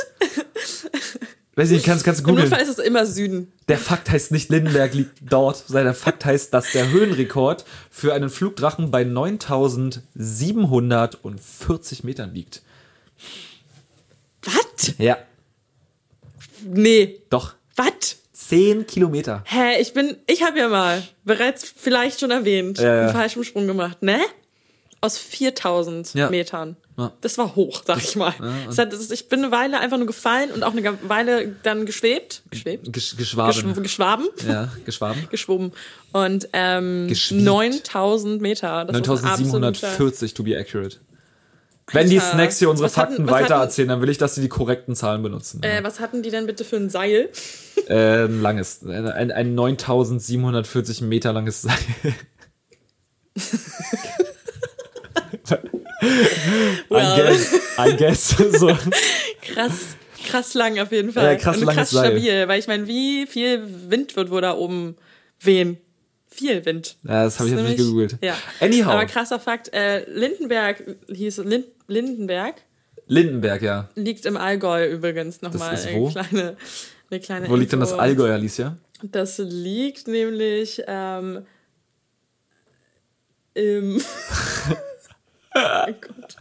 Weiß 1.55 1.69
ich 1.69 1.75
nicht, 1.77 1.85
kannst, 1.85 2.03
kannst 2.03 2.19
du 2.21 2.23
Im 2.23 2.29
googeln. 2.29 2.49
Notfall 2.49 2.63
ist 2.67 2.77
es 2.77 2.83
immer 2.83 3.05
Süden. 3.07 3.51
Der 3.67 3.77
Fakt 3.79 4.09
heißt 4.11 4.31
nicht 4.31 4.49
Lindenberg 4.49 4.93
liegt 4.93 5.17
dort, 5.31 5.57
sondern 5.67 5.85
der 5.85 5.93
Fakt 5.95 6.23
heißt, 6.25 6.53
dass 6.53 6.71
der 6.71 6.89
Höhenrekord 6.91 7.65
für 7.89 8.13
einen 8.13 8.29
Flugdrachen 8.29 8.91
bei 8.91 9.03
9740 9.03 12.03
Metern 12.03 12.31
liegt. 12.33 12.61
Was? 14.47 14.93
Ja, 14.97 15.17
Nee. 16.63 17.21
doch. 17.29 17.53
Was? 17.75 18.17
10 18.33 18.87
Kilometer. 18.87 19.43
Hä, 19.45 19.79
ich 19.81 19.93
bin, 19.93 20.15
ich 20.27 20.43
habe 20.43 20.57
ja 20.59 20.69
mal 20.69 21.03
bereits 21.25 21.71
vielleicht 21.75 22.19
schon 22.19 22.31
erwähnt, 22.31 22.77
Ja, 22.79 22.95
ja. 22.95 23.01
einen 23.03 23.11
falschen 23.11 23.43
Sprung 23.43 23.67
gemacht, 23.67 24.01
ne? 24.03 24.19
Aus 25.01 25.17
4000 25.17 26.13
Ja. 26.15 26.29
Metern. 26.29 26.75
Das 27.21 27.37
war 27.37 27.55
hoch, 27.55 27.83
sag 27.85 27.99
ich 28.03 28.15
mal. 28.15 28.33
das 28.65 28.79
hat, 28.79 28.91
das 28.91 29.11
ich 29.11 29.29
bin 29.29 29.43
eine 29.43 29.51
Weile 29.51 29.79
einfach 29.79 29.97
nur 29.97 30.07
gefallen 30.07 30.49
und 30.51 30.63
auch 30.63 30.71
eine 30.71 30.97
Weile 31.07 31.55
dann 31.61 31.85
geschwebt. 31.85 32.41
Geschwebt? 32.49 32.91
Gesch 32.91 33.15
Geschw 33.15 33.45
geschwaben. 33.45 33.83
geschwaben? 33.83 34.27
Ja, 34.47 34.71
geschwaben. 34.85 35.27
Geschwoben. 35.29 35.71
Und 36.13 36.49
ähm, 36.53 37.05
Geschwiebt. 37.07 37.43
9000 37.43 38.41
Meter. 38.41 38.85
Das 38.85 38.95
ist 38.97 39.07
ein 39.07 39.11
absoluter- 39.11 39.59
9740 39.59 40.33
to 40.33 40.41
be 40.43 40.57
accurate. 40.57 40.97
Wenn 41.93 42.09
die 42.09 42.19
Snacks 42.19 42.59
hier 42.59 42.69
unsere 42.69 42.87
was 42.87 42.97
hatten- 42.97 43.15
Fakten 43.17 43.31
hatten- 43.31 43.43
weitererzählen, 43.45 43.87
dann 43.89 44.01
will 44.01 44.09
ich, 44.09 44.17
dass 44.17 44.35
sie 44.35 44.41
die 44.41 44.49
korrekten 44.49 44.93
Zahlen 44.95 45.23
benutzen. 45.23 45.63
Äh, 45.63 45.83
was 45.83 45.99
hatten 46.01 46.21
die 46.21 46.29
denn 46.31 46.45
bitte 46.45 46.63
für 46.65 46.75
ein 46.77 46.89
Seil? 46.89 47.29
Äh, 47.87 48.25
ein 48.25 48.41
langes, 48.41 48.81
ein, 48.83 49.31
ein 49.31 49.55
9740 49.55 50.99
Meter 51.01 51.31
langes 51.31 51.61
Seil. 51.61 51.77
I 56.91 57.15
guess, 57.15 57.53
I 57.77 57.95
guess 57.95 58.29
so. 58.59 58.67
Krass, 59.53 59.95
krass 60.25 60.53
lang 60.53 60.79
auf 60.79 60.91
jeden 60.91 61.11
Fall. 61.11 61.23
Ja, 61.25 61.35
krass 61.35 61.57
und 61.57 61.67
krass 61.67 61.91
Seil. 61.91 62.11
stabil, 62.11 62.47
weil 62.47 62.59
ich 62.59 62.67
meine, 62.67 62.87
wie 62.87 63.25
viel 63.27 63.61
Wind 63.89 64.15
wird 64.15 64.29
wohl 64.29 64.41
da 64.41 64.55
oben 64.55 64.95
wehen? 65.39 65.77
Viel 66.29 66.65
Wind. 66.65 66.97
Ja, 67.03 67.23
das 67.23 67.39
habe 67.39 67.49
ich 67.49 67.55
jetzt 67.55 67.63
nicht 67.65 67.77
gegoogelt. 67.77 68.17
Ja. 68.21 68.35
Anyhow. 68.59 68.91
Aber 68.91 69.05
krasser 69.05 69.39
Fakt, 69.39 69.73
äh, 69.73 70.07
Lindenberg 70.09 70.83
hieß 71.11 71.39
es, 71.39 71.45
Lind, 71.45 71.65
Lindenberg 71.87 72.55
Lindenberg, 73.07 73.61
ja. 73.61 73.89
liegt 73.95 74.25
im 74.25 74.37
Allgäu 74.37 74.85
übrigens 74.87 75.41
nochmal. 75.41 75.73
ist 75.73 75.87
eine 75.87 75.97
wo? 75.97 76.09
kleine, 76.09 76.57
eine 77.09 77.19
kleine 77.19 77.49
Wo 77.49 77.55
liegt 77.55 77.71
denn 77.71 77.79
das. 77.79 77.93
Allgäu, 77.93 78.31
Alicia? 78.31 78.77
Das 79.01 79.37
liegt 79.37 80.07
nämlich 80.07 80.83
ähm, 80.87 81.45
im. 83.53 84.01
oh 85.55 85.93
Gott. 86.01 86.35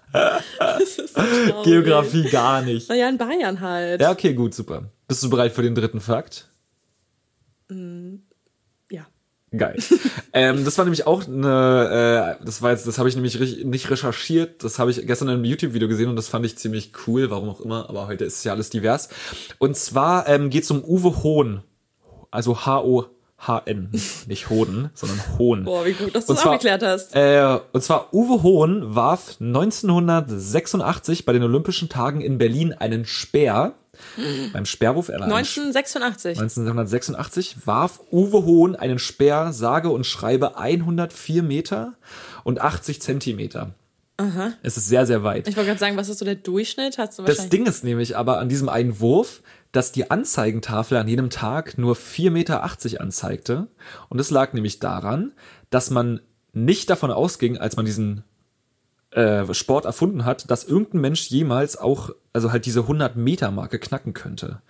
Das 0.59 0.99
ist 0.99 1.14
so 1.14 1.20
traurig. 1.20 1.64
Geografie 1.64 2.24
gar 2.30 2.62
nicht. 2.62 2.88
Naja, 2.88 3.09
in 3.09 3.18
Bayern 3.18 3.61
halt. 3.61 4.01
Ja, 4.01 4.11
okay, 4.11 4.34
gut, 4.34 4.55
super. 4.55 4.90
Bist 5.07 5.22
du 5.22 5.30
bereit 5.30 5.53
für 5.53 5.62
den 5.62 5.74
dritten 5.74 6.01
Fakt? 6.01 6.49
Ja. 7.70 7.76
Geil. 9.57 9.76
ähm, 10.32 10.64
das 10.64 10.76
war 10.76 10.84
nämlich 10.84 11.07
auch 11.07 11.26
eine, 11.26 12.36
äh, 12.40 12.44
das 12.44 12.62
war 12.62 12.72
jetzt, 12.72 12.86
das 12.86 12.99
habe 12.99 13.09
ich 13.09 13.14
nämlich 13.14 13.64
nicht 13.64 13.90
recherchiert, 13.90 14.64
das 14.64 14.78
habe 14.80 14.90
ich 14.90 15.07
gestern 15.07 15.28
in 15.28 15.34
einem 15.34 15.44
YouTube-Video 15.44 15.86
gesehen 15.86 16.09
und 16.09 16.16
das 16.16 16.28
fand 16.28 16.44
ich 16.44 16.59
ziemlich 16.59 16.90
cool, 17.07 17.30
warum 17.30 17.49
auch 17.49 17.61
immer, 17.61 17.88
aber 17.88 18.09
heute 18.09 18.24
ist 18.24 18.44
ja 18.44 18.53
alles 18.53 18.70
divers. 18.70 19.09
Und 19.59 19.76
zwar 19.76 20.28
ähm, 20.28 20.51
geht 20.51 20.64
es 20.64 20.70
um 20.72 20.82
Uwe 20.82 21.22
Hohn, 21.22 21.62
also 22.32 22.66
H-O-H-N, 22.66 23.90
nicht 24.26 24.51
Hoden, 24.51 24.90
sondern 24.94 25.38
Hohn. 25.38 25.64
Boah, 25.64 25.86
wie 25.86 25.92
gut, 25.92 26.16
dass 26.16 26.26
du 26.26 26.34
das 26.34 26.44
aufgeklärt 26.44 26.82
hast. 26.82 27.14
Äh, 27.14 27.61
und 27.72 27.82
zwar 27.82 28.12
Uwe 28.12 28.42
Hohn 28.42 28.97
warf 28.97 29.36
1986 29.40 31.24
bei 31.24 31.32
den 31.32 31.44
Olympischen 31.44 31.88
Tagen 31.88 32.20
in 32.20 32.38
Berlin 32.38 32.72
einen 32.72 33.05
Speer. 33.05 33.74
Beim 34.53 34.66
Speerwurf, 34.66 35.09
er 35.09 35.20
war 35.20 35.26
ein 35.26 35.32
1986. 35.32 36.38
1986 36.38 37.66
warf 37.66 38.01
Uwe 38.11 38.44
Hohn 38.44 38.76
einen 38.76 38.99
Speer, 38.99 39.53
sage 39.53 39.90
und 39.90 40.05
schreibe 40.05 40.59
104 40.59 41.42
Meter 41.42 41.94
und 42.44 42.61
80 42.61 43.01
Zentimeter. 43.03 43.74
Es 44.62 44.76
ist 44.76 44.88
sehr, 44.88 45.05
sehr 45.05 45.22
weit. 45.24 45.47
Ich 45.47 45.57
wollte 45.57 45.68
gerade 45.68 45.80
sagen, 45.80 45.97
was 45.97 46.09
ist 46.09 46.18
so 46.18 46.24
der 46.24 46.36
Durchschnitt? 46.36 46.97
Hast 46.97 47.18
du 47.18 47.22
Das. 47.22 47.49
Ding 47.51 47.66
ist 47.66 47.84
nämlich 47.84 48.16
aber 48.16 48.38
an 48.38 48.49
diesem 48.49 48.68
einen 48.68 48.99
Wurf, 49.01 49.42
dass 49.72 49.92
die 49.92 50.11
Anzeigentafel 50.11 50.97
an 50.97 51.07
jedem 51.07 51.28
Tag 51.28 51.76
nur 51.76 51.94
4,80 51.97 52.30
Meter 52.30 52.62
anzeigte. 53.01 53.66
Und 54.09 54.18
es 54.18 54.30
lag 54.30 54.55
nämlich 54.55 54.78
daran, 54.78 55.32
dass 55.68 55.90
man 55.90 56.20
nicht 56.55 56.88
davon 56.88 57.11
ausging, 57.11 57.59
als 57.59 57.76
man 57.76 57.84
diesen 57.84 58.24
äh, 59.16 59.52
Sport 59.54 59.86
erfunden 59.86 60.24
hat, 60.24 60.50
dass 60.50 60.64
irgendein 60.64 61.00
Mensch 61.00 61.28
jemals 61.28 61.76
auch, 61.76 62.10
also 62.32 62.52
halt 62.52 62.66
diese 62.66 62.80
100 62.80 63.16
Meter 63.16 63.50
Marke 63.50 63.78
knacken 63.78 64.12
könnte. 64.12 64.60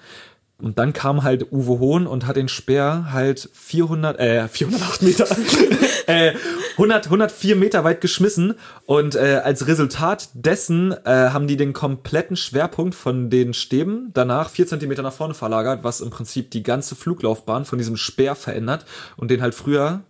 Und 0.58 0.78
dann 0.78 0.94
kam 0.94 1.22
halt 1.22 1.52
Uwe 1.52 1.80
Hohn 1.80 2.06
und 2.06 2.26
hat 2.26 2.36
den 2.36 2.48
Speer 2.48 3.08
halt 3.12 3.50
400, 3.52 4.18
äh, 4.18 4.48
408 4.48 5.02
Meter, 5.02 5.26
äh, 6.06 6.32
100, 6.72 7.06
104 7.06 7.56
Meter 7.56 7.84
weit 7.84 8.00
geschmissen. 8.00 8.54
Und 8.86 9.16
äh, 9.16 9.42
als 9.44 9.66
Resultat 9.66 10.30
dessen 10.32 10.92
äh, 11.04 11.10
haben 11.30 11.46
die 11.46 11.58
den 11.58 11.74
kompletten 11.74 12.36
Schwerpunkt 12.36 12.94
von 12.94 13.28
den 13.28 13.52
Stäben 13.52 14.12
danach 14.14 14.48
vier 14.48 14.66
Zentimeter 14.66 15.02
nach 15.02 15.12
vorne 15.12 15.34
verlagert, 15.34 15.84
was 15.84 16.00
im 16.00 16.08
Prinzip 16.08 16.50
die 16.52 16.62
ganze 16.62 16.94
Fluglaufbahn 16.94 17.66
von 17.66 17.76
diesem 17.76 17.98
Speer 17.98 18.34
verändert 18.34 18.86
und 19.18 19.30
den 19.30 19.42
halt 19.42 19.54
früher 19.54 20.04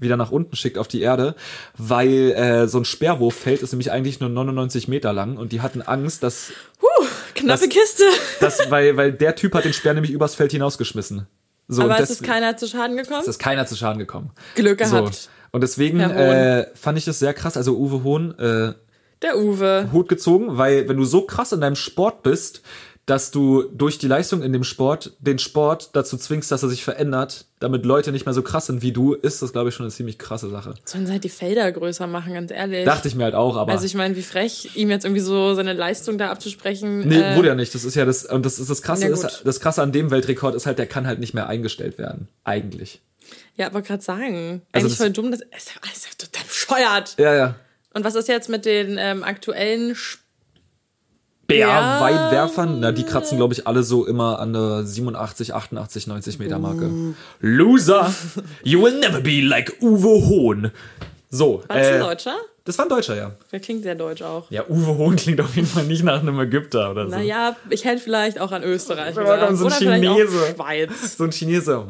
wieder 0.00 0.16
nach 0.16 0.30
unten 0.32 0.56
schickt 0.56 0.78
auf 0.78 0.88
die 0.88 1.02
Erde, 1.02 1.34
weil 1.76 2.32
äh, 2.32 2.66
so 2.68 2.78
ein 2.78 2.84
Speerwurffeld 2.84 3.62
ist 3.62 3.72
nämlich 3.72 3.92
eigentlich 3.92 4.20
nur 4.20 4.28
99 4.30 4.88
Meter 4.88 5.12
lang 5.12 5.36
und 5.36 5.52
die 5.52 5.60
hatten 5.60 5.82
Angst, 5.82 6.22
dass 6.22 6.52
Knappe 7.34 7.60
das- 7.60 7.68
Kiste. 7.68 8.04
das, 8.40 8.70
weil, 8.70 8.96
weil 8.96 9.12
der 9.12 9.36
Typ 9.36 9.54
hat 9.54 9.64
den 9.64 9.72
Speer 9.72 9.94
nämlich 9.94 10.12
übers 10.12 10.34
Feld 10.34 10.52
hinausgeschmissen. 10.52 11.26
So, 11.68 11.82
Aber 11.82 12.00
es 12.00 12.10
ist 12.10 12.24
keiner 12.24 12.56
zu 12.56 12.66
Schaden 12.66 12.96
gekommen? 12.96 13.20
es 13.20 13.28
ist 13.28 13.38
keiner 13.38 13.64
zu 13.66 13.76
Schaden 13.76 13.98
gekommen. 14.00 14.30
Glück 14.56 14.78
gehabt. 14.78 15.14
So. 15.14 15.28
Und 15.52 15.62
deswegen 15.62 16.00
äh, 16.00 16.66
fand 16.74 16.98
ich 16.98 17.04
das 17.04 17.18
sehr 17.18 17.32
krass. 17.34 17.56
Also 17.56 17.76
Uwe 17.76 18.02
Hohn, 18.02 18.36
äh, 18.38 18.72
Der 19.22 19.38
Uwe. 19.38 19.88
Hut 19.92 20.08
gezogen, 20.08 20.58
weil 20.58 20.88
wenn 20.88 20.96
du 20.96 21.04
so 21.04 21.22
krass 21.22 21.52
in 21.52 21.60
deinem 21.60 21.76
Sport 21.76 22.22
bist, 22.24 22.62
dass 23.10 23.32
du 23.32 23.64
durch 23.64 23.98
die 23.98 24.06
Leistung 24.06 24.40
in 24.40 24.52
dem 24.52 24.62
Sport 24.62 25.14
den 25.18 25.40
Sport 25.40 25.90
dazu 25.94 26.16
zwingst, 26.16 26.52
dass 26.52 26.62
er 26.62 26.68
sich 26.68 26.84
verändert, 26.84 27.46
damit 27.58 27.84
Leute 27.84 28.12
nicht 28.12 28.24
mehr 28.24 28.34
so 28.34 28.42
krass 28.42 28.66
sind 28.66 28.82
wie 28.82 28.92
du, 28.92 29.14
ist 29.14 29.42
das, 29.42 29.50
glaube 29.50 29.68
ich, 29.68 29.74
schon 29.74 29.84
eine 29.84 29.92
ziemlich 29.92 30.16
krasse 30.16 30.48
Sache. 30.48 30.74
Sollen 30.84 31.06
sie 31.06 31.12
halt 31.12 31.24
die 31.24 31.28
Felder 31.28 31.72
größer 31.72 32.06
machen, 32.06 32.34
ganz 32.34 32.52
ehrlich. 32.52 32.84
Dachte 32.84 33.08
ich 33.08 33.16
mir 33.16 33.24
halt 33.24 33.34
auch, 33.34 33.56
aber 33.56 33.72
also 33.72 33.84
ich 33.84 33.96
meine, 33.96 34.14
wie 34.14 34.22
frech, 34.22 34.76
ihm 34.76 34.90
jetzt 34.90 35.04
irgendwie 35.04 35.22
so 35.22 35.54
seine 35.54 35.72
Leistung 35.72 36.18
da 36.18 36.30
abzusprechen. 36.30 37.00
Nee, 37.08 37.20
äh, 37.20 37.36
wurde 37.36 37.48
ja 37.48 37.56
nicht. 37.56 37.74
Das 37.74 37.82
ist 37.82 37.96
ja 37.96 38.04
das, 38.04 38.26
und 38.26 38.46
das 38.46 38.60
ist 38.60 38.70
das 38.70 38.80
krasse, 38.80 39.08
ist, 39.08 39.42
das 39.44 39.58
krasse 39.58 39.82
an 39.82 39.90
dem 39.90 40.12
Weltrekord 40.12 40.54
ist 40.54 40.66
halt, 40.66 40.78
der 40.78 40.86
kann 40.86 41.08
halt 41.08 41.18
nicht 41.18 41.34
mehr 41.34 41.48
eingestellt 41.48 41.98
werden. 41.98 42.28
Eigentlich. 42.44 43.00
Ja, 43.56 43.66
aber 43.66 43.82
gerade 43.82 44.04
sagen. 44.04 44.62
Also 44.70 44.86
Eigentlich 44.86 44.98
voll 44.98 45.10
dumm, 45.10 45.32
das 45.32 45.40
ist 45.40 45.72
alles 45.82 46.16
total 46.16 46.44
bescheuert. 46.44 47.16
Ja, 47.18 47.34
ja. 47.34 47.54
Und 47.92 48.04
was 48.04 48.14
ist 48.14 48.28
jetzt 48.28 48.48
mit 48.48 48.64
den 48.64 48.98
ähm, 48.98 49.24
aktuellen 49.24 49.96
Sp 49.98 50.22
Bärweitwerfern, 51.50 52.80
na, 52.80 52.92
die 52.92 53.04
kratzen, 53.04 53.36
glaube 53.36 53.54
ich, 53.54 53.66
alle 53.66 53.82
so 53.82 54.06
immer 54.06 54.38
an 54.38 54.52
der 54.52 54.84
87, 54.84 55.54
88, 55.54 56.06
90 56.06 56.38
Meter 56.38 56.58
Marke. 56.58 56.90
Loser! 57.40 58.12
You 58.62 58.82
will 58.82 58.98
never 58.98 59.20
be 59.20 59.40
like 59.42 59.76
Uwe 59.80 60.26
Hohn. 60.28 60.70
So, 61.30 61.62
War 61.68 61.76
das 61.78 61.86
äh, 61.88 61.92
ein 61.94 62.00
Deutscher? 62.00 62.34
das 62.64 62.76
war 62.78 62.86
ein 62.86 62.88
Deutscher, 62.88 63.16
ja. 63.16 63.30
Der 63.52 63.60
klingt 63.60 63.82
sehr 63.84 63.94
deutsch 63.94 64.22
auch. 64.22 64.50
Ja, 64.50 64.64
Uwe 64.68 64.96
Hohn 64.98 65.16
klingt 65.16 65.40
auf 65.40 65.54
jeden 65.56 65.68
Fall 65.68 65.84
nicht 65.84 66.02
nach 66.02 66.20
einem 66.20 66.38
Ägypter 66.40 66.90
oder 66.90 67.04
so. 67.08 67.10
Naja, 67.16 67.56
ich 67.68 67.84
hätte 67.84 68.00
vielleicht 68.02 68.40
auch 68.40 68.52
an 68.52 68.62
Österreich 68.62 69.16
Oder 69.16 69.48
gesagt. 69.48 69.56
so 69.56 69.66
ein 69.66 69.72
Oder 69.88 69.98
Chinese. 69.98 70.54
Schweiz. 70.54 71.16
So 71.16 71.24
ein 71.24 71.30
Chinese. 71.30 71.84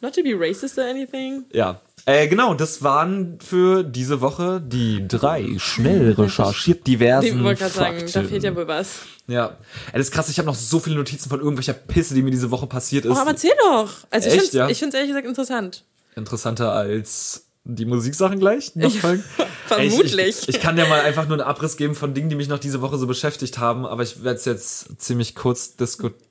Not 0.00 0.14
to 0.14 0.22
be 0.22 0.34
racist 0.38 0.78
or 0.78 0.84
anything. 0.84 1.44
Ja. 1.52 1.80
Äh, 2.08 2.26
genau, 2.26 2.54
das 2.54 2.82
waren 2.82 3.38
für 3.38 3.82
diese 3.82 4.22
Woche 4.22 4.62
die 4.64 5.06
drei 5.06 5.58
schnell 5.58 6.12
recherchiert 6.18 6.86
diversen 6.86 7.26
Ich 7.26 7.44
wollte 7.44 7.60
gerade 7.60 7.74
sagen, 7.74 7.98
da 8.10 8.22
fehlt 8.22 8.42
ja 8.42 8.56
wohl 8.56 8.66
was. 8.66 9.00
Ja. 9.26 9.58
Ey, 9.88 9.98
das 9.98 10.06
ist 10.06 10.12
krass, 10.12 10.30
ich 10.30 10.38
habe 10.38 10.46
noch 10.46 10.54
so 10.54 10.80
viele 10.80 10.96
Notizen 10.96 11.28
von 11.28 11.38
irgendwelcher 11.38 11.74
Pisse, 11.74 12.14
die 12.14 12.22
mir 12.22 12.30
diese 12.30 12.50
Woche 12.50 12.66
passiert 12.66 13.04
ist. 13.04 13.12
Oh, 13.12 13.20
aber 13.20 13.32
erzähl 13.32 13.52
doch. 13.58 13.90
Also 14.08 14.26
ich 14.26 14.34
Echt, 14.36 14.40
finde 14.40 14.46
es 14.46 14.52
ja? 14.54 14.68
ich 14.70 14.78
find's 14.78 14.94
ehrlich 14.94 15.10
gesagt 15.10 15.26
interessant. 15.26 15.84
Interessanter 16.16 16.72
als 16.72 17.44
die 17.64 17.84
Musiksachen 17.84 18.40
gleich. 18.40 18.74
Noch 18.74 18.90
folgen. 18.90 19.22
Ey, 19.38 19.46
vermutlich. 19.66 20.28
Ich, 20.28 20.48
ich, 20.48 20.54
ich 20.54 20.60
kann 20.62 20.76
dir 20.76 20.86
mal 20.86 21.02
einfach 21.02 21.28
nur 21.28 21.36
einen 21.36 21.46
Abriss 21.46 21.76
geben 21.76 21.94
von 21.94 22.14
Dingen, 22.14 22.30
die 22.30 22.36
mich 22.36 22.48
noch 22.48 22.58
diese 22.58 22.80
Woche 22.80 22.96
so 22.96 23.06
beschäftigt 23.06 23.58
haben, 23.58 23.84
aber 23.84 24.02
ich 24.02 24.24
werde 24.24 24.38
es 24.38 24.46
jetzt 24.46 24.98
ziemlich 24.98 25.34
kurz 25.34 25.76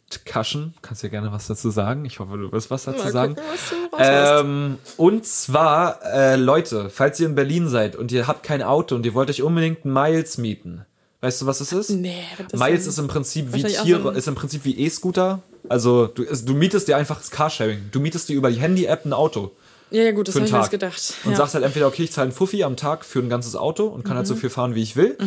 diskutaschen. 0.10 0.74
Kannst 0.82 1.04
ja 1.04 1.10
gerne 1.10 1.32
was 1.32 1.48
dazu 1.48 1.70
sagen. 1.70 2.06
Ich 2.06 2.20
hoffe, 2.20 2.38
du 2.38 2.52
wirst 2.52 2.72
was 2.72 2.86
dazu 2.86 3.04
Mal 3.04 3.12
sagen. 3.12 3.36
gucken, 3.36 3.50
was. 3.92 4.42
Ähm, 4.42 4.78
und 4.98 5.26
zwar, 5.26 6.00
äh, 6.06 6.36
Leute, 6.36 6.90
falls 6.90 7.20
ihr 7.20 7.28
in 7.28 7.36
Berlin 7.36 7.68
seid 7.68 7.96
und 7.96 8.12
ihr 8.12 8.28
habt 8.28 8.44
kein 8.44 8.62
Auto 8.62 8.96
und 8.96 9.06
ihr 9.06 9.14
wollt 9.14 9.30
euch 9.30 9.42
unbedingt 9.42 9.86
Miles 9.86 10.38
mieten, 10.38 10.86
weißt 11.22 11.42
du, 11.42 11.46
was 11.46 11.62
es 11.62 11.72
ist? 11.72 11.90
Nee, 11.90 12.24
das 12.50 12.60
Miles 12.60 12.88
ist 12.88 12.98
im 13.00 13.08
Prinzip 13.08 13.54
wie 13.54 13.64
Tiere, 13.64 14.02
so 14.04 14.10
ist 14.12 14.28
im 14.28 14.36
Prinzip 14.36 14.66
wie 14.66 14.78
E-Scooter. 14.80 15.42
Also 15.70 16.08
du, 16.08 16.24
du 16.24 16.54
mietest 16.54 16.88
dir 16.88 16.96
einfach 16.96 17.18
das 17.18 17.30
Carsharing. 17.32 17.90
Du 17.92 18.00
mietest 18.00 18.30
dir 18.30 18.36
über 18.36 18.50
die 18.50 18.60
Handy-App 18.60 19.04
ein 19.06 19.12
Auto 19.12 19.52
Ja, 19.92 20.04
ja, 20.04 20.12
gut, 20.12 20.28
das 20.30 20.36
habe 20.36 20.46
ich 20.46 20.52
mir 20.52 20.60
jetzt 20.60 20.72
gedacht. 20.72 21.14
Und 21.26 21.32
ja. 21.32 21.38
sagst 21.38 21.56
halt 21.56 21.66
entweder, 21.66 21.88
okay, 21.88 22.04
ich 22.04 22.12
zahle 22.14 22.26
einen 22.28 22.32
Fuffi 22.32 22.64
am 22.64 22.78
Tag 22.78 23.04
für 23.04 23.20
ein 23.20 23.28
ganzes 23.30 23.56
Auto 23.58 23.88
und 23.88 24.06
kann 24.06 24.16
halt 24.16 24.28
so 24.28 24.36
Mhm. 24.36 24.40
viel 24.40 24.50
fahren, 24.50 24.76
wie 24.76 24.84
ich 24.84 24.96
will. 24.96 25.18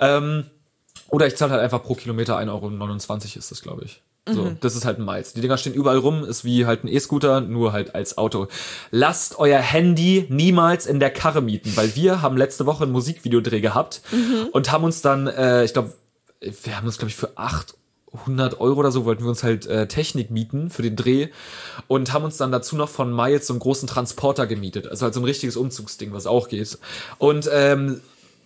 Ähm, 0.00 0.44
oder 1.08 1.26
ich 1.26 1.36
zahle 1.36 1.52
halt 1.52 1.62
einfach 1.62 1.82
pro 1.82 1.94
Kilometer 1.94 2.36
1,29 2.36 2.50
Euro 2.50 3.38
ist 3.38 3.50
das, 3.50 3.62
glaube 3.62 3.84
ich. 3.84 4.02
So, 4.28 4.42
Mhm. 4.42 4.56
das 4.60 4.74
ist 4.74 4.84
halt 4.84 4.98
ein 4.98 5.04
Miles. 5.04 5.34
Die 5.34 5.40
Dinger 5.40 5.56
stehen 5.56 5.72
überall 5.74 5.98
rum, 5.98 6.24
ist 6.24 6.44
wie 6.44 6.66
halt 6.66 6.82
ein 6.82 6.88
E-Scooter, 6.88 7.40
nur 7.42 7.72
halt 7.72 7.94
als 7.94 8.18
Auto. 8.18 8.48
Lasst 8.90 9.38
euer 9.38 9.60
Handy 9.60 10.26
niemals 10.30 10.86
in 10.86 10.98
der 10.98 11.10
Karre 11.10 11.40
mieten, 11.42 11.72
weil 11.76 11.94
wir 11.94 12.22
haben 12.22 12.36
letzte 12.36 12.66
Woche 12.66 12.82
einen 12.82 12.92
Musikvideodreh 12.92 13.60
gehabt 13.60 14.02
Mhm. 14.10 14.48
und 14.50 14.72
haben 14.72 14.82
uns 14.84 15.00
dann, 15.00 15.28
äh, 15.28 15.64
ich 15.64 15.72
glaube, 15.72 15.92
wir 16.40 16.76
haben 16.76 16.86
uns, 16.86 16.98
glaube 16.98 17.10
ich, 17.10 17.16
für 17.16 17.30
800 17.36 18.60
Euro 18.60 18.80
oder 18.80 18.90
so 18.90 19.04
wollten 19.04 19.22
wir 19.22 19.28
uns 19.28 19.44
halt 19.44 19.66
äh, 19.66 19.86
Technik 19.86 20.30
mieten 20.32 20.70
für 20.70 20.82
den 20.82 20.96
Dreh 20.96 21.28
und 21.86 22.12
haben 22.12 22.24
uns 22.24 22.36
dann 22.36 22.50
dazu 22.50 22.74
noch 22.74 22.88
von 22.88 23.14
Miles 23.14 23.46
so 23.46 23.52
einen 23.52 23.60
großen 23.60 23.86
Transporter 23.88 24.46
gemietet. 24.48 24.88
Also 24.88 25.04
halt 25.04 25.14
so 25.14 25.20
ein 25.20 25.24
richtiges 25.24 25.56
Umzugsding, 25.56 26.12
was 26.12 26.26
auch 26.26 26.48
geht. 26.48 26.78
Und 27.18 27.48
ähm, 27.52 28.00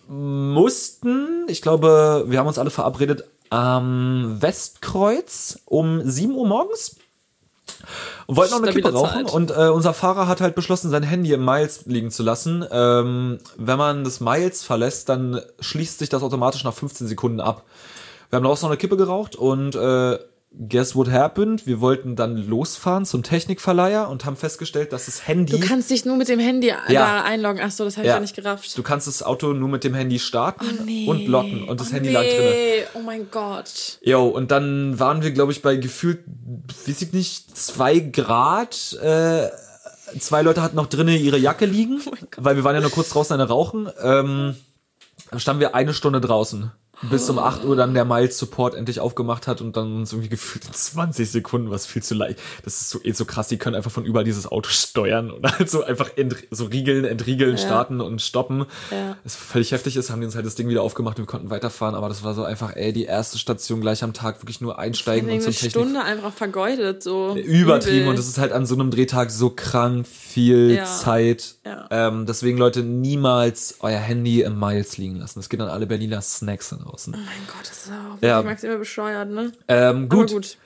mussten, 0.07 1.45
ich 1.47 1.61
glaube, 1.61 2.25
wir 2.27 2.37
haben 2.39 2.47
uns 2.47 2.59
alle 2.59 2.69
verabredet 2.69 3.23
am 3.51 4.41
Westkreuz 4.41 5.59
um 5.65 6.01
7 6.03 6.33
Uhr 6.33 6.47
morgens. 6.47 6.95
Und 8.25 8.37
wollten 8.37 8.53
noch 8.53 8.63
eine 8.63 8.71
Kippe 8.71 8.91
rauchen 8.93 9.27
Zeit. 9.27 9.33
und 9.33 9.51
äh, 9.51 9.69
unser 9.69 9.93
Fahrer 9.93 10.27
hat 10.27 10.41
halt 10.41 10.55
beschlossen, 10.55 10.89
sein 10.89 11.03
Handy 11.03 11.33
im 11.33 11.43
Miles 11.43 11.85
liegen 11.85 12.11
zu 12.11 12.23
lassen. 12.23 12.65
Ähm, 12.71 13.39
wenn 13.57 13.77
man 13.77 14.03
das 14.03 14.19
Miles 14.19 14.63
verlässt, 14.63 15.09
dann 15.09 15.41
schließt 15.59 15.99
sich 15.99 16.09
das 16.09 16.23
automatisch 16.23 16.63
nach 16.63 16.73
15 16.73 17.07
Sekunden 17.07 17.39
ab. 17.39 17.63
Wir 18.29 18.37
haben 18.37 18.43
draußen 18.43 18.65
noch 18.65 18.71
eine 18.71 18.77
Kippe 18.77 18.97
geraucht 18.97 19.35
und 19.35 19.75
äh, 19.75 20.17
guess 20.67 20.95
what 20.95 21.09
happened? 21.09 21.65
Wir 21.65 21.79
wollten 21.79 22.15
dann 22.15 22.35
losfahren 22.35 23.05
zum 23.05 23.23
Technikverleiher 23.23 24.09
und 24.09 24.25
haben 24.25 24.35
festgestellt, 24.35 24.91
dass 24.91 25.05
das 25.05 25.27
Handy... 25.27 25.57
Du 25.57 25.65
kannst 25.65 25.89
dich 25.89 26.03
nur 26.03 26.17
mit 26.17 26.27
dem 26.27 26.39
Handy 26.39 26.73
da 26.89 27.23
einloggen. 27.23 27.61
Ach 27.63 27.71
so, 27.71 27.85
das 27.85 27.95
habe 27.95 28.05
ich 28.05 28.09
Ja. 28.09 28.15
ja 28.15 28.19
nicht 28.21 28.35
gerafft. 28.35 28.77
Du 28.77 28.83
kannst 28.83 29.07
das 29.07 29.23
Auto 29.23 29.53
nur 29.53 29.69
mit 29.69 29.83
dem 29.83 29.93
Handy 29.93 30.19
starten 30.19 30.65
Nee. 30.85 31.07
und 31.07 31.25
locken 31.27 31.67
und 31.69 31.79
das 31.79 31.91
oh, 31.91 31.93
Handy 31.93 32.09
nee. 32.09 32.13
lag 32.13 32.23
drinne. 32.23 32.87
Oh 32.95 32.99
mein 32.99 33.31
Gott. 33.31 33.99
Jo, 34.01 34.27
und 34.27 34.51
dann 34.51 34.99
waren 34.99 35.21
wir, 35.23 35.31
glaube 35.31 35.51
ich, 35.53 35.61
bei 35.61 35.77
gefühlt, 35.77 36.19
weiß 36.85 37.01
ich 37.01 37.13
nicht, 37.13 37.57
zwei 37.57 37.99
Grad. 37.99 38.97
Äh, 39.01 39.49
zwei 40.19 40.41
Leute 40.41 40.61
hatten 40.61 40.75
noch 40.75 40.87
drinnen 40.87 41.17
ihre 41.17 41.37
Jacke 41.37 41.65
liegen, 41.65 42.01
weil 42.37 42.57
wir 42.57 42.63
waren 42.65 42.75
ja 42.75 42.81
nur 42.81 42.91
kurz 42.91 43.09
draußen 43.09 43.33
eine 43.33 43.47
rauchen. 43.47 43.89
Ähm, 44.03 44.55
dann 45.29 45.39
standen 45.39 45.61
wir 45.61 45.75
eine 45.75 45.93
Stunde 45.93 46.19
draußen. 46.19 46.71
Bis 47.09 47.29
um 47.29 47.39
8 47.39 47.65
Uhr 47.65 47.75
dann 47.75 47.93
der 47.93 48.05
Miles 48.05 48.37
Support 48.37 48.75
endlich 48.75 48.99
aufgemacht 48.99 49.47
hat 49.47 49.59
und 49.61 49.75
dann 49.75 49.95
uns 49.97 50.11
irgendwie 50.11 50.29
gefühlt 50.29 50.65
in 50.65 50.73
20 50.73 51.29
Sekunden, 51.31 51.71
was 51.71 51.85
viel 51.87 52.03
zu 52.03 52.13
leicht. 52.13 52.39
Das 52.63 52.79
ist 52.81 52.89
so 52.91 52.99
eh 53.03 53.11
so 53.13 53.25
krass, 53.25 53.47
die 53.47 53.57
können 53.57 53.75
einfach 53.75 53.91
von 53.91 54.05
überall 54.05 54.23
dieses 54.23 54.45
Auto 54.45 54.69
steuern 54.69 55.31
und 55.31 55.45
halt 55.57 55.69
so 55.71 55.83
einfach 55.83 56.15
ent, 56.15 56.35
so 56.51 56.65
riegeln, 56.65 57.05
entriegeln, 57.05 57.57
starten 57.57 58.01
und 58.01 58.21
stoppen. 58.21 58.65
Ja. 58.91 59.17
Das 59.23 59.35
völlig 59.35 59.71
heftig 59.71 59.97
ist, 59.97 60.09
haben 60.11 60.19
die 60.21 60.25
uns 60.25 60.35
halt 60.35 60.45
das 60.45 60.55
Ding 60.55 60.69
wieder 60.69 60.83
aufgemacht 60.83 61.17
und 61.17 61.23
wir 61.23 61.27
konnten 61.27 61.49
weiterfahren, 61.49 61.95
aber 61.95 62.07
das 62.07 62.23
war 62.23 62.33
so 62.35 62.43
einfach, 62.43 62.75
ey, 62.75 62.93
die 62.93 63.05
erste 63.05 63.37
Station 63.39 63.81
gleich 63.81 64.03
am 64.03 64.13
Tag, 64.13 64.41
wirklich 64.43 64.61
nur 64.61 64.77
einsteigen 64.77 65.25
und 65.25 65.31
eine 65.33 65.41
zum 65.41 65.53
Technik. 65.53 65.71
Stunde 65.71 66.03
einfach 66.03 66.33
vergeudet. 66.33 67.01
So 67.03 67.35
Übertrieben 67.35 67.97
übel. 68.01 68.09
und 68.09 68.19
das 68.19 68.27
ist 68.27 68.37
halt 68.37 68.51
an 68.51 68.65
so 68.65 68.75
einem 68.75 68.91
Drehtag 68.91 69.31
so 69.31 69.49
krank 69.49 70.05
viel 70.07 70.71
Ja. 70.71 70.85
Zeit. 70.85 71.55
Ja. 71.65 71.87
Ähm, 71.89 72.25
deswegen 72.25 72.57
Leute, 72.57 72.83
niemals 72.83 73.75
euer 73.79 73.99
Handy 73.99 74.41
im 74.41 74.59
Miles 74.59 74.97
liegen 74.97 75.15
lassen. 75.15 75.39
Es 75.39 75.49
geht 75.49 75.59
an 75.61 75.67
alle 75.69 75.87
Berliner 75.87 76.21
Snacks 76.21 76.69
da 76.69 76.77
draußen. 76.91 77.13
Oh 77.13 77.17
mein 77.17 77.47
Gott, 77.47 77.61
das 77.69 77.85
ist 77.85 77.91
auch 77.91 78.21
Ja. 78.21 78.41
Max 78.41 78.63
immer 78.63 78.77
bescheuert, 78.77 79.29
ne? 79.29 79.51
Ähm, 79.67 80.09
gut. 80.09 80.31
gut. 80.31 80.57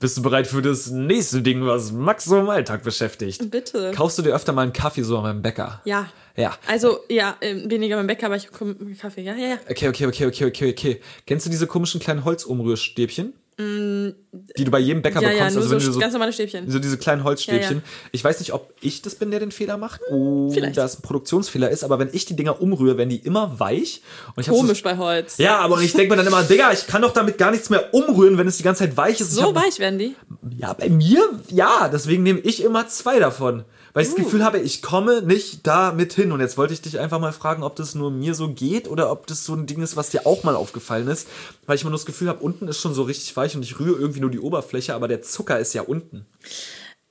bist 0.00 0.16
du 0.16 0.22
bereit 0.22 0.46
für 0.46 0.62
das 0.62 0.90
nächste 0.90 1.42
Ding, 1.42 1.64
was 1.66 1.92
Max 1.92 2.24
so 2.24 2.38
im 2.38 2.48
Alltag 2.48 2.82
beschäftigt? 2.82 3.50
Bitte. 3.50 3.92
Kaufst 3.94 4.18
du 4.18 4.22
dir 4.22 4.34
öfter 4.34 4.52
mal 4.52 4.62
einen 4.62 4.72
Kaffee 4.72 5.02
so 5.02 5.16
an 5.18 5.22
meinem 5.22 5.42
Bäcker? 5.42 5.80
Ja. 5.84 6.08
Ja. 6.36 6.58
Also, 6.66 6.98
ja, 7.08 7.36
ähm, 7.40 7.70
weniger 7.70 7.96
beim 7.96 8.08
Bäcker, 8.08 8.26
aber 8.26 8.36
ich 8.36 8.50
komme 8.50 8.74
mit 8.78 8.98
Kaffee. 8.98 9.22
Ja, 9.22 9.34
ja, 9.34 9.48
ja. 9.50 9.58
Okay, 9.70 9.88
okay, 9.88 10.06
okay, 10.06 10.26
okay, 10.26 10.46
okay, 10.46 10.70
okay. 10.72 11.00
Kennst 11.26 11.46
du 11.46 11.50
diese 11.50 11.66
komischen 11.68 12.00
kleinen 12.00 12.24
Holzumrührstäbchen? 12.24 13.34
Die 13.58 14.64
du 14.64 14.70
bei 14.70 14.78
jedem 14.80 15.00
Bäcker 15.02 15.20
Ja, 15.22 15.28
ja, 15.28 15.34
bekommst. 15.34 15.54
nur 15.54 15.62
also 15.62 15.74
wenn 15.74 15.80
so, 15.80 15.86
du 15.86 15.92
so 15.94 16.00
ganz 16.00 16.12
normale 16.12 16.32
Stäbchen. 16.32 16.70
so 16.70 16.78
diese 16.78 16.98
kleinen 16.98 17.22
Holzstäbchen. 17.24 17.76
Ja, 17.78 17.82
Ich 18.12 18.24
weiß 18.24 18.40
nicht, 18.40 18.52
ob 18.52 18.72
ich 18.80 19.02
das 19.02 19.14
bin, 19.14 19.30
der 19.30 19.40
den 19.40 19.52
Fehler 19.52 19.76
macht 19.76 20.00
oder 20.10 20.70
das 20.70 20.98
ein 20.98 21.02
Produktionsfehler 21.02 21.70
ist, 21.70 21.84
aber 21.84 21.98
wenn 21.98 22.08
ich 22.12 22.24
die 22.24 22.34
Dinger 22.36 22.60
umrühre, 22.60 22.98
werden 22.98 23.10
die 23.10 23.18
immer 23.18 23.60
weich. 23.60 24.02
Und 24.34 24.40
ich 24.42 24.48
hab 24.48 24.56
Komisch 24.56 24.78
So, 24.78 24.84
bei 24.84 24.96
Holz. 24.96 25.38
ja, 25.38 25.58
aber 25.58 25.80
ich 25.82 25.92
denke 25.92 26.10
mir 26.10 26.16
dann 26.16 26.26
immer, 26.26 26.42
Digga, 26.42 26.72
ich 26.72 26.86
kann 26.86 27.02
doch 27.02 27.12
damit 27.12 27.38
gar 27.38 27.50
nichts 27.52 27.70
mehr 27.70 27.94
umrühren, 27.94 28.38
wenn 28.38 28.48
es 28.48 28.56
die 28.56 28.62
ganze 28.64 28.80
Zeit 28.84 28.96
weich 28.96 29.20
ist. 29.20 29.32
So 29.32 29.42
hab- 29.44 29.54
weich 29.54 29.78
werden 29.78 29.98
die. 29.98 30.16
Ja, 30.58 30.72
bei 30.72 30.88
mir, 30.88 31.22
ja, 31.50 31.88
deswegen 31.92 32.22
nehme 32.24 32.40
ich 32.40 32.62
immer 32.62 32.88
zwei 32.88 33.18
davon. 33.18 33.64
Weil 33.94 34.02
ich 34.02 34.10
das 34.10 34.18
Uh. 34.18 34.24
Gefühl 34.24 34.44
habe, 34.44 34.58
ich 34.58 34.82
komme 34.82 35.22
nicht 35.22 35.66
da 35.66 35.92
mit 35.92 36.12
hin. 36.12 36.32
Und 36.32 36.40
jetzt 36.40 36.58
wollte 36.58 36.74
ich 36.74 36.82
dich 36.82 36.98
einfach 36.98 37.20
mal 37.20 37.32
fragen, 37.32 37.62
ob 37.62 37.76
das 37.76 37.94
nur 37.94 38.10
mir 38.10 38.34
so 38.34 38.48
geht 38.52 38.88
oder 38.88 39.10
ob 39.10 39.26
das 39.26 39.44
so 39.44 39.54
ein 39.54 39.66
Ding 39.66 39.82
ist, 39.82 39.96
was 39.96 40.10
dir 40.10 40.26
auch 40.26 40.42
mal 40.42 40.56
aufgefallen 40.56 41.08
ist. 41.08 41.28
Weil 41.64 41.76
ich 41.76 41.82
immer 41.82 41.90
nur 41.90 41.98
das 41.98 42.06
Gefühl 42.06 42.28
habe, 42.28 42.40
unten 42.40 42.68
ist 42.68 42.80
schon 42.80 42.92
so 42.92 43.04
richtig 43.04 43.34
weich 43.36 43.54
und 43.56 43.62
ich 43.62 43.78
rühre 43.78 43.98
irgendwie 43.98 44.20
nur 44.20 44.30
die 44.30 44.40
Oberfläche, 44.40 44.94
aber 44.94 45.08
der 45.08 45.22
Zucker 45.22 45.58
ist 45.60 45.72
ja 45.74 45.82
unten. 45.82 46.26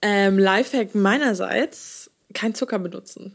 Ähm, 0.02 0.38
Lifehack 0.38 0.94
meinerseits, 0.94 2.12
kein 2.34 2.54
Zucker 2.54 2.80
benutzen. 2.80 3.34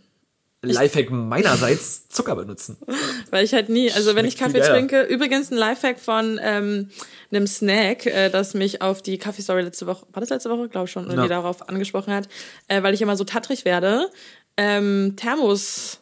Lifehack 0.61 1.11
meinerseits 1.11 2.09
Zucker 2.09 2.37
benutzen. 2.37 2.77
Weil 3.31 3.45
ich 3.45 3.53
halt 3.55 3.69
nie, 3.69 3.91
also 3.93 4.15
wenn 4.15 4.25
ich 4.25 4.37
Schmeckt 4.37 4.55
Kaffee 4.55 4.69
trinke, 4.69 5.03
übrigens 5.03 5.51
ein 5.51 5.59
Lifehack 5.59 5.99
von 5.99 6.41
ähm, 6.43 6.91
einem 7.31 7.47
Snack, 7.47 8.07
äh, 8.07 8.31
das 8.31 8.55
mich 8.55 8.83
auf 8.83 9.03
die 9.03 9.19
Kaffee-Story 9.19 9.63
letzte 9.63 9.87
Woche, 9.87 10.07
war 10.13 10.21
das 10.21 10.31
letzte 10.31 10.51
Woche? 10.51 10.69
Glaube 10.69 10.89
schon, 10.89 11.07
oder 11.07 11.23
die 11.23 11.29
darauf 11.29 11.69
angesprochen 11.69 12.13
hat, 12.13 12.29
äh, 12.69 12.83
weil 12.83 12.95
ich 12.95 13.03
immer 13.03 13.17
so 13.17 13.25
tattrig 13.25 13.65
werde. 13.65 14.11
Ähm, 14.57 15.15
Thermos 15.17 16.01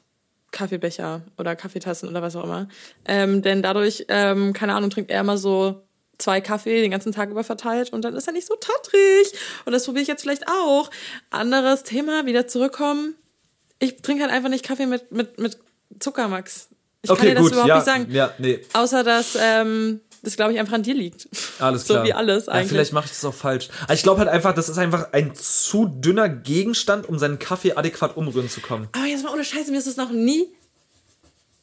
Kaffeebecher 0.53 1.22
oder 1.37 1.55
Kaffeetassen 1.55 2.09
oder 2.09 2.22
was 2.22 2.35
auch 2.37 2.45
immer. 2.45 2.68
Ähm, 3.05 3.43
denn 3.43 3.62
dadurch, 3.62 4.07
ähm, 4.09 4.53
keine 4.53 4.74
Ahnung, 4.74 4.91
trinkt 4.91 5.11
er 5.11 5.20
immer 5.20 5.37
so 5.37 5.83
zwei 6.18 6.41
Kaffee 6.41 6.81
den 6.81 6.91
ganzen 6.91 7.12
Tag 7.12 7.31
über 7.31 7.45
verteilt 7.45 7.93
und 7.93 8.05
dann 8.05 8.14
ist 8.14 8.27
er 8.27 8.33
nicht 8.33 8.47
so 8.47 8.55
tattrig. 8.55 9.33
Und 9.66 9.72
das 9.72 9.85
probiere 9.85 10.03
ich 10.03 10.09
jetzt 10.09 10.22
vielleicht 10.22 10.49
auch. 10.49 10.91
Anderes 11.31 11.83
Thema, 11.83 12.24
wieder 12.24 12.47
zurückkommen. 12.47 13.16
Ich 13.79 14.01
trinke 14.01 14.22
halt 14.22 14.33
einfach 14.33 14.49
nicht 14.49 14.64
Kaffee 14.64 14.87
mit, 14.87 15.12
mit, 15.12 15.39
mit 15.39 15.59
Zucker, 15.99 16.29
Ich 17.11 17.19
kann 17.19 17.27
dir 17.29 17.35
das 17.35 17.47
überhaupt 17.49 17.69
ja, 17.69 17.75
nicht 17.77 17.85
sagen. 17.87 18.07
Ja, 18.11 18.31
nee, 18.39 18.61
Außer, 18.73 19.05
dass 19.05 19.37
ähm, 19.41 20.01
das, 20.23 20.37
glaube 20.37 20.53
ich, 20.53 20.59
einfach 20.59 20.73
an 20.75 20.83
dir 20.83 20.95
liegt. 20.95 21.29
alles 21.59 21.87
So 21.87 21.95
klar. 21.95 22.05
wie 22.07 22.13
alles 22.13 22.47
Ja, 22.47 22.53
eigentlich. 22.55 22.69
vielleicht 22.71 22.93
mache 22.93 23.05
ich 23.07 23.13
das 23.13 23.25
auch 23.25 23.35
falsch. 23.35 23.69
Aber 23.85 23.95
ich 23.95 24.03
glaube 24.03 24.19
halt 24.21 24.29
einfach, 24.29 24.55
das 24.55 24.69
ist 24.69 24.79
einfach 24.79 25.13
ein 25.13 25.35
zu 25.35 25.87
dünner 25.87 26.29
Gegenstand, 26.29 27.09
um 27.09 27.19
seinen 27.19 27.39
Kaffee 27.39 27.73
adäquat 27.75 28.17
umrühren 28.17 28.49
zu 28.49 28.61
kommen. 28.61 28.89
Aber 28.93 29.05
jetzt 29.07 29.23
mal 29.25 29.33
ohne 29.33 29.45
Scheiße, 29.45 29.71
mir 29.71 29.79
ist 29.79 29.87
das 29.87 29.97
noch 29.97 30.11
nie. 30.11 30.47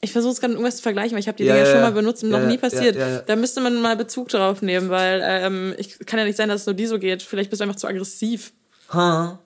Ich 0.01 0.11
versuche 0.11 0.33
es 0.33 0.39
gerade 0.41 0.53
irgendwas 0.53 0.77
zu 0.77 0.81
vergleichen, 0.81 1.13
weil 1.13 1.19
ich 1.21 1.27
habe 1.29 1.37
die 1.37 1.45
Ja, 1.45 1.53
Dinger 1.53 1.65
ja, 1.65 1.71
schon 1.71 1.81
ja. 1.81 1.87
mal 1.89 1.93
benutzt 1.93 2.23
und 2.23 2.31
Ja, 2.31 2.39
noch 2.39 2.47
nie 2.47 2.55
ja, 2.55 2.59
passiert. 2.59 2.95
ja, 2.97 3.07
ja. 3.07 3.19
Da 3.19 3.35
müsste 3.37 3.61
man 3.61 3.81
mal 3.81 3.95
Bezug 3.95 4.27
drauf 4.29 4.61
nehmen, 4.61 4.89
weil 4.89 5.21
ähm, 5.23 5.73
ich 5.77 5.97
kann 6.05 6.19
ja 6.19 6.25
nicht 6.25 6.35
sein, 6.35 6.49
dass 6.49 6.61
es 6.61 6.67
nur 6.67 6.75
die 6.75 6.87
so 6.87 6.99
geht. 6.99 7.21
Vielleicht 7.23 7.49
bist 7.49 7.61
du 7.61 7.63
einfach 7.63 7.77
zu 7.77 7.87
aggressiv. 7.87 8.51
Ha. 8.91 9.39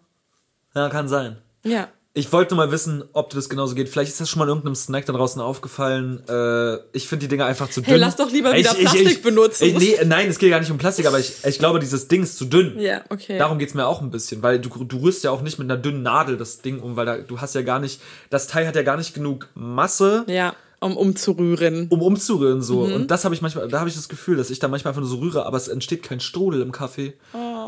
Ja, 0.76 0.90
kann 0.90 1.08
sein. 1.08 1.38
Ja. 1.64 1.90
Ich 2.18 2.34
wollte 2.34 2.56
mal 2.56 2.72
wissen, 2.72 3.04
ob 3.14 3.30
dir 3.30 3.36
das 3.36 3.48
genauso 3.48 3.76
geht. 3.76 3.90
Vielleicht 3.90 4.12
ist 4.12 4.20
das 4.20 4.28
schon 4.28 4.40
mal 4.40 4.46
in 4.46 4.50
irgendeinem 4.50 4.74
Snack 4.74 5.06
da 5.06 5.14
draußen 5.14 5.40
aufgefallen. 5.40 6.24
Äh, 6.28 6.78
ich 6.92 7.08
finde 7.08 7.26
die 7.26 7.28
Dinger 7.28 7.46
einfach 7.46 7.70
zu 7.70 7.82
dünn. 7.82 7.92
Hey, 7.92 8.00
lass 8.00 8.16
doch 8.16 8.32
lieber 8.32 8.54
wieder 8.54 8.74
Plastik 8.74 9.22
benutzen. 9.22 9.66
Ich, 9.66 9.78
nee, 9.78 9.96
nein, 10.04 10.28
es 10.28 10.40
geht 10.40 10.50
gar 10.50 10.60
nicht 10.60 10.72
um 10.72 10.80
Plastik, 10.80 11.06
aber 11.06 11.20
ich, 11.20 11.34
ich 11.46 11.60
glaube, 11.60 11.80
dieses 11.80 12.08
Ding 12.08 12.24
ist 12.24 12.38
zu 12.38 12.46
dünn. 12.46 12.80
Ja, 12.80 13.02
okay. 13.10 13.38
Darum 13.38 13.60
geht's 13.60 13.76
mir 13.76 13.86
auch 13.86 14.02
ein 14.02 14.10
bisschen, 14.10 14.42
weil 14.42 14.60
du, 14.60 14.70
du 14.84 14.98
rührst 14.98 15.24
ja 15.24 15.30
auch 15.32 15.42
nicht 15.42 15.60
mit 15.60 15.70
einer 15.70 15.80
dünnen 15.80 16.02
Nadel 16.02 16.38
das 16.38 16.62
Ding 16.62 16.80
um, 16.80 16.96
weil 16.96 17.06
da, 17.06 17.18
du 17.18 17.40
hast 17.40 17.54
ja 17.54 17.62
gar 17.62 17.80
nicht, 17.80 18.02
das 18.32 18.48
Teil 18.48 18.66
hat 18.68 18.76
ja 18.76 18.82
gar 18.82 18.98
nicht 18.98 19.14
genug 19.14 19.48
Masse, 19.54 20.24
Ja, 20.28 20.56
um 20.80 20.98
umzurühren. 20.98 21.86
um 21.92 22.02
umzurühren 22.02 22.62
so. 22.64 22.88
Mhm. 22.88 22.94
Und 22.94 23.12
das 23.12 23.26
habe 23.26 23.36
ich 23.36 23.44
manchmal, 23.44 23.68
da 23.68 23.80
habe 23.80 23.90
ich 23.90 23.96
das 23.96 24.10
Gefühl, 24.10 24.38
dass 24.38 24.50
ich 24.50 24.58
da 24.58 24.68
manchmal 24.68 24.90
einfach 24.92 25.02
nur 25.02 25.10
so 25.10 25.18
rühre, 25.18 25.46
aber 25.46 25.58
es 25.58 25.68
entsteht 25.68 26.02
kein 26.02 26.20
Strudel 26.20 26.62
im 26.62 26.72
Kaffee. 26.72 27.14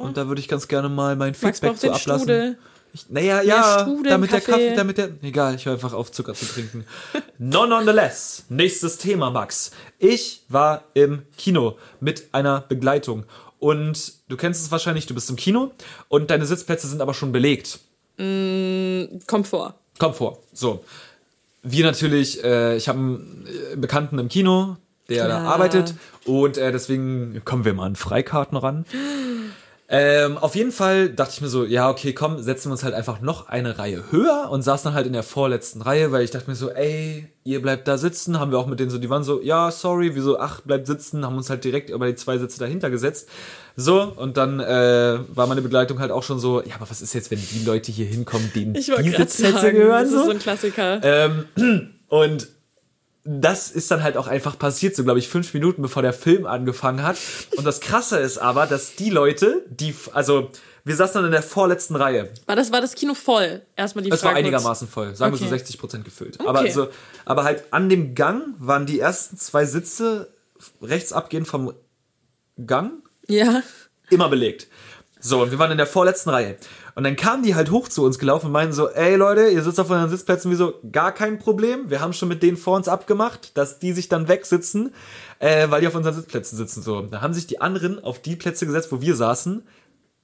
Und 0.02 0.18
da 0.18 0.28
würde 0.28 0.42
ich 0.42 0.48
ganz 0.48 0.68
gerne 0.68 0.90
mal 0.90 1.16
mein 1.16 1.34
Oh. 1.36 1.46
Max 1.46 1.60
Feedback 1.60 1.78
zu 1.78 1.88
den 1.88 1.94
ablassen. 1.96 2.24
Strudel. 2.24 2.58
Ich, 2.94 3.10
naja, 3.10 3.42
ja, 3.42 3.82
Strudel, 3.82 4.10
damit 4.10 4.32
der 4.32 4.42
Kaffee. 4.42 4.52
Kaffee, 4.52 4.76
damit 4.76 4.98
der. 4.98 5.10
Egal, 5.22 5.56
ich 5.56 5.66
höre 5.66 5.74
einfach 5.74 5.94
auf, 5.94 6.12
Zucker 6.12 6.34
zu 6.34 6.46
trinken. 6.46 6.86
Nonetheless, 7.38 8.46
nächstes 8.50 8.98
Thema, 8.98 9.30
Max. 9.30 9.72
Ich 10.00 10.44
war 10.50 10.84
im 10.94 11.24
Kino 11.38 11.78
mit 12.00 12.30
einer 12.32 12.62
Begleitung. 12.62 13.26
Und 13.60 14.14
du 14.30 14.38
kennst 14.38 14.64
es 14.64 14.72
wahrscheinlich, 14.72 15.06
du 15.06 15.14
bist 15.14 15.30
im 15.30 15.36
Kino 15.36 15.72
und 16.08 16.32
deine 16.32 16.46
Sitzplätze 16.46 16.88
sind 16.88 17.02
aber 17.02 17.14
schon 17.14 17.32
belegt. 17.32 17.80
Kommt 18.18 19.48
vor. 19.48 19.76
Komm 19.98 20.14
vor. 20.14 20.40
So. 20.54 20.84
Wir 21.62 21.86
natürlich, 21.86 22.44
äh, 22.44 22.78
ich 22.78 22.88
habe 22.88 23.00
einen 23.00 23.48
äh, 23.74 23.76
Bekannten 23.76 24.18
im 24.18 24.30
Kino, 24.30 24.78
der 25.10 25.28
da 25.28 25.40
Klar. 25.40 25.54
arbeitet. 25.54 25.94
Und 26.26 26.58
äh, 26.58 26.72
deswegen 26.72 27.42
kommen 27.44 27.66
wir 27.66 27.74
mal 27.74 27.86
an 27.86 27.96
Freikarten 27.96 28.58
ran. 28.58 28.86
Ähm, 29.92 30.38
auf 30.38 30.54
jeden 30.54 30.72
Fall 30.72 31.10
dachte 31.10 31.32
ich 31.34 31.42
mir 31.42 31.48
so, 31.48 31.66
ja, 31.66 31.90
okay, 31.90 32.14
komm, 32.14 32.38
setzen 32.44 32.70
wir 32.70 32.74
uns 32.74 32.84
halt 32.84 32.94
einfach 32.94 33.22
noch 33.22 33.50
eine 33.50 33.80
Reihe 33.80 34.12
höher 34.12 34.50
und 34.52 34.62
saß 34.62 34.84
dann 34.84 34.94
halt 34.94 35.08
in 35.08 35.14
der 35.14 35.24
vorletzten 35.24 35.82
Reihe, 35.82 36.12
weil 36.12 36.24
ich 36.24 36.30
dachte 36.30 36.48
mir 36.48 36.56
so, 36.56 36.70
ey, 36.70 37.28
ihr 37.44 37.60
bleibt 37.60 37.88
da 37.88 37.98
sitzen, 37.98 38.40
haben 38.40 38.52
wir 38.52 38.60
auch 38.60 38.68
mit 38.68 38.80
denen 38.80 38.92
so, 38.92 39.00
die 39.00 39.10
waren 39.10 39.24
so, 39.24 39.42
ja, 39.42 39.72
sorry, 39.72 40.14
wieso, 40.14 40.40
ach, 40.40 40.62
bleibt 40.62 40.86
sitzen, 40.86 41.26
haben 41.26 41.38
uns 41.38 41.50
halt 41.50 41.64
direkt 41.64 41.90
über 41.90 42.06
die 42.06 42.14
zwei 42.14 42.38
Sitze 42.38 42.60
dahinter 42.60 42.92
gesetzt. 42.92 43.30
So, 43.76 44.04
und 44.16 44.38
dann 44.38 44.60
äh, 44.60 45.20
war 45.30 45.48
meine 45.48 45.64
Begleitung 45.64 46.00
halt 46.00 46.12
auch 46.12 46.24
schon 46.24 46.38
so, 46.38 46.62
ja, 46.62 46.76
aber 46.76 46.88
was 46.88 47.02
ist 47.02 47.14
jetzt, 47.14 47.32
wenn 47.32 47.40
die 47.40 47.66
Leute 47.66 47.92
hier 47.92 48.06
hinkommen, 48.06 48.52
denen 48.54 48.76
die 48.76 48.82
Sitzplätze 48.82 49.74
gehören? 49.74 50.04
das 50.04 50.12
so? 50.12 50.20
ist 50.20 50.26
so 50.26 50.32
ein 50.32 50.40
Klassiker. 50.40 51.02
Ähm, 51.02 51.46
und 52.10 52.48
das 53.26 53.70
ist 53.72 53.92
dann 53.92 54.02
halt 54.02 54.18
auch 54.18 54.28
einfach 54.28 54.58
passiert, 54.58 54.96
so 54.96 55.04
glaube 55.04 55.20
ich, 55.20 55.28
fünf 55.28 55.54
Minuten 55.54 55.82
bevor 55.82 56.02
der 56.02 56.14
Film 56.14 56.46
angefangen 56.46 57.04
hat. 57.04 57.18
Und 57.58 57.66
das 57.66 57.80
Krasse 57.82 58.18
ist 58.20 58.38
aber, 58.38 58.66
dass 58.66 58.96
die 58.96 59.10
Leute, 59.10 59.66
die, 59.70 59.94
also 60.14 60.50
wir 60.86 60.96
saßen 60.96 61.16
dann 61.16 61.26
in 61.26 61.32
der 61.32 61.44
vorletzten 61.44 61.96
Reihe. 61.98 62.30
War 62.46 62.56
das, 62.56 62.72
war 62.72 62.80
das 62.82 62.96
Kino 62.96 63.14
voll? 63.14 63.62
Erstmal 63.76 64.04
die 64.04 64.10
Es 64.12 64.24
war 64.24 64.32
kurz. 64.32 64.40
einigermaßen 64.40 64.88
voll, 64.88 65.16
sagen 65.16 65.34
wir 65.34 65.38
so 65.38 65.46
Okay. 65.46 65.58
60 65.58 65.78
Prozent 65.78 66.06
gefüllt. 66.06 66.40
Aber, 66.46 66.70
so, 66.72 66.84
Okay. 66.84 66.92
aber 67.26 67.44
halt 67.44 67.64
an 67.72 67.90
dem 67.90 68.16
Gang 68.16 68.56
waren 68.58 68.86
die 68.86 69.00
ersten 69.00 69.38
zwei 69.38 69.66
Sitze 69.66 70.34
rechts 70.82 71.12
abgehend 71.14 71.48
vom 71.48 71.74
Gang 72.66 73.04
Ja. 73.28 73.62
immer 74.10 74.30
belegt. 74.30 74.68
So, 75.20 75.42
und 75.44 75.52
wir 75.52 75.60
waren 75.60 75.72
in 75.72 75.78
der 75.78 75.88
vorletzten 75.88 76.30
Reihe. 76.30 76.56
Und 77.00 77.06
dann 77.06 77.16
kamen 77.16 77.44
die 77.44 77.56
halt 77.56 77.72
hoch 77.72 77.88
zu 77.88 78.04
uns 78.04 78.20
gelaufen 78.20 78.48
und 78.48 78.52
meinen 78.52 78.74
so, 78.74 78.90
ey 78.90 79.16
Leute, 79.16 79.48
ihr 79.48 79.64
sitzt 79.64 79.80
auf 79.80 79.90
euren 79.90 80.10
Sitzplätzen, 80.10 80.52
wieso? 80.52 80.74
Gar 80.92 81.14
kein 81.14 81.40
Problem. 81.40 81.90
Wir 81.90 82.02
haben 82.02 82.12
schon 82.12 82.28
mit 82.28 82.44
denen 82.44 82.58
vor 82.58 82.76
uns 82.76 82.90
abgemacht, 82.90 83.58
dass 83.58 83.80
die 83.80 83.94
sich 83.94 84.10
dann 84.10 84.28
wegsitzen, 84.28 84.94
äh, 85.40 85.70
weil 85.70 85.80
die 85.80 85.88
auf 85.88 85.96
unseren 85.96 86.14
Sitzplätzen 86.14 86.58
sitzen. 86.58 86.82
So, 86.82 87.04
da 87.04 87.22
haben 87.22 87.34
sich 87.34 87.48
die 87.48 87.62
anderen 87.62 88.04
auf 88.04 88.22
die 88.22 88.36
Plätze 88.36 88.66
gesetzt, 88.66 88.92
wo 88.92 89.00
wir 89.00 89.16
saßen. 89.16 89.64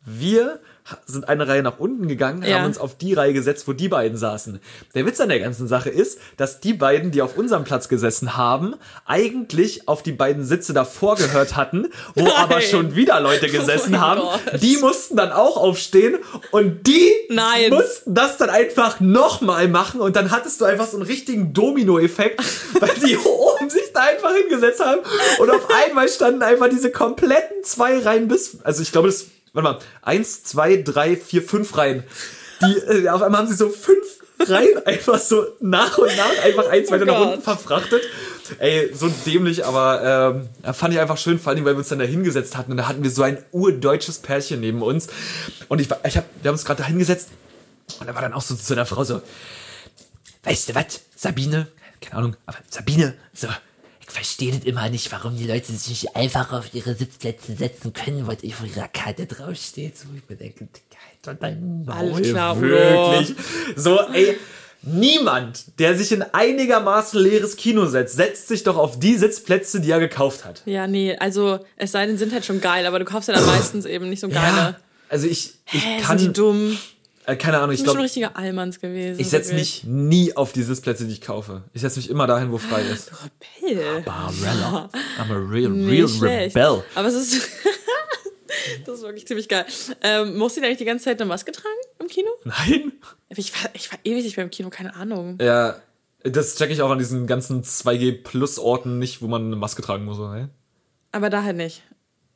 Wir 0.04 0.60
sind 1.06 1.28
eine 1.30 1.48
Reihe 1.48 1.64
nach 1.64 1.80
unten 1.80 2.08
gegangen, 2.08 2.44
Ja. 2.44 2.58
haben 2.60 2.66
uns 2.66 2.78
auf 2.78 2.96
die 2.98 3.14
Reihe 3.14 3.34
gesetzt, 3.34 3.68
wo 3.68 3.74
die 3.74 3.88
beiden 3.88 4.18
saßen. 4.18 4.60
Der 4.94 5.06
Witz 5.06 5.20
an 5.20 5.30
der 5.30 5.40
ganzen 5.40 5.68
Sache 5.68 5.90
ist, 5.90 6.20
dass 6.38 6.60
die 6.60 6.74
beiden, 6.74 7.12
die 7.12 7.22
auf 7.22 7.38
unserem 7.38 7.64
Platz 7.64 7.90
gesessen 7.90 8.38
haben, 8.38 8.76
eigentlich 9.06 9.88
auf 9.88 10.04
die 10.04 10.12
beiden 10.12 10.44
Sitze 10.46 10.74
davor 10.74 11.16
gehört 11.16 11.56
hatten, 11.56 11.88
wo 12.14 12.28
aber 12.36 12.62
schon 12.62 12.96
wieder 12.96 13.20
Leute 13.20 13.48
gesessen 13.50 13.92
mein 13.92 14.02
haben. 14.02 14.22
Gott. 14.22 14.62
Die 14.62 14.78
mussten 14.78 15.16
dann 15.16 15.32
auch 15.32 15.58
aufstehen 15.58 16.16
und 16.52 16.86
die 16.88 17.12
Nein. 17.30 17.72
mussten 17.72 18.14
das 18.14 18.38
dann 18.38 18.50
einfach 18.50 19.00
nochmal 19.00 19.68
machen 19.68 20.02
und 20.02 20.16
dann 20.16 20.32
hattest 20.32 20.62
du 20.62 20.66
einfach 20.66 20.88
so 20.88 20.98
einen 20.98 21.06
richtigen 21.06 21.54
Domino-Effekt, 21.54 22.42
weil 22.80 22.94
die 23.06 23.18
oben 23.18 23.70
sich 23.70 23.92
da 23.94 24.02
einfach 24.02 24.34
hingesetzt 24.36 24.84
haben 24.84 25.02
und 25.40 25.50
auf 25.50 25.68
einmal 25.88 26.08
standen 26.10 26.44
einfach 26.44 26.70
diese 26.70 26.92
kompletten 26.92 27.64
zwei 27.64 27.98
Reihen 28.00 28.28
bis, 28.28 28.58
also 28.64 28.82
ich 28.82 28.92
glaube 28.92 29.08
das, 29.08 29.28
warte 29.56 29.70
mal, 29.70 29.80
eins, 30.02 30.44
zwei, 30.44 30.78
drei, 30.78 31.16
vier, 31.16 31.42
fünf 31.42 31.78
Reihen. 31.78 32.04
Die, 32.62 32.78
äh, 32.78 33.10
auf 33.10 33.22
einmal 33.22 33.42
haben 33.42 33.48
sie 33.48 33.56
so 33.56 33.70
fünf 33.70 34.06
Reihen 34.40 34.86
einfach 34.86 35.18
so 35.18 35.46
nach 35.62 35.98
und 35.98 36.16
nach 36.18 36.44
einfach 36.44 36.68
eins 36.70 36.92
weiter 36.92 37.06
nach 37.06 37.18
Gott. 37.18 37.28
unten 37.30 37.42
verfrachtet. 37.42 38.02
Ey, 38.60 38.92
so 38.94 39.10
dämlich, 39.26 39.66
aber 39.66 40.46
ähm, 40.66 40.74
fand 40.74 40.94
ich 40.94 41.00
einfach 41.00 41.18
schön, 41.18 41.40
vor 41.40 41.54
allem, 41.54 41.66
weil 41.66 41.74
wir 41.74 41.80
uns 41.80 41.90
dann 41.90 42.00
da 42.00 42.06
hingesetzt 42.06 42.56
hatten 42.56 42.72
und 42.72 42.78
da 42.78 42.88
hatten 42.88 43.02
wir 43.02 43.10
so 43.10 43.24
ein 43.24 43.44
urdeutsches 43.52 44.20
Pärchen 44.20 44.60
neben 44.60 44.84
uns 44.84 45.08
und 45.68 45.82
ich, 45.82 45.88
ich 46.06 46.18
hab, 46.18 46.26
wir 46.42 46.50
haben 46.50 46.56
uns 46.56 46.66
gerade 46.66 46.84
da 46.84 46.88
hingesetzt 46.88 47.30
und 48.00 48.08
da 48.08 48.14
war 48.14 48.22
dann 48.22 48.34
auch 48.34 48.44
so 48.44 48.56
zu 48.56 48.74
einer 48.74 48.86
Frau 48.86 49.04
so, 49.04 49.22
weißt 50.44 50.70
du 50.70 50.76
was, 50.76 51.02
Sabine, 51.16 51.68
keine 52.02 52.18
Ahnung, 52.18 52.36
aber 52.46 52.58
Sabine, 52.70 53.16
so, 53.34 53.48
Ich 54.08 54.14
verstehe 54.14 54.52
das 54.52 54.64
immer 54.64 54.90
nicht, 54.90 55.12
warum 55.12 55.36
die 55.36 55.48
Leute 55.48 55.74
sich 55.74 55.90
nicht 55.90 56.16
einfach 56.16 56.54
auf 56.54 56.74
ihre 56.74 56.96
Sitzplätze 56.96 57.56
setzen 57.56 57.92
können, 57.94 58.28
weil 58.28 58.36
auf 58.36 58.44
ihrer 58.44 58.88
Karte 58.88 59.26
draufsteht. 59.26 59.98
So, 59.98 60.08
ich 60.16 60.30
mir 60.30 60.36
denke, 60.36 60.68
halt 61.28 61.42
dein 61.42 61.86
Maul. 61.86 62.14
Alles 62.14 62.30
klar, 62.30 62.60
wirklich, 62.60 63.36
so, 63.76 64.00
ey, 64.14 64.38
niemand, 64.82 65.80
der 65.80 65.98
sich 65.98 66.12
in 66.12 66.22
einigermaßen 66.22 67.20
leeres 67.20 67.58
Kino 67.58 67.86
setzt, 67.86 68.16
setzt 68.16 68.48
sich 68.48 68.64
doch 68.64 68.78
auf 68.78 69.00
die 69.00 69.16
Sitzplätze, 69.16 69.82
die 69.82 69.92
er 69.92 70.00
gekauft 70.00 70.46
hat. 70.46 70.62
Ja, 70.66 70.88
nee, 70.88 71.16
also 71.18 71.60
es 71.78 71.92
sei 71.92 72.06
denn, 72.06 72.18
sind 72.18 72.34
halt 72.34 72.46
schon 72.46 72.62
geil, 72.62 72.86
aber 72.86 73.00
du 73.00 73.06
kaufst 73.06 73.28
ja 73.30 73.36
dann 73.36 73.46
meistens 73.46 73.86
eben 73.86 74.10
nicht 74.10 74.20
so 74.20 74.30
geile. 74.30 74.76
also 75.10 75.28
ich, 75.28 75.54
ich 75.72 75.86
Hä, 75.86 76.02
kann, 76.02 76.18
sind 76.20 76.30
die 76.30 76.34
dumm? 76.34 76.78
Äh, 77.28 77.36
keine 77.36 77.58
Ahnung, 77.58 77.72
ich 77.72 77.80
Ich 77.80 77.84
bin 77.84 77.88
schon 77.88 77.94
glaube, 77.96 78.04
richtiige 78.06 78.36
Allmanns 78.36 78.80
gewesen. 78.80 79.20
ich 79.20 79.30
setze 79.30 79.54
mich 79.54 79.84
nie 79.84 80.36
auf 80.36 80.54
die 80.54 80.64
Sitzplätze, 80.64 81.06
die 81.06 81.14
ich 81.14 81.22
kaufe. 81.22 81.64
Ich 81.74 81.82
setze 81.82 82.00
mich 82.00 82.10
immer 82.10 82.28
dahin, 82.28 82.52
wo 82.52 82.58
frei 82.58 82.82
ist. 82.84 83.12
Rebell. 83.62 84.02
Barella. 84.02 84.90
I'm 85.20 85.32
a 85.32 85.50
real, 85.50 85.72
real 85.72 86.08
schlecht. 86.08 86.56
rebel. 86.56 86.84
Aber 86.96 87.08
es 87.08 87.16
ist. 87.16 87.48
das 88.86 88.96
ist 88.96 89.02
wirklich 89.04 89.28
ziemlich 89.28 89.48
geil. 89.50 89.66
Ähm, 90.02 90.38
musst 90.38 90.56
du 90.56 90.62
denn 90.62 90.68
eigentlich 90.68 90.80
die 90.80 90.86
ganze 90.86 91.06
Zeit 91.06 91.20
eine 91.20 91.28
Maske 91.28 91.52
tragen 91.52 91.76
im 92.00 92.08
Kino? 92.08 92.30
Nein? 92.44 92.94
Ich 93.30 93.54
war, 93.54 93.70
ich 93.74 93.92
war 93.92 94.00
ewig 94.04 94.24
nicht 94.24 94.36
beim 94.36 94.50
Kino, 94.50 94.70
keine 94.70 94.96
Ahnung. 94.96 95.38
Ja, 95.42 95.76
das 96.24 96.56
checke 96.56 96.74
ich 96.74 96.82
auch 96.82 96.90
an 96.90 96.98
diesen 97.00 97.28
ganzen 97.28 97.64
2G-Plus-Orten 97.64 98.98
nicht, 99.00 99.22
wo 99.22 99.28
man 99.28 99.46
eine 99.46 99.56
Maske 99.56 99.82
tragen 99.82 100.06
muss, 100.06 100.18
oder? 100.20 100.50
Aber 101.12 101.30
da 101.30 101.44
halt 101.44 101.58
nicht. 101.58 101.84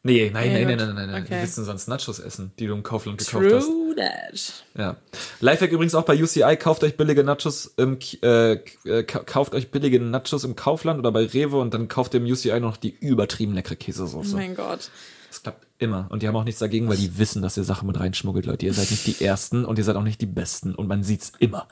Nee, 0.02 0.30
nein, 0.34 0.54
Nee, 0.54 0.64
nein, 0.66 0.78
nein, 0.78 0.88
nein, 0.88 0.96
nein, 0.96 1.12
nein. 1.12 1.24
Okay. 1.24 1.32
Wir 1.32 1.42
willst 1.42 1.58
denn 1.58 1.66
sonst 1.66 1.88
Nachos 1.90 2.20
essen, 2.20 2.52
die 2.58 2.68
du 2.68 2.74
im 2.74 2.84
Kaufland 2.84 3.18
gekauft 3.18 3.46
hast? 3.54 3.66
True 3.66 3.96
that. 3.98 4.54
Ja. 4.78 4.96
Lifehack 5.42 5.72
übrigens 5.72 5.94
auch 5.94 6.04
bei 6.06 6.22
UCI, 6.22 6.56
kauft 6.58 6.84
euch 6.86 6.96
billige 6.96 7.24
Nachos 7.26 7.74
im, 7.76 7.98
äh, 8.22 8.54
äh, 8.86 9.04
ka- 9.04 9.24
kauft 9.26 9.54
euch 9.54 9.72
billige 9.72 10.00
Nachos 10.00 10.46
im 10.46 10.56
Kaufland 10.56 11.00
oder 11.00 11.12
bei 11.12 11.26
Rewe 11.26 11.58
und 11.58 11.74
dann 11.74 11.90
kauft 11.90 12.14
ihr 12.14 12.22
im 12.22 12.32
UCI 12.32 12.62
noch 12.62 12.78
die 12.78 12.96
übertrieben 13.02 13.54
leckere 13.54 13.74
Oh 13.74 13.84
Käsesoße. 13.84 14.36
mein 14.38 14.56
Gott. 14.56 14.90
Das 15.28 15.44
klappt 15.44 15.68
immer. 15.80 16.08
Und 16.10 16.24
die 16.24 16.28
haben 16.28 16.36
auch 16.38 16.44
nichts 16.46 16.60
dagegen, 16.60 16.88
weil 16.90 16.98
die 16.98 17.18
wissen, 17.20 17.42
dass 17.42 17.56
ihr 17.58 17.64
Sachen 17.66 17.86
mit 17.86 18.00
reinschmuggelt, 18.00 18.46
Leute. 18.46 18.66
Ihr 18.66 18.74
seid 18.74 18.90
nicht 18.90 19.06
die 19.06 19.24
Ersten 19.24 19.64
und 19.66 19.78
ihr 19.78 19.84
seid 19.84 19.96
auch 19.98 20.04
nicht 20.04 20.22
die 20.22 20.26
Besten. 20.26 20.74
Und 20.74 20.88
man 20.88 21.04
sieht's 21.04 21.34
immer. 21.40 21.68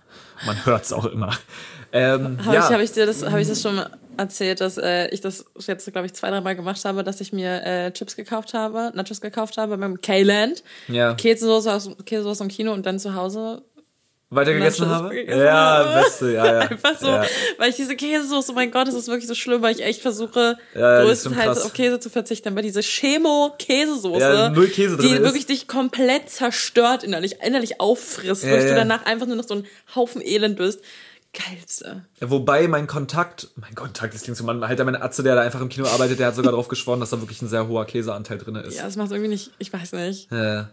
Man 0.46 0.64
hört's 0.66 0.92
auch 0.94 1.06
immer. 1.06 1.32
Ähm, 1.92 2.38
Habe 2.46 2.56
ja. 2.56 2.68
ich, 2.68 2.74
hab 2.76 2.82
ich 2.82 2.92
dir 2.92 3.06
das, 3.08 3.24
hab 3.26 3.40
ich 3.40 3.48
das 3.48 3.62
schon 3.62 3.76
mal 3.78 3.90
erzählt, 4.18 4.62
dass 4.62 4.78
äh, 4.78 5.08
ich 5.10 5.22
das 5.22 5.46
jetzt, 5.66 5.92
glaube 5.92 6.06
ich, 6.08 6.14
zwei, 6.14 6.30
dreimal 6.30 6.56
gemacht 6.56 6.84
habe, 6.86 7.04
dass 7.04 7.22
ich 7.22 7.34
mir 7.34 7.64
äh, 7.64 7.92
Chips 7.92 8.16
gekauft 8.16 8.54
habe, 8.54 8.92
Nachos 8.96 9.22
gekauft 9.22 9.58
habe 9.58 9.78
beim 9.78 10.02
K-Land. 10.02 10.64
ja. 10.88 11.14
Käsesoße 11.14 11.72
aus, 11.74 11.90
Käsesoße 12.06 12.44
im 12.44 12.50
Kino 12.50 12.74
und 12.74 12.86
dann 12.86 13.00
zu 13.00 13.16
Hause 13.16 13.64
Weiter 14.30 14.54
gegessen 14.54 14.90
Nachos 14.90 15.04
habe? 15.04 15.16
gegessen 15.16 15.40
ja, 15.40 15.54
habe. 15.54 16.04
beste, 16.04 16.34
ja, 16.34 16.46
ja. 16.46 16.60
Einfach 16.70 17.00
so, 17.00 17.08
Ja. 17.08 17.26
weil 17.58 17.70
ich 17.70 17.78
diese 17.78 17.96
Käsesoße, 17.96 18.52
oh 18.52 18.56
mein 18.56 18.72
Gott, 18.72 18.86
das 18.90 18.94
ist 18.96 19.08
wirklich 19.08 19.26
so 19.28 19.36
schlimm, 19.36 19.62
weil 19.62 19.74
ich 19.74 19.82
echt 19.82 20.02
versuche, 20.02 20.58
Ja, 20.76 21.02
größtenteils 21.04 21.62
auf 21.62 21.72
Käse 21.72 22.02
zu 22.02 22.10
verzichten. 22.10 22.50
Aber 22.50 22.62
diese 22.62 22.82
Chemo-Käsesoße, 22.82 24.20
Ja, 24.20 24.50
null 24.50 24.68
Käse 24.68 24.98
drin 24.98 25.08
die 25.08 25.14
ist. 25.16 25.22
wirklich 25.24 25.46
dich 25.46 25.68
komplett 25.68 26.30
zerstört 26.30 27.04
innerlich, 27.06 27.38
innerlich 27.42 27.80
auffrisst, 27.80 28.44
Ja, 28.44 28.54
und 28.56 28.64
du 28.64 28.76
danach 28.76 29.06
einfach 29.06 29.28
nur 29.28 29.38
noch 29.38 29.48
so 29.48 29.56
ein 29.56 29.66
Haufen 29.96 30.22
Elend 30.22 30.58
bist. 30.58 30.82
Geilste. 31.38 32.06
Wobei 32.20 32.68
mein 32.68 32.88
Kontakt, 32.88 33.50
mein 33.56 33.76
Kontakt, 33.76 34.14
das 34.16 34.24
klingt 34.24 34.38
so, 34.38 34.44
man, 34.44 34.68
halt 34.68 34.84
mein 34.84 35.00
Atze, 35.00 35.22
der 35.22 35.36
da 35.36 35.42
einfach 35.42 35.62
im 35.62 35.70
Kino 35.70 35.86
arbeitet, 35.86 36.20
der 36.20 36.28
hat 36.28 36.36
sogar 36.36 36.52
drauf 36.52 36.68
geschworen, 36.70 37.00
dass 37.00 37.12
da 37.12 37.20
wirklich 37.22 37.42
ein 37.42 37.48
sehr 37.48 37.68
hoher 37.68 37.86
Käseanteil 37.86 38.40
drin 38.40 38.56
ist. 38.56 38.76
Ja, 38.76 38.84
das 38.84 38.96
macht 38.96 39.12
irgendwie 39.12 39.30
nicht, 39.30 39.52
ich 39.60 39.72
weiß 39.72 39.94
nicht. 39.94 40.32
Äh, 40.32 40.64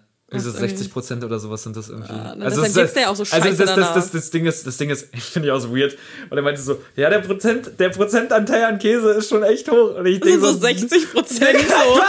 So 0.41 0.49
Was 0.51 0.55
irgendwie- 0.57 0.69
60 0.77 0.93
Prozent 0.93 1.25
oder 1.25 1.39
sowas 1.39 1.63
sind 1.63 1.77
das 1.77 1.89
irgendwie. 1.89 2.13
Ah, 2.13 2.35
na, 2.37 2.49
deshalb 2.49 2.75
gibt's 2.75 2.95
ja 2.95 3.09
auch 3.09 3.17
so 3.17 3.23
Also 3.23 3.37
Scheiße 3.37 3.49
das, 3.49 3.57
das, 3.59 3.75
danach. 3.75 3.95
das, 3.95 4.11
das 4.11 4.31
Ding 4.31 4.47
ist, 4.47 4.67
das 4.67 4.77
Ding 4.77 4.91
ist, 4.91 5.09
finde 5.33 5.49
ich 5.49 5.53
auch 5.53 5.61
so 5.61 5.75
weird. 5.75 5.97
Und 6.31 6.37
er 6.37 6.43
meinte 6.43 6.61
so, 6.61 6.79
ja, 6.97 7.11
der 7.11 7.21
Prozent, 7.21 7.73
der 7.79 7.89
Prozentanteil 7.91 8.65
an 8.65 8.79
Käse 8.79 9.11
ist 9.13 9.29
schon 9.29 9.43
echt 9.43 9.71
hoch. 9.71 9.97
Und 9.97 10.07
ich 10.07 10.21
Das 10.21 10.29
denke 10.31 10.47
so 10.47 10.53
60 10.59 11.13
Prozent 11.13 11.59
so. 11.61 12.01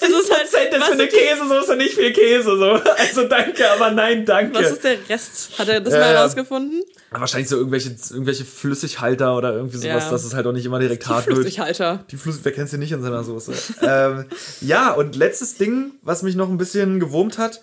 Das 0.00 0.10
ist 0.10 0.30
halt, 0.30 0.50
Prozent 0.50 0.74
ist 0.74 0.84
für 0.84 0.92
eine 0.92 1.02
ist 1.04 1.12
die- 1.12 1.18
Käsesoße 1.18 1.76
nicht 1.76 1.94
viel 1.94 2.12
Käse, 2.12 2.56
so. 2.58 2.80
Also 2.98 3.24
danke, 3.28 3.70
aber 3.70 3.90
nein, 3.90 4.24
danke. 4.24 4.58
Was 4.58 4.72
ist 4.72 4.84
der 4.84 4.96
Rest? 5.08 5.58
Hat 5.58 5.68
er 5.68 5.80
das 5.80 5.92
Ja, 5.92 6.00
mal 6.00 6.12
ja. 6.12 6.18
herausgefunden? 6.18 6.82
Wahrscheinlich 7.10 7.48
so 7.50 7.56
irgendwelche, 7.56 7.94
irgendwelche 8.10 8.44
Flüssighalter 8.46 9.36
oder 9.36 9.52
irgendwie 9.54 9.76
sowas, 9.76 10.04
Ja. 10.04 10.10
dass 10.10 10.24
es 10.24 10.32
halt 10.34 10.46
auch 10.46 10.52
nicht 10.52 10.64
immer 10.64 10.78
direkt 10.78 11.06
hart 11.06 11.26
wird. 11.26 11.36
Flüssighalter. 11.36 12.04
Die 12.10 12.16
Flüssig, 12.16 12.40
wer 12.44 12.52
kennt 12.52 12.70
sie 12.70 12.78
nicht 12.78 12.92
in 12.92 13.02
seiner 13.02 13.22
Soße? 13.22 13.52
ähm, 13.82 14.24
ja, 14.62 14.92
und 14.92 15.14
letztes 15.16 15.56
Ding, 15.56 15.92
was 16.02 16.22
mich 16.22 16.36
noch 16.36 16.48
ein 16.48 16.56
bisschen 16.56 17.00
gewurmt 17.00 17.36
hat 17.36 17.41
hat. 17.42 17.60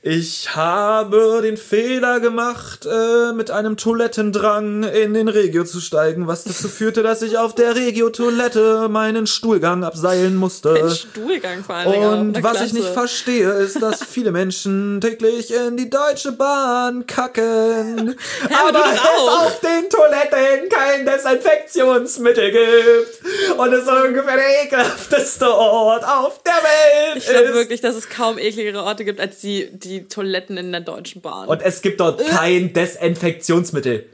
Ich 0.00 0.54
habe 0.54 1.40
den 1.42 1.56
Fehler 1.56 2.20
gemacht, 2.20 2.86
äh, 2.86 3.32
mit 3.32 3.50
einem 3.50 3.76
Toilettendrang 3.76 4.84
in 4.84 5.12
den 5.12 5.26
Regio 5.26 5.64
zu 5.64 5.80
steigen, 5.80 6.28
was 6.28 6.44
dazu 6.44 6.68
führte, 6.68 7.02
dass 7.02 7.20
ich 7.20 7.36
auf 7.36 7.52
der 7.56 7.74
Regio-Toilette 7.74 8.86
meinen 8.88 9.26
Stuhlgang 9.26 9.82
abseilen 9.82 10.36
musste. 10.36 10.74
Ein 10.76 10.90
Stuhlgang 10.90 11.64
vor 11.64 11.74
allen 11.74 11.90
Dingen. 11.92 12.08
Und 12.12 12.32
Na, 12.32 12.42
was 12.44 12.52
ich 12.52 12.58
klasse. 12.70 12.74
nicht 12.76 12.88
verstehe, 12.90 13.50
ist, 13.50 13.82
dass 13.82 14.04
viele 14.04 14.30
Menschen 14.30 15.00
täglich 15.00 15.52
in 15.52 15.76
die 15.76 15.90
Deutsche 15.90 16.30
Bahn 16.30 17.04
kacken. 17.08 18.14
aber 18.44 18.68
aber 18.78 18.92
es 18.94 19.00
auch. 19.00 19.46
auf 19.46 19.60
den 19.60 19.90
Toiletten 19.90 20.68
kein 20.68 21.06
Desinfektionsmittel 21.06 22.52
gibt. 22.52 23.58
Und 23.58 23.72
es 23.72 23.86
ungefähr 23.88 24.36
der 24.36 24.64
ekelhafteste 24.64 25.52
Ort 25.52 26.04
auf 26.04 26.40
der 26.44 26.52
Welt 26.52 27.16
Ich 27.16 27.26
glaube 27.28 27.46
ist. 27.46 27.54
wirklich, 27.54 27.80
dass 27.80 27.96
es 27.96 28.08
kaum 28.08 28.38
ekligere 28.38 28.84
Orte 28.84 29.04
gibt 29.04 29.18
als 29.20 29.38
die, 29.40 29.68
die 29.72 29.87
Toiletten 30.08 30.56
in 30.56 30.70
der 30.72 30.80
Deutschen 30.82 31.20
Bahn. 31.22 31.48
Und 31.48 31.62
es 31.62 31.82
gibt 31.82 32.00
dort 32.00 32.24
kein 32.26 32.72
Desinfektionsmittel. 32.72 34.06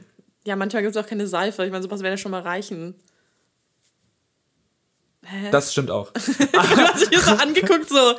ja, 0.45 0.55
manchmal 0.55 0.83
gibt 0.83 0.95
es 0.95 1.03
auch 1.03 1.07
keine 1.07 1.27
Seife. 1.27 1.65
Ich 1.65 1.71
meine, 1.71 1.83
sowas 1.83 2.01
wäre 2.01 2.13
ja 2.13 2.17
schon 2.17 2.31
mal 2.31 2.41
reichen. 2.41 2.95
Das 5.51 5.71
stimmt 5.71 5.89
auch. 5.89 6.11
Du 6.51 6.77
hast 6.77 7.01
dich 7.01 7.09
hier 7.09 7.19
so 7.19 7.31
angeguckt, 7.31 7.89
so, 7.89 8.13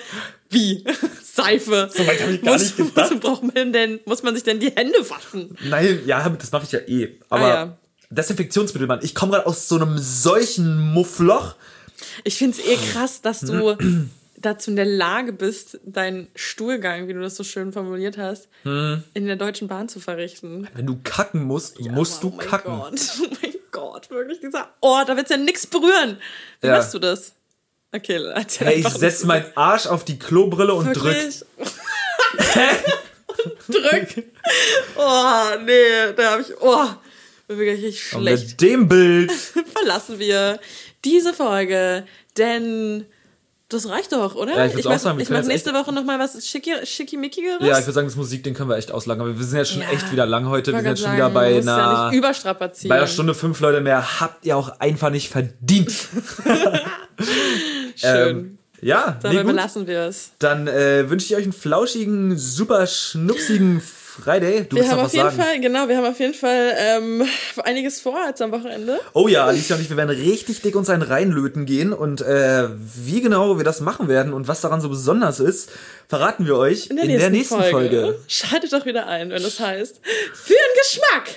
wie? 0.51 0.85
Seife. 1.23 1.89
So 1.95 2.07
weit 2.07 2.21
hab 2.21 2.31
ich 2.31 2.43
gar 2.43 2.59
nicht 2.59 2.77
gedacht. 2.77 3.11
Muss, 3.13 3.21
braucht 3.21 3.55
man 3.55 3.73
denn, 3.73 4.01
muss 4.07 4.23
man 4.25 4.35
sich 4.35 4.43
denn 4.45 4.59
die 4.59 4.73
Hände 4.75 4.99
waschen? 5.09 5.57
Nein, 5.65 6.01
ja, 6.07 6.29
das 6.29 6.51
mache 6.51 6.65
ich 6.65 6.73
ja 6.73 6.81
eh. 6.81 7.19
Aber 7.29 7.45
Ah, 7.45 7.49
ja. 7.49 7.79
Desinfektionsmittel, 8.11 8.89
Mann. 8.89 9.01
Ich 9.03 9.15
komme 9.15 9.33
gerade 9.33 9.47
aus 9.47 9.69
so 9.69 9.77
einem 9.77 9.99
solchen 9.99 10.79
Muffloch. 10.93 11.55
Ich 12.25 12.37
finde 12.37 12.59
es 12.59 12.67
eh 12.67 12.77
krass, 12.93 13.21
dass 13.23 13.41
du 13.41 13.77
dazu 14.39 14.71
in 14.71 14.77
der 14.77 14.85
Lage 14.85 15.33
bist, 15.33 15.79
deinen 15.85 16.29
Stuhlgang, 16.35 17.09
wie 17.09 17.15
du 17.15 17.21
das 17.21 17.37
so 17.37 17.45
schön 17.45 17.73
formuliert 17.73 18.19
hast, 18.19 18.49
Hm. 18.63 19.03
in 19.15 19.27
der 19.27 19.37
Deutschen 19.37 19.69
Bahn 19.69 19.89
zu 19.89 19.99
verrichten. 20.01 20.69
Wenn 20.75 20.87
du 20.87 20.99
kacken 21.03 21.43
musst, 21.45 21.81
musst 21.81 22.23
oh 22.25 22.29
du 22.31 22.37
mein 22.37 22.47
kacken. 22.47 22.79
Gott, 22.79 22.93
oh 23.23 23.27
mein 23.43 23.55
Gott, 23.73 24.11
wirklich 24.11 24.41
dieser 24.41 24.69
Ort, 24.81 25.09
da 25.09 25.17
willst 25.17 25.31
du 25.31 25.35
ja 25.37 25.41
nichts 25.41 25.67
berühren. 25.67 26.19
Wie 26.61 26.67
Ja. 26.69 26.77
machst 26.79 26.93
du 26.95 26.99
das? 26.99 27.33
Okay, 27.93 28.21
erzähl 28.35 28.67
Hey, 28.67 28.81
ich 28.81 28.89
setz 28.89 29.25
meinen 29.25 29.47
Arsch 29.55 29.87
auf 29.87 30.05
die 30.05 30.19
Klobrille 30.19 30.75
und 30.75 30.93
drück. 30.95 31.05
Wirklich? 31.05 31.45
drück. 33.69 34.25
Oh, 34.97 35.43
nee, 35.65 36.13
da 36.17 36.33
habe 36.33 36.43
ich, 36.43 36.53
oh, 36.61 36.87
bin 37.49 37.59
wirklich 37.59 37.85
richtig 37.85 38.15
Und 38.15 38.23
schlecht. 38.23 38.49
mit 38.51 38.61
dem 38.61 38.89
Bild. 38.89 39.33
Verlassen 39.75 40.19
wir 40.19 40.59
diese 41.05 41.33
Folge, 41.33 42.07
denn 42.37 43.07
das 43.69 43.89
reicht 43.89 44.13
doch, 44.13 44.37
oder? 44.37 44.57
Ja, 44.57 44.67
ich 44.67 44.87
auch 44.87 44.97
sagen, 44.99 45.19
wir 45.19 45.23
ich 45.23 45.29
können 45.29 45.41
mach 45.41 45.51
jetzt 45.51 45.65
nächste 45.65 45.75
Woche 45.75 45.93
noch 45.93 46.05
mal 46.05 46.21
was 46.21 46.47
schicki, 46.47 46.73
schickimickigeres. 46.85 47.67
Ja, 47.67 47.79
ich 47.79 47.85
würde 47.85 47.93
sagen, 47.95 48.07
das 48.07 48.15
Musikding 48.15 48.55
können 48.55 48.69
wir 48.71 48.77
echt 48.77 48.93
auslagen. 48.93 49.21
Aber 49.23 49.37
wir 49.37 49.45
sind 49.45 49.59
ja 49.59 49.65
schon 49.65 49.83
Ja. 49.83 49.91
echt 49.91 50.13
wieder 50.13 50.25
lang 50.25 50.49
heute. 50.49 50.73
Wir 50.73 50.79
sind 50.81 50.89
jetzt 50.91 51.03
schon 51.03 51.13
wieder 51.15 51.25
sagen, 51.25 51.35
bei 51.35 51.55
musst 51.55 51.67
ja 51.67 51.75
einer, 51.77 52.09
nicht 52.11 52.19
überstrapazieren. 52.19 52.89
bei 52.91 52.97
einer 52.99 53.07
Stunde 53.09 53.35
fünf 53.35 53.59
Leute 53.61 53.81
mehr. 53.81 54.21
Habt 54.21 54.47
ihr 54.47 54.57
auch 54.57 54.79
einfach 54.79 55.11
nicht 55.11 55.29
verdient. 55.31 55.91
Schön. 57.97 58.29
Ähm, 58.29 58.59
ja, 58.81 59.19
Dabei 59.23 59.35
nee, 59.37 59.43
belassen 59.43 59.87
wir 59.87 60.01
es. 60.03 60.31
Dann 60.39 60.69
äh, 60.69 61.09
wünsche 61.11 61.27
ich 61.27 61.37
euch 61.37 61.45
einen 61.45 61.53
flauschigen, 61.53 62.37
super 62.39 62.87
schnupsigen 62.87 63.81
Friday. 64.23 64.65
Du 64.65 64.77
Wir 64.77 64.83
willst 64.83 64.91
haben 64.91 64.99
noch 64.99 65.07
auf 65.07 65.13
jeden 65.13 65.31
sagen? 65.31 65.43
Fall, 65.43 65.61
genau, 65.61 65.89
wir 65.89 65.97
haben 65.97 66.07
auf 66.07 66.19
jeden 66.19 66.35
Fall 66.35 66.75
ähm, 66.79 67.27
einiges 67.65 68.01
vor 68.01 68.19
jetzt 68.27 68.43
am 68.43 68.53
Wochenende. 68.53 69.01
Oh 69.13 69.29
ja, 69.29 69.45
Alicia 69.47 69.77
und 69.77 69.83
ich, 69.83 69.91
wir 69.91 69.97
werden 69.97 70.11
richtig 70.11 70.63
dick 70.63 70.75
uns 70.75 70.89
einen 70.89 71.03
reinlöten 71.03 71.67
gehen. 71.67 71.93
Und 71.93 72.21
äh, 72.21 72.69
wie 72.97 73.21
genau 73.21 73.57
wir 73.59 73.65
das 73.65 73.81
machen 73.81 74.09
werden 74.09 74.33
und 74.33 74.49
was 74.49 74.61
daran 74.61 74.81
so 74.81 74.89
besonders 74.89 75.41
ist, 75.41 75.71
verraten 76.09 76.47
wir 76.47 76.57
euch 76.57 76.89
In 76.91 76.97
der 76.97 77.31
nächsten, 77.31 77.57
Folge. 77.57 77.71
Folge. 77.71 78.19
Schaltet 78.29 78.73
doch 78.73 78.87
wieder 78.87 79.07
ein, 79.07 79.31
wenn 79.31 79.43
das 79.43 79.61
heißt, 79.61 80.01
für 80.35 80.55
den 80.55 80.83
Geschmack 80.83 81.31